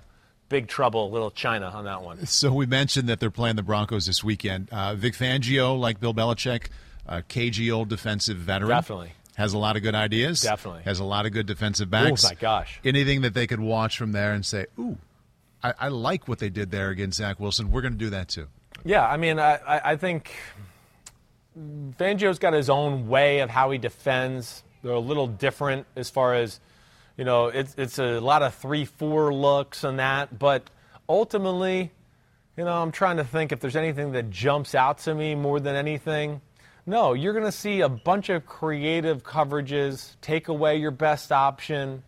big 0.48 0.68
trouble, 0.68 1.10
little 1.10 1.30
China 1.30 1.66
on 1.66 1.84
that 1.84 2.02
one. 2.02 2.24
So 2.26 2.52
we 2.52 2.66
mentioned 2.66 3.08
that 3.08 3.20
they're 3.20 3.30
playing 3.30 3.56
the 3.56 3.62
Broncos 3.62 4.06
this 4.06 4.24
weekend. 4.24 4.68
Uh, 4.70 4.94
Vic 4.94 5.14
Fangio, 5.14 5.78
like 5.78 6.00
Bill 6.00 6.14
Belichick, 6.14 6.68
uh, 7.06 7.20
cagey 7.28 7.70
old 7.70 7.88
defensive 7.88 8.38
veteran. 8.38 8.70
Definitely. 8.70 9.12
Has 9.40 9.54
a 9.54 9.58
lot 9.58 9.76
of 9.76 9.82
good 9.82 9.94
ideas. 9.94 10.42
Definitely. 10.42 10.82
Has 10.82 11.00
a 11.00 11.04
lot 11.04 11.24
of 11.24 11.32
good 11.32 11.46
defensive 11.46 11.88
backs. 11.88 12.26
Oh, 12.26 12.28
my 12.28 12.34
gosh. 12.34 12.78
Anything 12.84 13.22
that 13.22 13.32
they 13.32 13.46
could 13.46 13.58
watch 13.58 13.96
from 13.96 14.12
there 14.12 14.34
and 14.34 14.44
say, 14.44 14.66
ooh, 14.78 14.98
I, 15.62 15.72
I 15.80 15.88
like 15.88 16.28
what 16.28 16.40
they 16.40 16.50
did 16.50 16.70
there 16.70 16.90
against 16.90 17.16
Zach 17.16 17.40
Wilson. 17.40 17.70
We're 17.70 17.80
going 17.80 17.94
to 17.94 17.98
do 17.98 18.10
that 18.10 18.28
too. 18.28 18.48
Yeah, 18.84 19.06
I 19.06 19.16
mean, 19.16 19.38
I, 19.38 19.58
I 19.66 19.96
think 19.96 20.30
Fangio's 21.58 22.38
got 22.38 22.52
his 22.52 22.68
own 22.68 23.08
way 23.08 23.40
of 23.40 23.48
how 23.48 23.70
he 23.70 23.78
defends. 23.78 24.62
They're 24.82 24.92
a 24.92 25.00
little 25.00 25.26
different 25.26 25.86
as 25.96 26.10
far 26.10 26.34
as, 26.34 26.60
you 27.16 27.24
know, 27.24 27.46
it's, 27.46 27.74
it's 27.78 27.98
a 27.98 28.20
lot 28.20 28.42
of 28.42 28.54
3 28.56 28.84
4 28.84 29.32
looks 29.32 29.84
and 29.84 29.98
that. 29.98 30.38
But 30.38 30.68
ultimately, 31.08 31.92
you 32.58 32.64
know, 32.64 32.82
I'm 32.82 32.92
trying 32.92 33.16
to 33.16 33.24
think 33.24 33.52
if 33.52 33.60
there's 33.60 33.76
anything 33.76 34.12
that 34.12 34.28
jumps 34.28 34.74
out 34.74 34.98
to 34.98 35.14
me 35.14 35.34
more 35.34 35.60
than 35.60 35.76
anything. 35.76 36.42
No, 36.86 37.12
you're 37.12 37.32
going 37.32 37.44
to 37.44 37.52
see 37.52 37.82
a 37.82 37.88
bunch 37.88 38.28
of 38.30 38.46
creative 38.46 39.22
coverages, 39.22 40.16
take 40.20 40.48
away 40.48 40.78
your 40.78 40.90
best 40.90 41.30
option. 41.30 42.02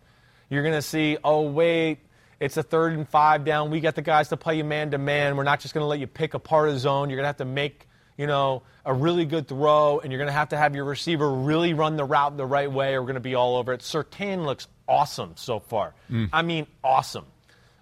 You're 0.49 0.63
going 0.63 0.75
to 0.75 0.83
see, 0.83 1.19
oh, 1.23 1.43
wait, 1.43 1.99
it's 2.41 2.57
a 2.57 2.63
third 2.63 2.95
and 2.95 3.09
five 3.09 3.45
down. 3.45 3.71
We 3.71 3.81
got 3.81 3.95
the 3.95 4.03
guys 4.03 4.29
to 4.31 4.37
play 4.37 4.57
you 4.57 4.65
man 4.65 4.91
to 4.91 4.99
man. 4.99 5.37
We're 5.37 5.45
not 5.45 5.61
just 5.61 5.75
going 5.75 5.83
to 5.83 5.89
let 5.89 6.01
you 6.01 6.07
pick 6.07 6.35
apart 6.35 6.71
a 6.71 6.79
zone. 6.79 7.11
You're 7.11 7.17
going 7.17 7.25
to 7.25 7.29
have 7.29 7.37
to 7.37 7.45
make, 7.45 7.87
you 8.17 8.27
know, 8.27 8.63
a 8.85 8.93
really 8.93 9.25
good 9.25 9.47
throw, 9.47 10.01
and 10.01 10.11
you're 10.11 10.19
going 10.19 10.27
to 10.27 10.33
have 10.33 10.49
to 10.49 10.57
have 10.57 10.75
your 10.75 10.85
receiver 10.85 11.31
really 11.33 11.75
run 11.75 11.97
the 11.97 12.05
route 12.05 12.37
the 12.37 12.47
right 12.47 12.71
way, 12.71 12.95
or 12.95 13.01
we're 13.01 13.07
going 13.07 13.15
to 13.15 13.21
be 13.21 13.35
all 13.35 13.57
over 13.57 13.73
it. 13.73 13.81
Surtain 13.81 14.45
looks 14.45 14.67
awesome 14.89 15.35
so 15.37 15.61
far. 15.61 15.95
Mm. 16.11 16.31
I 16.33 16.43
mean, 16.43 16.67
awesome. 16.83 17.27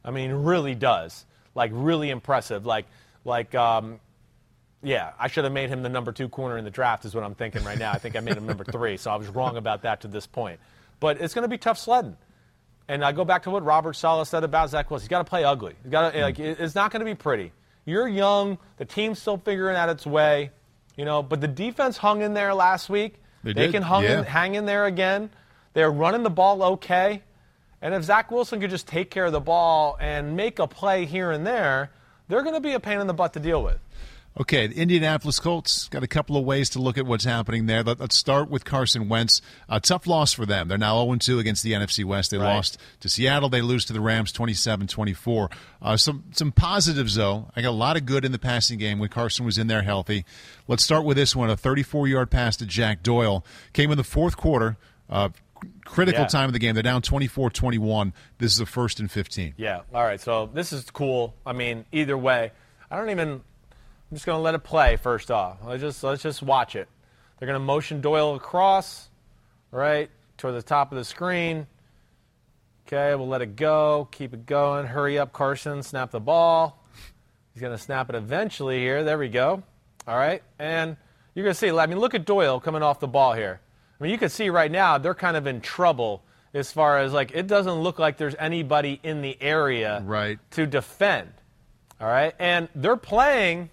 I 0.05 0.11
mean, 0.11 0.33
really 0.33 0.75
does. 0.75 1.25
Like, 1.55 1.71
really 1.73 2.11
impressive. 2.11 2.67
Like, 2.67 2.87
like, 3.25 3.55
um, 3.55 4.01
yeah, 4.83 5.13
I 5.19 5.29
should 5.29 5.45
have 5.45 5.53
made 5.53 5.69
him 5.69 5.83
the 5.83 5.89
number 5.89 6.13
two 6.13 6.29
corner 6.29 6.57
in 6.57 6.65
the 6.65 6.71
draft, 6.71 7.05
is 7.05 7.15
what 7.15 7.25
I'm 7.25 7.35
thinking 7.35 7.65
right 7.65 7.79
now. 7.79 7.93
I 7.93 7.99
think 7.99 8.17
I 8.17 8.21
made 8.21 8.37
him 8.37 8.47
number 8.47 8.65
three, 8.73 8.97
so 8.97 9.11
I 9.11 9.17
was 9.17 9.29
wrong 9.29 9.57
about 9.57 9.83
that 9.83 10.03
to 10.03 10.09
this 10.09 10.27
point. 10.27 10.61
But 11.01 11.21
it's 11.21 11.35
going 11.35 11.43
to 11.43 11.49
be 11.49 11.59
tough 11.59 11.79
sledding. 11.79 12.17
And 12.89 13.05
I 13.05 13.13
go 13.13 13.25
back 13.25 13.45
to 13.45 13.51
what 13.51 13.65
Robert 13.65 13.95
Saleh 13.95 14.27
said 14.27 14.43
about 14.43 14.71
Zach 14.71 14.91
Wilson. 14.91 15.05
He's 15.05 15.09
got 15.09 15.19
to 15.19 15.25
play 15.25 15.45
ugly. 15.45 15.75
He's 15.83 15.93
got 15.93 16.13
to, 16.13 16.21
like, 16.21 16.37
hmm. 16.39 16.43
it's 16.43 16.75
not 16.75 16.91
going 16.91 17.01
to 17.01 17.07
be 17.07 17.15
pretty. 17.15 17.53
You're 17.85 18.09
young. 18.09 18.59
The 18.79 18.85
team's 18.85 19.21
still 19.21 19.39
figuring 19.39 19.77
out 19.77 19.89
its 19.89 20.07
way. 20.07 20.51
You 20.97 21.05
know, 21.05 21.23
but 21.23 21.41
the 21.41 21.49
defense 21.49 21.97
hung 21.97 22.23
in 22.23 22.35
there 22.35 22.53
last 22.53 22.91
week. 22.91 23.15
They, 23.43 23.53
they 23.53 23.69
can 23.71 23.83
hung 23.83 24.05
yeah. 24.05 24.19
in, 24.19 24.25
hang 24.25 24.55
in 24.55 24.67
there 24.67 24.87
again. 24.87 25.31
They're 25.73 25.91
running 25.91 26.23
the 26.23 26.31
ball 26.31 26.63
okay. 26.63 27.23
And 27.81 27.95
if 27.95 28.03
Zach 28.05 28.31
Wilson 28.31 28.61
could 28.61 28.71
just 28.71 28.87
take 28.87 29.11
care 29.11 29.25
of 29.25 29.33
the 29.33 29.41
ball 29.41 29.97
and 29.99 30.37
make 30.37 30.59
a 30.59 30.67
play 30.67 31.07
here 31.07 31.31
and 31.31 31.47
there, 31.47 31.91
they're 32.29 32.43
going 32.43 32.55
to 32.55 32.61
be 32.61 32.73
a 32.73 32.81
pain 32.81 33.01
in 33.01 33.07
the 33.07 33.15
butt 33.15 33.33
to 33.35 33.41
deal 33.41 33.63
with. 33.63 33.79
Okay, 34.39 34.69
the 34.69 34.77
Indianapolis 34.77 35.41
Colts 35.41 35.89
got 35.89 36.05
a 36.05 36.07
couple 36.07 36.37
of 36.37 36.45
ways 36.45 36.71
to 36.71 36.79
look 36.81 36.97
at 36.97 37.05
what's 37.05 37.25
happening 37.25 37.67
there. 37.67 37.83
Let, 37.83 38.01
us 38.01 38.15
start 38.15 38.49
with 38.49 38.65
Carson 38.65 39.09
Wentz. 39.09 39.43
A 39.69 39.81
tough 39.81 40.07
loss 40.07 40.33
for 40.33 40.47
them. 40.47 40.69
They're 40.69 40.79
now 40.79 41.05
0 41.05 41.17
2 41.17 41.41
against 41.41 41.65
the 41.65 41.73
NFC 41.73 42.05
West. 42.05 42.31
They 42.31 42.39
right. 42.39 42.55
lost 42.55 42.79
to 43.01 43.09
Seattle. 43.09 43.49
They 43.49 43.61
lose 43.61 43.85
to 43.87 43.93
the 43.93 44.01
Rams 44.01 44.31
27 44.31 44.87
24. 44.87 45.51
Uh, 45.83 45.97
some, 45.97 46.25
some 46.31 46.53
positives, 46.53 47.17
though. 47.17 47.51
I 47.57 47.63
got 47.63 47.71
a 47.71 47.73
lot 47.73 47.97
of 47.97 48.07
good 48.07 48.25
in 48.25 48.31
the 48.31 48.39
passing 48.39 48.79
game 48.79 49.01
when 49.01 49.09
Carson 49.09 49.45
was 49.45 49.59
in 49.59 49.67
there 49.67 49.83
healthy. 49.83 50.25
Let's 50.69 50.85
start 50.85 51.05
with 51.05 51.17
this 51.17 51.35
one 51.35 51.51
a 51.51 51.57
34 51.57 52.07
yard 52.07 52.31
pass 52.31 52.57
to 52.59 52.67
Jack 52.67 53.03
Doyle. 53.03 53.45
Came 53.73 53.91
in 53.91 53.99
the 53.99 54.05
fourth 54.05 54.37
quarter. 54.37 54.77
Uh, 55.09 55.31
critical 55.85 56.23
yeah. 56.23 56.29
time 56.29 56.49
of 56.49 56.53
the 56.53 56.61
game. 56.61 56.75
They're 56.75 56.85
down 56.85 57.03
24 57.03 57.51
21. 57.51 58.15
This 58.39 58.53
is 58.53 58.61
a 58.61 58.67
first 58.67 59.01
and 59.01 59.11
15. 59.11 59.55
Yeah. 59.57 59.81
All 59.93 60.05
right. 60.05 60.21
So 60.21 60.49
this 60.55 60.73
is 60.73 60.89
cool. 60.91 61.35
I 61.45 61.53
mean, 61.53 61.85
either 61.91 62.17
way, 62.17 62.53
I 62.91 62.97
don't 62.97 63.11
even 63.11 63.43
I'm 64.11 64.17
just 64.17 64.27
going 64.27 64.39
to 64.39 64.43
let 64.43 64.57
it 64.57 64.65
play 64.65 64.97
first 64.97 65.31
off. 65.31 65.59
Let's 65.65 65.81
just 65.81 66.03
let's 66.03 66.23
just 66.23 66.43
watch 66.43 66.75
it. 66.75 66.89
They're 67.39 67.47
going 67.47 67.59
to 67.59 67.65
motion 67.65 68.01
Doyle 68.01 68.35
across, 68.35 69.09
right, 69.71 70.11
toward 70.37 70.55
the 70.57 70.63
top 70.63 70.91
of 70.91 70.99
the 70.99 71.05
screen. 71.05 71.67
Okay, 72.87 73.15
we'll 73.15 73.29
let 73.29 73.41
it 73.41 73.55
go. 73.55 74.09
Keep 74.11 74.35
it 74.35 74.47
going. 74.47 74.87
Hurry 74.87 75.17
up, 75.17 75.33
Carson. 75.33 75.85
Snap 75.85 76.11
the 76.11 76.19
ball. 76.19 76.85
He's 77.55 77.61
going 77.61 77.77
to 77.77 77.83
snap 77.83 78.09
it 78.11 78.17
eventually 78.17 78.81
here. 78.81 79.05
There 79.05 79.17
we 79.17 79.29
go. 79.29 79.63
All 80.09 80.17
right, 80.17 80.43
and 80.59 80.97
you're 81.35 81.45
going 81.45 81.55
to 81.55 81.59
see. 81.59 81.71
I 81.71 81.87
mean, 81.87 82.01
look 82.01 82.15
at 82.15 82.25
Doyle 82.25 82.59
coming 82.59 82.83
off 82.83 82.99
the 82.99 83.07
ball 83.07 83.35
here. 83.35 83.61
I 84.01 84.03
mean, 84.03 84.11
you 84.11 84.19
can 84.19 84.29
see 84.29 84.51
right 84.51 84.71
now 84.71 84.99
they're 84.99 85.15
kind 85.15 85.37
of 85.37 85.47
in 85.47 85.61
trouble 85.61 86.25
as 86.53 86.73
far 86.73 86.99
as 86.99 87.13
like 87.13 87.31
it 87.33 87.47
doesn't 87.47 87.75
look 87.75 88.01
like 88.01 88.17
there's 88.17 88.35
anybody 88.41 88.99
in 89.05 89.23
the 89.23 89.41
area 89.41 90.03
right. 90.05 90.41
to 90.53 90.67
defend. 90.67 91.31
All 92.01 92.09
right, 92.09 92.35
and 92.41 92.69
they're 92.75 92.97
playing 92.97 93.71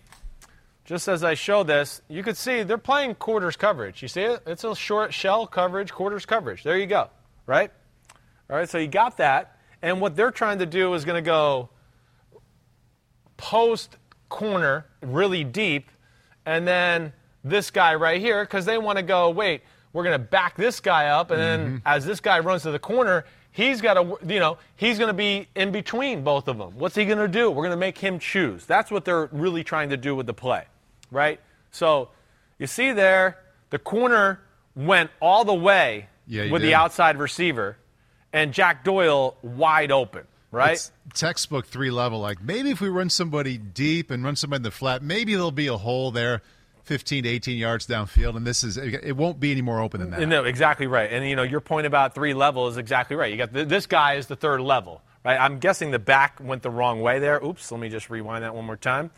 just 0.88 1.09
as 1.09 1.22
I 1.22 1.34
show 1.34 1.64
this, 1.64 2.01
you 2.07 2.23
can 2.23 2.34
see 2.34 2.64
they're 2.64 2.77
playing 2.77 3.15
quarters 3.15 3.57
coverage. 3.57 4.01
You 4.01 4.07
see 4.07 4.22
it? 4.22 4.41
It's 4.47 4.64
a 4.64 4.73
short 4.73 5.14
shell 5.14 5.45
coverage, 5.45 5.91
quarters 5.91 6.26
coverage. 6.26 6.64
There 6.64 6.77
you 6.77 6.88
go, 6.88 7.09
right? 7.45 7.69
All 8.49 8.55
right, 8.55 8.69
so 8.69 8.77
you 8.77 8.88
got 8.88 9.18
that. 9.18 9.59
And 9.81 9.99
what 9.99 10.15
they're 10.15 10.31
trying 10.31 10.59
to 10.59 10.65
do 10.65 10.93
is 10.93 11.03
going 11.03 11.22
to 11.22 11.30
go 11.30 11.69
post 13.35 13.97
corner 14.30 14.85
really 15.01 15.43
deep, 15.43 15.91
and 16.45 16.65
then 16.65 17.11
this 17.43 17.69
guy 17.69 17.95
right 17.95 18.22
here, 18.22 18.45
because 18.45 18.64
they 18.65 18.77
want 18.77 18.97
to 18.97 19.03
go, 19.03 19.30
wait, 19.30 19.64
we're 19.91 20.03
going 20.03 20.18
to 20.18 20.26
back 20.26 20.55
this 20.55 20.80
guy 20.80 21.07
up, 21.07 21.31
and 21.31 21.39
then 21.39 21.59
mm-hmm. 21.59 21.77
as 21.85 22.05
this 22.05 22.22
guy 22.22 22.39
runs 22.39 22.64
to 22.64 22.72
the 22.72 22.80
corner, 22.80 23.26
he's 23.51 23.81
got 23.81 23.95
to, 23.95 24.18
you 24.26 24.39
know, 24.39 24.57
he's 24.77 24.97
going 24.97 25.09
to 25.09 25.14
be 25.14 25.49
in 25.53 25.73
between 25.73 26.23
both 26.23 26.47
of 26.47 26.57
them. 26.57 26.77
What's 26.77 26.95
he 26.95 27.03
going 27.03 27.18
to 27.18 27.27
do? 27.27 27.51
We're 27.51 27.64
going 27.64 27.72
to 27.72 27.77
make 27.77 27.97
him 27.97 28.19
choose. 28.19 28.65
That's 28.65 28.89
what 28.89 29.03
they're 29.03 29.27
really 29.34 29.65
trying 29.65 29.89
to 29.89 29.97
do 29.97 30.15
with 30.15 30.27
the 30.27 30.34
play 30.34 30.64
right? 31.11 31.39
So 31.71 32.09
you 32.59 32.67
see 32.67 32.91
there, 32.91 33.38
the 33.69 33.79
corner 33.79 34.39
went 34.75 35.11
all 35.21 35.45
the 35.45 35.53
way 35.53 36.07
yeah, 36.27 36.51
with 36.51 36.61
did. 36.61 36.69
the 36.69 36.75
outside 36.75 37.17
receiver, 37.17 37.77
and 38.34 38.53
Jack 38.53 38.84
Doyle 38.84 39.35
wide 39.41 39.91
open, 39.91 40.25
right? 40.51 40.73
It's 40.73 40.91
textbook 41.13 41.65
three 41.65 41.91
level. 41.91 42.19
Like 42.19 42.41
maybe 42.41 42.71
if 42.71 42.81
we 42.81 42.89
run 42.89 43.09
somebody 43.09 43.57
deep 43.57 44.11
and 44.11 44.23
run 44.23 44.35
somebody 44.35 44.59
in 44.59 44.63
the 44.63 44.71
flat, 44.71 45.01
maybe 45.01 45.34
there'll 45.34 45.51
be 45.51 45.67
a 45.67 45.77
hole 45.77 46.11
there. 46.11 46.41
15 46.84 47.23
to 47.23 47.29
18 47.29 47.57
yards 47.57 47.85
downfield, 47.85 48.38
and 48.38 48.47
this 48.47 48.63
is 48.63 48.77
it 48.77 49.17
won't 49.17 49.41
be 49.41 49.51
any 49.51 49.61
more 49.61 49.81
open 49.81 49.99
than 49.99 50.09
that. 50.11 50.25
No, 50.25 50.45
exactly 50.45 50.88
right. 50.88 51.11
And 51.11 51.27
you 51.27 51.35
know 51.35 51.43
your 51.43 51.59
point 51.59 51.85
about 51.85 52.15
three 52.15 52.34
level 52.34 52.69
is 52.69 52.77
exactly 52.77 53.17
right. 53.17 53.29
You 53.29 53.38
got 53.38 53.51
the, 53.51 53.65
this 53.65 53.88
guy 53.88 54.13
is 54.13 54.27
the 54.27 54.38
third 54.38 54.61
level, 54.61 55.01
right? 55.25 55.38
I'm 55.38 55.59
guessing 55.59 55.91
the 55.91 55.99
back 55.99 56.39
went 56.39 56.63
the 56.63 56.69
wrong 56.69 57.01
way 57.01 57.19
there. 57.19 57.43
Oops, 57.43 57.71
let 57.73 57.81
me 57.81 57.89
just 57.89 58.09
rewind 58.09 58.45
that 58.45 58.55
one 58.55 58.63
more 58.63 58.77
time. 58.77 59.11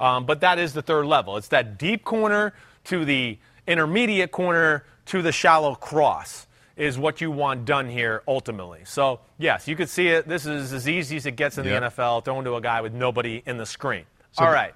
Um, 0.00 0.24
but 0.26 0.40
that 0.40 0.58
is 0.58 0.72
the 0.72 0.82
third 0.82 1.06
level. 1.06 1.36
It's 1.36 1.48
that 1.48 1.78
deep 1.78 2.04
corner 2.04 2.54
to 2.84 3.04
the 3.04 3.38
intermediate 3.66 4.32
corner 4.32 4.84
to 5.06 5.22
the 5.22 5.30
shallow 5.30 5.74
cross 5.74 6.46
is 6.76 6.98
what 6.98 7.20
you 7.20 7.30
want 7.30 7.66
done 7.66 7.88
here 7.88 8.22
ultimately. 8.26 8.80
So, 8.84 9.20
yes, 9.38 9.68
you 9.68 9.76
could 9.76 9.90
see 9.90 10.08
it. 10.08 10.26
This 10.26 10.46
is 10.46 10.72
as 10.72 10.88
easy 10.88 11.16
as 11.16 11.26
it 11.26 11.36
gets 11.36 11.58
in 11.58 11.66
yep. 11.66 11.82
the 11.82 11.88
NFL, 11.88 12.24
thrown 12.24 12.44
to 12.44 12.54
a 12.54 12.60
guy 12.60 12.80
with 12.80 12.94
nobody 12.94 13.42
in 13.44 13.58
the 13.58 13.66
screen. 13.66 14.04
So 14.32 14.44
All 14.44 14.52
right. 14.52 14.72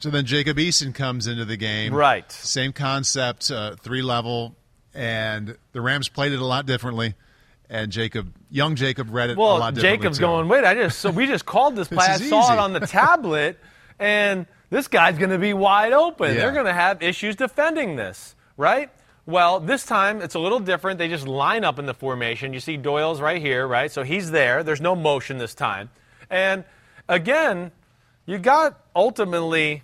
So 0.00 0.10
then 0.10 0.26
Jacob 0.26 0.56
Eason 0.56 0.92
comes 0.92 1.28
into 1.28 1.44
the 1.44 1.56
game. 1.56 1.94
Right. 1.94 2.30
Same 2.32 2.72
concept, 2.72 3.50
uh, 3.50 3.76
three 3.76 4.02
level. 4.02 4.56
and 4.92 5.56
the 5.72 5.80
Rams 5.80 6.08
played 6.08 6.32
it 6.32 6.40
a 6.40 6.44
lot 6.44 6.66
differently. 6.66 7.14
And 7.70 7.90
Jacob, 7.90 8.34
young 8.50 8.74
Jacob, 8.74 9.08
read 9.10 9.30
it 9.30 9.36
well, 9.36 9.56
a 9.56 9.58
lot 9.58 9.74
differently. 9.74 9.98
Jacob's 9.98 10.18
going. 10.18 10.48
Wait, 10.48 10.64
I 10.64 10.74
just 10.74 10.98
so 10.98 11.10
we 11.10 11.26
just 11.26 11.46
called 11.46 11.76
this 11.76 11.88
play. 11.96 12.04
I 12.04 12.16
saw 12.18 12.44
easy. 12.44 12.52
it 12.52 12.58
on 12.58 12.72
the 12.74 12.80
tablet, 12.80 13.58
and 13.98 14.46
this 14.70 14.88
guy's 14.88 15.18
going 15.18 15.30
to 15.30 15.38
be 15.38 15.52
wide 15.52 15.92
open. 15.92 16.34
Yeah. 16.34 16.40
They're 16.40 16.52
going 16.52 16.66
to 16.66 16.72
have 16.72 17.02
issues 17.02 17.36
defending 17.36 17.96
this, 17.96 18.34
right? 18.56 18.90
Well, 19.26 19.60
this 19.60 19.86
time 19.86 20.20
it's 20.20 20.34
a 20.34 20.38
little 20.38 20.60
different. 20.60 20.98
They 20.98 21.08
just 21.08 21.26
line 21.26 21.64
up 21.64 21.78
in 21.78 21.86
the 21.86 21.94
formation. 21.94 22.52
You 22.52 22.60
see 22.60 22.76
Doyle's 22.76 23.20
right 23.20 23.40
here, 23.40 23.66
right? 23.66 23.90
So 23.90 24.02
he's 24.02 24.30
there. 24.30 24.62
There's 24.62 24.80
no 24.80 24.94
motion 24.94 25.38
this 25.38 25.54
time. 25.54 25.90
And 26.28 26.64
again, 27.08 27.72
you 28.26 28.38
got 28.38 28.78
ultimately 28.94 29.82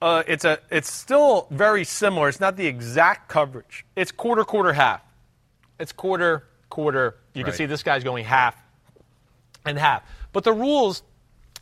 uh, 0.00 0.22
it's 0.28 0.44
a 0.44 0.58
it's 0.70 0.92
still 0.92 1.48
very 1.50 1.84
similar. 1.84 2.28
It's 2.28 2.40
not 2.40 2.56
the 2.56 2.66
exact 2.66 3.28
coverage. 3.28 3.84
It's 3.96 4.12
quarter 4.12 4.44
quarter 4.44 4.72
half. 4.72 5.02
It's 5.80 5.92
quarter 5.92 6.44
quarter. 6.70 7.16
You 7.34 7.44
can 7.44 7.52
see 7.52 7.66
this 7.66 7.82
guy's 7.82 8.04
going 8.04 8.24
half 8.24 8.56
and 9.64 9.78
half. 9.78 10.02
But 10.32 10.44
the 10.44 10.52
rules 10.52 11.02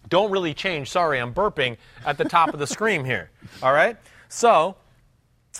don't 0.09 0.31
really 0.31 0.55
change. 0.55 0.91
Sorry, 0.91 1.19
I'm 1.19 1.35
burping 1.35 1.77
at 2.05 2.19
the 2.19 2.25
top 2.25 2.53
of 2.53 2.59
the 2.59 2.67
screen 2.67 3.05
here. 3.05 3.31
All 3.63 3.73
right? 3.73 3.97
So, 4.29 4.77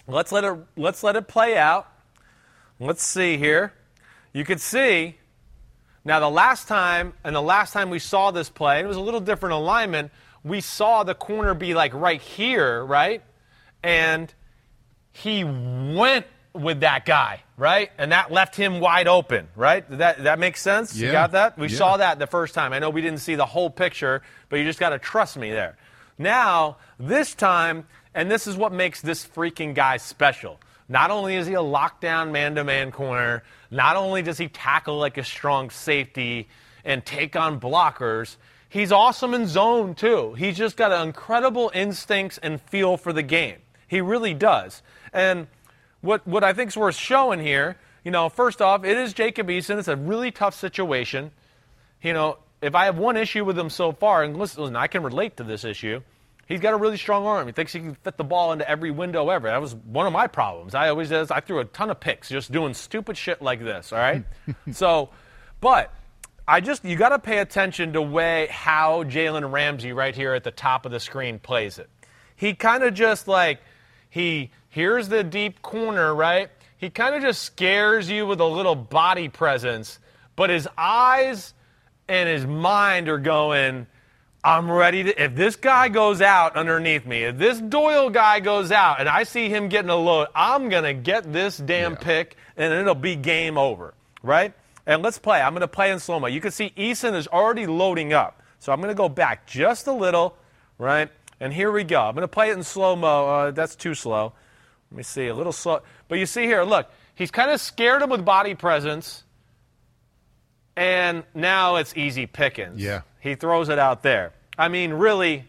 let's 0.07 0.33
let 0.33 0.45
it 0.45 0.59
let's 0.77 1.03
let 1.03 1.17
it 1.17 1.29
play 1.29 1.57
out. 1.57 1.89
Let's 2.79 3.03
see 3.03 3.37
here. 3.37 3.73
You 4.33 4.45
can 4.45 4.59
see 4.59 5.17
now 6.05 6.21
the 6.21 6.31
last 6.31 6.69
time 6.69 7.15
and 7.25 7.35
the 7.35 7.43
last 7.43 7.73
time 7.73 7.91
we 7.91 7.99
saw 7.99 8.31
this 8.31 8.51
play, 8.51 8.81
it 8.81 8.87
was 8.87 8.97
a 8.97 9.01
little 9.01 9.21
different 9.21 9.55
alignment. 9.55 10.13
We 10.45 10.61
saw 10.61 11.03
the 11.03 11.15
corner 11.15 11.55
be 11.55 11.75
like 11.75 11.95
right 11.95 12.21
here, 12.21 12.85
right? 12.85 13.23
And 13.83 14.33
he 15.13 15.43
went 15.43 16.27
with 16.57 16.81
that 16.81 17.05
guy, 17.07 17.43
right? 17.57 17.91
And 17.99 18.13
that 18.13 18.31
left 18.33 18.57
him 18.57 18.81
wide 18.81 19.09
open, 19.09 19.49
right? 19.57 19.89
That 19.91 20.25
that 20.25 20.39
makes 20.39 20.61
sense? 20.63 20.97
You 20.97 21.13
got 21.13 21.33
that? 21.33 21.59
We 21.59 21.69
Yeah. 21.69 21.79
saw 21.79 21.97
that 21.99 22.19
the 22.19 22.27
first 22.27 22.55
time. 22.55 22.73
I 22.73 22.79
know 22.79 22.91
we 22.91 23.03
didn't 23.03 23.21
see 23.21 23.35
the 23.35 23.47
whole 23.47 23.71
picture, 23.71 24.23
but 24.49 24.59
you 24.59 24.65
just 24.65 24.79
got 24.81 24.91
to 24.91 24.99
trust 24.99 25.37
me 25.37 25.51
there. 25.51 25.77
Now, 26.19 26.77
this 26.99 27.35
time, 27.35 27.87
and 28.15 28.31
this 28.31 28.47
is 28.47 28.57
what 28.57 28.73
makes 28.73 29.01
this 29.03 29.27
freaking 29.27 29.75
guy 29.75 29.99
special. 29.99 30.59
Not 30.89 31.11
only 31.11 31.35
is 31.35 31.47
he 31.47 31.55
a 31.55 31.59
lockdown 31.63 32.31
man 32.31 32.55
to 32.55 32.65
man 32.65 32.91
corner, 32.93 33.43
not 33.71 33.97
only 33.97 34.23
does 34.23 34.39
he 34.39 34.49
tackle 34.49 34.99
like 34.99 35.19
a 35.19 35.25
strong 35.25 35.71
safety 35.71 36.49
and 36.85 37.05
take 37.05 37.35
on 37.37 37.59
blockers, 37.61 38.37
he's 38.69 38.93
awesome 38.93 39.35
in 39.35 39.47
zone 39.47 39.95
too. 39.95 40.35
He's 40.35 40.57
just 40.57 40.77
got 40.77 40.93
incredible 41.05 41.71
instincts 41.75 42.39
and 42.39 42.61
feel 42.61 42.97
for 42.97 43.13
the 43.13 43.23
game. 43.25 43.59
He 43.89 44.01
really 44.01 44.33
does. 44.35 44.83
And 45.13 45.49
what, 46.07 46.27
what 46.27 46.45
I 46.45 46.53
think 46.53 46.69
is 46.69 46.77
worth 46.77 46.97
showing 46.97 47.41
here, 47.41 47.77
you 48.05 48.11
know, 48.11 48.29
first 48.29 48.63
off, 48.63 48.85
it 48.85 48.97
is 48.97 49.13
Jacob 49.13 49.49
Eason. 49.49 49.79
It's 49.79 49.89
a 49.89 49.97
really 49.97 50.31
tough 50.31 50.55
situation 50.55 51.33
you 52.03 52.13
know, 52.13 52.39
if 52.63 52.75
I 52.75 52.87
have 52.87 52.99
one 52.99 53.17
issue 53.17 53.45
with 53.45 53.59
him 53.59 53.71
so 53.71 53.93
far, 53.93 54.23
and 54.23 54.37
listen, 54.37 54.63
listen, 54.63 54.77
I 54.77 54.87
can 54.87 55.03
relate 55.03 55.37
to 55.39 55.45
this 55.45 55.65
issue. 55.65 56.01
He's 56.47 56.61
got 56.61 56.75
a 56.75 56.77
really 56.77 56.97
strong 56.97 57.27
arm. 57.27 57.47
He 57.49 57.53
thinks 57.53 57.73
he 57.73 57.81
can 57.81 57.97
fit 57.97 58.17
the 58.17 58.25
ball 58.25 58.53
into 58.53 58.69
every 58.69 58.93
window 58.93 59.29
ever. 59.31 59.49
That 59.49 59.61
was 59.61 59.75
one 59.75 60.07
of 60.07 60.13
my 60.13 60.29
problems. 60.29 60.77
I 60.77 60.89
always 60.89 61.09
did. 61.09 61.33
I 61.33 61.41
threw 61.41 61.59
a 61.59 61.65
ton 61.65 61.91
of 61.91 61.99
picks 61.99 62.29
just 62.29 62.53
doing 62.53 62.73
stupid 62.73 63.17
shit 63.17 63.43
like 63.43 63.59
this. 63.59 63.93
All 63.93 63.99
right. 63.99 64.25
so, 64.73 65.11
but 65.61 65.93
I 66.47 66.61
just 66.61 66.85
you 66.85 66.95
got 66.95 67.09
to 67.09 67.19
pay 67.19 67.39
attention 67.39 67.95
to 67.95 68.03
way 68.03 68.47
how 68.49 69.03
Jalen 69.03 69.51
Ramsey 69.51 69.93
right 69.93 70.15
here 70.15 70.35
at 70.35 70.45
the 70.45 70.53
top 70.53 70.87
of 70.87 70.93
the 70.93 71.01
screen 71.01 71.41
plays 71.41 71.81
it. 71.81 71.91
He 72.37 72.55
kind 72.55 72.85
of 72.85 72.95
just 72.95 73.27
like 73.27 73.59
he 74.09 74.53
here's 74.77 75.09
the 75.09 75.25
deep 75.25 75.63
corner, 75.63 76.15
right? 76.15 76.51
He 76.77 76.91
kind 76.91 77.15
of 77.15 77.23
just 77.23 77.43
scares 77.43 78.11
you 78.11 78.27
with 78.27 78.41
a 78.41 78.45
little 78.45 78.75
body 78.75 79.31
presence, 79.31 79.99
but 80.37 80.51
his 80.51 80.69
eyes 80.77 81.55
and 82.07 82.29
his 82.29 82.45
mind 82.45 83.09
are 83.09 83.17
going, 83.17 83.87
I'm 84.45 84.71
ready 84.71 85.05
to. 85.05 85.25
If 85.25 85.35
this 85.35 85.57
guy 85.57 85.89
goes 85.89 86.21
out 86.21 86.57
underneath 86.57 87.07
me, 87.07 87.23
if 87.25 87.39
this 87.39 87.59
Doyle 87.59 88.11
guy 88.11 88.41
goes 88.41 88.71
out 88.71 89.01
and 89.01 89.09
I 89.09 89.23
see 89.23 89.49
him 89.49 89.71
getting 89.71 89.89
a 89.89 89.97
load, 89.97 90.29
I'm 90.35 90.69
going 90.69 90.85
to 90.85 90.93
get 90.93 91.33
this 91.33 91.57
damn 91.57 91.93
Yeah. 91.93 91.99
pick 91.99 92.37
and 92.59 92.71
it'll 92.75 92.95
be 92.95 93.17
game 93.17 93.57
over, 93.57 93.95
right? 94.23 94.53
And 94.85 95.03
let's 95.03 95.19
play. 95.19 95.41
I'm 95.41 95.55
going 95.55 95.63
to 95.63 95.69
play 95.69 95.91
in 95.91 95.99
slow 95.99 96.21
mo. 96.21 96.27
You 96.27 96.43
can 96.43 96.51
see 96.51 96.71
Eason 96.77 97.15
is 97.15 97.27
already 97.29 97.67
loading 97.67 98.13
up. 98.13 98.43
So 98.59 98.73
I'm 98.75 98.81
going 98.83 98.95
to 98.95 98.95
go 98.95 99.09
back 99.09 99.47
just 99.47 99.87
a 99.87 99.93
little, 99.93 100.37
right? 100.79 101.09
And 101.41 101.51
here 101.51 101.73
we 101.73 101.83
go. 101.83 102.03
I'm 102.03 102.15
going 102.15 102.23
to 102.23 102.29
play 102.29 102.51
it 102.51 102.59
in 102.59 102.63
slow 102.63 102.95
mo. 102.95 103.27
Uh, 103.27 103.51
that's 103.53 103.75
too 103.75 103.95
slow. 103.95 104.35
Let 104.91 104.97
me 104.99 105.03
see, 105.03 105.27
a 105.27 105.35
little 105.35 105.53
slow. 105.53 105.81
But 106.09 106.19
you 106.19 106.27
see 106.27 106.45
here, 106.45 106.63
look, 106.63 106.89
he's 107.15 107.31
kind 107.31 107.51
of 107.51 107.61
scared 107.61 108.03
him 108.03 108.11
with 108.11 108.25
body 108.25 108.55
presence 108.55 109.25
and 110.77 111.25
now 111.35 111.77
it's 111.77 111.97
easy 111.97 112.27
pickings. 112.27 112.81
Yeah. 112.81 113.03
He 113.21 113.35
throws 113.35 113.69
it 113.69 113.79
out 113.79 114.03
there. 114.03 114.33
I 114.59 114.69
mean, 114.69 114.93
really, 114.93 115.45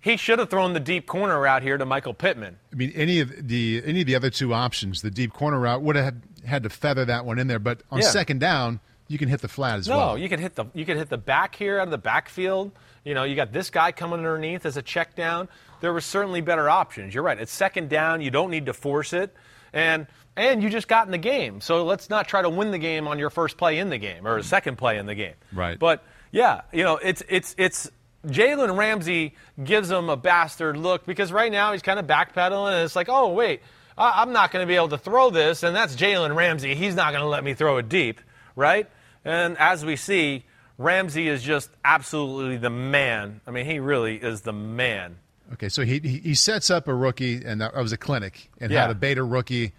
he 0.00 0.16
should 0.16 0.38
have 0.38 0.50
thrown 0.50 0.74
the 0.74 0.80
deep 0.80 1.06
corner 1.06 1.46
out 1.46 1.62
here 1.62 1.76
to 1.76 1.84
Michael 1.86 2.14
Pittman. 2.14 2.58
I 2.72 2.76
mean, 2.76 2.92
any 2.94 3.20
of 3.20 3.48
the 3.48 3.82
any 3.84 4.02
of 4.02 4.06
the 4.06 4.14
other 4.14 4.30
two 4.30 4.54
options, 4.54 5.02
the 5.02 5.10
deep 5.10 5.32
corner 5.32 5.58
route 5.58 5.82
would 5.82 5.96
have 5.96 6.04
had, 6.04 6.22
had 6.46 6.62
to 6.64 6.70
feather 6.70 7.04
that 7.06 7.24
one 7.24 7.38
in 7.38 7.46
there. 7.46 7.58
But 7.58 7.82
on 7.90 8.00
Yeah. 8.00 8.06
second 8.08 8.40
down, 8.40 8.80
you 9.08 9.18
can 9.18 9.28
hit 9.28 9.40
the 9.40 9.48
flat 9.48 9.78
as 9.78 9.88
No, 9.88 9.96
well. 9.96 10.18
you 10.18 10.28
can 10.28 10.38
hit 10.40 10.54
the 10.54 10.66
you 10.74 10.84
can 10.84 10.96
hit 10.96 11.08
the 11.08 11.18
back 11.18 11.54
here 11.54 11.78
out 11.80 11.88
of 11.88 11.90
the 11.90 11.98
backfield. 11.98 12.72
You 13.04 13.14
know, 13.14 13.24
you 13.24 13.34
got 13.36 13.52
this 13.52 13.70
guy 13.70 13.90
coming 13.92 14.18
underneath 14.18 14.64
as 14.66 14.76
a 14.76 14.82
check 14.82 15.14
down. 15.16 15.48
There 15.80 15.92
were 15.92 16.00
certainly 16.00 16.40
better 16.40 16.68
options. 16.68 17.14
You're 17.14 17.22
right. 17.22 17.38
It's 17.38 17.52
second 17.52 17.88
down. 17.88 18.20
You 18.20 18.30
don't 18.30 18.50
need 18.50 18.66
to 18.66 18.72
force 18.72 19.12
it, 19.12 19.34
and 19.72 20.06
and 20.36 20.62
you 20.62 20.70
just 20.70 20.88
got 20.88 21.06
in 21.06 21.10
the 21.12 21.18
game. 21.18 21.60
So 21.60 21.84
let's 21.84 22.08
not 22.10 22.28
try 22.28 22.42
to 22.42 22.48
win 22.50 22.70
the 22.70 22.78
game 22.78 23.08
on 23.08 23.18
your 23.18 23.30
first 23.30 23.56
play 23.56 23.78
in 23.78 23.90
the 23.90 23.98
game 23.98 24.26
or 24.26 24.42
second 24.42 24.76
play 24.78 24.98
in 24.98 25.06
the 25.06 25.14
game. 25.14 25.34
Right. 25.52 25.78
But 25.78 26.04
yeah, 26.32 26.62
you 26.72 26.84
know, 26.84 26.96
it's 26.96 27.22
it's 27.28 27.54
it's 27.58 27.90
Jalen 28.26 28.76
Ramsey 28.76 29.34
gives 29.62 29.90
him 29.90 30.08
a 30.10 30.16
bastard 30.16 30.76
look 30.76 31.06
because 31.06 31.32
right 31.32 31.50
now 31.52 31.72
he's 31.72 31.82
kind 31.82 31.98
of 31.98 32.06
backpedaling 32.06 32.72
and 32.74 32.84
it's 32.84 32.96
like, 32.96 33.08
oh 33.08 33.32
wait, 33.32 33.62
I- 33.96 34.20
I'm 34.22 34.32
not 34.32 34.50
going 34.50 34.62
to 34.62 34.66
be 34.66 34.74
able 34.76 34.88
to 34.90 34.98
throw 34.98 35.30
this, 35.30 35.62
and 35.62 35.74
that's 35.74 35.94
Jalen 35.96 36.34
Ramsey. 36.34 36.74
He's 36.74 36.94
not 36.94 37.12
going 37.12 37.22
to 37.22 37.28
let 37.28 37.44
me 37.44 37.54
throw 37.54 37.78
it 37.78 37.88
deep, 37.88 38.20
right? 38.56 38.88
And 39.24 39.56
as 39.58 39.84
we 39.84 39.96
see, 39.96 40.44
Ramsey 40.78 41.28
is 41.28 41.42
just 41.42 41.70
absolutely 41.84 42.56
the 42.56 42.70
man. 42.70 43.40
I 43.46 43.50
mean, 43.50 43.66
he 43.66 43.78
really 43.80 44.16
is 44.16 44.42
the 44.42 44.52
man. 44.52 45.18
Okay, 45.54 45.68
so 45.68 45.82
he 45.82 45.98
he 46.00 46.34
sets 46.34 46.70
up 46.70 46.88
a 46.88 46.94
rookie, 46.94 47.42
and 47.44 47.60
that 47.60 47.74
was 47.74 47.92
a 47.92 47.96
clinic, 47.96 48.50
and 48.60 48.70
Yeah. 48.70 48.82
how 48.82 48.86
to 48.88 48.94
bait 48.94 49.16
a 49.18 49.24
rookie 49.24 49.72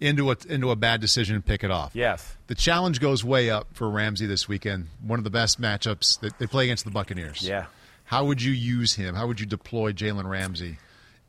into 0.00 0.30
a 0.32 0.36
into 0.48 0.70
a 0.72 0.76
bad 0.76 1.00
decision 1.00 1.36
and 1.36 1.46
pick 1.46 1.62
it 1.62 1.70
off. 1.70 1.92
Yes. 1.94 2.34
The 2.48 2.56
challenge 2.56 2.98
goes 3.00 3.22
way 3.24 3.48
up 3.50 3.68
for 3.72 3.88
Ramsey 3.88 4.26
this 4.26 4.48
weekend. 4.48 4.88
One 5.00 5.18
of 5.20 5.24
the 5.24 5.30
best 5.30 5.60
matchups 5.60 6.18
that 6.20 6.38
they 6.40 6.46
play 6.46 6.64
against 6.64 6.84
the 6.84 6.90
Buccaneers. 6.90 7.40
Yeah. 7.42 7.66
How 8.04 8.24
would 8.24 8.42
you 8.42 8.52
use 8.52 8.94
him? 8.94 9.14
How 9.14 9.26
would 9.28 9.38
you 9.38 9.46
deploy 9.46 9.92
Jalen 9.92 10.28
Ramsey 10.28 10.78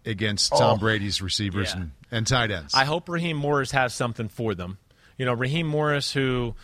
against 0.06 0.52
Tom 0.52 0.76
Oh. 0.76 0.78
Brady's 0.78 1.22
receivers 1.22 1.70
Yeah. 1.74 1.82
and, 1.82 1.92
and 2.12 2.28
tight 2.28 2.50
ends? 2.52 2.74
I 2.74 2.86
hope 2.86 3.08
Raheem 3.08 3.38
Morris 3.38 3.72
has 3.72 3.94
something 3.94 4.28
for 4.28 4.56
them. 4.56 4.80
You 5.18 5.26
know, 5.26 5.34
Raheem 5.34 5.68
Morris, 5.68 6.12
who 6.12 6.56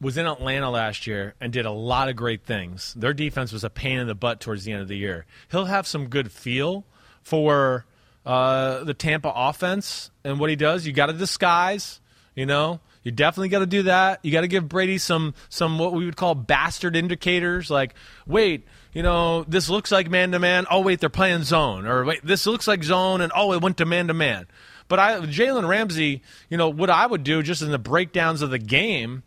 was 0.00 0.16
in 0.16 0.26
Atlanta 0.26 0.70
last 0.70 1.06
year 1.06 1.34
and 1.40 1.52
did 1.52 1.66
a 1.66 1.70
lot 1.70 2.08
of 2.08 2.16
great 2.16 2.44
things. 2.44 2.94
Their 2.94 3.14
defense 3.14 3.52
was 3.52 3.64
a 3.64 3.70
pain 3.70 3.98
in 3.98 4.06
the 4.06 4.14
butt 4.14 4.40
towards 4.40 4.64
the 4.64 4.72
end 4.72 4.82
of 4.82 4.88
the 4.88 4.96
year. 4.96 5.26
He'll 5.50 5.64
have 5.66 5.86
some 5.86 6.08
good 6.08 6.30
feel 6.30 6.84
for 7.22 7.86
uh, 8.24 8.84
the 8.84 8.94
Tampa 8.94 9.32
offense 9.34 10.10
and 10.24 10.38
what 10.38 10.50
he 10.50 10.56
does. 10.56 10.86
You 10.86 10.92
got 10.92 11.06
to 11.06 11.12
disguise, 11.12 12.00
you 12.34 12.46
know. 12.46 12.80
You 13.02 13.12
definitely 13.12 13.50
got 13.50 13.60
to 13.60 13.66
do 13.66 13.84
that. 13.84 14.18
You 14.24 14.32
got 14.32 14.40
to 14.40 14.48
give 14.48 14.68
Brady 14.68 14.98
some 14.98 15.34
some 15.48 15.78
what 15.78 15.92
we 15.92 16.04
would 16.04 16.16
call 16.16 16.34
bastard 16.34 16.96
indicators, 16.96 17.70
like 17.70 17.94
wait, 18.26 18.66
you 18.92 19.02
know, 19.04 19.44
this 19.44 19.68
looks 19.70 19.92
like 19.92 20.10
man 20.10 20.32
to 20.32 20.40
man. 20.40 20.66
Oh 20.68 20.80
wait, 20.80 20.98
they're 20.98 21.08
playing 21.08 21.44
zone, 21.44 21.86
or 21.86 22.04
wait, 22.04 22.26
this 22.26 22.46
looks 22.48 22.66
like 22.66 22.82
zone, 22.82 23.20
and 23.20 23.30
oh, 23.32 23.52
it 23.52 23.62
went 23.62 23.76
to 23.76 23.86
man 23.86 24.08
to 24.08 24.14
man. 24.14 24.48
But 24.88 24.98
I, 24.98 25.20
Jalen 25.20 25.68
Ramsey, 25.68 26.22
you 26.48 26.56
know, 26.56 26.68
what 26.68 26.90
I 26.90 27.06
would 27.06 27.22
do 27.22 27.44
just 27.44 27.62
in 27.62 27.70
the 27.70 27.78
breakdowns 27.78 28.42
of 28.42 28.50
the 28.50 28.58
game, 28.58 29.22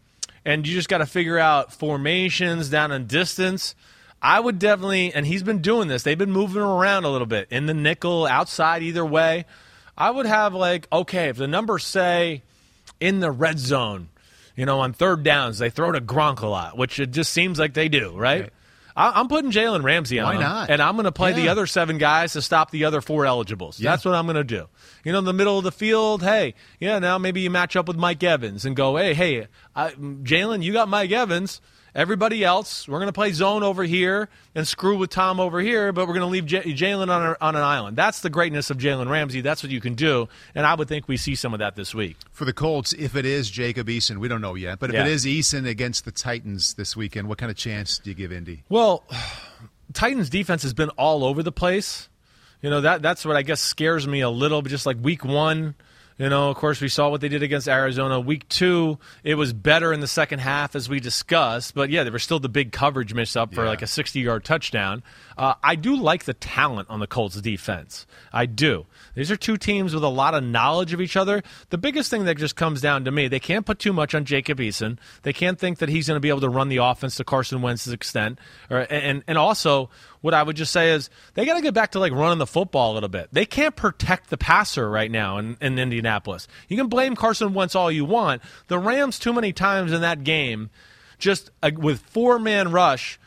and 0.46 0.68
you 0.68 0.74
just 0.74 0.90
got 0.90 1.00
to 1.00 1.06
figure 1.06 1.38
out 1.38 1.74
formations 1.74 2.70
down 2.70 2.92
and 2.92 3.08
distance. 3.08 3.76
I 4.22 4.40
would 4.40 4.60
definitely, 4.60 5.14
and 5.14 5.26
he's 5.26 5.44
been 5.44 5.62
doing 5.62 5.88
this. 5.88 6.04
They've 6.04 6.18
been 6.18 6.32
moving 6.32 6.62
around 6.62 7.06
a 7.06 7.10
little 7.10 7.28
bit 7.28 7.48
in 7.50 7.66
the 7.68 7.74
nickel, 7.74 8.26
outside, 8.26 8.84
either 8.84 9.06
way. 9.06 9.46
I 9.98 10.12
would 10.12 10.26
have 10.26 10.54
like, 10.54 10.88
okay, 10.92 11.30
if 11.30 11.38
the 11.38 11.48
numbers 11.48 11.86
say 11.86 12.44
in 13.00 13.20
the 13.20 13.32
red 13.32 13.60
zone, 13.60 14.10
you 14.56 14.66
know, 14.66 14.82
on 14.82 14.92
third 14.94 15.24
downs, 15.24 15.60
they 15.60 15.70
throw 15.70 15.92
to 15.92 16.02
Gronk 16.02 16.42
a 16.42 16.48
lot, 16.48 16.78
which 16.78 17.00
it 17.00 17.12
just 17.12 17.32
seems 17.32 17.60
like 17.60 17.74
they 17.74 17.88
do, 17.88 18.18
right? 18.18 18.52
I, 19.00 19.20
I'm 19.20 19.30
putting 19.30 19.50
Jalen 19.52 19.82
Ramsey 19.84 20.20
on 20.20 20.36
Why 20.36 20.42
not? 20.42 20.70
and 20.70 20.82
I'm 20.82 20.96
going 20.96 21.06
to 21.06 21.12
play 21.12 21.32
the 21.32 21.48
other 21.48 21.66
seven 21.66 21.98
guys 21.98 22.34
to 22.34 22.42
stop 22.42 22.70
the 22.70 22.84
other 22.84 23.00
four 23.00 23.26
eligibles. 23.26 23.80
Yeah. 23.80 23.92
That's 23.92 24.04
what 24.04 24.14
I'm 24.14 24.26
going 24.26 24.36
to 24.36 24.44
do. 24.44 24.68
You 25.06 25.14
know, 25.14 25.20
in 25.20 25.26
the 25.26 25.34
middle 25.34 25.58
of 25.58 25.64
the 25.64 25.72
field, 25.72 26.22
hey, 26.22 26.54
yeah, 26.80 27.00
now 27.00 27.18
maybe 27.18 27.40
you 27.40 27.50
match 27.50 27.78
up 27.78 27.88
with 27.88 27.96
Mike 27.96 28.22
Evans 28.24 28.66
and 28.66 28.76
go, 28.76 28.98
hey, 28.98 29.14
hey, 29.14 29.48
Jalen, 29.76 30.62
you 30.64 30.74
got 30.74 30.90
Mike 30.90 31.12
Evans, 31.12 31.62
Everybody 31.96 32.44
else, 32.44 32.88
we're 32.88 33.00
going 33.00 33.08
to 33.08 33.14
play 33.14 33.32
zone 33.32 33.64
over 33.64 33.84
here 33.84 34.30
and 34.54 34.68
screw 34.68 34.98
with 34.98 35.10
Tom 35.10 35.40
over 35.40 35.60
here, 35.60 35.92
but 35.92 36.08
we're 36.08 36.14
going 36.14 36.26
to 36.26 36.32
leave 36.32 36.46
J- 36.46 36.62
Jalen 36.62 37.10
on, 37.10 37.36
on 37.42 37.56
an 37.56 37.62
island. 37.62 37.98
That's 37.98 38.22
the 38.22 38.30
greatness 38.30 38.70
of 38.70 38.78
Jalen 38.78 39.10
Ramsey. 39.10 39.42
That's 39.42 39.64
what 39.64 39.72
you 39.72 39.82
can 39.82 39.96
do, 39.96 40.30
and 40.54 40.66
I 40.66 40.76
would 40.76 40.88
think 40.88 41.08
we 41.08 41.18
see 41.18 41.36
some 41.36 41.54
of 41.54 41.60
that 41.60 41.76
this 41.76 41.96
week. 41.96 42.18
For 42.32 42.46
the 42.46 42.54
Colts, 42.54 42.94
if 42.94 43.16
it 43.16 43.26
is 43.26 43.50
Jacob 43.50 43.88
Eason, 43.88 44.18
we 44.18 44.28
don't 44.28 44.42
know 44.42 44.56
yet, 44.56 44.80
but 44.80 44.92
if 44.92 44.96
yeah. 44.96 45.06
it 45.06 45.08
is 45.08 45.26
Eason 45.26 45.68
against 45.68 46.06
the 46.06 46.12
Titans 46.12 46.76
this 46.76 46.96
weekend, 46.96 47.28
what 47.28 47.38
kind 47.38 47.50
of 47.50 47.58
chance 47.58 47.98
do 48.00 48.10
you 48.10 48.16
give 48.16 48.32
Indy? 48.32 48.64
Well, 48.70 49.04
Titans 49.94 50.30
defense 50.30 50.62
has 50.64 50.74
been 50.74 50.90
all 50.90 51.24
over 51.24 51.42
the 51.42 51.52
place. 51.52 52.10
You 52.62 52.70
know 52.70 52.82
that 52.82 53.02
that's 53.02 53.26
what 53.26 53.38
I 53.38 53.42
guess 53.42 53.62
scares 53.62 54.06
me 54.06 54.20
a 54.22 54.30
little. 54.30 54.62
But 54.62 54.70
just 54.70 54.86
like 54.86 54.98
week 55.02 55.24
one, 55.24 55.76
you 56.20 56.28
know, 56.28 56.50
of 56.50 56.58
course, 56.58 56.82
we 56.82 56.90
saw 56.90 57.08
what 57.08 57.22
they 57.22 57.30
did 57.30 57.44
against 57.44 57.70
Arizona. 57.70 58.20
Week 58.20 58.48
two, 58.50 59.00
it 59.24 59.36
was 59.36 59.54
better 59.54 59.94
in 59.94 60.02
the 60.02 60.08
second 60.08 60.40
half, 60.40 60.76
as 60.76 60.90
we 60.90 61.00
discussed. 61.00 61.74
But 61.74 61.90
yeah, 61.90 62.04
there 62.04 62.12
was 62.12 62.24
still 62.24 62.42
the 62.42 62.50
big 62.50 62.74
coverage 62.74 63.14
miss 63.14 63.38
up 63.38 63.54
for 63.54 63.64
yeah. 63.64 63.70
like 63.70 63.82
a 63.82 63.88
60 63.88 64.20
yard 64.20 64.44
touchdown. 64.44 65.02
Uh, 65.38 65.54
I 65.64 65.76
do 65.76 65.96
like 65.96 66.26
the 66.26 66.34
talent 66.34 66.90
on 66.90 67.00
the 67.00 67.08
Colts 67.08 67.40
defense. 67.40 68.06
I 68.34 68.48
do. 68.48 68.86
These 69.16 69.32
are 69.32 69.38
two 69.38 69.56
teams 69.56 69.94
with 69.94 70.04
a 70.04 70.10
lot 70.10 70.34
of 70.34 70.44
knowledge 70.44 70.92
of 70.92 71.00
each 71.00 71.16
other. 71.16 71.42
The 71.70 71.78
biggest 71.78 72.10
thing 72.10 72.26
that 72.26 72.38
just 72.38 72.58
comes 72.58 72.82
down 72.82 73.06
to 73.06 73.12
me, 73.12 73.30
they 73.30 73.40
can't 73.40 73.66
put 73.66 73.80
too 73.80 73.94
much 73.94 74.14
on 74.14 74.26
Jacob 74.26 74.60
Eason. 74.60 74.98
They 75.24 75.32
can't 75.32 75.58
think 75.58 75.80
that 75.80 75.88
he's 75.88 76.08
going 76.08 76.18
to 76.18 76.22
be 76.22 76.28
able 76.28 76.42
to 76.42 76.50
run 76.50 76.68
the 76.68 76.78
offense 76.78 77.16
to 77.16 77.24
Carson 77.24 77.62
Wentz's 77.62 77.94
extent. 77.94 78.40
Or, 78.70 78.86
and, 78.90 79.24
and 79.26 79.38
also, 79.38 79.90
what 80.22 80.34
I 80.34 80.44
would 80.44 80.56
just 80.56 80.74
say 80.74 80.92
is 80.92 81.10
they 81.34 81.46
got 81.46 81.56
to 81.56 81.62
get 81.62 81.74
back 81.74 81.92
to 81.92 82.00
like 82.00 82.12
running 82.12 82.40
the 82.40 82.48
football 82.48 82.92
a 82.92 82.96
little 82.96 83.10
bit. 83.10 83.30
They 83.32 83.46
can't 83.46 83.76
protect 83.76 84.30
the 84.30 84.38
passer 84.38 84.90
right 84.90 85.10
now 85.10 85.38
in, 85.38 85.58
in 85.62 85.80
Indianapolis. 85.80 86.48
You 86.68 86.78
can 86.78 86.88
blame 86.88 87.16
Carson 87.16 87.54
Wentz 87.54 87.76
all 87.76 87.92
you 87.92 88.06
want. 88.06 88.42
The 88.68 88.78
Rams, 88.78 89.20
too 89.20 89.34
many 89.34 89.54
times 89.54 89.94
in 89.94 90.02
that 90.02 90.24
game, 90.24 90.70
just 91.18 91.52
uh, 91.64 91.72
with 91.76 92.02
four 92.02 92.40
man 92.40 92.72
rush, 92.72 93.20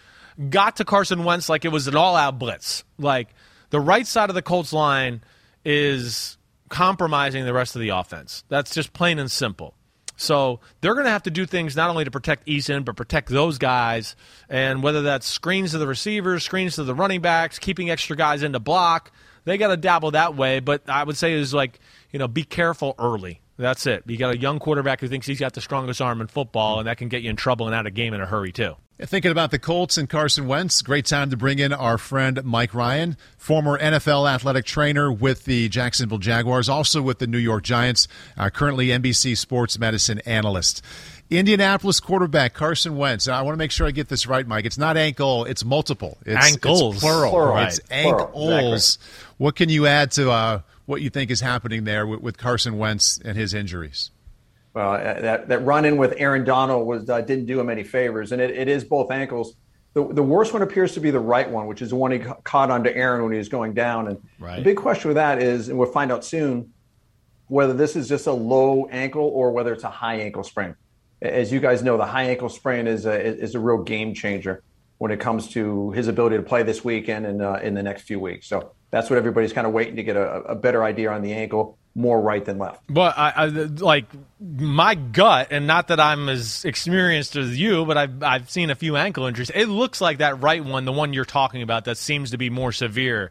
got 0.50 0.76
to 0.76 0.84
Carson 0.84 1.24
Wentz 1.24 1.48
like 1.48 1.64
it 1.64 1.68
was 1.72 1.88
an 1.88 1.96
all 1.96 2.16
out 2.16 2.38
blitz. 2.38 2.84
Like 2.98 3.28
the 3.70 3.80
right 3.80 4.06
side 4.06 4.28
of 4.28 4.34
the 4.34 4.42
Colts 4.42 4.72
line 4.72 5.22
is 5.64 6.36
compromising 6.68 7.44
the 7.44 7.52
rest 7.52 7.76
of 7.76 7.80
the 7.80 7.90
offense. 7.90 8.44
That's 8.48 8.74
just 8.74 8.92
plain 8.92 9.18
and 9.18 9.30
simple. 9.30 9.74
So 10.16 10.60
they're 10.80 10.94
going 10.94 11.06
to 11.06 11.10
have 11.10 11.24
to 11.24 11.30
do 11.30 11.46
things 11.46 11.74
not 11.74 11.90
only 11.90 12.04
to 12.04 12.10
protect 12.10 12.46
Eason, 12.46 12.84
but 12.84 12.96
protect 12.96 13.28
those 13.28 13.58
guys. 13.58 14.14
And 14.48 14.82
whether 14.82 15.02
that's 15.02 15.26
screens 15.26 15.72
to 15.72 15.78
the 15.78 15.86
receivers, 15.86 16.44
screens 16.44 16.76
to 16.76 16.84
the 16.84 16.94
running 16.94 17.20
backs, 17.20 17.58
keeping 17.58 17.90
extra 17.90 18.16
guys 18.16 18.42
in 18.42 18.52
to 18.52 18.60
block, 18.60 19.10
they 19.44 19.58
got 19.58 19.68
to 19.68 19.76
dabble 19.76 20.12
that 20.12 20.36
way. 20.36 20.60
But 20.60 20.88
I 20.88 21.04
would 21.04 21.16
say 21.16 21.32
is 21.32 21.52
like, 21.52 21.80
you 22.10 22.18
know, 22.18 22.28
be 22.28 22.44
careful 22.44 22.94
early. 22.98 23.40
That's 23.56 23.86
it. 23.86 24.04
You 24.06 24.16
got 24.16 24.34
a 24.34 24.38
young 24.38 24.58
quarterback 24.58 25.00
who 25.00 25.08
thinks 25.08 25.26
he's 25.26 25.40
got 25.40 25.52
the 25.52 25.60
strongest 25.60 26.00
arm 26.00 26.20
in 26.20 26.26
football, 26.26 26.78
and 26.78 26.88
that 26.88 26.96
can 26.98 27.08
get 27.08 27.22
you 27.22 27.30
in 27.30 27.36
trouble 27.36 27.66
and 27.66 27.74
out 27.74 27.86
of 27.86 27.94
game 27.94 28.14
in 28.14 28.20
a 28.20 28.26
hurry, 28.26 28.50
too. 28.50 28.76
Thinking 29.04 29.32
about 29.32 29.50
the 29.50 29.58
Colts 29.58 29.98
and 29.98 30.08
Carson 30.08 30.46
Wentz, 30.46 30.80
great 30.80 31.06
time 31.06 31.30
to 31.30 31.36
bring 31.36 31.58
in 31.58 31.72
our 31.72 31.98
friend 31.98 32.40
Mike 32.44 32.72
Ryan, 32.72 33.16
former 33.36 33.76
NFL 33.76 34.30
athletic 34.30 34.64
trainer 34.64 35.10
with 35.10 35.44
the 35.44 35.68
Jacksonville 35.68 36.18
Jaguars, 36.18 36.68
also 36.68 37.02
with 37.02 37.18
the 37.18 37.26
New 37.26 37.38
York 37.38 37.64
Giants, 37.64 38.06
uh, 38.38 38.48
currently 38.48 38.88
NBC 38.88 39.36
sports 39.36 39.76
medicine 39.76 40.20
analyst. 40.20 40.82
Indianapolis 41.30 41.98
quarterback 41.98 42.54
Carson 42.54 42.96
Wentz. 42.96 43.26
I 43.26 43.42
want 43.42 43.54
to 43.54 43.58
make 43.58 43.72
sure 43.72 43.88
I 43.88 43.90
get 43.90 44.08
this 44.08 44.28
right, 44.28 44.46
Mike. 44.46 44.66
It's 44.66 44.78
not 44.78 44.96
ankle; 44.96 45.46
it's 45.46 45.64
multiple. 45.64 46.18
It's, 46.24 46.52
ankles, 46.52 46.94
it's 46.94 47.02
plural. 47.02 47.32
plural. 47.32 47.58
It's 47.58 47.80
ankles. 47.90 48.98
Exactly. 48.98 49.34
What 49.38 49.56
can 49.56 49.68
you 49.68 49.86
add 49.88 50.12
to 50.12 50.30
uh, 50.30 50.60
what 50.86 51.02
you 51.02 51.10
think 51.10 51.32
is 51.32 51.40
happening 51.40 51.82
there 51.82 52.06
with, 52.06 52.20
with 52.20 52.38
Carson 52.38 52.78
Wentz 52.78 53.18
and 53.24 53.36
his 53.36 53.52
injuries? 53.52 54.11
Well, 54.74 54.92
uh, 54.92 55.20
that, 55.20 55.48
that 55.48 55.64
run 55.64 55.84
in 55.84 55.98
with 55.98 56.14
Aaron 56.16 56.44
Donald 56.44 56.86
was 56.86 57.08
uh, 57.08 57.20
didn't 57.20 57.46
do 57.46 57.60
him 57.60 57.68
any 57.68 57.84
favors, 57.84 58.32
and 58.32 58.40
it, 58.40 58.50
it 58.50 58.68
is 58.68 58.84
both 58.84 59.10
ankles. 59.10 59.54
The, 59.94 60.06
the 60.12 60.22
worst 60.22 60.54
one 60.54 60.62
appears 60.62 60.94
to 60.94 61.00
be 61.00 61.10
the 61.10 61.20
right 61.20 61.48
one, 61.48 61.66
which 61.66 61.82
is 61.82 61.90
the 61.90 61.96
one 61.96 62.12
he 62.12 62.20
caught 62.44 62.70
onto 62.70 62.88
Aaron 62.88 63.22
when 63.22 63.32
he 63.32 63.38
was 63.38 63.50
going 63.50 63.74
down. 63.74 64.08
And 64.08 64.22
right. 64.38 64.56
the 64.56 64.62
big 64.62 64.78
question 64.78 65.08
with 65.08 65.16
that 65.16 65.42
is, 65.42 65.68
and 65.68 65.78
we'll 65.78 65.92
find 65.92 66.10
out 66.10 66.24
soon, 66.24 66.72
whether 67.48 67.74
this 67.74 67.96
is 67.96 68.08
just 68.08 68.26
a 68.26 68.32
low 68.32 68.88
ankle 68.90 69.24
or 69.24 69.52
whether 69.52 69.74
it's 69.74 69.84
a 69.84 69.90
high 69.90 70.20
ankle 70.20 70.42
sprain. 70.42 70.74
As 71.20 71.52
you 71.52 71.60
guys 71.60 71.82
know, 71.82 71.98
the 71.98 72.06
high 72.06 72.24
ankle 72.24 72.48
sprain 72.48 72.86
is 72.86 73.04
a 73.04 73.20
is 73.20 73.54
a 73.54 73.60
real 73.60 73.82
game 73.82 74.14
changer 74.14 74.62
when 74.96 75.10
it 75.10 75.20
comes 75.20 75.48
to 75.48 75.90
his 75.90 76.08
ability 76.08 76.36
to 76.36 76.42
play 76.42 76.62
this 76.62 76.82
weekend 76.82 77.26
and 77.26 77.42
uh, 77.42 77.58
in 77.62 77.74
the 77.74 77.82
next 77.82 78.02
few 78.02 78.18
weeks. 78.18 78.46
So 78.46 78.72
that's 78.90 79.10
what 79.10 79.18
everybody's 79.18 79.52
kind 79.52 79.66
of 79.66 79.74
waiting 79.74 79.96
to 79.96 80.02
get 80.02 80.16
a, 80.16 80.42
a 80.44 80.54
better 80.54 80.82
idea 80.82 81.12
on 81.12 81.20
the 81.20 81.34
ankle 81.34 81.76
more 81.94 82.20
right 82.20 82.44
than 82.44 82.58
left. 82.58 82.82
But 82.88 83.18
I, 83.18 83.30
I, 83.30 83.46
like 83.46 84.06
my 84.40 84.94
gut, 84.94 85.48
and 85.50 85.66
not 85.66 85.88
that 85.88 86.00
I'm 86.00 86.28
as 86.28 86.64
experienced 86.64 87.36
as 87.36 87.58
you, 87.58 87.84
but 87.84 87.98
I've 87.98 88.22
I've 88.22 88.50
seen 88.50 88.70
a 88.70 88.74
few 88.74 88.96
ankle 88.96 89.26
injuries. 89.26 89.50
It 89.54 89.66
looks 89.66 90.00
like 90.00 90.18
that 90.18 90.40
right 90.40 90.64
one, 90.64 90.84
the 90.84 90.92
one 90.92 91.12
you're 91.12 91.24
talking 91.24 91.62
about, 91.62 91.84
that 91.84 91.98
seems 91.98 92.30
to 92.30 92.38
be 92.38 92.50
more 92.50 92.72
severe, 92.72 93.30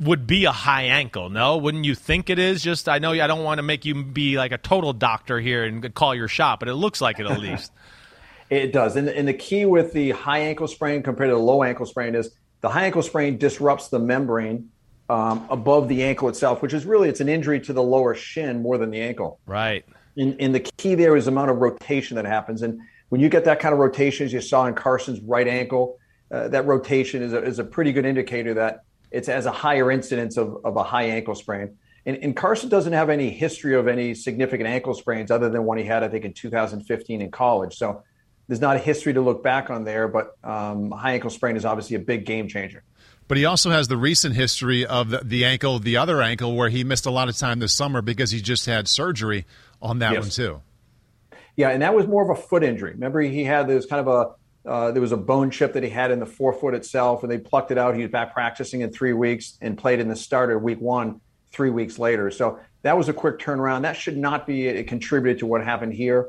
would 0.00 0.26
be 0.26 0.44
a 0.44 0.52
high 0.52 0.84
ankle. 0.84 1.30
No, 1.30 1.56
wouldn't 1.56 1.84
you 1.84 1.94
think 1.94 2.30
it 2.30 2.38
is? 2.38 2.62
Just 2.62 2.88
I 2.88 2.98
know 2.98 3.12
I 3.12 3.26
don't 3.26 3.44
want 3.44 3.58
to 3.58 3.62
make 3.62 3.84
you 3.84 4.02
be 4.02 4.36
like 4.36 4.52
a 4.52 4.58
total 4.58 4.92
doctor 4.92 5.38
here 5.38 5.64
and 5.64 5.94
call 5.94 6.14
your 6.14 6.28
shot, 6.28 6.58
but 6.58 6.68
it 6.68 6.74
looks 6.74 7.00
like 7.00 7.20
it 7.20 7.26
at 7.26 7.40
least. 7.40 7.70
it 8.50 8.72
does, 8.72 8.96
and, 8.96 9.08
and 9.08 9.28
the 9.28 9.34
key 9.34 9.66
with 9.66 9.92
the 9.92 10.10
high 10.10 10.40
ankle 10.40 10.66
sprain 10.66 11.02
compared 11.02 11.30
to 11.30 11.34
the 11.34 11.40
low 11.40 11.62
ankle 11.62 11.86
sprain 11.86 12.16
is 12.16 12.30
the 12.60 12.68
high 12.68 12.86
ankle 12.86 13.02
sprain 13.02 13.38
disrupts 13.38 13.88
the 13.88 14.00
membrane 14.00 14.70
um, 15.08 15.46
above 15.50 15.88
the 15.88 16.02
ankle 16.02 16.28
itself, 16.28 16.62
which 16.62 16.72
is 16.72 16.86
really 16.86 17.08
it's 17.08 17.20
an 17.20 17.28
injury 17.28 17.60
to 17.60 17.72
the 17.72 17.82
lower 17.82 18.14
shin 18.14 18.62
more 18.62 18.78
than 18.78 18.90
the 18.90 19.00
ankle. 19.00 19.38
Right. 19.46 19.84
And, 20.16 20.36
and 20.40 20.54
the 20.54 20.60
key 20.60 20.94
there 20.94 21.16
is 21.16 21.26
the 21.26 21.32
amount 21.32 21.50
of 21.50 21.58
rotation 21.58 22.16
that 22.16 22.24
happens. 22.24 22.62
And 22.62 22.80
when 23.08 23.20
you 23.20 23.28
get 23.28 23.44
that 23.44 23.60
kind 23.60 23.72
of 23.72 23.78
rotation, 23.78 24.26
as 24.26 24.32
you 24.32 24.40
saw 24.40 24.66
in 24.66 24.74
Carson's 24.74 25.20
right 25.20 25.46
ankle, 25.46 25.98
uh, 26.30 26.48
that 26.48 26.66
rotation 26.66 27.22
is 27.22 27.32
a, 27.32 27.42
is 27.42 27.58
a 27.58 27.64
pretty 27.64 27.92
good 27.92 28.06
indicator 28.06 28.54
that 28.54 28.84
it 29.10 29.26
has 29.26 29.46
a 29.46 29.52
higher 29.52 29.90
incidence 29.90 30.36
of, 30.36 30.58
of 30.64 30.76
a 30.76 30.82
high 30.82 31.04
ankle 31.04 31.34
sprain. 31.34 31.76
And, 32.06 32.16
and, 32.18 32.36
Carson 32.36 32.68
doesn't 32.68 32.92
have 32.92 33.08
any 33.08 33.30
history 33.30 33.74
of 33.74 33.88
any 33.88 34.14
significant 34.14 34.68
ankle 34.68 34.92
sprains 34.92 35.30
other 35.30 35.48
than 35.48 35.64
one 35.64 35.78
he 35.78 35.84
had, 35.84 36.02
I 36.02 36.08
think, 36.08 36.24
in 36.24 36.32
2015 36.32 37.22
in 37.22 37.30
college. 37.30 37.76
So 37.76 38.02
there's 38.48 38.60
not 38.60 38.76
a 38.76 38.78
history 38.78 39.14
to 39.14 39.20
look 39.22 39.42
back 39.42 39.70
on 39.70 39.84
there, 39.84 40.08
but 40.08 40.36
um, 40.44 40.90
high 40.90 41.12
ankle 41.12 41.30
sprain 41.30 41.56
is 41.56 41.64
obviously 41.64 41.96
a 41.96 42.00
big 42.00 42.26
game 42.26 42.48
changer. 42.48 42.82
But 43.26 43.38
he 43.38 43.44
also 43.44 43.70
has 43.70 43.88
the 43.88 43.96
recent 43.96 44.34
history 44.34 44.84
of 44.84 45.10
the, 45.10 45.18
the, 45.18 45.44
ankle, 45.44 45.78
the 45.78 45.96
other 45.96 46.20
ankle, 46.20 46.56
where 46.56 46.68
he 46.68 46.84
missed 46.84 47.06
a 47.06 47.10
lot 47.10 47.28
of 47.28 47.36
time 47.36 47.58
this 47.58 47.72
summer 47.72 48.02
because 48.02 48.30
he 48.30 48.40
just 48.40 48.66
had 48.66 48.86
surgery 48.86 49.46
on 49.80 50.00
that 50.00 50.12
yes. 50.12 50.20
one 50.20 50.30
too. 50.30 50.62
Yeah, 51.56 51.70
and 51.70 51.82
that 51.82 51.94
was 51.94 52.06
more 52.06 52.30
of 52.30 52.36
a 52.36 52.40
foot 52.40 52.62
injury. 52.62 52.92
Remember, 52.92 53.20
he 53.20 53.44
had 53.44 53.66
this 53.66 53.86
kind 53.86 54.06
of 54.06 54.08
a 54.08 54.34
uh, 54.66 54.92
there 54.92 55.02
was 55.02 55.12
a 55.12 55.16
bone 55.16 55.50
chip 55.50 55.74
that 55.74 55.82
he 55.82 55.90
had 55.90 56.10
in 56.10 56.18
the 56.18 56.26
forefoot 56.26 56.74
itself, 56.74 57.22
and 57.22 57.30
they 57.30 57.38
plucked 57.38 57.70
it 57.70 57.76
out. 57.76 57.94
He 57.94 58.02
was 58.02 58.10
back 58.10 58.32
practicing 58.32 58.80
in 58.80 58.90
three 58.90 59.12
weeks 59.12 59.58
and 59.60 59.76
played 59.76 60.00
in 60.00 60.08
the 60.08 60.16
starter 60.16 60.58
week 60.58 60.80
one 60.80 61.20
three 61.52 61.70
weeks 61.70 61.98
later. 61.98 62.30
So 62.30 62.58
that 62.82 62.96
was 62.96 63.08
a 63.08 63.12
quick 63.12 63.38
turnaround. 63.38 63.82
That 63.82 63.96
should 63.96 64.16
not 64.16 64.46
be 64.46 64.66
it 64.66 64.86
contributed 64.88 65.40
to 65.40 65.46
what 65.46 65.62
happened 65.62 65.92
here. 65.92 66.28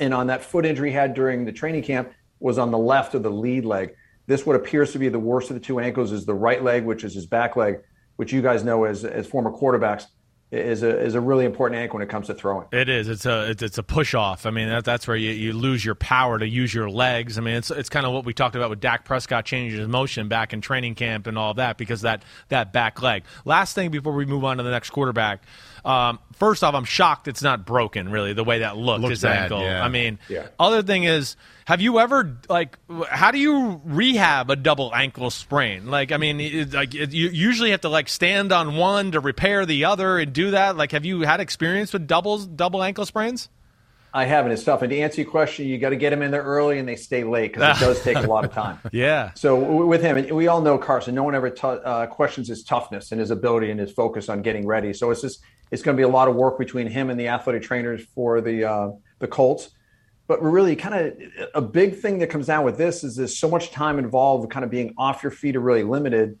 And 0.00 0.14
on 0.14 0.28
that 0.28 0.42
foot 0.42 0.64
injury 0.64 0.90
he 0.90 0.96
had 0.96 1.14
during 1.14 1.44
the 1.44 1.52
training 1.52 1.82
camp 1.82 2.12
was 2.40 2.58
on 2.58 2.70
the 2.70 2.78
left 2.78 3.14
of 3.14 3.22
the 3.22 3.30
lead 3.30 3.64
leg. 3.64 3.94
This 4.26 4.46
what 4.46 4.56
appears 4.56 4.92
to 4.92 4.98
be 4.98 5.08
the 5.08 5.18
worst 5.18 5.50
of 5.50 5.54
the 5.54 5.60
two 5.60 5.80
ankles 5.80 6.12
is 6.12 6.24
the 6.24 6.34
right 6.34 6.62
leg, 6.62 6.84
which 6.84 7.04
is 7.04 7.14
his 7.14 7.26
back 7.26 7.56
leg, 7.56 7.80
which 8.16 8.32
you 8.32 8.42
guys 8.42 8.64
know 8.64 8.84
as 8.84 9.04
as 9.04 9.26
former 9.26 9.50
quarterbacks 9.50 10.06
is 10.52 10.82
a 10.82 11.00
is 11.00 11.14
a 11.14 11.20
really 11.20 11.46
important 11.46 11.80
ankle 11.80 11.96
when 11.96 12.06
it 12.06 12.10
comes 12.10 12.26
to 12.26 12.34
throwing. 12.34 12.68
It 12.72 12.88
is. 12.90 13.08
It's 13.08 13.24
a 13.24 13.50
it's, 13.50 13.62
it's 13.62 13.78
a 13.78 13.82
push 13.82 14.14
off. 14.14 14.44
I 14.44 14.50
mean 14.50 14.68
that, 14.68 14.84
that's 14.84 15.08
where 15.08 15.16
you, 15.16 15.30
you 15.30 15.54
lose 15.54 15.82
your 15.82 15.94
power 15.94 16.38
to 16.38 16.46
use 16.46 16.74
your 16.74 16.90
legs. 16.90 17.38
I 17.38 17.40
mean 17.40 17.54
it's 17.54 17.70
it's 17.70 17.88
kind 17.88 18.04
of 18.04 18.12
what 18.12 18.26
we 18.26 18.34
talked 18.34 18.54
about 18.54 18.68
with 18.68 18.80
Dak 18.80 19.06
Prescott 19.06 19.46
changing 19.46 19.80
his 19.80 19.88
motion 19.88 20.28
back 20.28 20.52
in 20.52 20.60
training 20.60 20.94
camp 20.94 21.26
and 21.26 21.38
all 21.38 21.54
that 21.54 21.78
because 21.78 22.02
that 22.02 22.22
that 22.50 22.72
back 22.72 23.00
leg. 23.00 23.24
Last 23.46 23.74
thing 23.74 23.90
before 23.90 24.12
we 24.12 24.26
move 24.26 24.44
on 24.44 24.58
to 24.58 24.62
the 24.62 24.70
next 24.70 24.90
quarterback. 24.90 25.42
Um, 25.84 26.20
first 26.34 26.62
off, 26.62 26.74
I'm 26.74 26.84
shocked 26.84 27.28
it's 27.28 27.42
not 27.42 27.66
broken. 27.66 28.08
Really, 28.08 28.32
the 28.32 28.44
way 28.44 28.60
that 28.60 28.76
looked, 28.76 29.08
his 29.08 29.22
bad, 29.22 29.44
ankle. 29.44 29.62
Yeah. 29.62 29.84
I 29.84 29.88
mean, 29.88 30.18
yeah. 30.28 30.48
other 30.58 30.82
thing 30.82 31.04
is, 31.04 31.36
have 31.64 31.80
you 31.80 31.98
ever 31.98 32.38
like, 32.48 32.78
how 33.08 33.30
do 33.30 33.38
you 33.38 33.80
rehab 33.84 34.50
a 34.50 34.56
double 34.56 34.94
ankle 34.94 35.30
sprain? 35.30 35.86
Like, 35.86 36.12
I 36.12 36.16
mean, 36.18 36.40
it, 36.40 36.72
like 36.72 36.94
it, 36.94 37.12
you 37.12 37.28
usually 37.28 37.70
have 37.72 37.80
to 37.82 37.88
like 37.88 38.08
stand 38.08 38.52
on 38.52 38.76
one 38.76 39.12
to 39.12 39.20
repair 39.20 39.66
the 39.66 39.86
other 39.86 40.18
and 40.18 40.32
do 40.32 40.52
that. 40.52 40.76
Like, 40.76 40.92
have 40.92 41.04
you 41.04 41.22
had 41.22 41.40
experience 41.40 41.92
with 41.92 42.06
doubles, 42.06 42.46
double 42.46 42.82
ankle 42.82 43.06
sprains? 43.06 43.48
I 44.14 44.26
haven't. 44.26 44.52
It's 44.52 44.62
tough. 44.62 44.82
And 44.82 44.90
to 44.90 44.98
answer 44.98 45.22
your 45.22 45.30
question, 45.30 45.66
you 45.66 45.78
got 45.78 45.90
to 45.90 45.96
get 45.96 46.10
them 46.10 46.20
in 46.20 46.30
there 46.30 46.42
early 46.42 46.78
and 46.78 46.86
they 46.86 46.96
stay 46.96 47.24
late 47.24 47.54
because 47.54 47.80
it 47.80 47.84
does 47.84 48.02
take 48.02 48.18
a 48.18 48.20
lot 48.22 48.44
of 48.44 48.52
time. 48.52 48.78
yeah. 48.92 49.32
So 49.34 49.86
with 49.86 50.02
him, 50.02 50.18
and 50.18 50.30
we 50.32 50.48
all 50.48 50.60
know 50.60 50.76
Carson. 50.76 51.14
No 51.14 51.22
one 51.22 51.34
ever 51.34 51.48
t- 51.48 51.62
uh, 51.62 52.06
questions 52.06 52.48
his 52.48 52.62
toughness 52.62 53.10
and 53.10 53.20
his 53.20 53.30
ability 53.30 53.70
and 53.70 53.80
his 53.80 53.90
focus 53.90 54.28
on 54.28 54.42
getting 54.42 54.66
ready. 54.66 54.92
So 54.92 55.10
it's 55.10 55.22
just 55.22 55.40
it's 55.72 55.82
going 55.82 55.96
to 55.96 56.00
be 56.00 56.04
a 56.04 56.08
lot 56.08 56.28
of 56.28 56.36
work 56.36 56.58
between 56.58 56.86
him 56.86 57.10
and 57.10 57.18
the 57.18 57.28
athletic 57.28 57.62
trainers 57.62 58.04
for 58.14 58.40
the 58.40 58.64
uh, 58.64 58.90
the 59.18 59.26
Colts. 59.26 59.70
But 60.28 60.40
really, 60.40 60.76
kind 60.76 60.94
of 60.94 61.14
a 61.54 61.60
big 61.60 61.96
thing 61.96 62.20
that 62.20 62.28
comes 62.28 62.46
down 62.46 62.64
with 62.64 62.78
this 62.78 63.02
is 63.02 63.16
there's 63.16 63.36
so 63.36 63.50
much 63.50 63.72
time 63.72 63.98
involved, 63.98 64.50
kind 64.50 64.64
of 64.64 64.70
being 64.70 64.94
off 64.96 65.24
your 65.24 65.32
feet 65.32 65.56
or 65.56 65.60
really 65.60 65.82
limited. 65.82 66.38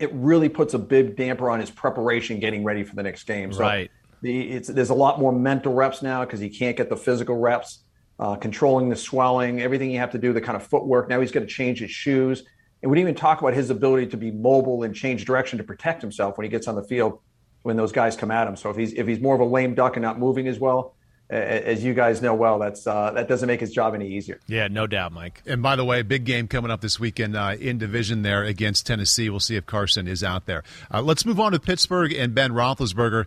It 0.00 0.10
really 0.12 0.48
puts 0.48 0.74
a 0.74 0.78
big 0.78 1.16
damper 1.16 1.48
on 1.50 1.60
his 1.60 1.70
preparation, 1.70 2.40
getting 2.40 2.64
ready 2.64 2.82
for 2.82 2.96
the 2.96 3.02
next 3.04 3.24
game. 3.24 3.52
So 3.52 3.60
right 3.60 3.90
the, 4.22 4.58
there's 4.58 4.90
a 4.90 4.94
lot 4.94 5.20
more 5.20 5.32
mental 5.32 5.72
reps 5.74 6.02
now 6.02 6.24
because 6.24 6.40
he 6.40 6.50
can't 6.50 6.76
get 6.76 6.88
the 6.88 6.96
physical 6.96 7.36
reps. 7.36 7.84
uh, 8.18 8.36
controlling 8.36 8.88
the 8.88 8.96
swelling, 8.96 9.60
everything 9.60 9.90
you 9.90 9.98
have 9.98 10.10
to 10.10 10.18
do, 10.18 10.32
the 10.32 10.40
kind 10.40 10.56
of 10.56 10.66
footwork. 10.66 11.08
Now 11.08 11.20
he's 11.20 11.30
going 11.30 11.46
to 11.46 11.52
change 11.52 11.78
his 11.78 11.90
shoes. 11.90 12.42
And 12.82 12.90
we 12.90 12.96
didn't 12.96 13.10
even 13.10 13.20
talk 13.20 13.40
about 13.40 13.54
his 13.54 13.70
ability 13.70 14.08
to 14.08 14.16
be 14.16 14.30
mobile 14.30 14.82
and 14.82 14.94
change 14.94 15.24
direction 15.24 15.58
to 15.58 15.64
protect 15.64 16.02
himself 16.02 16.38
when 16.38 16.44
he 16.44 16.50
gets 16.50 16.68
on 16.68 16.74
the 16.74 16.84
field 16.84 17.20
when 17.68 17.76
those 17.76 17.92
guys 17.92 18.16
come 18.16 18.30
at 18.30 18.48
him. 18.48 18.56
So 18.56 18.70
if 18.70 18.76
he's 18.76 18.94
if 18.94 19.06
he's 19.06 19.20
more 19.20 19.34
of 19.34 19.40
a 19.40 19.44
lame 19.44 19.74
duck 19.74 19.96
and 19.96 20.02
not 20.02 20.18
moving 20.18 20.48
as 20.48 20.58
well, 20.58 20.94
as 21.30 21.84
you 21.84 21.92
guys 21.92 22.22
know 22.22 22.34
well, 22.34 22.58
that's 22.58 22.86
uh, 22.86 23.10
that 23.12 23.28
doesn't 23.28 23.46
make 23.46 23.60
his 23.60 23.70
job 23.72 23.94
any 23.94 24.08
easier. 24.08 24.40
Yeah, 24.46 24.68
no 24.68 24.86
doubt, 24.86 25.12
Mike. 25.12 25.42
And 25.46 25.62
by 25.62 25.76
the 25.76 25.84
way, 25.84 26.00
big 26.00 26.24
game 26.24 26.48
coming 26.48 26.70
up 26.70 26.80
this 26.80 26.98
weekend 26.98 27.36
uh, 27.36 27.56
in 27.60 27.76
division 27.76 28.22
there 28.22 28.42
against 28.42 28.86
Tennessee. 28.86 29.28
We'll 29.28 29.38
see 29.38 29.56
if 29.56 29.66
Carson 29.66 30.08
is 30.08 30.24
out 30.24 30.46
there. 30.46 30.64
Uh, 30.92 31.02
let's 31.02 31.26
move 31.26 31.38
on 31.38 31.52
to 31.52 31.60
Pittsburgh 31.60 32.12
and 32.14 32.34
Ben 32.34 32.52
Roethlisberger. 32.52 33.26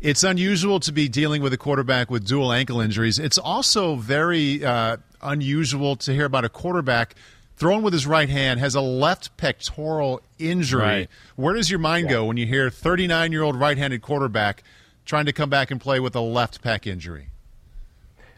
It's 0.00 0.22
unusual 0.22 0.78
to 0.80 0.92
be 0.92 1.08
dealing 1.08 1.42
with 1.42 1.52
a 1.52 1.58
quarterback 1.58 2.10
with 2.10 2.24
dual 2.26 2.52
ankle 2.52 2.80
injuries. 2.80 3.18
It's 3.18 3.36
also 3.36 3.96
very 3.96 4.64
uh, 4.64 4.98
unusual 5.20 5.96
to 5.96 6.14
hear 6.14 6.24
about 6.24 6.44
a 6.44 6.48
quarterback 6.48 7.16
throwing 7.60 7.82
with 7.82 7.92
his 7.92 8.06
right 8.06 8.30
hand 8.30 8.58
has 8.58 8.74
a 8.74 8.80
left 8.80 9.36
pectoral 9.36 10.22
injury. 10.38 10.80
Right. 10.80 11.08
Where 11.36 11.54
does 11.54 11.70
your 11.70 11.78
mind 11.78 12.06
yeah. 12.06 12.16
go 12.16 12.24
when 12.24 12.38
you 12.38 12.46
hear 12.46 12.70
39 12.70 13.30
year 13.30 13.42
old 13.42 13.54
right 13.54 13.76
handed 13.76 14.00
quarterback 14.00 14.64
trying 15.04 15.26
to 15.26 15.32
come 15.32 15.50
back 15.50 15.70
and 15.70 15.78
play 15.78 16.00
with 16.00 16.16
a 16.16 16.20
left 16.20 16.64
pec 16.64 16.86
injury? 16.86 17.28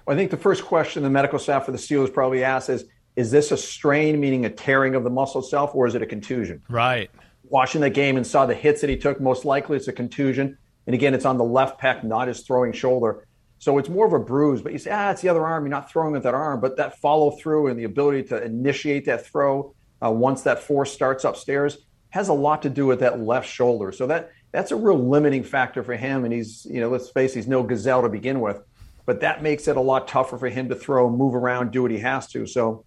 Well, 0.04 0.16
I 0.16 0.18
think 0.18 0.32
the 0.32 0.36
first 0.36 0.64
question 0.64 1.04
the 1.04 1.10
medical 1.10 1.38
staff 1.38 1.64
for 1.64 1.70
the 1.70 1.78
Steelers 1.78 2.12
probably 2.12 2.42
asks 2.42 2.68
is 2.68 2.84
Is 3.14 3.30
this 3.30 3.52
a 3.52 3.56
strain, 3.56 4.18
meaning 4.18 4.44
a 4.44 4.50
tearing 4.50 4.96
of 4.96 5.04
the 5.04 5.10
muscle 5.10 5.40
itself, 5.40 5.72
or 5.74 5.86
is 5.86 5.94
it 5.94 6.02
a 6.02 6.06
contusion? 6.06 6.60
Right. 6.68 7.08
Watching 7.44 7.80
the 7.80 7.90
game 7.90 8.16
and 8.16 8.26
saw 8.26 8.44
the 8.44 8.54
hits 8.54 8.80
that 8.80 8.90
he 8.90 8.96
took, 8.96 9.20
most 9.20 9.44
likely 9.44 9.76
it's 9.76 9.86
a 9.86 9.92
contusion. 9.92 10.58
And 10.86 10.94
again, 10.94 11.14
it's 11.14 11.24
on 11.24 11.38
the 11.38 11.44
left 11.44 11.80
pec, 11.80 12.02
not 12.02 12.26
his 12.26 12.40
throwing 12.40 12.72
shoulder. 12.72 13.24
So 13.62 13.78
it's 13.78 13.88
more 13.88 14.04
of 14.04 14.12
a 14.12 14.18
bruise, 14.18 14.60
but 14.60 14.72
you 14.72 14.78
say, 14.80 14.90
ah, 14.90 15.12
it's 15.12 15.22
the 15.22 15.28
other 15.28 15.46
arm. 15.46 15.62
You're 15.62 15.70
not 15.70 15.88
throwing 15.88 16.10
with 16.10 16.24
that 16.24 16.34
arm, 16.34 16.58
but 16.60 16.78
that 16.78 16.98
follow 16.98 17.30
through 17.30 17.68
and 17.68 17.78
the 17.78 17.84
ability 17.84 18.24
to 18.24 18.42
initiate 18.42 19.04
that 19.04 19.24
throw 19.24 19.72
uh, 20.04 20.10
once 20.10 20.42
that 20.42 20.64
force 20.64 20.92
starts 20.92 21.22
upstairs 21.22 21.78
has 22.10 22.26
a 22.26 22.32
lot 22.32 22.62
to 22.62 22.68
do 22.68 22.86
with 22.86 22.98
that 22.98 23.20
left 23.20 23.48
shoulder. 23.48 23.92
So 23.92 24.08
that 24.08 24.32
that's 24.50 24.72
a 24.72 24.76
real 24.76 24.98
limiting 24.98 25.44
factor 25.44 25.84
for 25.84 25.94
him. 25.94 26.24
And 26.24 26.34
he's, 26.34 26.66
you 26.68 26.80
know, 26.80 26.88
let's 26.88 27.08
face, 27.10 27.34
it, 27.34 27.36
he's 27.36 27.46
no 27.46 27.62
gazelle 27.62 28.02
to 28.02 28.08
begin 28.08 28.40
with, 28.40 28.60
but 29.06 29.20
that 29.20 29.44
makes 29.44 29.68
it 29.68 29.76
a 29.76 29.80
lot 29.80 30.08
tougher 30.08 30.38
for 30.38 30.48
him 30.48 30.68
to 30.70 30.74
throw, 30.74 31.08
move 31.08 31.36
around, 31.36 31.70
do 31.70 31.82
what 31.82 31.92
he 31.92 31.98
has 31.98 32.26
to. 32.32 32.48
So 32.48 32.84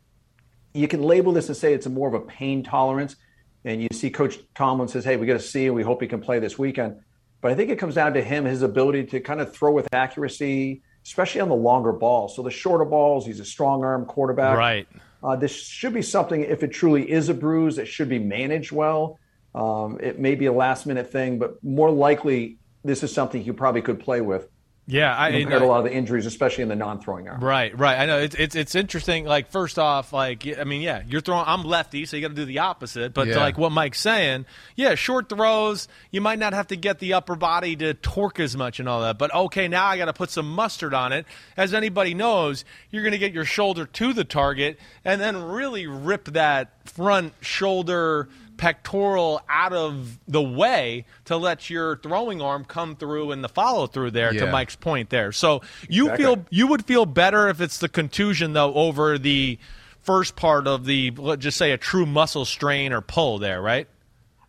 you 0.74 0.90
can 0.90 1.02
label 1.02 1.32
this 1.32 1.48
and 1.48 1.56
say 1.56 1.74
it's 1.74 1.88
more 1.88 2.10
of 2.10 2.16
a 2.16 2.20
pain 2.20 2.64
tolerance. 2.64 3.16
And 3.64 3.82
you 3.82 3.88
see 3.94 4.10
Coach 4.10 4.40
Tomlin 4.54 4.90
says, 4.90 5.06
hey, 5.06 5.16
we 5.16 5.26
got 5.26 5.34
to 5.36 5.40
see, 5.40 5.68
and 5.68 5.74
we 5.74 5.84
hope 5.84 6.02
he 6.02 6.08
can 6.10 6.20
play 6.20 6.40
this 6.40 6.60
weekend. 6.60 7.00
But 7.46 7.52
I 7.52 7.56
think 7.58 7.70
it 7.70 7.78
comes 7.78 7.94
down 7.94 8.16
to 8.16 8.24
him, 8.24 8.44
his 8.44 8.64
ability 8.64 9.04
to 9.04 9.20
kind 9.20 9.40
of 9.40 9.54
throw 9.54 9.72
with 9.72 9.88
accuracy, 9.94 10.82
especially 11.06 11.42
on 11.42 11.50
the 11.50 11.56
longer 11.56 11.92
balls. 11.92 12.36
So 12.36 12.42
the 12.42 12.50
shorter 12.50 12.86
balls, 12.86 13.24
he's 13.24 13.40
a 13.40 13.46
strong 13.46 13.84
arm 13.84 14.08
quarterback. 14.08 14.58
Right. 14.58 14.88
Uh, 15.24 15.36
this 15.36 15.52
should 15.52 15.94
be 15.94 16.02
something, 16.02 16.42
if 16.42 16.64
it 16.64 16.70
truly 16.70 17.08
is 17.08 17.30
a 17.30 17.36
bruise, 17.36 17.78
it 17.78 17.88
should 17.88 18.10
be 18.10 18.18
managed 18.18 18.72
well. 18.72 19.20
Um, 19.54 20.00
it 20.02 20.18
may 20.18 20.34
be 20.34 20.48
a 20.48 20.52
last 20.52 20.88
minute 20.88 21.12
thing, 21.12 21.38
but 21.38 21.64
more 21.64 21.92
likely, 21.92 22.58
this 22.84 23.04
is 23.04 23.14
something 23.14 23.44
you 23.44 23.54
probably 23.54 23.84
could 23.84 24.00
play 24.00 24.22
with. 24.22 24.50
Yeah, 24.88 25.20
I 25.20 25.32
compared 25.32 25.64
a 25.64 25.66
lot 25.66 25.80
of 25.80 25.86
the 25.86 25.94
injuries, 25.94 26.28
especially 26.28 26.62
in 26.62 26.70
the 26.70 26.76
non-throwing 26.76 27.28
arm. 27.28 27.44
Right, 27.44 27.78
right. 27.78 27.98
I 27.98 28.06
know 28.06 28.20
it's 28.20 28.36
it's 28.36 28.56
it's 28.56 28.76
interesting. 28.76 29.26
Like 29.26 29.50
first 29.50 29.80
off, 29.80 30.14
like 30.14 30.46
I 30.60 30.64
mean, 30.64 30.82
yeah, 30.82 31.02
you're 31.08 31.22
throwing. 31.22 31.44
I'm 31.48 31.64
lefty, 31.64 32.06
so 32.06 32.16
you 32.16 32.22
got 32.22 32.28
to 32.28 32.36
do 32.36 32.46
the 32.46 32.60
opposite. 32.60 33.12
But 33.12 33.30
yeah. 33.30 33.38
like 33.38 33.58
what 33.58 33.72
Mike's 33.72 34.00
saying, 34.00 34.46
yeah, 34.76 34.94
short 34.94 35.28
throws, 35.28 35.88
you 36.12 36.22
might 36.22 36.38
not 36.38 36.54
have 36.54 36.68
to 36.68 36.76
get 36.76 37.00
the 37.00 37.14
upper 37.14 37.36
body 37.36 37.76
to 37.78 37.96
torque 37.96 38.40
as 38.40 38.56
much 38.56 38.80
and 38.80 38.88
all 38.88 39.02
that. 39.02 39.18
But 39.18 39.34
okay, 39.34 39.68
now 39.68 39.88
I 39.88 39.98
got 39.98 40.06
to 40.06 40.14
put 40.14 40.30
some 40.30 40.52
mustard 40.54 40.94
on 40.94 41.14
it. 41.14 41.26
As 41.58 41.74
anybody 41.74 42.14
knows, 42.14 42.64
you're 42.92 43.02
going 43.02 43.14
to 43.14 43.18
get 43.18 43.34
your 43.34 43.46
shoulder 43.46 43.88
to 43.88 44.14
the 44.14 44.24
target 44.24 44.78
and 45.04 45.20
then 45.20 45.42
really 45.42 45.88
rip 45.88 46.26
that 46.26 46.88
front 46.88 47.34
shoulder 47.42 48.30
pectoral 48.58 49.42
out 49.50 49.74
of 49.74 50.20
the 50.28 50.42
way 50.42 51.06
to 51.26 51.38
let 51.38 51.70
your 51.70 51.98
throwing 51.98 52.42
arm 52.42 52.66
come 52.66 52.96
through 52.96 53.32
and 53.32 53.44
the 53.44 53.50
follow 53.50 53.88
through 53.88 54.12
there 54.12 54.34
yeah. 54.34 54.46
to 54.46 54.52
Mike's 54.52 54.76
point 54.76 55.10
there. 55.10 55.32
So 55.32 55.62
you 55.90 56.06
exactly. 56.06 56.26
feel 56.26 56.46
you 56.50 56.68
would 56.68 56.86
feel 56.86 57.06
better 57.06 57.48
if 57.48 57.62
it's 57.62 57.78
the 57.78 57.90
contusion 57.90 58.54
though 58.54 58.74
over 58.74 59.18
the 59.18 59.58
first 60.02 60.36
part 60.36 60.68
of 60.68 60.86
the 60.86 61.12
let's 61.18 61.44
just 61.44 61.58
say 61.58 61.72
a 61.72 61.78
true 61.78 62.06
muscle 62.06 62.46
strain 62.46 62.94
or 62.94 63.02
pull 63.02 63.40
there, 63.40 63.62
right? 63.62 63.88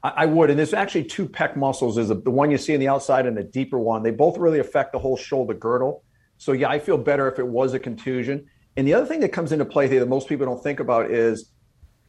I 0.03 0.27
would, 0.27 0.51
and 0.51 0.59
there's 0.59 0.75
actually 0.75 1.05
two 1.05 1.27
pec 1.27 1.57
muscles. 1.57 1.99
Is 1.99 2.09
the 2.09 2.31
one 2.31 2.51
you 2.53 2.59
see 2.59 2.75
on 2.75 2.81
the 2.81 2.87
outside 2.87 3.27
and 3.27 3.37
the 3.37 3.43
deeper 3.43 3.79
one. 3.79 4.05
They 4.05 4.13
both 4.13 4.39
really 4.39 4.61
affect 4.61 4.93
the 4.93 5.01
whole 5.01 5.17
shoulder 5.17 5.55
girdle. 5.55 6.05
So 6.39 6.53
yeah, 6.53 6.69
I 6.69 6.79
feel 6.79 6.99
better 6.99 7.29
if 7.29 7.39
it 7.39 7.47
was 7.47 7.75
a 7.75 7.79
contusion. 7.81 8.47
And 8.77 8.87
the 8.87 8.95
other 8.95 9.07
thing 9.07 9.21
that 9.21 9.31
comes 9.31 9.53
into 9.53 9.65
play 9.65 9.89
here 9.89 10.01
that 10.01 10.09
most 10.09 10.29
people 10.29 10.47
don't 10.47 10.63
think 10.63 10.81
about 10.81 11.11
is 11.11 11.51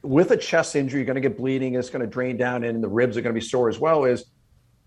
with 0.07 0.31
a 0.31 0.38
chest 0.38 0.75
injury, 0.75 0.99
you're 0.99 1.05
going 1.05 1.15
to 1.15 1.21
get 1.21 1.38
bleeding, 1.38 1.75
it's 1.75 1.89
going 1.89 2.01
to 2.01 2.07
drain 2.07 2.38
down, 2.38 2.63
and 2.63 2.84
the 2.84 2.88
ribs 2.88 3.17
are 3.17 3.21
going 3.21 3.34
to 3.34 3.39
be 3.39 3.45
sore 3.45 3.69
as 3.69 3.77
well. 3.77 4.05
Is 4.05 4.25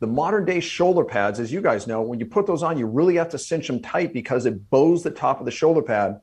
the 0.00 0.06
modern 0.06 0.44
day 0.44 0.60
shoulder 0.60 1.04
pads, 1.04 1.38
as 1.40 1.52
you 1.52 1.60
guys 1.60 1.86
know, 1.86 2.00
when 2.02 2.18
you 2.18 2.26
put 2.26 2.46
those 2.46 2.62
on, 2.62 2.78
you 2.78 2.86
really 2.86 3.16
have 3.16 3.28
to 3.30 3.38
cinch 3.38 3.66
them 3.66 3.80
tight 3.80 4.12
because 4.12 4.46
it 4.46 4.70
bows 4.70 5.02
the 5.02 5.10
top 5.10 5.38
of 5.38 5.44
the 5.44 5.50
shoulder 5.50 5.82
pad 5.82 6.20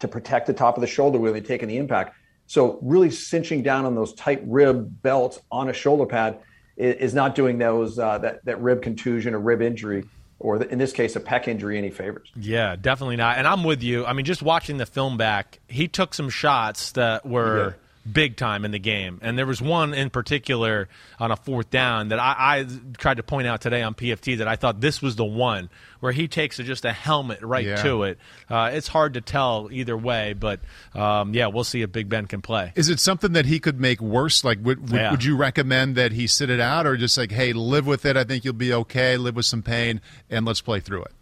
to 0.00 0.08
protect 0.08 0.46
the 0.46 0.52
top 0.52 0.76
of 0.76 0.82
the 0.82 0.86
shoulder 0.86 1.18
when 1.18 1.32
they're 1.32 1.42
taking 1.42 1.68
the 1.68 1.78
impact. 1.78 2.14
So 2.46 2.78
really 2.82 3.10
cinching 3.10 3.62
down 3.62 3.86
on 3.86 3.94
those 3.94 4.12
tight 4.14 4.42
rib 4.44 5.02
belts 5.02 5.40
on 5.50 5.68
a 5.68 5.72
shoulder 5.72 6.06
pad 6.06 6.40
is 6.76 7.14
not 7.14 7.34
doing 7.34 7.58
those 7.58 7.98
uh, 7.98 8.18
that 8.18 8.44
that 8.44 8.60
rib 8.60 8.82
contusion 8.82 9.34
or 9.34 9.38
rib 9.38 9.62
injury 9.62 10.04
or 10.40 10.62
in 10.62 10.78
this 10.78 10.92
case, 10.92 11.16
a 11.16 11.20
pec 11.20 11.48
injury, 11.48 11.76
any 11.76 11.90
favors. 11.90 12.32
Yeah, 12.34 12.74
definitely 12.74 13.16
not. 13.16 13.36
And 13.36 13.46
I'm 13.46 13.62
with 13.62 13.82
you. 13.82 14.06
I 14.06 14.14
mean, 14.14 14.24
just 14.24 14.42
watching 14.42 14.78
the 14.78 14.86
film 14.86 15.18
back, 15.18 15.60
he 15.68 15.86
took 15.86 16.14
some 16.14 16.30
shots 16.30 16.92
that 16.92 17.26
were 17.26 17.76
big 18.10 18.36
time 18.36 18.64
in 18.64 18.70
the 18.70 18.78
game. 18.78 19.18
And 19.22 19.36
there 19.36 19.46
was 19.46 19.60
one 19.60 19.92
in 19.92 20.10
particular 20.10 20.88
on 21.18 21.30
a 21.30 21.36
fourth 21.36 21.70
down 21.70 22.08
that 22.08 22.18
I, 22.18 22.34
I, 22.38 22.66
tried 22.96 23.18
to 23.18 23.22
point 23.22 23.46
out 23.46 23.60
today 23.60 23.82
on 23.82 23.94
PFT 23.94 24.38
that 24.38 24.48
I 24.48 24.56
thought 24.56 24.80
this 24.80 25.02
was 25.02 25.16
the 25.16 25.24
one 25.24 25.68
where 26.00 26.12
he 26.12 26.26
takes 26.26 26.56
just 26.56 26.84
a 26.84 26.92
helmet 26.92 27.42
right 27.42 27.66
yeah. 27.66 27.82
to 27.82 28.04
it. 28.04 28.18
Uh, 28.48 28.70
it's 28.72 28.88
hard 28.88 29.14
to 29.14 29.20
tell 29.20 29.68
either 29.70 29.96
way, 29.96 30.32
but 30.32 30.60
um, 30.94 31.34
yeah, 31.34 31.48
we'll 31.48 31.64
see 31.64 31.82
if 31.82 31.92
Big 31.92 32.08
Ben 32.08 32.26
can 32.26 32.40
play. 32.40 32.72
Is 32.74 32.88
it 32.88 33.00
something 33.00 33.32
that 33.32 33.46
he 33.46 33.60
could 33.60 33.78
make 33.78 34.00
worse? 34.00 34.44
Like, 34.44 34.58
would, 34.62 34.90
would, 34.90 34.92
yeah. 34.92 35.10
would 35.10 35.24
you 35.24 35.36
recommend 35.36 35.96
that 35.96 36.12
he 36.12 36.26
sit 36.26 36.48
it 36.48 36.60
out 36.60 36.86
or 36.86 36.96
just 36.96 37.18
like, 37.18 37.30
hey, 37.30 37.52
live 37.52 37.86
with 37.86 38.06
it? 38.06 38.16
I 38.16 38.24
think 38.24 38.44
you'll 38.44 38.54
be 38.54 38.72
okay. 38.72 39.16
Live 39.16 39.36
with 39.36 39.46
some 39.46 39.62
pain 39.62 40.00
and 40.30 40.46
let's 40.46 40.62
play 40.62 40.80
through 40.80 41.02
it. 41.02 41.12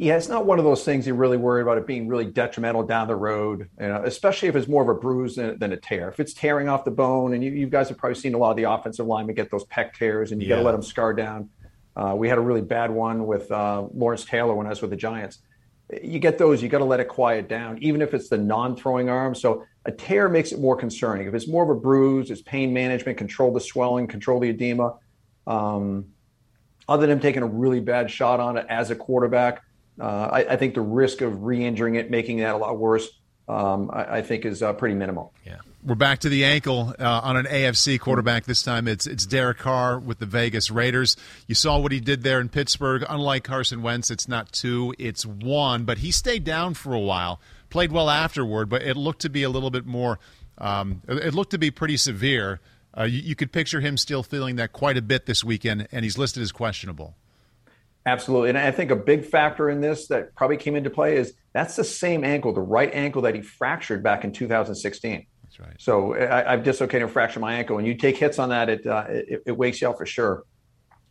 Yeah, 0.00 0.16
it's 0.16 0.28
not 0.28 0.46
one 0.46 0.60
of 0.60 0.64
those 0.64 0.84
things 0.84 1.08
you're 1.08 1.16
really 1.16 1.36
worried 1.36 1.62
about 1.62 1.76
it 1.76 1.84
being 1.84 2.06
really 2.06 2.24
detrimental 2.24 2.84
down 2.84 3.08
the 3.08 3.16
road, 3.16 3.68
you 3.80 3.88
know, 3.88 4.00
especially 4.04 4.48
if 4.48 4.54
it's 4.54 4.68
more 4.68 4.80
of 4.80 4.88
a 4.88 4.94
bruise 4.94 5.34
than, 5.34 5.58
than 5.58 5.72
a 5.72 5.76
tear. 5.76 6.08
If 6.08 6.20
it's 6.20 6.32
tearing 6.32 6.68
off 6.68 6.84
the 6.84 6.92
bone, 6.92 7.34
and 7.34 7.42
you, 7.42 7.50
you, 7.50 7.66
guys 7.66 7.88
have 7.88 7.98
probably 7.98 8.14
seen 8.14 8.34
a 8.34 8.38
lot 8.38 8.50
of 8.50 8.56
the 8.56 8.62
offensive 8.62 9.06
linemen 9.06 9.34
get 9.34 9.50
those 9.50 9.64
pec 9.64 9.94
tears, 9.94 10.30
and 10.30 10.40
you 10.40 10.48
yeah. 10.48 10.54
got 10.54 10.60
to 10.60 10.66
let 10.66 10.72
them 10.72 10.82
scar 10.82 11.12
down. 11.12 11.50
Uh, 11.96 12.14
we 12.16 12.28
had 12.28 12.38
a 12.38 12.40
really 12.40 12.60
bad 12.60 12.92
one 12.92 13.26
with 13.26 13.50
uh, 13.50 13.86
Lawrence 13.92 14.24
Taylor 14.24 14.54
when 14.54 14.66
I 14.66 14.70
was 14.70 14.80
with 14.80 14.90
the 14.90 14.96
Giants. 14.96 15.38
You 16.00 16.20
get 16.20 16.38
those, 16.38 16.62
you 16.62 16.68
got 16.68 16.78
to 16.78 16.84
let 16.84 17.00
it 17.00 17.08
quiet 17.08 17.48
down, 17.48 17.78
even 17.82 18.00
if 18.00 18.14
it's 18.14 18.28
the 18.28 18.38
non-throwing 18.38 19.08
arm. 19.08 19.34
So 19.34 19.64
a 19.84 19.90
tear 19.90 20.28
makes 20.28 20.52
it 20.52 20.60
more 20.60 20.76
concerning. 20.76 21.26
If 21.26 21.34
it's 21.34 21.48
more 21.48 21.64
of 21.64 21.70
a 21.70 21.80
bruise, 21.80 22.30
it's 22.30 22.42
pain 22.42 22.72
management, 22.72 23.18
control 23.18 23.52
the 23.52 23.60
swelling, 23.60 24.06
control 24.06 24.38
the 24.38 24.50
edema. 24.50 24.94
Um, 25.48 26.06
other 26.88 27.08
than 27.08 27.18
taking 27.18 27.42
a 27.42 27.46
really 27.46 27.80
bad 27.80 28.12
shot 28.12 28.38
on 28.38 28.56
it 28.56 28.66
as 28.68 28.92
a 28.92 28.94
quarterback, 28.94 29.62
uh, 30.00 30.28
I, 30.32 30.44
I, 30.44 30.56
think 30.56 30.74
the 30.74 30.80
risk 30.80 31.20
of 31.20 31.42
re-injuring 31.42 31.96
it, 31.96 32.10
making 32.10 32.38
that 32.38 32.54
a 32.54 32.58
lot 32.58 32.78
worse, 32.78 33.08
um, 33.48 33.90
I, 33.92 34.18
I, 34.18 34.22
think 34.22 34.44
is 34.44 34.62
uh, 34.62 34.72
pretty 34.72 34.94
minimal. 34.94 35.32
Yeah, 35.44 35.56
we're 35.84 35.94
back 35.94 36.20
to 36.20 36.28
the 36.28 36.44
ankle 36.44 36.94
uh, 36.98 37.20
on 37.24 37.36
an 37.36 37.46
AFC 37.46 37.98
quarterback. 37.98 38.44
This 38.44 38.62
time 38.62 38.86
it's 38.86 39.06
it's 39.06 39.26
Derek 39.26 39.58
Carr 39.58 39.98
with 39.98 40.18
the 40.18 40.26
Vegas 40.26 40.70
Raiders. 40.70 41.16
You 41.46 41.54
saw 41.54 41.78
what 41.78 41.92
he 41.92 42.00
did 42.00 42.22
there 42.22 42.40
in 42.40 42.48
Pittsburgh. 42.48 43.04
Unlike 43.08 43.44
Carson 43.44 43.82
Wentz, 43.82 44.10
it's 44.10 44.28
not 44.28 44.52
two, 44.52 44.94
it's 44.98 45.24
one. 45.24 45.84
But 45.84 45.98
he 45.98 46.10
stayed 46.10 46.44
down 46.44 46.74
for 46.74 46.92
a 46.92 47.00
while, 47.00 47.40
played 47.70 47.90
well 47.90 48.10
afterward, 48.10 48.68
but 48.68 48.82
it 48.82 48.96
looked 48.96 49.22
to 49.22 49.30
be 49.30 49.42
a 49.42 49.50
little 49.50 49.70
bit 49.70 49.86
more. 49.86 50.18
Um, 50.58 51.02
it 51.08 51.34
looked 51.34 51.52
to 51.52 51.58
be 51.58 51.70
pretty 51.70 51.96
severe. 51.96 52.60
Uh, 52.96 53.04
you, 53.04 53.20
you 53.20 53.34
could 53.34 53.52
picture 53.52 53.80
him 53.80 53.96
still 53.96 54.22
feeling 54.22 54.56
that 54.56 54.72
quite 54.72 54.96
a 54.96 55.02
bit 55.02 55.26
this 55.26 55.44
weekend, 55.44 55.88
and 55.92 56.04
he's 56.04 56.18
listed 56.18 56.42
as 56.42 56.52
questionable. 56.52 57.14
Absolutely. 58.08 58.48
And 58.48 58.56
I 58.56 58.70
think 58.70 58.90
a 58.90 58.96
big 58.96 59.26
factor 59.26 59.68
in 59.68 59.82
this 59.82 60.08
that 60.08 60.34
probably 60.34 60.56
came 60.56 60.74
into 60.74 60.88
play 60.88 61.16
is 61.16 61.34
that's 61.52 61.76
the 61.76 61.84
same 61.84 62.24
ankle, 62.24 62.54
the 62.54 62.60
right 62.60 62.90
ankle 62.94 63.20
that 63.22 63.34
he 63.34 63.42
fractured 63.42 64.02
back 64.02 64.24
in 64.24 64.32
2016. 64.32 65.26
That's 65.42 65.60
right. 65.60 65.74
So 65.78 66.14
I, 66.14 66.52
have 66.52 66.62
dislocated 66.62 67.02
and 67.02 67.12
fractured 67.12 67.42
my 67.42 67.54
ankle. 67.54 67.76
And 67.76 67.86
you 67.86 67.94
take 67.94 68.16
hits 68.16 68.38
on 68.38 68.48
that, 68.48 68.70
it, 68.70 68.86
uh, 68.86 69.04
it, 69.08 69.42
it, 69.44 69.52
wakes 69.52 69.82
you 69.82 69.90
up 69.90 69.98
for 69.98 70.06
sure. 70.06 70.44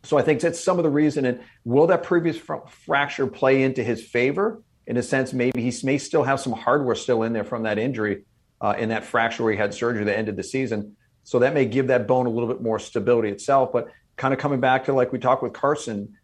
So 0.02 0.18
I 0.18 0.22
think 0.22 0.40
that's 0.40 0.58
some 0.58 0.78
of 0.78 0.82
the 0.82 0.90
reason. 0.90 1.24
And 1.24 1.40
will 1.64 1.86
that 1.86 2.02
previous 2.02 2.36
fr- 2.36 2.66
fracture 2.68 3.28
play 3.28 3.62
into 3.62 3.84
his 3.84 4.04
favor? 4.04 4.60
In 4.88 4.96
a 4.96 5.02
sense, 5.02 5.32
maybe 5.32 5.62
he 5.62 5.86
may 5.86 5.98
still 5.98 6.24
have 6.24 6.40
some 6.40 6.52
hardware 6.52 6.96
still 6.96 7.22
in 7.22 7.32
there 7.32 7.44
from 7.44 7.62
that 7.62 7.78
injury 7.78 8.24
uh, 8.60 8.74
in 8.76 8.88
that 8.88 9.04
fracture 9.04 9.44
where 9.44 9.52
he 9.52 9.58
had 9.58 9.72
surgery 9.72 10.02
that 10.04 10.18
ended 10.18 10.34
the 10.34 10.42
season. 10.42 10.96
So 11.22 11.38
that 11.40 11.54
may 11.54 11.64
give 11.64 11.86
that 11.88 12.08
bone 12.08 12.26
a 12.26 12.30
little 12.30 12.48
bit 12.48 12.60
more 12.60 12.80
stability 12.80 13.28
itself. 13.28 13.70
But 13.72 13.88
kind 14.16 14.34
of 14.34 14.40
coming 14.40 14.58
back 14.58 14.86
to 14.86 14.92
like 14.92 15.12
we 15.12 15.20
talked 15.20 15.44
with 15.44 15.52
Carson, 15.52 16.16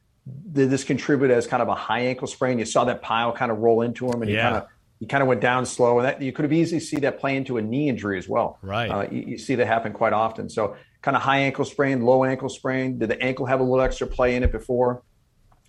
did 0.53 0.71
this 0.71 0.85
contribute 0.85 1.31
as 1.31 1.47
kind 1.47 1.63
of 1.63 1.69
a 1.69 1.75
high 1.75 2.01
ankle 2.01 2.27
sprain? 2.27 2.59
You 2.59 2.65
saw 2.65 2.85
that 2.85 3.03
pile 3.03 3.33
kind 3.33 3.53
of 3.53 3.59
roll 3.59 3.83
into 3.83 4.09
him, 4.09 4.23
and 4.23 4.31
yeah. 4.31 4.37
he 4.37 4.43
kind 4.43 4.57
of 4.57 4.69
he 5.01 5.07
kind 5.07 5.23
of 5.23 5.29
went 5.29 5.41
down 5.41 5.67
slow, 5.67 5.99
and 5.99 6.07
that 6.07 6.23
you 6.23 6.33
could 6.33 6.45
have 6.45 6.53
easily 6.53 6.81
see 6.81 6.97
that 6.99 7.19
play 7.19 7.37
into 7.37 7.59
a 7.59 7.63
knee 7.63 7.89
injury 7.89 8.17
as 8.17 8.29
well. 8.29 8.59
Right. 8.63 8.89
Uh, 8.89 9.07
you, 9.11 9.23
you, 9.23 9.39
see 9.39 9.55
that 9.57 9.67
happen 9.67 9.93
quite 9.93 10.13
often. 10.13 10.49
So 10.49 10.77
kind 11.03 11.17
of 11.17 11.23
high 11.23 11.41
ankle 11.41 11.65
sprain, 11.65 12.03
low 12.03 12.25
ankle 12.25 12.49
sprain. 12.49 12.99
Did 12.99 13.11
the 13.11 13.21
ankle 13.21 13.45
have 13.47 13.61
a 13.61 13.63
little 13.63 13.83
extra 13.83 14.07
play 14.07 14.37
in 14.37 14.43
it 14.43 14.53
before? 14.53 15.03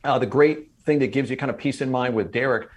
Uh, 0.03 0.19
the 0.19 0.25
great 0.25 0.69
thing 0.85 0.99
that 0.99 1.07
gives 1.07 1.29
you 1.29 1.37
kind 1.37 1.49
of 1.49 1.57
peace 1.57 1.81
in 1.81 1.89
mind 1.89 2.15
with 2.15 2.31
Derek 2.31 2.69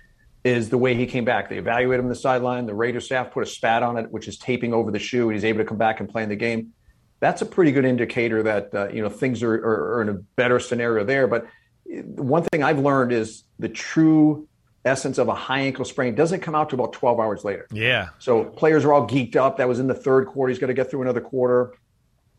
is 0.42 0.70
the 0.70 0.78
way 0.78 0.94
he 0.94 1.06
came 1.06 1.24
back. 1.24 1.48
They 1.48 1.58
evaluated 1.58 2.00
him 2.00 2.06
on 2.06 2.10
the 2.10 2.16
sideline. 2.16 2.66
The 2.66 2.74
Raiders 2.74 3.04
staff 3.04 3.30
put 3.30 3.42
a 3.42 3.46
spat 3.46 3.82
on 3.82 3.98
it, 3.98 4.10
which 4.10 4.26
is 4.26 4.38
taping 4.38 4.72
over 4.72 4.90
the 4.90 4.98
shoe, 4.98 5.28
and 5.28 5.34
he's 5.34 5.44
able 5.44 5.58
to 5.58 5.64
come 5.64 5.78
back 5.78 6.00
and 6.00 6.08
play 6.08 6.22
in 6.22 6.28
the 6.28 6.36
game. 6.36 6.72
That's 7.20 7.42
a 7.42 7.46
pretty 7.46 7.72
good 7.72 7.84
indicator 7.84 8.42
that 8.44 8.74
uh, 8.74 8.88
you 8.88 9.02
know 9.02 9.08
things 9.08 9.42
are, 9.42 9.52
are, 9.52 9.96
are 9.96 10.02
in 10.02 10.08
a 10.08 10.14
better 10.14 10.58
scenario 10.58 11.04
there. 11.04 11.26
But 11.26 11.46
one 11.88 12.42
thing 12.44 12.62
I've 12.62 12.78
learned 12.78 13.12
is 13.12 13.44
the 13.58 13.68
true 13.68 14.48
essence 14.84 15.18
of 15.18 15.28
a 15.28 15.34
high 15.34 15.60
ankle 15.60 15.84
sprain 15.84 16.14
doesn't 16.14 16.40
come 16.40 16.54
out 16.54 16.70
to 16.70 16.74
about 16.74 16.92
12 16.92 17.20
hours 17.20 17.44
later. 17.44 17.66
Yeah. 17.72 18.08
So 18.18 18.44
players 18.44 18.84
are 18.84 18.92
all 18.92 19.06
geeked 19.06 19.36
up. 19.36 19.58
That 19.58 19.68
was 19.68 19.80
in 19.80 19.86
the 19.86 19.94
third 19.94 20.26
quarter. 20.26 20.50
He's 20.50 20.58
got 20.58 20.68
to 20.68 20.74
get 20.74 20.90
through 20.90 21.02
another 21.02 21.20
quarter. 21.20 21.74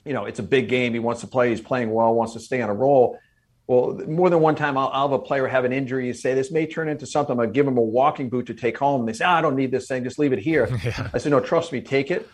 You 0.06 0.14
know, 0.14 0.26
it's 0.26 0.40
a 0.40 0.44
big 0.44 0.70
game. 0.70 0.94
He 0.94 1.00
wants 1.00 1.22
to 1.22 1.28
play. 1.28 1.50
He's 1.50 1.62
playing 1.62 1.92
well, 1.92 2.14
wants 2.14 2.34
to 2.34 2.40
stay 2.40 2.62
on 2.62 2.70
a 2.70 2.74
roll. 2.74 3.20
Well, 3.68 4.02
more 4.08 4.32
than 4.32 4.40
one 4.40 4.56
time, 4.56 4.78
I'll, 4.78 4.88
I'll 4.88 5.10
have 5.10 5.20
a 5.20 5.24
player 5.24 5.46
have 5.46 5.64
an 5.64 5.72
injury. 5.72 6.08
You 6.08 6.14
say, 6.14 6.34
this 6.34 6.52
may 6.52 6.66
turn 6.66 6.90
into 6.90 7.06
something. 7.06 7.38
To 7.38 7.46
give 7.46 7.68
him 7.68 7.78
a 7.78 7.82
walking 7.82 8.30
boot 8.30 8.48
to 8.48 8.56
take 8.56 8.78
home. 8.78 9.06
They 9.06 9.14
say, 9.14 9.26
oh, 9.26 9.30
I 9.30 9.42
don't 9.42 9.56
need 9.56 9.70
this 9.70 9.88
thing. 9.88 10.04
Just 10.04 10.18
leave 10.18 10.34
it 10.34 10.40
here. 10.40 10.68
Yeah. 10.84 11.10
I 11.14 11.18
said, 11.20 11.32
no, 11.32 11.40
trust 11.40 11.72
me, 11.72 11.82
take 11.82 12.10
it. 12.10 12.28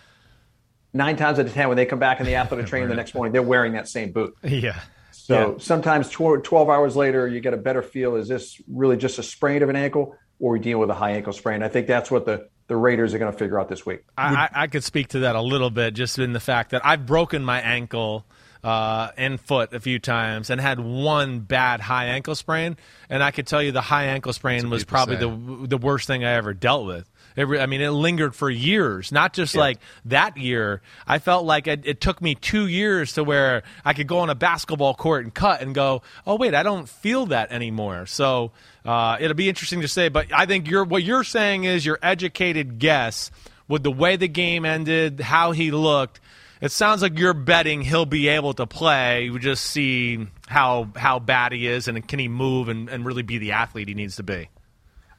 Nine 0.93 1.17
times 1.17 1.39
out 1.39 1.47
of 1.47 1.53
10, 1.53 1.67
when 1.67 1.75
they 1.75 1.85
come 1.85 1.99
back 1.99 2.19
in 2.21 2.25
the 2.25 2.35
athletic 2.35 2.67
training 2.67 2.87
the 2.87 2.95
next 2.95 3.13
morning, 3.15 3.33
they're 3.33 3.41
wearing 3.41 3.73
that 3.73 3.89
same 3.89 4.11
boot. 4.13 4.33
Yeah. 4.43 4.79
So 5.25 5.53
yeah. 5.53 5.57
sometimes 5.57 6.07
12 6.11 6.53
hours 6.53 6.95
later, 6.95 7.27
you 7.27 7.39
get 7.39 7.55
a 7.55 7.57
better 7.57 7.81
feel. 7.81 8.15
Is 8.15 8.27
this 8.27 8.61
really 8.67 8.95
just 8.95 9.17
a 9.17 9.23
sprain 9.23 9.63
of 9.63 9.69
an 9.69 9.75
ankle 9.75 10.15
or 10.37 10.51
we 10.51 10.59
deal 10.59 10.77
with 10.77 10.91
a 10.91 10.93
high 10.93 11.13
ankle 11.13 11.33
sprain? 11.33 11.63
I 11.63 11.67
think 11.67 11.87
that's 11.87 12.11
what 12.11 12.25
the, 12.25 12.47
the 12.67 12.75
Raiders 12.75 13.15
are 13.15 13.17
going 13.17 13.31
to 13.31 13.37
figure 13.37 13.59
out 13.59 13.67
this 13.67 13.87
week. 13.87 14.03
I, 14.15 14.49
I 14.53 14.67
could 14.67 14.83
speak 14.83 15.07
to 15.09 15.19
that 15.21 15.35
a 15.35 15.41
little 15.41 15.71
bit 15.71 15.95
just 15.95 16.19
in 16.19 16.33
the 16.33 16.39
fact 16.39 16.69
that 16.71 16.85
I've 16.85 17.07
broken 17.07 17.43
my 17.43 17.59
ankle 17.59 18.27
uh, 18.63 19.09
and 19.17 19.41
foot 19.41 19.73
a 19.73 19.79
few 19.79 19.97
times 19.97 20.51
and 20.51 20.61
had 20.61 20.79
one 20.79 21.39
bad 21.39 21.81
high 21.81 22.05
ankle 22.05 22.35
sprain. 22.35 22.77
And 23.09 23.23
I 23.23 23.31
could 23.31 23.47
tell 23.47 23.63
you 23.63 23.71
the 23.71 23.81
high 23.81 24.05
ankle 24.05 24.31
sprain 24.31 24.69
was 24.69 24.83
probably 24.83 25.15
the, 25.15 25.65
the 25.65 25.77
worst 25.77 26.05
thing 26.05 26.23
I 26.23 26.33
ever 26.33 26.53
dealt 26.53 26.85
with. 26.85 27.09
It, 27.35 27.45
I 27.45 27.65
mean, 27.65 27.81
it 27.81 27.89
lingered 27.89 28.35
for 28.35 28.49
years, 28.49 29.11
not 29.11 29.33
just 29.33 29.55
yeah. 29.55 29.61
like 29.61 29.77
that 30.05 30.37
year. 30.37 30.81
I 31.05 31.19
felt 31.19 31.45
like 31.45 31.67
it, 31.67 31.81
it, 31.85 32.01
took 32.01 32.21
me 32.21 32.35
two 32.35 32.67
years 32.67 33.13
to 33.13 33.23
where 33.23 33.63
I 33.83 33.93
could 33.93 34.07
go 34.07 34.19
on 34.19 34.29
a 34.29 34.35
basketball 34.35 34.93
court 34.93 35.23
and 35.23 35.33
cut 35.33 35.61
and 35.61 35.75
go, 35.75 36.01
oh 36.25 36.35
wait, 36.35 36.53
I 36.53 36.63
don't 36.63 36.87
feel 36.87 37.27
that 37.27 37.51
anymore. 37.51 38.05
So 38.05 38.51
uh, 38.85 39.17
it'll 39.19 39.35
be 39.35 39.49
interesting 39.49 39.81
to 39.81 39.87
say. 39.87 40.09
But 40.09 40.27
I 40.33 40.45
think 40.45 40.69
you're, 40.69 40.85
what 40.85 41.03
you're 41.03 41.23
saying 41.23 41.65
is 41.65 41.85
your 41.85 41.99
educated 42.01 42.79
guess 42.79 43.31
with 43.67 43.83
the 43.83 43.91
way 43.91 44.15
the 44.15 44.27
game 44.27 44.65
ended, 44.65 45.19
how 45.19 45.51
he 45.51 45.71
looked. 45.71 46.21
It 46.61 46.71
sounds 46.71 47.01
like 47.01 47.19
you're 47.19 47.33
betting 47.33 47.81
he'll 47.81 48.05
be 48.05 48.29
able 48.29 48.53
to 48.53 48.65
play. 48.65 49.29
We 49.29 49.39
just 49.39 49.65
see 49.65 50.27
how 50.47 50.89
how 50.95 51.19
bad 51.19 51.51
he 51.51 51.67
is 51.67 51.87
and 51.87 52.07
can 52.07 52.17
he 52.17 52.27
move 52.27 52.69
and, 52.69 52.89
and 52.89 53.05
really 53.05 53.23
be 53.23 53.37
the 53.39 53.51
athlete 53.51 53.87
he 53.87 53.93
needs 53.93 54.15
to 54.15 54.23
be. 54.23 54.49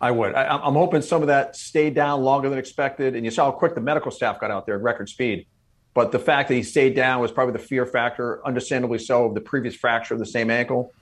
I 0.00 0.10
would. 0.10 0.34
I, 0.34 0.66
am 0.66 0.74
hoping 0.74 1.02
some 1.02 1.22
of 1.22 1.28
that 1.28 1.56
stayed 1.56 1.94
down 1.94 2.22
longer 2.22 2.48
than 2.48 2.58
expected. 2.58 3.14
And 3.14 3.24
you 3.24 3.30
saw 3.30 3.46
how 3.46 3.52
quick 3.52 3.74
the 3.74 3.80
medical 3.80 4.10
staff 4.10 4.40
got 4.40 4.50
out 4.50 4.66
there 4.66 4.76
at 4.76 4.82
record 4.82 5.08
speed. 5.08 5.46
But 5.94 6.12
the 6.12 6.18
fact 6.18 6.48
that 6.48 6.54
he 6.54 6.62
stayed 6.62 6.94
down 6.94 7.20
was 7.20 7.32
probably 7.32 7.54
the 7.54 7.66
fear 7.66 7.86
factor, 7.86 8.46
understandably 8.46 8.98
so, 8.98 9.24
of 9.24 9.34
the 9.34 9.40
previous 9.40 9.74
fracture 9.74 10.12
of 10.12 10.20
the 10.20 10.26
same 10.26 10.50
ankle. 10.50 10.92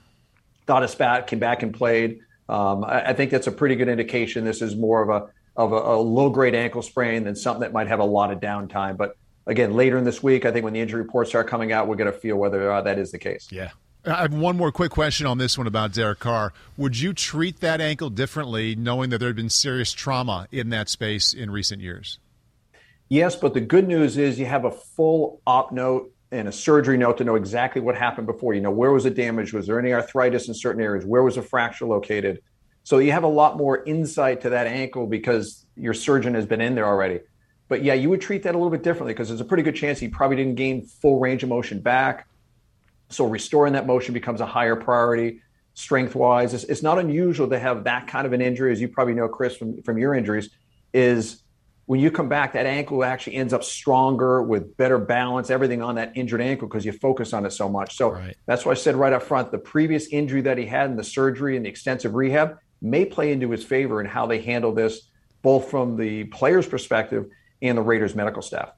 Thought 0.67 0.83
a 0.83 0.87
spat, 0.87 1.27
came 1.27 1.39
back 1.39 1.63
and 1.63 1.73
played. 1.73 2.19
Um, 2.47 2.85
I, 2.85 3.09
I, 3.09 3.13
think 3.13 3.31
that's 3.31 3.47
a 3.47 3.51
pretty 3.51 3.75
good 3.75 3.89
indication. 3.89 4.45
This 4.45 4.61
is 4.61 4.75
more 4.75 5.01
of 5.01 5.09
a 5.09 5.27
of 5.57 5.73
a, 5.73 5.75
a 5.75 5.97
low 5.97 6.29
grade 6.29 6.55
ankle 6.55 6.81
sprain 6.81 7.23
than 7.23 7.35
something 7.35 7.61
that 7.61 7.73
might 7.73 7.87
have 7.87 7.99
a 7.99 8.05
lot 8.05 8.31
of 8.31 8.39
downtime. 8.39 8.97
But 8.97 9.17
again, 9.47 9.73
later 9.73 9.97
in 9.97 10.03
this 10.03 10.21
week, 10.21 10.45
I 10.45 10.51
think 10.51 10.63
when 10.63 10.73
the 10.73 10.79
injury 10.79 11.01
reports 11.01 11.29
start 11.29 11.47
coming 11.47 11.71
out, 11.71 11.87
we're 11.87 11.95
going 11.95 12.11
to 12.11 12.17
feel 12.17 12.37
whether 12.37 12.71
uh, 12.71 12.81
that 12.81 12.99
is 12.99 13.11
the 13.11 13.19
case. 13.19 13.47
Yeah. 13.51 13.71
I 14.07 14.21
have 14.21 14.33
one 14.33 14.55
more 14.55 14.71
quick 14.71 14.91
question 14.91 15.25
on 15.25 15.39
this 15.39 15.57
one 15.57 15.65
about 15.65 15.91
Derek 15.91 16.19
Carr. 16.19 16.53
Would 16.77 16.99
you 16.99 17.11
treat 17.11 17.61
that 17.61 17.81
ankle 17.81 18.11
differently, 18.11 18.75
knowing 18.75 19.09
that 19.09 19.17
there 19.17 19.29
had 19.29 19.35
been 19.35 19.49
serious 19.49 19.91
trauma 19.93 20.47
in 20.51 20.69
that 20.69 20.89
space 20.89 21.33
in 21.33 21.49
recent 21.49 21.81
years? 21.81 22.19
Yes, 23.09 23.35
but 23.35 23.55
the 23.55 23.61
good 23.61 23.87
news 23.87 24.17
is 24.17 24.37
you 24.37 24.45
have 24.45 24.65
a 24.65 24.71
full 24.71 25.41
op 25.47 25.71
note 25.71 26.11
and 26.31 26.47
a 26.47 26.51
surgery 26.51 26.97
note 26.97 27.17
to 27.17 27.23
know 27.23 27.35
exactly 27.35 27.81
what 27.81 27.95
happened 27.95 28.27
before. 28.27 28.53
You 28.53 28.61
know, 28.61 28.71
where 28.71 28.91
was 28.91 29.05
the 29.05 29.09
damage? 29.09 29.53
Was 29.53 29.65
there 29.65 29.79
any 29.79 29.91
arthritis 29.91 30.47
in 30.47 30.53
certain 30.53 30.81
areas? 30.83 31.03
Where 31.03 31.23
was 31.23 31.35
the 31.35 31.41
fracture 31.41 31.85
located? 31.85 32.41
So 32.83 32.99
you 32.99 33.11
have 33.11 33.23
a 33.23 33.27
lot 33.27 33.57
more 33.57 33.83
insight 33.85 34.41
to 34.41 34.49
that 34.51 34.67
ankle 34.67 35.07
because 35.07 35.65
your 35.75 35.95
surgeon 35.95 36.35
has 36.35 36.45
been 36.45 36.61
in 36.61 36.75
there 36.75 36.85
already. 36.85 37.21
But 37.67 37.83
yeah, 37.83 37.95
you 37.95 38.09
would 38.09 38.21
treat 38.21 38.43
that 38.43 38.53
a 38.53 38.57
little 38.57 38.69
bit 38.69 38.83
differently 38.83 39.13
because 39.13 39.29
there's 39.29 39.41
a 39.41 39.45
pretty 39.45 39.63
good 39.63 39.75
chance 39.75 39.97
he 39.97 40.07
probably 40.07 40.37
didn't 40.37 40.55
gain 40.55 40.85
full 40.85 41.19
range 41.19 41.41
of 41.41 41.49
motion 41.49 41.79
back 41.79 42.27
so 43.09 43.25
restoring 43.25 43.73
that 43.73 43.85
motion 43.85 44.13
becomes 44.13 44.41
a 44.41 44.45
higher 44.45 44.75
priority 44.75 45.41
strength 45.73 46.15
wise. 46.15 46.53
It's, 46.53 46.63
it's, 46.63 46.81
not 46.81 46.97
unusual 46.97 47.49
to 47.49 47.59
have 47.59 47.83
that 47.83 48.07
kind 48.07 48.25
of 48.25 48.33
an 48.33 48.41
injury, 48.41 48.71
as 48.71 48.79
you 48.79 48.87
probably 48.87 49.13
know, 49.13 49.27
Chris, 49.27 49.55
from, 49.57 49.81
from 49.83 49.97
your 49.97 50.13
injuries, 50.15 50.49
is 50.93 51.43
when 51.85 51.99
you 51.99 52.09
come 52.09 52.29
back, 52.29 52.53
that 52.53 52.65
ankle 52.65 53.03
actually 53.03 53.35
ends 53.35 53.53
up 53.53 53.63
stronger 53.63 54.41
with 54.41 54.75
better 54.77 54.97
balance, 54.97 55.49
everything 55.49 55.81
on 55.81 55.95
that 55.95 56.13
injured 56.15 56.41
ankle 56.41 56.67
because 56.67 56.85
you 56.85 56.91
focus 56.91 57.33
on 57.33 57.45
it 57.45 57.51
so 57.51 57.69
much. 57.69 57.95
So 57.95 58.11
right. 58.11 58.35
that's 58.47 58.65
why 58.65 58.71
I 58.71 58.75
said 58.75 58.95
right 58.95 59.13
up 59.13 59.21
front 59.21 59.51
the 59.51 59.59
previous 59.59 60.07
injury 60.07 60.41
that 60.41 60.57
he 60.57 60.65
had 60.65 60.89
and 60.89 60.97
the 60.97 61.03
surgery 61.03 61.57
and 61.57 61.65
the 61.65 61.69
extensive 61.69 62.15
rehab 62.15 62.57
may 62.81 63.05
play 63.05 63.31
into 63.31 63.51
his 63.51 63.63
favor 63.63 64.01
in 64.01 64.07
how 64.07 64.25
they 64.25 64.41
handle 64.41 64.73
this, 64.73 65.09
both 65.43 65.69
from 65.69 65.95
the 65.95 66.23
player's 66.25 66.67
perspective 66.67 67.27
and 67.61 67.77
the 67.77 67.81
Raiders 67.81 68.15
medical 68.15 68.41
staff. 68.41 68.71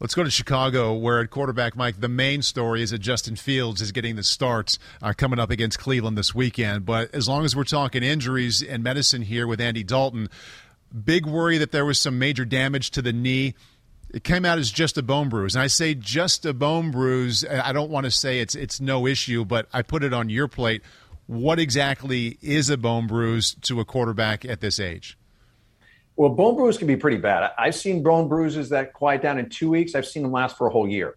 Let's 0.00 0.14
go 0.14 0.24
to 0.24 0.30
Chicago, 0.30 0.94
where 0.94 1.20
at 1.20 1.28
quarterback, 1.28 1.76
Mike, 1.76 2.00
the 2.00 2.08
main 2.08 2.40
story 2.40 2.80
is 2.80 2.90
that 2.90 3.00
Justin 3.00 3.36
Fields 3.36 3.82
is 3.82 3.92
getting 3.92 4.16
the 4.16 4.22
starts 4.22 4.78
uh, 5.02 5.12
coming 5.14 5.38
up 5.38 5.50
against 5.50 5.78
Cleveland 5.78 6.16
this 6.16 6.34
weekend. 6.34 6.86
But 6.86 7.14
as 7.14 7.28
long 7.28 7.44
as 7.44 7.54
we're 7.54 7.64
talking 7.64 8.02
injuries 8.02 8.62
and 8.62 8.82
medicine 8.82 9.20
here 9.20 9.46
with 9.46 9.60
Andy 9.60 9.84
Dalton, 9.84 10.30
big 11.04 11.26
worry 11.26 11.58
that 11.58 11.70
there 11.70 11.84
was 11.84 11.98
some 11.98 12.18
major 12.18 12.46
damage 12.46 12.92
to 12.92 13.02
the 13.02 13.12
knee. 13.12 13.54
It 14.08 14.24
came 14.24 14.46
out 14.46 14.58
as 14.58 14.70
just 14.70 14.96
a 14.96 15.02
bone 15.02 15.28
bruise, 15.28 15.54
and 15.54 15.60
I 15.60 15.66
say 15.66 15.94
just 15.94 16.46
a 16.46 16.54
bone 16.54 16.90
bruise. 16.90 17.44
I 17.44 17.74
don't 17.74 17.90
want 17.90 18.04
to 18.04 18.10
say 18.10 18.40
it's 18.40 18.54
it's 18.54 18.80
no 18.80 19.06
issue, 19.06 19.44
but 19.44 19.68
I 19.70 19.82
put 19.82 20.02
it 20.02 20.14
on 20.14 20.30
your 20.30 20.48
plate. 20.48 20.82
What 21.26 21.58
exactly 21.60 22.38
is 22.40 22.70
a 22.70 22.78
bone 22.78 23.06
bruise 23.06 23.54
to 23.60 23.80
a 23.80 23.84
quarterback 23.84 24.46
at 24.46 24.62
this 24.62 24.80
age? 24.80 25.18
Well, 26.20 26.28
bone 26.28 26.54
bruise 26.54 26.76
can 26.76 26.86
be 26.86 26.96
pretty 26.96 27.16
bad. 27.16 27.50
I've 27.56 27.74
seen 27.74 28.02
bone 28.02 28.28
bruises 28.28 28.68
that 28.68 28.92
quiet 28.92 29.22
down 29.22 29.38
in 29.38 29.48
two 29.48 29.70
weeks. 29.70 29.94
I've 29.94 30.04
seen 30.04 30.22
them 30.22 30.32
last 30.32 30.58
for 30.58 30.66
a 30.66 30.70
whole 30.70 30.86
year. 30.86 31.16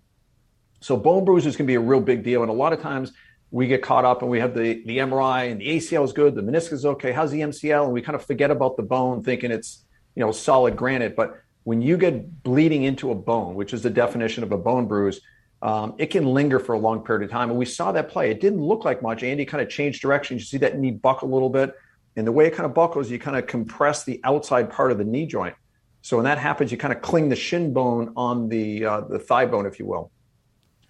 So 0.80 0.96
bone 0.96 1.26
bruises 1.26 1.58
can 1.58 1.66
be 1.66 1.76
a 1.76 1.80
real 1.82 2.00
big 2.00 2.24
deal. 2.24 2.42
And 2.42 2.50
a 2.50 2.54
lot 2.54 2.72
of 2.72 2.80
times 2.80 3.12
we 3.52 3.68
get 3.68 3.82
caught 3.82 4.06
up 4.06 4.22
and 4.22 4.32
we 4.32 4.40
have 4.40 4.54
the, 4.54 4.82
the 4.86 5.00
MRI 5.00 5.52
and 5.52 5.60
the 5.60 5.68
ACL 5.68 6.06
is 6.06 6.14
good, 6.14 6.36
the 6.36 6.42
meniscus 6.42 6.72
is 6.72 6.86
okay. 6.86 7.12
How's 7.12 7.32
the 7.32 7.42
MCL? 7.42 7.84
And 7.84 7.92
we 7.92 8.02
kind 8.02 8.16
of 8.16 8.26
forget 8.26 8.50
about 8.50 8.78
the 8.78 8.84
bone 8.84 9.24
thinking 9.24 9.52
it's, 9.52 9.84
you 10.16 10.24
know, 10.24 10.32
solid 10.32 10.78
granite. 10.78 11.18
But 11.18 11.38
when 11.66 11.82
you 11.82 11.98
get 11.98 12.42
bleeding 12.42 12.84
into 12.84 13.12
a 13.12 13.16
bone, 13.16 13.56
which 13.56 13.74
is 13.74 13.82
the 13.82 13.90
definition 13.90 14.42
of 14.42 14.54
a 14.54 14.58
bone 14.58 14.88
bruise, 14.88 15.20
um, 15.62 15.96
it 15.98 16.12
can 16.12 16.28
linger 16.28 16.60
for 16.60 16.76
a 16.76 16.80
long 16.80 17.04
period 17.04 17.26
of 17.26 17.30
time. 17.30 17.50
And 17.50 17.60
we 17.60 17.66
saw 17.66 17.92
that 17.92 18.08
play. 18.08 18.32
It 18.32 18.40
didn't 18.40 18.62
look 18.62 18.86
like 18.86 19.02
much. 19.02 19.22
Andy 19.22 19.44
kind 19.44 19.62
of 19.62 19.68
changed 19.68 20.02
direction. 20.02 20.38
You 20.38 20.44
see 20.46 20.60
that 20.60 20.80
knee 20.80 20.92
buck 20.92 21.24
a 21.24 21.26
little 21.26 21.50
bit. 21.50 21.76
And 22.16 22.28
the 22.28 22.32
way 22.32 22.46
it 22.48 22.52
kind 22.52 22.66
of 22.66 22.74
buckles, 22.74 23.10
you 23.10 23.18
kind 23.20 23.38
of 23.38 23.48
compress 23.48 24.04
the 24.04 24.20
outside 24.24 24.70
part 24.70 24.92
of 24.92 24.98
the 24.98 25.04
knee 25.04 25.26
joint. 25.26 25.56
So 26.02 26.18
when 26.18 26.26
that 26.26 26.38
happens, 26.38 26.72
you 26.72 26.78
kind 26.78 26.94
of 26.94 27.02
cling 27.02 27.30
the 27.30 27.36
shin 27.36 27.74
bone 27.74 28.14
on 28.16 28.50
the 28.50 28.86
uh, 28.86 29.02
the 29.02 29.20
thigh 29.20 29.46
bone, 29.46 29.66
if 29.66 29.80
you 29.80 29.86
will. 29.86 30.12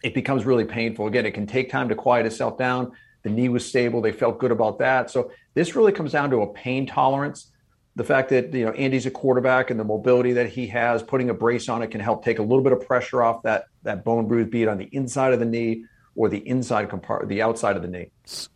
It 0.03 0.13
becomes 0.13 0.43
really 0.43 0.65
painful. 0.65 1.07
Again, 1.07 1.25
it 1.25 1.31
can 1.31 1.45
take 1.45 1.69
time 1.69 1.87
to 1.89 1.95
quiet 1.95 2.25
itself 2.25 2.57
down. 2.57 2.91
The 3.21 3.29
knee 3.29 3.47
was 3.47 3.65
stable; 3.65 4.01
they 4.01 4.11
felt 4.11 4.39
good 4.39 4.51
about 4.51 4.79
that. 4.79 5.11
So 5.11 5.31
this 5.53 5.75
really 5.75 5.91
comes 5.91 6.11
down 6.11 6.29
to 6.31 6.41
a 6.41 6.53
pain 6.53 6.85
tolerance. 6.85 7.51
The 7.95 8.03
fact 8.03 8.29
that 8.29 8.51
you 8.53 8.65
know 8.65 8.71
Andy's 8.71 9.05
a 9.05 9.11
quarterback 9.11 9.69
and 9.69 9.79
the 9.79 9.83
mobility 9.83 10.33
that 10.33 10.49
he 10.49 10.65
has, 10.67 11.03
putting 11.03 11.29
a 11.29 11.33
brace 11.33 11.69
on 11.69 11.83
it 11.83 11.91
can 11.91 12.01
help 12.01 12.25
take 12.25 12.39
a 12.39 12.41
little 12.41 12.63
bit 12.63 12.73
of 12.73 12.85
pressure 12.85 13.21
off 13.21 13.43
that 13.43 13.65
that 13.83 14.03
bone 14.03 14.27
bruise, 14.27 14.49
be 14.49 14.63
it 14.63 14.67
on 14.67 14.79
the 14.79 14.89
inside 14.91 15.31
of 15.31 15.39
the 15.39 15.45
knee 15.45 15.85
or 16.15 16.29
the 16.29 16.47
inside 16.47 16.89
compartment, 16.89 17.29
the 17.29 17.41
outside 17.41 17.75
of 17.75 17.81
the 17.81 17.87
knee. 17.87 18.11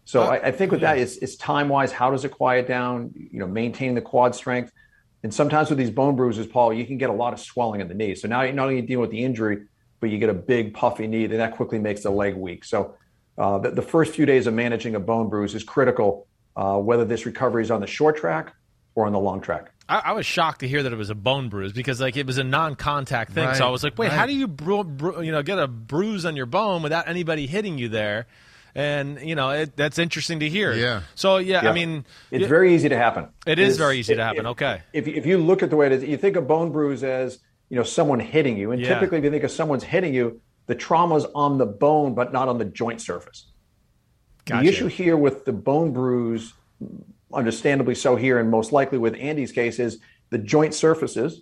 So 0.06 0.22
uh, 0.22 0.28
I, 0.28 0.48
I, 0.48 0.52
think 0.52 0.72
with 0.72 0.82
yeah. 0.82 0.94
that, 0.94 1.02
it's, 1.02 1.18
it's 1.18 1.36
time 1.36 1.70
wise. 1.70 1.92
How 1.92 2.12
does 2.12 2.24
it 2.24 2.30
quiet 2.30 2.68
down? 2.68 3.12
You 3.16 3.40
know, 3.40 3.48
maintain 3.48 3.96
the 3.96 4.02
quad 4.02 4.36
strength. 4.36 4.72
And 5.24 5.34
sometimes 5.34 5.70
with 5.70 5.80
these 5.80 5.90
bone 5.90 6.16
bruises, 6.16 6.46
Paul, 6.46 6.72
you 6.74 6.86
can 6.86 6.98
get 6.98 7.10
a 7.10 7.14
lot 7.14 7.34
of 7.34 7.40
swelling 7.40 7.82
in 7.82 7.88
the 7.88 7.96
knee. 7.96 8.14
So 8.14 8.28
now 8.28 8.44
you're 8.44 8.54
not 8.54 8.70
only 8.70 8.82
dealing 8.82 9.02
with 9.02 9.10
the 9.10 9.24
injury, 9.24 9.64
but 10.00 10.10
you 10.12 10.20
get 10.20 10.30
a 10.30 10.34
big 10.34 10.74
puffy 10.74 11.08
knee, 11.08 11.26
then 11.26 11.40
that 11.40 11.56
quickly 11.56 11.80
makes 11.80 12.04
the 12.04 12.12
leg 12.12 12.36
weak. 12.36 12.64
So 12.64 12.96
uh, 13.38 13.58
the, 13.58 13.72
the, 13.72 13.82
first 13.82 14.14
few 14.14 14.26
days 14.26 14.48
of 14.48 14.54
managing 14.54 14.96
a 14.96 15.00
bone 15.00 15.30
bruise 15.30 15.56
is 15.56 15.64
critical, 15.64 16.28
uh, 16.56 16.78
whether 16.78 17.06
this 17.06 17.26
recovery 17.26 17.64
is 17.64 17.72
on 17.72 17.82
the 17.82 17.88
short 17.88 18.18
track 18.18 18.54
or 18.96 19.06
on 19.06 19.12
the 19.12 19.20
long 19.20 19.42
track. 19.42 19.72
I, 19.90 20.00
I, 20.06 20.12
was 20.14 20.26
shocked 20.26 20.60
to 20.62 20.68
hear 20.68 20.84
that 20.84 20.92
it 20.92 20.98
was 20.98 21.10
a 21.10 21.16
bone 21.16 21.50
bruise 21.50 21.74
because 21.74 22.02
like 22.02 22.18
it 22.18 22.26
was 22.26 22.38
a 22.38 22.44
non-contact 22.44 23.32
thing. 23.32 23.46
Right, 23.46 23.58
so 23.58 23.68
I 23.68 23.70
was 23.70 23.84
like, 23.84 23.98
wait, 23.98 24.10
right. 24.10 24.18
how 24.18 24.26
do 24.26 24.34
you 24.34 24.48
bru- 24.48 24.84
bru- 24.84 25.22
you 25.22 25.32
know 25.32 25.44
get 25.44 25.60
a 25.60 25.68
bruise 25.68 26.26
on 26.26 26.36
your 26.36 26.46
bone 26.46 26.84
without 26.84 27.08
anybody 27.08 27.48
hitting 27.48 27.78
you 27.78 27.90
there? 27.90 28.28
and 28.78 29.20
you 29.22 29.34
know 29.34 29.50
it, 29.50 29.76
that's 29.76 29.98
interesting 29.98 30.40
to 30.40 30.48
hear. 30.48 30.72
Yeah. 30.72 31.02
So 31.16 31.38
yeah, 31.38 31.68
I 31.68 31.74
mean, 31.74 32.06
it's 32.30 32.46
it, 32.46 32.48
very 32.48 32.76
easy 32.76 32.88
to 32.90 32.98
happen. 32.98 33.28
It 33.46 33.58
is 33.58 33.76
very 33.76 33.98
easy 33.98 34.16
to 34.16 34.24
happen. 34.24 34.46
If, 34.46 34.52
okay. 34.52 34.82
If 34.94 35.08
if 35.08 35.26
you 35.26 35.40
look 35.40 35.64
at 35.64 35.72
the 35.72 35.76
way 35.76 35.88
it 35.88 35.92
is, 35.94 36.04
you 36.04 36.16
think 36.16 36.36
of 36.36 36.48
bone 36.48 36.72
bruise 36.72 37.04
as 37.04 37.40
you 37.70 37.76
know 37.76 37.84
someone 37.84 38.20
hitting 38.20 38.56
you, 38.56 38.72
and 38.72 38.80
yeah. 38.80 38.94
typically 38.94 39.18
if 39.18 39.24
you 39.24 39.32
think 39.32 39.44
of 39.44 39.52
someone's 39.52 39.84
hitting 39.84 40.14
you, 40.14 40.40
the 40.68 40.76
trauma's 40.76 41.26
on 41.34 41.58
the 41.58 41.66
bone 41.66 42.14
but 42.14 42.32
not 42.32 42.48
on 42.48 42.60
the 42.60 42.66
joint 42.66 43.02
surface. 43.02 43.48
Gotcha. 44.46 44.64
The 44.64 44.70
issue 44.70 44.88
here 44.88 45.18
with 45.18 45.44
the 45.44 45.54
bone 45.54 45.92
bruise, 45.92 46.54
understandably 47.34 47.96
so 47.96 48.16
here, 48.16 48.40
and 48.40 48.50
most 48.50 48.72
likely 48.72 48.98
with 48.98 49.16
Andy's 49.16 49.52
case, 49.52 49.80
is 49.80 50.00
the 50.30 50.38
joint 50.38 50.74
surfaces. 50.74 51.42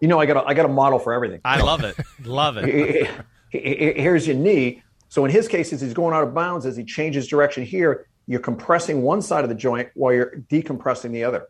You 0.00 0.08
know, 0.08 0.18
I 0.18 0.26
got 0.26 0.44
a, 0.44 0.48
I 0.48 0.54
got 0.54 0.64
a 0.64 0.72
model 0.72 0.98
for 0.98 1.12
everything. 1.12 1.40
I 1.44 1.60
love 1.60 1.84
it. 1.84 1.96
love 2.24 2.56
it. 2.58 3.08
Here's 3.50 4.26
your 4.26 4.36
knee. 4.36 4.82
So 5.08 5.24
in 5.24 5.30
his 5.30 5.46
case, 5.46 5.72
as 5.72 5.80
he's 5.80 5.94
going 5.94 6.14
out 6.14 6.24
of 6.24 6.34
bounds, 6.34 6.64
as 6.64 6.76
he 6.76 6.84
changes 6.84 7.28
direction 7.28 7.64
here, 7.64 8.06
you're 8.26 8.40
compressing 8.40 9.02
one 9.02 9.20
side 9.20 9.44
of 9.44 9.50
the 9.50 9.54
joint 9.54 9.90
while 9.94 10.12
you're 10.12 10.42
decompressing 10.50 11.12
the 11.12 11.24
other. 11.24 11.48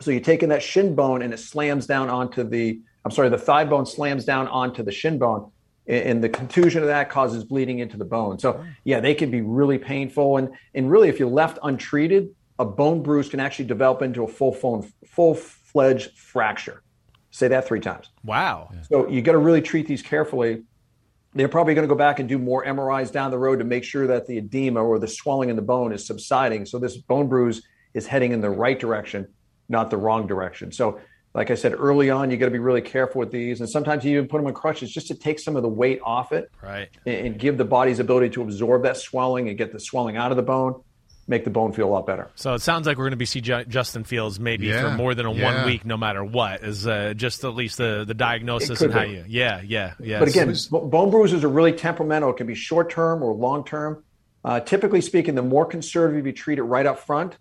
So 0.00 0.10
you're 0.10 0.20
taking 0.20 0.50
that 0.50 0.62
shin 0.62 0.94
bone 0.94 1.22
and 1.22 1.32
it 1.32 1.38
slams 1.38 1.86
down 1.86 2.10
onto 2.10 2.44
the, 2.44 2.80
I'm 3.04 3.10
sorry, 3.10 3.28
the 3.28 3.38
thigh 3.38 3.64
bone 3.64 3.86
slams 3.86 4.24
down 4.24 4.46
onto 4.48 4.82
the 4.82 4.92
shin 4.92 5.18
bone. 5.18 5.50
And 5.88 6.22
the 6.22 6.28
contusion 6.28 6.82
of 6.82 6.88
that 6.88 7.10
causes 7.10 7.44
bleeding 7.44 7.78
into 7.78 7.96
the 7.96 8.04
bone. 8.04 8.38
So 8.38 8.64
yeah, 8.84 9.00
they 9.00 9.14
can 9.14 9.30
be 9.30 9.40
really 9.40 9.78
painful. 9.78 10.36
And 10.36 10.50
and 10.74 10.90
really, 10.90 11.08
if 11.08 11.20
you're 11.20 11.28
left 11.28 11.58
untreated, 11.62 12.34
a 12.58 12.64
bone 12.64 13.02
bruise 13.02 13.28
can 13.28 13.40
actually 13.40 13.66
develop 13.66 14.02
into 14.02 14.24
a 14.24 14.28
full 14.28 14.52
full 14.52 15.34
fledged 15.34 16.16
fracture. 16.18 16.82
Say 17.30 17.48
that 17.48 17.66
three 17.66 17.80
times. 17.80 18.10
Wow. 18.24 18.70
So 18.88 19.08
you 19.08 19.20
got 19.20 19.32
to 19.32 19.38
really 19.38 19.60
treat 19.60 19.86
these 19.86 20.02
carefully 20.02 20.62
they're 21.36 21.48
probably 21.48 21.74
going 21.74 21.86
to 21.86 21.92
go 21.92 21.98
back 21.98 22.18
and 22.18 22.28
do 22.28 22.38
more 22.38 22.64
MRIs 22.64 23.12
down 23.12 23.30
the 23.30 23.38
road 23.38 23.58
to 23.58 23.64
make 23.64 23.84
sure 23.84 24.06
that 24.06 24.26
the 24.26 24.38
edema 24.38 24.82
or 24.82 24.98
the 24.98 25.06
swelling 25.06 25.50
in 25.50 25.56
the 25.56 25.62
bone 25.62 25.92
is 25.92 26.06
subsiding. 26.06 26.64
So 26.64 26.78
this 26.78 26.96
bone 26.96 27.28
bruise 27.28 27.62
is 27.92 28.06
heading 28.06 28.32
in 28.32 28.40
the 28.40 28.50
right 28.50 28.78
direction, 28.78 29.28
not 29.68 29.90
the 29.90 29.98
wrong 29.98 30.26
direction. 30.26 30.72
So, 30.72 30.98
like 31.34 31.50
I 31.50 31.54
said 31.54 31.74
early 31.74 32.08
on, 32.08 32.30
you 32.30 32.38
got 32.38 32.46
to 32.46 32.50
be 32.50 32.58
really 32.58 32.80
careful 32.80 33.18
with 33.18 33.30
these, 33.30 33.60
and 33.60 33.68
sometimes 33.68 34.06
you 34.06 34.12
even 34.12 34.26
put 34.26 34.38
them 34.38 34.46
on 34.46 34.54
crutches 34.54 34.90
just 34.90 35.06
to 35.08 35.14
take 35.14 35.38
some 35.38 35.54
of 35.54 35.62
the 35.62 35.68
weight 35.68 36.00
off 36.02 36.32
it, 36.32 36.50
right, 36.62 36.88
and, 37.04 37.26
and 37.26 37.38
give 37.38 37.58
the 37.58 37.64
body's 37.64 37.98
ability 37.98 38.30
to 38.30 38.42
absorb 38.42 38.82
that 38.84 38.96
swelling 38.96 39.50
and 39.50 39.58
get 39.58 39.70
the 39.70 39.78
swelling 39.78 40.16
out 40.16 40.30
of 40.30 40.38
the 40.38 40.42
bone 40.42 40.82
make 41.28 41.44
the 41.44 41.50
bone 41.50 41.72
feel 41.72 41.88
a 41.88 41.90
lot 41.90 42.06
better. 42.06 42.30
So 42.34 42.54
it 42.54 42.60
sounds 42.60 42.86
like 42.86 42.98
we're 42.98 43.04
going 43.04 43.10
to 43.12 43.16
be 43.16 43.26
see 43.26 43.40
Justin 43.40 44.04
Fields 44.04 44.38
maybe 44.38 44.66
yeah, 44.66 44.82
for 44.82 44.90
more 44.96 45.14
than 45.14 45.26
a 45.26 45.32
yeah. 45.32 45.56
one 45.56 45.66
week, 45.66 45.84
no 45.84 45.96
matter 45.96 46.24
what. 46.24 46.62
Is 46.62 46.86
uh, 46.86 47.14
just 47.14 47.44
at 47.44 47.54
least 47.54 47.78
the 47.78 48.04
the 48.06 48.14
diagnosis 48.14 48.80
and 48.80 48.92
how 48.92 49.04
be. 49.04 49.12
you. 49.12 49.24
Yeah, 49.26 49.60
yeah, 49.64 49.94
yeah. 50.00 50.18
But 50.18 50.28
again, 50.28 50.54
bone 50.70 51.10
bruises 51.10 51.44
are 51.44 51.48
really 51.48 51.72
temperamental. 51.72 52.30
It 52.30 52.36
can 52.36 52.46
be 52.46 52.54
short 52.54 52.90
term 52.90 53.22
or 53.22 53.34
long 53.34 53.64
term. 53.64 54.04
Uh, 54.44 54.60
typically 54.60 55.00
speaking, 55.00 55.34
the 55.34 55.42
more 55.42 55.66
conservative 55.66 56.24
you 56.24 56.32
treat 56.32 56.58
it 56.58 56.62
right 56.62 56.86
up 56.86 57.00
front, 57.00 57.36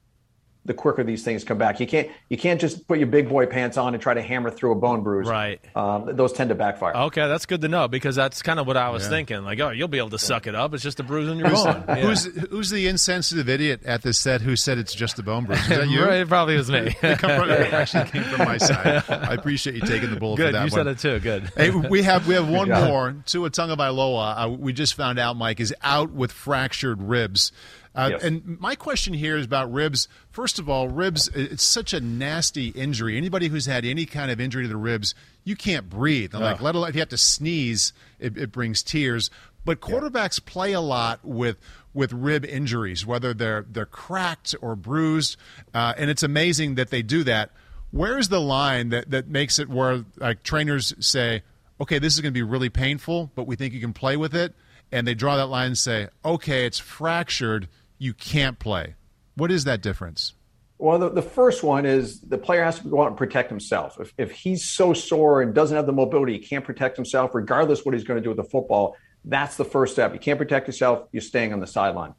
the 0.65 0.73
quicker 0.73 1.03
these 1.03 1.23
things 1.23 1.43
come 1.43 1.57
back. 1.57 1.79
You 1.79 1.87
can't 1.87 2.09
you 2.27 2.37
can't 2.37 2.59
just 2.59 2.87
put 2.87 2.97
your 2.97 3.07
big 3.07 3.29
boy 3.29 3.45
pants 3.45 3.77
on 3.77 3.93
and 3.93 4.01
try 4.01 4.15
to 4.15 4.21
hammer 4.21 4.49
through 4.49 4.71
a 4.71 4.75
bone 4.75 5.03
bruise. 5.03 5.27
Right. 5.27 5.61
Um, 5.75 6.15
those 6.15 6.33
tend 6.33 6.49
to 6.49 6.55
backfire. 6.55 6.95
Okay, 6.95 7.27
that's 7.27 7.45
good 7.45 7.61
to 7.61 7.67
know 7.67 7.87
because 7.87 8.15
that's 8.15 8.41
kind 8.41 8.59
of 8.59 8.65
what 8.65 8.75
I 8.75 8.89
was 8.89 9.03
yeah. 9.03 9.09
thinking. 9.09 9.43
Like, 9.43 9.59
oh, 9.59 9.69
you'll 9.69 9.87
be 9.87 9.99
able 9.99 10.09
to 10.09 10.19
suck 10.19 10.47
it 10.47 10.55
up. 10.55 10.73
It's 10.73 10.83
just 10.83 10.99
a 10.99 11.03
bruise 11.03 11.29
on 11.29 11.37
your 11.37 11.51
bone. 11.51 11.83
Yeah. 11.87 11.95
Who's 11.97 12.25
who's 12.25 12.69
the 12.71 12.87
insensitive 12.87 13.47
idiot 13.47 13.81
at 13.85 14.01
this 14.01 14.19
set 14.19 14.41
who 14.41 14.55
said 14.55 14.77
it's 14.79 14.93
just 14.93 15.19
a 15.19 15.23
bone 15.23 15.45
bruise? 15.45 15.59
Is 15.61 15.69
that 15.69 15.87
you? 15.87 16.03
right, 16.03 16.13
it 16.21 16.27
probably 16.27 16.57
was 16.57 16.69
me. 16.69 16.95
it, 17.01 17.19
from, 17.19 17.49
it 17.49 17.73
actually 17.73 18.05
came 18.05 18.23
from 18.23 18.45
my 18.45 18.57
side. 18.57 19.03
I 19.07 19.33
appreciate 19.33 19.75
you 19.75 19.81
taking 19.81 20.09
the 20.09 20.19
bull 20.19 20.35
good, 20.35 20.47
for 20.47 20.51
that 20.53 20.57
you 20.59 20.71
one. 20.71 20.71
said 20.71 20.87
it 20.87 20.99
too. 20.99 21.19
Good. 21.19 21.51
Hey, 21.55 21.69
we 21.69 22.01
have 22.03 22.27
we 22.27 22.33
have 22.33 22.49
one 22.49 22.69
more. 22.69 23.15
Tua 23.25 23.51
Tagovailoa, 23.51 24.45
uh, 24.45 24.49
we 24.49 24.73
just 24.73 24.95
found 24.95 25.19
out, 25.19 25.37
Mike, 25.37 25.59
is 25.59 25.73
out 25.83 26.11
with 26.11 26.31
fractured 26.31 27.01
ribs. 27.01 27.51
Uh, 27.95 28.09
yes. 28.11 28.23
And 28.23 28.59
my 28.59 28.75
question 28.75 29.13
here 29.13 29.37
is 29.37 29.45
about 29.45 29.71
ribs. 29.71 30.09
First 30.29 30.59
of 30.59 30.69
all, 30.69 30.89
ribs, 30.89 31.29
it's 31.29 31.63
such 31.63 31.93
a 31.93 32.01
nasty 32.01 32.69
injury. 32.69 33.17
Anybody 33.17 33.47
who's 33.47 33.65
had 33.65 33.85
any 33.85 34.05
kind 34.05 34.29
of 34.29 34.41
injury 34.41 34.63
to 34.63 34.69
the 34.69 34.75
ribs, 34.75 35.15
you 35.45 35.55
can't 35.55 35.89
breathe. 35.89 36.33
Like, 36.33 36.61
let 36.61 36.75
alone 36.75 36.89
if 36.89 36.95
you 36.95 37.01
have 37.01 37.09
to 37.09 37.17
sneeze, 37.17 37.93
it, 38.19 38.37
it 38.37 38.51
brings 38.51 38.83
tears. 38.83 39.29
But 39.63 39.79
quarterbacks 39.79 40.39
yeah. 40.39 40.51
play 40.51 40.73
a 40.73 40.81
lot 40.81 41.21
with 41.23 41.57
with 41.93 42.11
rib 42.11 42.43
injuries, 42.45 43.05
whether 43.05 43.33
they're 43.33 43.65
they're 43.69 43.85
cracked 43.85 44.53
or 44.61 44.75
bruised, 44.75 45.37
uh, 45.73 45.93
and 45.97 46.09
it's 46.09 46.21
amazing 46.21 46.75
that 46.75 46.89
they 46.89 47.01
do 47.01 47.23
that. 47.23 47.51
Where's 47.91 48.27
the 48.27 48.41
line 48.41 48.89
that, 48.89 49.09
that 49.11 49.29
makes 49.29 49.57
it 49.57 49.69
where 49.69 50.03
like 50.17 50.43
trainers 50.43 50.93
say, 50.99 51.43
okay, 51.79 51.97
this 51.97 52.13
is 52.13 52.19
going 52.19 52.33
to 52.33 52.37
be 52.37 52.43
really 52.43 52.69
painful, 52.69 53.31
but 53.35 53.47
we 53.47 53.55
think 53.55 53.73
you 53.73 53.79
can 53.79 53.93
play 53.93 54.17
with 54.17 54.35
it, 54.35 54.53
and 54.91 55.07
they 55.07 55.13
draw 55.13 55.37
that 55.37 55.47
line 55.47 55.67
and 55.67 55.77
say, 55.77 56.09
okay, 56.23 56.65
it's 56.65 56.77
fractured 56.77 57.69
you 57.97 58.13
can't 58.13 58.59
play. 58.59 58.95
What 59.35 59.51
is 59.51 59.63
that 59.65 59.81
difference? 59.81 60.33
Well, 60.77 60.99
the, 60.99 61.09
the 61.09 61.21
first 61.21 61.63
one 61.63 61.85
is 61.85 62.19
the 62.19 62.37
player 62.37 62.63
has 62.63 62.79
to 62.79 62.87
go 62.87 63.01
out 63.01 63.07
and 63.07 63.17
protect 63.17 63.49
himself. 63.49 63.97
If, 63.99 64.13
if 64.17 64.31
he's 64.31 64.65
so 64.65 64.93
sore 64.93 65.41
and 65.41 65.53
doesn't 65.53 65.75
have 65.75 65.85
the 65.85 65.93
mobility, 65.93 66.33
he 66.33 66.39
can't 66.39 66.65
protect 66.65 66.97
himself, 66.97 67.33
regardless 67.33 67.85
what 67.85 67.93
he's 67.93 68.03
going 68.03 68.17
to 68.17 68.21
do 68.21 68.29
with 68.29 68.37
the 68.37 68.43
football. 68.43 68.97
That's 69.23 69.55
the 69.55 69.65
first 69.65 69.93
step. 69.93 70.13
You 70.13 70.19
can't 70.19 70.37
protect 70.37 70.67
yourself, 70.67 71.07
you're 71.11 71.21
staying 71.21 71.53
on 71.53 71.59
the 71.59 71.67
sideline. 71.67 72.13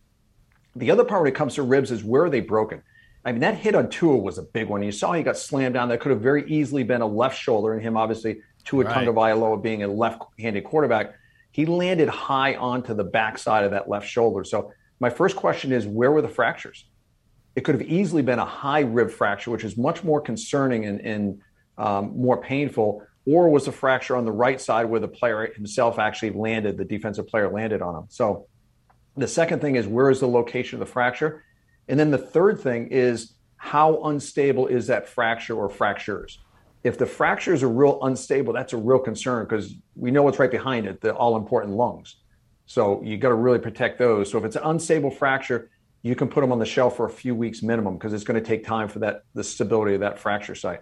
The 0.75 0.91
other 0.91 1.05
part 1.05 1.23
when 1.23 1.31
it 1.31 1.35
comes 1.35 1.55
to 1.55 1.63
ribs 1.63 1.91
is 1.91 2.03
where 2.03 2.25
are 2.25 2.31
they 2.31 2.41
broken? 2.41 2.83
I 3.25 3.33
mean, 3.33 3.41
that 3.41 3.57
hit 3.57 3.75
on 3.75 3.91
Tua 3.91 4.17
was 4.17 4.39
a 4.39 4.43
big 4.43 4.69
one. 4.69 4.83
You 4.83 4.93
saw 4.93 5.13
he 5.13 5.23
got 5.23 5.37
slammed 5.37 5.75
down. 5.75 5.89
That 5.89 6.01
could 6.01 6.13
have 6.13 6.21
very 6.21 6.49
easily 6.49 6.85
been 6.85 7.01
a 7.03 7.07
left 7.07 7.39
shoulder, 7.39 7.75
and 7.75 7.83
him 7.83 7.97
obviously 7.97 8.41
Tua 8.65 8.85
right. 8.85 9.07
Tagovailoa 9.07 9.63
being 9.63 9.83
a 9.83 9.89
left-handed 9.89 10.65
quarterback, 10.65 11.15
he 11.51 11.67
landed 11.67 12.09
high 12.09 12.55
onto 12.55 12.95
the 12.95 13.05
backside 13.05 13.65
of 13.65 13.73
that 13.73 13.89
left 13.89 14.09
shoulder. 14.09 14.45
So 14.45 14.73
my 15.01 15.11
first 15.11 15.37
question 15.37 15.73
is 15.73 15.87
where 15.87 16.11
were 16.11 16.23
the 16.23 16.29
fractures? 16.29 16.85
It 17.55 17.65
could 17.65 17.75
have 17.75 17.89
easily 17.89 18.23
been 18.23 18.39
a 18.39 18.45
high 18.45 18.81
rib 18.81 19.11
fracture, 19.11 19.51
which 19.51 19.65
is 19.65 19.77
much 19.77 20.05
more 20.05 20.21
concerning 20.21 20.85
and, 20.85 21.01
and 21.01 21.41
um, 21.79 22.17
more 22.17 22.41
painful, 22.41 23.03
or 23.27 23.49
was 23.49 23.67
a 23.67 23.73
fracture 23.73 24.17
on 24.17 24.25
the 24.25 24.33
right 24.33 24.61
side 24.61 24.87
where 24.87 25.01
the 25.01 25.09
player 25.09 25.53
himself 25.55 25.99
actually 25.99 26.31
landed, 26.31 26.77
the 26.77 26.85
defensive 26.85 27.27
player 27.27 27.51
landed 27.51 27.83
on 27.83 27.95
him. 27.95 28.05
So 28.09 28.47
the 29.17 29.27
second 29.27 29.61
thing 29.61 29.77
is 29.77 29.87
where 29.87 30.11
is 30.11 30.21
the 30.21 30.29
location 30.29 30.81
of 30.81 30.87
the 30.87 30.93
fracture? 30.93 31.45
And 31.89 31.99
then 31.99 32.11
the 32.11 32.19
third 32.19 32.61
thing 32.61 32.89
is 32.89 33.35
how 33.57 34.05
unstable 34.05 34.67
is 34.67 34.87
that 34.89 35.09
fracture 35.09 35.55
or 35.55 35.69
fractures? 35.69 36.39
If 36.85 36.99
the 36.99 37.07
fractures 37.07 37.63
are 37.63 37.69
real 37.69 37.99
unstable, 38.03 38.53
that's 38.53 38.73
a 38.73 38.77
real 38.77 38.99
concern 38.99 39.45
because 39.45 39.75
we 39.97 40.11
know 40.11 40.23
what's 40.23 40.39
right 40.39 40.51
behind 40.51 40.87
it, 40.87 41.01
the 41.01 41.15
all 41.15 41.37
important 41.37 41.75
lungs. 41.75 42.17
So 42.67 43.03
you 43.03 43.17
got 43.17 43.29
to 43.29 43.35
really 43.35 43.59
protect 43.59 43.99
those. 43.99 44.31
So 44.31 44.39
if 44.39 44.45
it's 44.45 44.57
an 44.57 44.63
unstable 44.65 45.11
fracture, 45.11 45.71
you 46.03 46.15
can 46.15 46.29
put 46.29 46.41
them 46.41 46.53
on 46.53 46.59
the 46.59 46.67
shelf 46.67 46.97
for 46.97 47.07
a 47.07 47.11
few 47.11 47.35
weeks 47.35 47.63
minimum 47.63 47.95
because 47.95 48.13
it's 48.13 48.25
going 48.25 48.41
to 48.41 48.47
take 48.47 48.65
time 48.65 48.89
for 48.89 48.99
that 49.01 49.25
the 49.35 49.43
stability 49.43 49.95
of 49.95 50.01
that 50.01 50.19
fracture 50.19 50.55
site. 50.55 50.81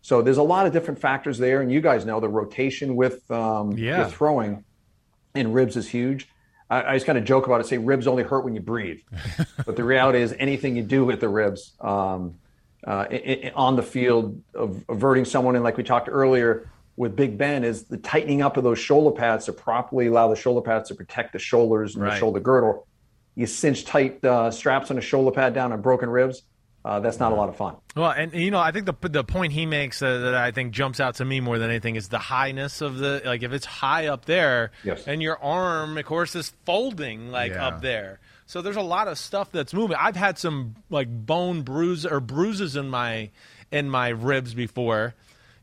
So 0.00 0.22
there's 0.22 0.38
a 0.38 0.42
lot 0.42 0.66
of 0.66 0.72
different 0.72 1.00
factors 1.00 1.38
there, 1.38 1.60
and 1.60 1.70
you 1.70 1.80
guys 1.80 2.06
know 2.06 2.20
the 2.20 2.28
rotation 2.28 2.96
with 2.96 3.28
um, 3.30 3.72
yeah. 3.72 4.04
with 4.04 4.12
throwing 4.12 4.64
in 5.34 5.52
ribs 5.52 5.76
is 5.76 5.88
huge. 5.88 6.28
I, 6.70 6.82
I 6.82 6.96
just 6.96 7.06
kind 7.06 7.18
of 7.18 7.24
joke 7.24 7.46
about 7.46 7.60
it, 7.60 7.66
say 7.66 7.78
ribs 7.78 8.06
only 8.06 8.22
hurt 8.22 8.44
when 8.44 8.54
you 8.54 8.60
breathe, 8.60 9.00
but 9.66 9.76
the 9.76 9.84
reality 9.84 10.20
is 10.20 10.34
anything 10.38 10.76
you 10.76 10.82
do 10.82 11.04
with 11.04 11.20
the 11.20 11.28
ribs 11.28 11.72
um, 11.80 12.34
uh, 12.86 13.06
it, 13.10 13.16
it, 13.16 13.52
on 13.56 13.76
the 13.76 13.82
field 13.82 14.40
of 14.54 14.84
averting 14.88 15.24
someone, 15.24 15.56
and 15.56 15.64
like 15.64 15.76
we 15.76 15.82
talked 15.82 16.08
earlier, 16.10 16.70
with 16.98 17.14
Big 17.14 17.38
Ben 17.38 17.62
is 17.64 17.84
the 17.84 17.96
tightening 17.96 18.42
up 18.42 18.56
of 18.56 18.64
those 18.64 18.78
shoulder 18.78 19.16
pads 19.16 19.44
to 19.46 19.52
properly 19.52 20.08
allow 20.08 20.28
the 20.28 20.36
shoulder 20.36 20.60
pads 20.60 20.88
to 20.88 20.96
protect 20.96 21.32
the 21.32 21.38
shoulders 21.38 21.94
and 21.94 22.02
right. 22.02 22.10
the 22.10 22.18
shoulder 22.18 22.40
girdle. 22.40 22.86
You 23.36 23.46
cinch 23.46 23.84
tight 23.84 24.22
uh, 24.24 24.50
straps 24.50 24.90
on 24.90 24.98
a 24.98 25.00
shoulder 25.00 25.30
pad 25.30 25.54
down 25.54 25.72
on 25.72 25.80
broken 25.80 26.10
ribs. 26.10 26.42
Uh, 26.84 26.98
that's 27.00 27.20
not 27.20 27.32
a 27.32 27.34
lot 27.34 27.48
of 27.48 27.56
fun. 27.56 27.76
Well, 27.94 28.10
and 28.10 28.32
you 28.32 28.50
know, 28.50 28.58
I 28.58 28.72
think 28.72 28.86
the 28.86 29.08
the 29.08 29.22
point 29.22 29.52
he 29.52 29.64
makes 29.64 30.02
uh, 30.02 30.18
that 30.18 30.34
I 30.34 30.50
think 30.50 30.72
jumps 30.72 30.98
out 31.00 31.16
to 31.16 31.24
me 31.24 31.40
more 31.40 31.58
than 31.58 31.70
anything 31.70 31.96
is 31.96 32.08
the 32.08 32.18
highness 32.18 32.80
of 32.80 32.98
the 32.98 33.22
like 33.24 33.42
if 33.42 33.52
it's 33.52 33.66
high 33.66 34.08
up 34.08 34.24
there, 34.24 34.72
yes. 34.82 35.06
and 35.06 35.22
your 35.22 35.38
arm, 35.42 35.98
of 35.98 36.04
course, 36.04 36.34
is 36.34 36.52
folding 36.64 37.30
like 37.30 37.52
yeah. 37.52 37.66
up 37.66 37.80
there. 37.80 38.20
So 38.46 38.62
there's 38.62 38.76
a 38.76 38.82
lot 38.82 39.06
of 39.06 39.18
stuff 39.18 39.52
that's 39.52 39.74
moving. 39.74 39.96
I've 40.00 40.16
had 40.16 40.38
some 40.38 40.76
like 40.88 41.08
bone 41.08 41.62
bruise 41.62 42.06
or 42.06 42.20
bruises 42.20 42.74
in 42.74 42.88
my 42.88 43.30
in 43.70 43.90
my 43.90 44.08
ribs 44.08 44.54
before 44.54 45.14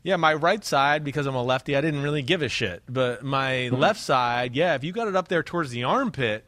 yeah, 0.05 0.17
my 0.17 0.35
right 0.35 0.63
side, 0.63 1.03
because 1.03 1.25
I'm 1.25 1.33
a 1.33 1.41
lefty, 1.41 1.75
I 1.75 1.81
didn't 1.81 2.03
really 2.03 2.21
give 2.21 2.43
a 2.43 2.47
shit. 2.47 2.83
But 2.87 3.23
my 3.23 3.51
mm-hmm. 3.51 3.75
left 3.75 3.99
side, 3.99 4.55
yeah, 4.55 4.75
if 4.75 4.83
you 4.83 4.91
got 4.91 5.07
it 5.07 5.15
up 5.15 5.29
there 5.29 5.41
towards 5.41 5.71
the 5.71 5.83
armpit, 5.83 6.45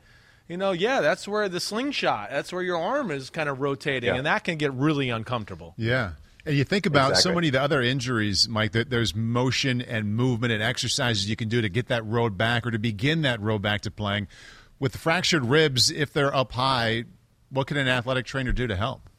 you 0.47 0.57
know, 0.57 0.73
yeah, 0.73 1.01
that's 1.01 1.27
where 1.27 1.49
the 1.49 1.59
slingshot, 1.59 2.29
that's 2.29 2.53
where 2.53 2.61
your 2.61 2.77
arm 2.77 3.09
is 3.09 3.31
kind 3.31 3.49
of 3.49 3.59
rotating, 3.59 4.09
yeah. 4.09 4.15
and 4.15 4.27
that 4.27 4.43
can 4.43 4.57
get 4.57 4.73
really 4.73 5.09
uncomfortable. 5.09 5.73
Yeah. 5.75 6.11
And 6.45 6.55
you 6.55 6.65
think 6.65 6.85
about 6.85 7.09
exactly. 7.09 7.31
so 7.31 7.35
many 7.35 7.47
of 7.47 7.53
the 7.53 7.61
other 7.61 7.81
injuries, 7.81 8.47
Mike, 8.47 8.73
that 8.73 8.91
there's 8.91 9.15
motion 9.15 9.81
and 9.81 10.15
movement 10.15 10.53
and 10.53 10.61
exercises 10.61 11.27
you 11.27 11.35
can 11.35 11.49
do 11.49 11.59
to 11.59 11.67
get 11.67 11.87
that 11.87 12.05
road 12.05 12.37
back 12.37 12.67
or 12.67 12.69
to 12.69 12.77
begin 12.77 13.23
that 13.23 13.41
road 13.41 13.63
back 13.63 13.81
to 13.81 13.91
playing. 13.91 14.27
With 14.77 14.91
the 14.91 14.99
fractured 14.99 15.45
ribs, 15.45 15.89
if 15.89 16.13
they're 16.13 16.33
up 16.33 16.51
high, 16.51 17.05
what 17.49 17.65
can 17.65 17.77
an 17.77 17.87
athletic 17.87 18.27
trainer 18.27 18.51
do 18.51 18.67
to 18.67 18.75
help? 18.75 19.09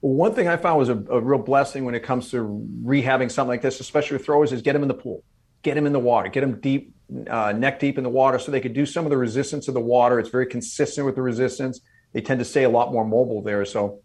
One 0.00 0.34
thing 0.34 0.48
I 0.48 0.56
found 0.56 0.78
was 0.78 0.88
a, 0.88 0.94
a, 0.94 1.20
real 1.20 1.38
blessing 1.38 1.84
when 1.84 1.94
it 1.94 2.02
comes 2.02 2.30
to 2.30 2.66
rehabbing 2.82 3.30
something 3.30 3.50
like 3.50 3.62
this, 3.62 3.80
especially 3.80 4.16
with 4.16 4.24
throwers, 4.24 4.52
is 4.52 4.62
get 4.62 4.72
them 4.72 4.82
in 4.82 4.88
the 4.88 4.94
pool. 4.94 5.22
get 5.62 5.74
them 5.74 5.86
in 5.86 5.92
the 5.92 6.00
water, 6.00 6.28
get 6.28 6.40
them 6.40 6.60
deep, 6.60 6.94
uh, 7.28 7.52
neck 7.52 7.78
deep 7.80 7.98
in 7.98 8.04
the 8.04 8.10
water 8.10 8.38
so 8.38 8.50
they 8.50 8.60
could 8.60 8.72
do 8.72 8.86
some 8.86 9.04
of 9.04 9.10
the 9.10 9.16
resistance 9.16 9.68
of 9.68 9.74
the 9.74 9.80
water. 9.80 10.18
It's 10.18 10.30
very 10.30 10.46
consistent 10.46 11.04
with 11.04 11.16
the 11.16 11.22
resistance. 11.22 11.80
They 12.12 12.22
tend 12.22 12.38
to 12.38 12.44
stay 12.44 12.64
a 12.64 12.70
lot 12.70 12.92
more 12.92 13.04
mobile 13.04 13.42
there. 13.42 13.64
So 13.64 14.00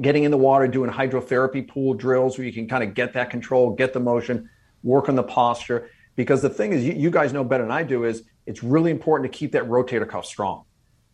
getting 0.00 0.24
in 0.24 0.30
the 0.30 0.38
water, 0.38 0.68
doing 0.68 0.90
hydrotherapy 0.90 1.66
pool 1.66 1.94
drills 1.94 2.38
where 2.38 2.46
you 2.46 2.52
can 2.52 2.68
kind 2.68 2.84
of 2.84 2.94
get 2.94 3.14
that 3.14 3.30
control, 3.30 3.74
get 3.74 3.92
the 3.92 4.00
motion, 4.00 4.48
work 4.82 5.08
on 5.08 5.16
the 5.16 5.22
posture. 5.22 5.90
Because 6.16 6.42
the 6.42 6.50
thing 6.50 6.72
is, 6.72 6.84
you, 6.84 6.92
you 6.92 7.10
guys 7.10 7.32
know 7.32 7.42
better 7.42 7.64
than 7.64 7.72
I 7.72 7.82
do, 7.82 8.04
is 8.04 8.22
it's 8.46 8.62
really 8.62 8.92
important 8.92 9.30
to 9.32 9.36
keep 9.36 9.52
that 9.52 9.64
rotator 9.64 10.08
cuff 10.08 10.26
strong. 10.26 10.64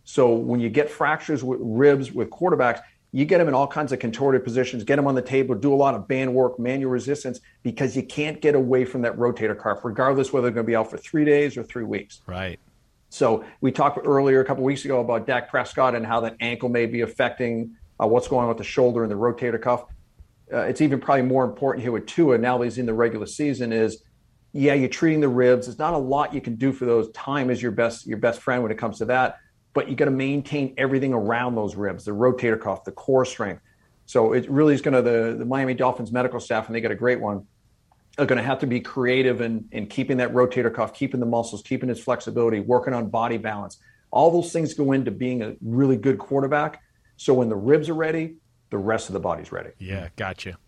So 0.05 0.35
when 0.35 0.61
you 0.61 0.69
get 0.69 0.91
fractures 0.91 1.43
with 1.43 1.61
ribs 1.63 2.13
with 2.13 2.31
quarterbacks, 2.31 2.81
you 3.13 3.25
get 3.25 3.39
them 3.39 3.49
in 3.49 3.55
all 3.55 3.67
kinds 3.67 3.93
of 3.93 3.99
contorted 3.99 4.45
positions, 4.45 4.85
get 4.85 4.97
them 4.97 5.07
on 5.07 5.15
the 5.15 5.23
table, 5.23 5.55
do 5.55 5.73
a 5.73 5.75
lot 5.75 5.95
of 5.95 6.07
band 6.07 6.33
work, 6.33 6.59
manual 6.59 6.93
resistance, 6.93 7.41
because 7.63 7.97
you 7.97 8.05
can't 8.05 8.41
get 8.41 8.55
away 8.55 8.85
from 8.85 9.03
that 9.03 9.17
rotator 9.17 9.59
cuff, 9.59 9.85
regardless 9.85 10.33
whether 10.33 10.45
they're 10.45 10.55
going 10.55 10.67
to 10.67 10.71
be 10.71 10.77
out 10.77 10.91
for 10.91 10.97
three 10.97 11.25
days 11.25 11.57
or 11.57 11.65
three 11.65 11.83
weeks. 11.85 12.21
Right. 12.27 12.61
So 13.09 13.45
we 13.61 13.73
talked 13.73 13.99
earlier 14.07 14.41
a 14.41 14.45
couple 14.45 14.63
weeks 14.63 14.85
ago 14.85 15.01
about 15.01 15.27
Dak 15.27 15.51
Prescott 15.51 15.97
and 15.97 16.07
how 16.07 16.21
that 16.21 16.37
ankle 16.41 16.69
may 16.69 16.87
be 16.87 17.01
affecting 17.01 17.77
uh, 18.01 18.07
what's 18.07 18.29
going 18.29 18.43
on 18.43 18.49
with 18.49 18.59
the 18.59 18.65
shoulder 18.65 19.03
and 19.03 19.11
the 19.11 19.17
rotator 19.17 19.61
cuff. 19.61 19.85
Uh, 20.53 20.59
it's 20.61 20.81
even 20.81 21.01
probably 21.01 21.23
more 21.23 21.45
important 21.45 21.83
here 21.83 21.93
with 21.93 22.07
Tua 22.07 22.39
now 22.39 22.59
that 22.59 22.65
he's 22.65 22.79
in 22.79 22.87
the 22.87 22.95
regular 22.95 23.27
season 23.27 23.73
is 23.73 24.03
yeah, 24.53 24.75
you're 24.75 24.89
treating 24.89 25.21
the 25.21 25.29
ribs. 25.29 25.67
There's 25.67 25.79
not 25.79 25.95
a 25.95 25.99
lot 25.99 26.35
you 26.35 26.41
can 26.41 26.57
do 26.57 26.73
for 26.73 26.85
those. 26.85 27.11
Time 27.13 27.51
is 27.51 27.63
your 27.63 27.71
best 27.71 28.07
your 28.07 28.19
best 28.19 28.41
friend 28.41 28.63
when 28.63 28.73
it 28.73 28.79
comes 28.79 28.99
to 28.99 29.05
that. 29.07 29.39
But 29.73 29.89
you 29.89 29.95
got 29.95 30.07
to 30.07 30.11
maintain 30.11 30.75
everything 30.77 31.13
around 31.15 31.55
those 31.55 31.77
ribs, 31.77 32.05
the 32.05 32.11
rotator 32.11 32.61
cuff, 32.61 32.85
the 32.85 32.93
core 32.93 33.25
strength. 33.25 33.63
So 34.07 34.33
it 34.33 34.51
really 34.51 34.75
is 34.75 34.83
going 34.83 34.95
to 34.95 35.03
the 35.03 35.37
the 35.39 35.45
Miami 35.45 35.75
Dolphins 35.75 36.11
medical 36.11 36.41
staff, 36.41 36.67
and 36.67 36.75
they 36.75 36.81
got 36.81 36.91
a 36.91 36.97
great 36.97 37.21
one. 37.21 37.47
Are 38.19 38.27
going 38.27 38.39
to 38.39 38.45
have 38.45 38.59
to 38.59 38.67
be 38.67 38.81
creative 38.81 39.41
in, 39.41 39.69
in 39.71 39.87
keeping 39.87 40.17
that 40.17 40.35
rotator 40.35 40.75
cuff, 40.75 40.93
keeping 40.93 41.21
the 41.21 41.27
muscles, 41.27 41.63
keeping 41.63 41.89
its 41.89 42.01
flexibility, 42.01 42.59
working 42.59 42.93
on 42.93 43.09
body 43.09 43.39
balance. 43.39 43.79
All 44.11 44.33
those 44.33 44.53
things 44.53 44.75
go 44.75 44.91
into 44.91 45.13
being 45.13 45.43
a 45.43 45.55
really 45.63 45.97
good 45.97 46.19
quarterback. 46.19 46.83
So 47.17 47.35
when 47.35 47.49
the 47.49 47.57
ribs 47.57 47.89
are 47.89 47.95
ready, 47.95 48.35
the 48.71 48.79
rest 48.79 49.09
of 49.09 49.13
the 49.13 49.21
body's 49.21 49.53
ready. 49.53 49.71
Yeah, 49.79 50.09
gotcha. 50.17 50.59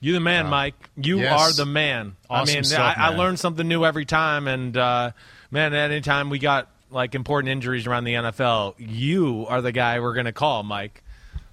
You 0.00 0.12
the 0.12 0.20
man, 0.20 0.46
uh, 0.46 0.50
Mike. 0.50 0.90
You 0.96 1.20
yes. 1.20 1.40
are 1.40 1.52
the 1.52 1.66
man. 1.66 2.16
Awesome 2.30 2.52
I 2.52 2.54
mean, 2.54 2.64
stuff, 2.64 2.94
I, 2.96 3.06
I, 3.06 3.08
learned 3.16 3.38
something 3.38 3.66
new 3.66 3.84
every 3.84 4.04
time, 4.04 4.46
and 4.46 4.76
uh, 4.76 5.10
man, 5.50 5.74
anytime 5.74 6.30
we 6.30 6.38
got 6.38 6.70
like 6.90 7.14
important 7.14 7.50
injuries 7.50 7.86
around 7.86 8.04
the 8.04 8.14
NFL, 8.14 8.74
you 8.78 9.46
are 9.48 9.62
the 9.62 9.72
guy 9.72 10.00
we're 10.00 10.14
going 10.14 10.26
to 10.26 10.32
call, 10.32 10.62
Mike. 10.62 11.02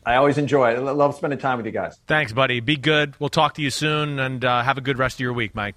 I 0.06 0.16
always 0.16 0.38
enjoy 0.38 0.72
it. 0.72 0.78
I 0.78 0.80
love 0.80 1.16
spending 1.16 1.40
time 1.40 1.58
with 1.58 1.66
you 1.66 1.72
guys. 1.72 2.00
Thanks, 2.06 2.32
buddy. 2.32 2.60
Be 2.60 2.76
good. 2.76 3.16
We'll 3.20 3.30
talk 3.30 3.56
to 3.56 3.62
you 3.62 3.72
soon, 3.72 4.20
and 4.20 4.46
uh, 4.46 4.62
have 4.62 4.78
a 4.78 4.82
good 4.82 5.00
rest 5.00 5.16
of 5.16 5.22
your 5.22 5.34
week, 5.34 5.56
Mike. 5.56 5.76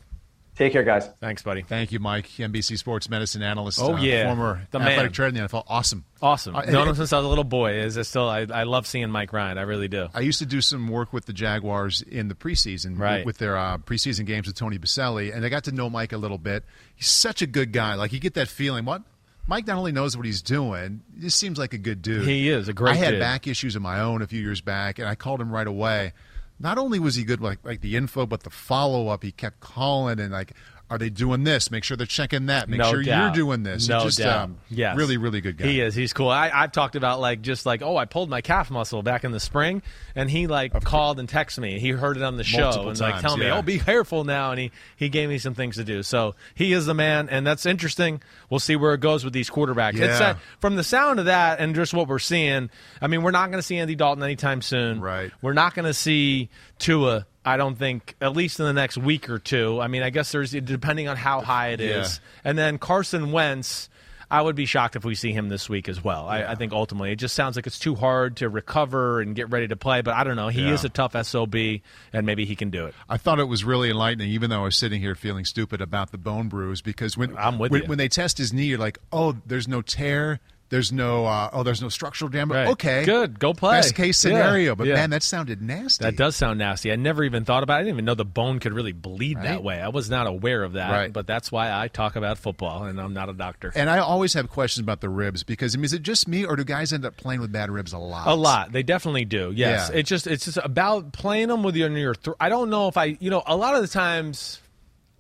Take 0.59 0.73
care, 0.73 0.83
guys. 0.83 1.09
Thanks, 1.21 1.41
buddy. 1.43 1.63
Thank 1.63 1.93
you, 1.93 2.01
Mike. 2.01 2.27
NBC 2.27 2.79
Sports 2.79 3.09
Medicine 3.09 3.43
analyst. 3.43 3.79
Oh, 3.81 3.95
uh, 3.95 4.01
yeah. 4.01 4.27
Former 4.27 4.67
the 4.73 4.81
athletic 4.81 5.03
man. 5.03 5.13
trainer 5.13 5.29
in 5.29 5.35
the 5.37 5.49
NFL. 5.49 5.63
Awesome. 5.69 6.05
Awesome. 6.21 6.57
Uh, 6.57 6.63
Known 6.63 6.89
him 6.89 6.95
since 6.97 7.13
I 7.13 7.19
was 7.19 7.27
a 7.27 7.29
little 7.29 7.45
boy. 7.45 7.75
Is 7.75 7.97
still 8.09 8.29
I, 8.29 8.45
I 8.53 8.65
love 8.65 8.85
seeing 8.85 9.09
Mike 9.09 9.33
Ryan. 9.33 9.57
I 9.57 9.63
really 9.63 9.87
do. 9.87 10.09
I 10.13 10.21
used 10.21 10.41
to 10.41 10.47
do 10.47 10.61
some 10.61 10.89
work 10.89 11.13
with 11.13 11.27
the 11.27 11.33
Jaguars 11.33 12.03
in 12.03 12.27
the 12.27 12.35
preseason, 12.35 12.99
right. 12.99 13.19
with, 13.19 13.27
with 13.27 13.39
their 13.39 13.57
uh, 13.57 13.79
preseason 13.79 14.27
games 14.27 14.49
with 14.49 14.57
Tony 14.57 14.81
Boselli, 14.81 15.33
and 15.33 15.45
I 15.45 15.49
got 15.49 15.63
to 15.65 15.73
know 15.73 15.89
Mike 15.89 16.13
a 16.13 16.19
little 16.19 16.39
bit. 16.39 16.65
He's 16.97 17.07
such 17.07 17.41
a 17.41 17.47
good 17.47 17.71
guy. 17.71 17.95
Like 17.95 18.13
you 18.13 18.19
get 18.19 18.35
that 18.35 18.49
feeling. 18.49 18.85
What? 18.85 19.03
Mike 19.49 19.67
not 19.67 19.79
only 19.79 19.93
knows 19.93 20.15
what 20.15 20.27
he's 20.27 20.43
doing, 20.43 21.01
he 21.15 21.23
just 21.23 21.39
seems 21.39 21.59
like 21.59 21.73
a 21.73 21.79
good 21.79 22.03
dude. 22.03 22.29
He 22.29 22.51
is 22.51 22.69
a 22.69 22.75
great. 22.75 22.93
I 22.93 22.97
had 22.97 23.19
back 23.19 23.47
issues 23.47 23.75
of 23.75 23.83
my 23.83 24.01
own 24.01 24.21
a 24.21 24.27
few 24.27 24.41
years 24.41 24.61
back, 24.61 24.99
and 24.99 25.09
I 25.09 25.15
called 25.15 25.41
him 25.41 25.51
right 25.51 25.67
away. 25.67 26.13
Not 26.61 26.77
only 26.77 26.99
was 26.99 27.15
he 27.15 27.25
good 27.25 27.41
like 27.41 27.59
like 27.65 27.81
the 27.81 27.97
info, 27.97 28.27
but 28.27 28.43
the 28.43 28.51
follow 28.51 29.09
up. 29.09 29.23
He 29.23 29.33
kept 29.33 29.61
calling 29.61 30.21
and 30.21 30.33
like, 30.33 30.53
are 30.91 30.97
they 30.97 31.11
doing 31.11 31.45
this? 31.45 31.71
Make 31.71 31.85
sure 31.85 31.97
they're 31.97 32.07
checking 32.07 32.47
that. 32.47 32.69
Make 32.69 32.79
no 32.79 32.91
sure 32.91 33.03
doubt. 33.03 33.23
you're 33.23 33.45
doing 33.45 33.63
this. 33.63 33.89
No 33.89 34.05
just, 34.05 34.19
doubt. 34.19 34.45
Um, 34.45 34.59
yes. 34.71 34.97
Really, 34.97 35.19
really 35.19 35.41
good 35.41 35.59
guy. 35.59 35.67
He 35.67 35.81
is. 35.81 35.95
He's 35.95 36.15
cool. 36.15 36.31
I, 36.31 36.51
I've 36.53 36.73
talked 36.73 36.97
about 36.97 37.21
like 37.21 37.43
just 37.43 37.67
like 37.67 37.83
oh 37.83 37.97
I 37.97 38.07
pulled 38.07 38.31
my 38.31 38.41
calf 38.41 38.71
muscle 38.71 39.03
back 39.03 39.25
in 39.25 39.33
the 39.33 39.41
spring, 39.41 39.83
and 40.15 40.31
he 40.31 40.47
like 40.47 40.75
of 40.75 40.85
called 40.85 41.19
course. 41.19 41.21
and 41.21 41.29
texted 41.29 41.59
me. 41.59 41.79
He 41.79 41.91
heard 41.91 42.17
it 42.17 42.23
on 42.23 42.37
the 42.37 42.45
show 42.45 42.63
Multiple 42.63 42.89
and 42.89 42.99
times, 42.99 43.13
like 43.13 43.23
telling 43.23 43.43
yeah. 43.43 43.55
me 43.55 43.59
oh 43.59 43.63
be 43.63 43.79
careful 43.79 44.25
now, 44.25 44.51
and 44.51 44.61
he 44.61 44.73
he 44.97 45.09
gave 45.11 45.29
me 45.29 45.39
some 45.39 45.55
things 45.55 45.77
to 45.77 45.85
do. 45.85 46.03
So 46.03 46.35
he 46.55 46.73
is 46.73 46.87
the 46.87 46.95
man, 46.95 47.29
and 47.29 47.47
that's 47.47 47.67
interesting. 47.67 48.23
We'll 48.49 48.61
see 48.61 48.77
where 48.77 48.95
it 48.95 49.01
goes 49.01 49.25
with 49.25 49.35
these 49.35 49.51
quarterbacks. 49.51 49.95
Yeah. 49.95 50.07
It's 50.07 50.21
uh, 50.21 50.35
from 50.61 50.77
the 50.77 50.85
sound 50.85 51.19
of 51.19 51.27
that 51.27 51.61
and 51.61 51.75
just 51.75 51.93
what 51.93 52.09
we're 52.09 52.19
seeing. 52.19 52.71
I 53.03 53.09
mean, 53.09 53.23
we're 53.23 53.31
not 53.31 53.51
going 53.51 53.59
to 53.59 53.67
see 53.67 53.77
Andy 53.77 53.95
Dalton 53.95 54.23
anytime 54.23 54.63
soon. 54.63 55.01
Right. 55.01 55.31
We're 55.43 55.53
not 55.53 55.75
going 55.75 55.87
to 55.87 55.95
see 55.95 56.49
Tua 56.79 57.27
I 57.49 57.57
don't 57.57 57.77
think, 57.77 58.15
at 58.21 58.35
least 58.37 58.61
in 58.61 58.67
the 58.67 58.73
next 58.73 58.99
week 58.99 59.29
or 59.31 59.39
two. 59.39 59.81
I 59.81 59.89
mean, 59.89 60.03
I 60.03 60.11
guess 60.11 60.31
there's 60.33 60.51
depending 60.53 61.09
on 61.09 61.17
how 61.17 61.41
high 61.41 61.69
it 61.69 61.81
is, 61.81 62.21
Yeah. 62.45 62.51
and 62.51 62.59
then 62.59 62.79
Carson 62.79 63.33
Wentz. 63.33 63.89
I 64.31 64.43
would 64.43 64.57
be 64.57 64.67
shocked 64.67 64.95
if 64.95 65.07
we 65.07 65.15
see 65.15 65.33
him 65.33 65.49
this 65.49 65.71
week 65.71 65.89
as 65.89 66.05
well. 66.05 66.27
I, 66.29 66.43
I 66.45 66.55
think 66.55 66.75
ultimately 66.75 67.13
it 67.13 67.17
just 67.17 67.35
sounds 67.35 67.57
like 67.57 67.67
it's 67.67 67.79
too 67.79 67.95
hard 67.95 68.37
to 68.37 68.51
recover 68.51 69.23
and 69.23 69.35
get 69.35 69.49
ready 69.51 69.67
to 69.69 69.75
play. 69.75 70.03
But 70.03 70.13
I 70.17 70.23
don't 70.23 70.37
know. 70.37 70.49
He 70.49 70.67
Yeah. 70.67 70.75
is 70.75 70.85
a 70.85 70.91
tough 70.91 71.17
sob, 71.25 71.55
and 71.55 71.81
maybe 72.27 72.45
he 72.45 72.55
can 72.55 72.69
do 72.69 72.85
it. 72.85 72.95
I 73.09 73.17
thought 73.17 73.39
it 73.41 73.49
was 73.49 73.65
really 73.65 73.89
enlightening, 73.89 74.29
even 74.29 74.51
though 74.51 74.61
I 74.61 74.65
was 74.65 74.77
sitting 74.77 75.01
here 75.01 75.15
feeling 75.15 75.47
stupid 75.47 75.81
about 75.81 76.13
the 76.13 76.19
bone 76.19 76.49
bruise, 76.51 76.83
because 76.83 77.17
when 77.17 77.35
I'm 77.39 77.59
with 77.59 77.71
when, 77.73 77.83
you. 77.85 77.89
when 77.89 77.97
they 77.97 78.09
test 78.09 78.37
his 78.37 78.53
knee, 78.53 78.67
you're 78.67 78.79
like, 78.79 78.99
oh, 79.13 79.35
there's 79.47 79.67
no 79.67 79.81
tear. 79.81 80.41
There's 80.71 80.93
no 80.93 81.25
uh, 81.25 81.51
oh, 81.53 81.63
there's 81.63 81.81
no 81.81 81.89
structural 81.89 82.29
damage. 82.29 82.55
Right. 82.55 82.69
Okay, 82.69 83.05
Good. 83.05 83.39
Go 83.39 83.55
play. 83.55 83.79
Best 83.79 83.95
case 83.95 84.23
Yeah. 84.25 84.31
scenario, 84.31 84.75
but 84.75 84.87
Yeah. 84.87 84.95
man, 84.97 85.11
that 85.11 85.23
sounded 85.23 85.63
nasty. 85.63 86.05
That 86.05 86.17
does 86.17 86.37
sound 86.37 86.59
nasty. 86.59 86.93
I 86.93 86.97
never 86.97 87.25
even 87.25 87.45
thought 87.45 87.63
about 87.63 87.75
it. 87.75 87.77
I 87.77 87.83
didn't 87.85 87.95
even 87.95 88.05
know 88.05 88.15
the 88.15 88.25
bone 88.27 88.59
could 88.59 88.73
really 88.75 88.93
bleed 88.93 89.39
that 89.43 89.63
way. 89.63 89.81
I 89.81 89.89
was 89.89 90.11
not 90.11 90.27
aware 90.27 90.63
of 90.63 90.75
that. 90.75 90.91
Right. 90.91 91.13
But 91.13 91.27
that's 91.27 91.51
why 91.51 91.73
I 91.73 91.89
talk 91.89 92.17
about 92.17 92.37
football, 92.39 92.85
and 92.85 93.01
I'm 93.01 93.15
not 93.15 93.29
a 93.29 93.33
doctor. 93.33 93.73
And 93.75 93.89
I 93.89 93.99
always 93.99 94.35
have 94.35 94.51
questions 94.51 94.83
about 94.83 95.01
the 95.01 95.09
ribs 95.09 95.43
because 95.43 95.75
I 95.75 95.79
mean, 95.79 95.87
is 95.87 95.93
it 95.95 96.03
just 96.03 96.29
me 96.29 96.45
or 96.45 96.57
do 96.57 96.65
guys 96.65 96.93
end 96.93 97.07
up 97.07 97.17
playing 97.17 97.41
with 97.41 97.51
bad 97.51 97.71
ribs 97.71 97.93
a 97.93 97.99
lot? 97.99 98.27
A 98.27 98.35
lot. 98.35 98.73
They 98.73 98.83
definitely 98.83 99.25
do. 99.25 99.53
Yes. 99.55 99.89
Yeah. 99.91 99.99
It's 100.01 100.09
just 100.09 100.27
it's 100.27 100.45
just 100.45 100.59
about 100.63 101.13
playing 101.13 101.49
them 101.49 101.63
with 101.63 101.77
your 101.77 101.89
your. 101.97 102.15
Th- 102.15 102.37
I 102.39 102.51
don't 102.51 102.69
know 102.69 102.89
if 102.89 102.97
I. 102.99 103.17
You 103.21 103.31
know, 103.31 103.43
a 103.47 103.57
lot 103.57 103.75
of 103.75 103.81
the 103.83 103.89
times. 103.89 104.61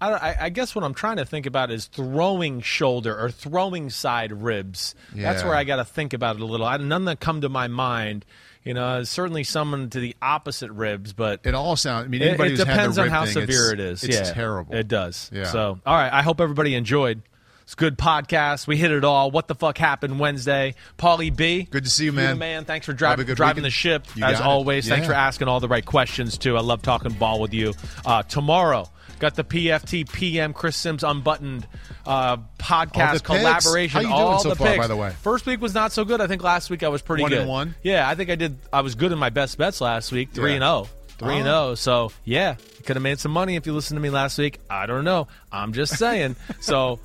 I, 0.01 0.13
I, 0.13 0.37
I 0.43 0.49
guess 0.51 0.75
what 0.75 0.85
I'm 0.85 0.95
trying 0.95 1.17
to 1.17 1.25
think 1.25 1.47
about 1.47 1.71
is 1.71 1.87
throwing 1.87 2.61
shoulder 2.61 3.19
or 3.19 3.31
throwing 3.31 3.91
side 3.91 4.33
ribs. 4.33 4.95
That's 5.15 5.43
where 5.43 5.55
I 5.55 5.65
got 5.65 5.77
to 5.77 5.85
think 5.85 6.13
about 6.13 6.37
it 6.37 6.43
a 6.43 6.47
little. 6.47 6.67
I, 6.67 6.77
none 6.77 7.05
that 7.07 7.21
come 7.21 7.41
to 7.43 7.49
my 7.49 7.69
mind. 7.69 8.25
You 8.65 8.75
know, 8.75 9.03
certainly 9.05 9.45
someone 9.45 9.89
to 9.91 10.01
the 10.01 10.15
opposite 10.21 10.71
ribs, 10.73 11.15
but 11.15 11.41
It 11.45 11.55
all 11.55 11.75
sounds. 11.77 12.05
I 12.05 12.09
mean, 12.09 12.21
it, 12.21 12.29
anybody 12.29 12.51
it 12.51 12.59
who's 12.59 12.67
had 12.67 12.75
depends 12.75 12.99
on 12.99 13.09
how 13.09 13.25
thing, 13.25 13.33
severe 13.33 13.73
it's, 13.73 14.05
it 14.05 14.11
is. 14.11 14.17
Yeah, 14.17 14.33
terrible. 14.33 14.75
It 14.75 14.89
does. 14.89 15.31
Yeah. 15.33 15.45
So, 15.45 15.81
all 15.87 15.97
right. 15.97 16.13
I 16.13 16.23
hope 16.23 16.41
everybody 16.41 16.75
enjoyed. 16.75 17.23
It's 17.63 17.75
a 17.75 17.77
good 17.77 17.97
podcast. 17.99 18.67
We 18.67 18.77
hit 18.77 18.91
it 18.91 19.05
all. 19.05 19.31
What 19.31 19.47
the 19.47 19.55
fuck 19.55 19.79
happened 19.79 20.19
Wednesday? 20.19 20.75
Paulie 20.99 21.35
B. 21.35 21.63
Good 21.65 21.85
to 21.85 21.91
see 21.91 22.07
you, 22.07 22.13
man. 22.13 22.39
man. 22.39 22.65
Thanks 22.65 22.87
for 22.87 22.93
driving 22.95 23.27
driving 23.27 23.57
weekend. 23.63 23.65
the 23.67 23.71
ship 23.71 24.07
You 24.15 24.25
as 24.25 24.41
it. 24.41 24.45
always. 24.45 24.89
Thanks 24.89 25.07
for 25.07 25.13
asking 25.13 25.49
all 25.49 25.61
the 25.61 25.69
right 25.69 25.85
questions 25.85 26.37
too. 26.39 26.57
I 26.57 26.61
love 26.61 26.83
talking 26.83 27.13
ball 27.13 27.41
with 27.41 27.55
you. 27.55 27.75
Uh, 28.05 28.23
tomorrow. 28.23 28.89
Got 29.19 29.35
the 29.35 29.45
PFT 29.45 30.11
PM 30.13 30.53
Chris 30.53 30.77
Simms 30.77 31.03
unbuttoned 31.03 31.67
uh, 32.07 32.11
All 32.11 32.37
the 32.37 32.43
podcast 32.63 33.11
picks. 33.13 33.23
collaboration. 33.23 34.07
All 34.07 34.31
doing 34.31 34.43
so 34.43 34.49
the 34.51 34.57
far, 34.57 34.67
picks. 34.69 34.79
by 34.79 34.87
the 34.87 34.97
way? 34.97 35.11
First 35.23 35.45
week 35.47 35.61
was 35.61 35.75
not 35.75 35.93
so 35.93 36.05
good. 36.05 36.21
I 36.21 36.27
think 36.27 36.43
last 36.43 36.71
week 36.71 36.83
I 36.83 36.89
was 36.89 37.03
pretty 37.03 37.23
One 37.23 37.31
good. 37.31 37.41
and 37.41 37.49
one? 37.49 37.75
Yeah, 37.83 38.09
I 38.09 38.15
think 38.15 38.31
I 38.31 38.37
did. 38.37 38.59
I 38.73 38.81
was 38.83 38.95
good 38.95 39.11
in 39.13 39.19
my 39.19 39.31
best 39.31 39.59
bets 39.59 39.81
last 39.81 40.13
week. 40.13 40.31
Three 40.33 40.51
Yeah. 40.53 40.57
and 40.57 40.63
zero. 40.63 40.89
Three 41.19 41.37
and 41.39 41.49
Oh. 41.49 41.65
zero. 41.67 41.75
So 41.75 42.13
yeah, 42.25 42.55
could 42.87 42.95
have 42.97 43.03
made 43.03 43.19
some 43.19 43.33
money 43.33 43.57
if 43.57 43.67
you 43.67 43.73
listened 43.75 43.97
to 43.97 44.01
me 44.01 44.11
last 44.11 44.39
week. 44.39 44.61
I 44.71 44.87
don't 44.87 45.05
know. 45.05 45.27
I'm 45.51 45.73
just 45.73 45.97
saying. 45.97 46.37
so. 46.61 47.01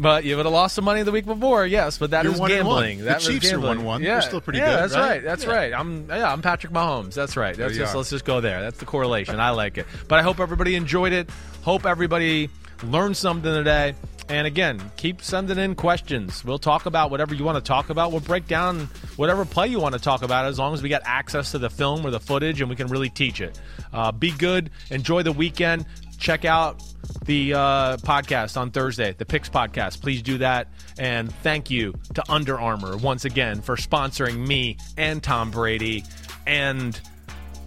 But 0.00 0.22
you 0.24 0.36
would 0.36 0.46
have 0.46 0.52
lost 0.52 0.76
some 0.76 0.84
money 0.84 1.02
the 1.02 1.10
week 1.10 1.26
before, 1.26 1.66
yes. 1.66 1.98
But 1.98 2.10
that 2.12 2.24
is 2.24 2.32
You're 2.32 2.40
one 2.40 2.50
one. 2.50 2.56
gambling. 2.58 2.98
The 2.98 3.04
That 3.04 3.16
was 3.16 3.26
Chiefs 3.26 3.46
are 3.46 3.50
gambling. 3.56 3.78
one-one. 3.78 4.02
Yeah, 4.02 4.12
They're 4.12 4.22
still 4.22 4.40
pretty 4.40 4.60
yeah, 4.60 4.66
good, 4.66 4.78
That's 4.82 4.94
right? 4.94 5.08
right. 5.10 5.22
That's 5.24 5.44
Yeah. 5.44 5.50
right. 5.50 5.72
I'm 5.74 6.06
yeah. 6.08 6.32
I'm 6.32 6.40
Patrick 6.40 6.72
Mahomes. 6.72 7.14
That's 7.14 7.36
right. 7.36 7.56
That's 7.56 7.76
just 7.76 7.94
let's 7.96 8.10
just 8.10 8.24
go 8.24 8.40
there. 8.40 8.60
That's 8.62 8.78
the 8.78 8.84
correlation. 8.86 9.40
I 9.40 9.50
like 9.50 9.76
it. 9.76 9.86
But 10.06 10.20
I 10.20 10.22
hope 10.22 10.38
everybody 10.38 10.76
enjoyed 10.76 11.12
it. 11.12 11.28
Hope 11.62 11.84
everybody 11.84 12.48
learned 12.84 13.16
something 13.16 13.52
today. 13.52 13.94
And 14.30 14.46
again, 14.46 14.78
keep 14.98 15.22
sending 15.22 15.56
in 15.58 15.74
questions. 15.74 16.44
We'll 16.44 16.58
talk 16.58 16.84
about 16.84 17.10
whatever 17.10 17.34
you 17.34 17.44
want 17.44 17.56
to 17.56 17.66
talk 17.66 17.88
about. 17.88 18.12
We'll 18.12 18.20
break 18.20 18.46
down 18.46 18.80
whatever 19.16 19.46
play 19.46 19.68
you 19.68 19.80
want 19.80 19.94
to 19.94 19.98
talk 20.00 20.22
about 20.22 20.44
as 20.44 20.58
long 20.58 20.74
as 20.74 20.82
we 20.82 20.90
got 20.90 21.00
access 21.06 21.50
to 21.52 21.58
the 21.58 21.70
film 21.70 22.04
or 22.06 22.10
the 22.10 22.20
footage 22.20 22.60
and 22.60 22.68
we 22.68 22.76
can 22.76 22.88
really 22.88 23.08
teach 23.08 23.40
it. 23.40 23.58
Uh, 23.90 24.12
be 24.12 24.30
good. 24.30 24.68
Enjoy 24.90 25.22
the 25.22 25.32
weekend. 25.32 25.86
Check 26.18 26.44
out 26.44 26.82
the 27.24 27.54
uh, 27.54 27.96
podcast 27.98 28.56
on 28.56 28.70
Thursday, 28.70 29.14
the 29.16 29.24
Picks 29.24 29.48
podcast. 29.48 30.00
Please 30.02 30.20
do 30.22 30.38
that. 30.38 30.68
And 30.98 31.32
thank 31.42 31.70
you 31.70 31.94
to 32.14 32.22
Under 32.28 32.58
Armour 32.58 32.96
once 32.96 33.24
again 33.24 33.62
for 33.62 33.76
sponsoring 33.76 34.46
me 34.46 34.78
and 34.96 35.22
Tom 35.22 35.50
Brady 35.50 36.04
and 36.46 36.98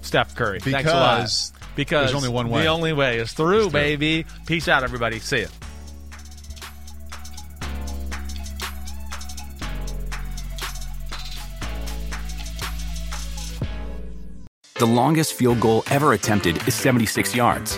Steph 0.02 0.36
Curry. 0.36 0.60
Thanks 0.60 0.90
a 0.90 0.94
lot. 0.94 1.16
Because 1.18 1.54
Because 1.76 2.12
there's 2.12 2.16
only 2.16 2.30
one 2.30 2.50
way. 2.50 2.62
The 2.64 2.68
only 2.68 2.92
way 2.94 3.20
is 3.20 3.32
through, 3.34 3.64
It's 3.64 3.72
through. 3.72 3.72
baby. 3.72 4.26
Peace 4.46 4.68
out, 4.68 4.84
everybody. 4.84 5.20
See 5.20 5.42
ya. 5.42 5.48
The 14.76 14.86
longest 14.86 15.34
field 15.34 15.60
goal 15.60 15.84
ever 15.92 16.14
attempted 16.14 16.68
is 16.68 16.74
76 16.74 17.36
yards. 17.36 17.78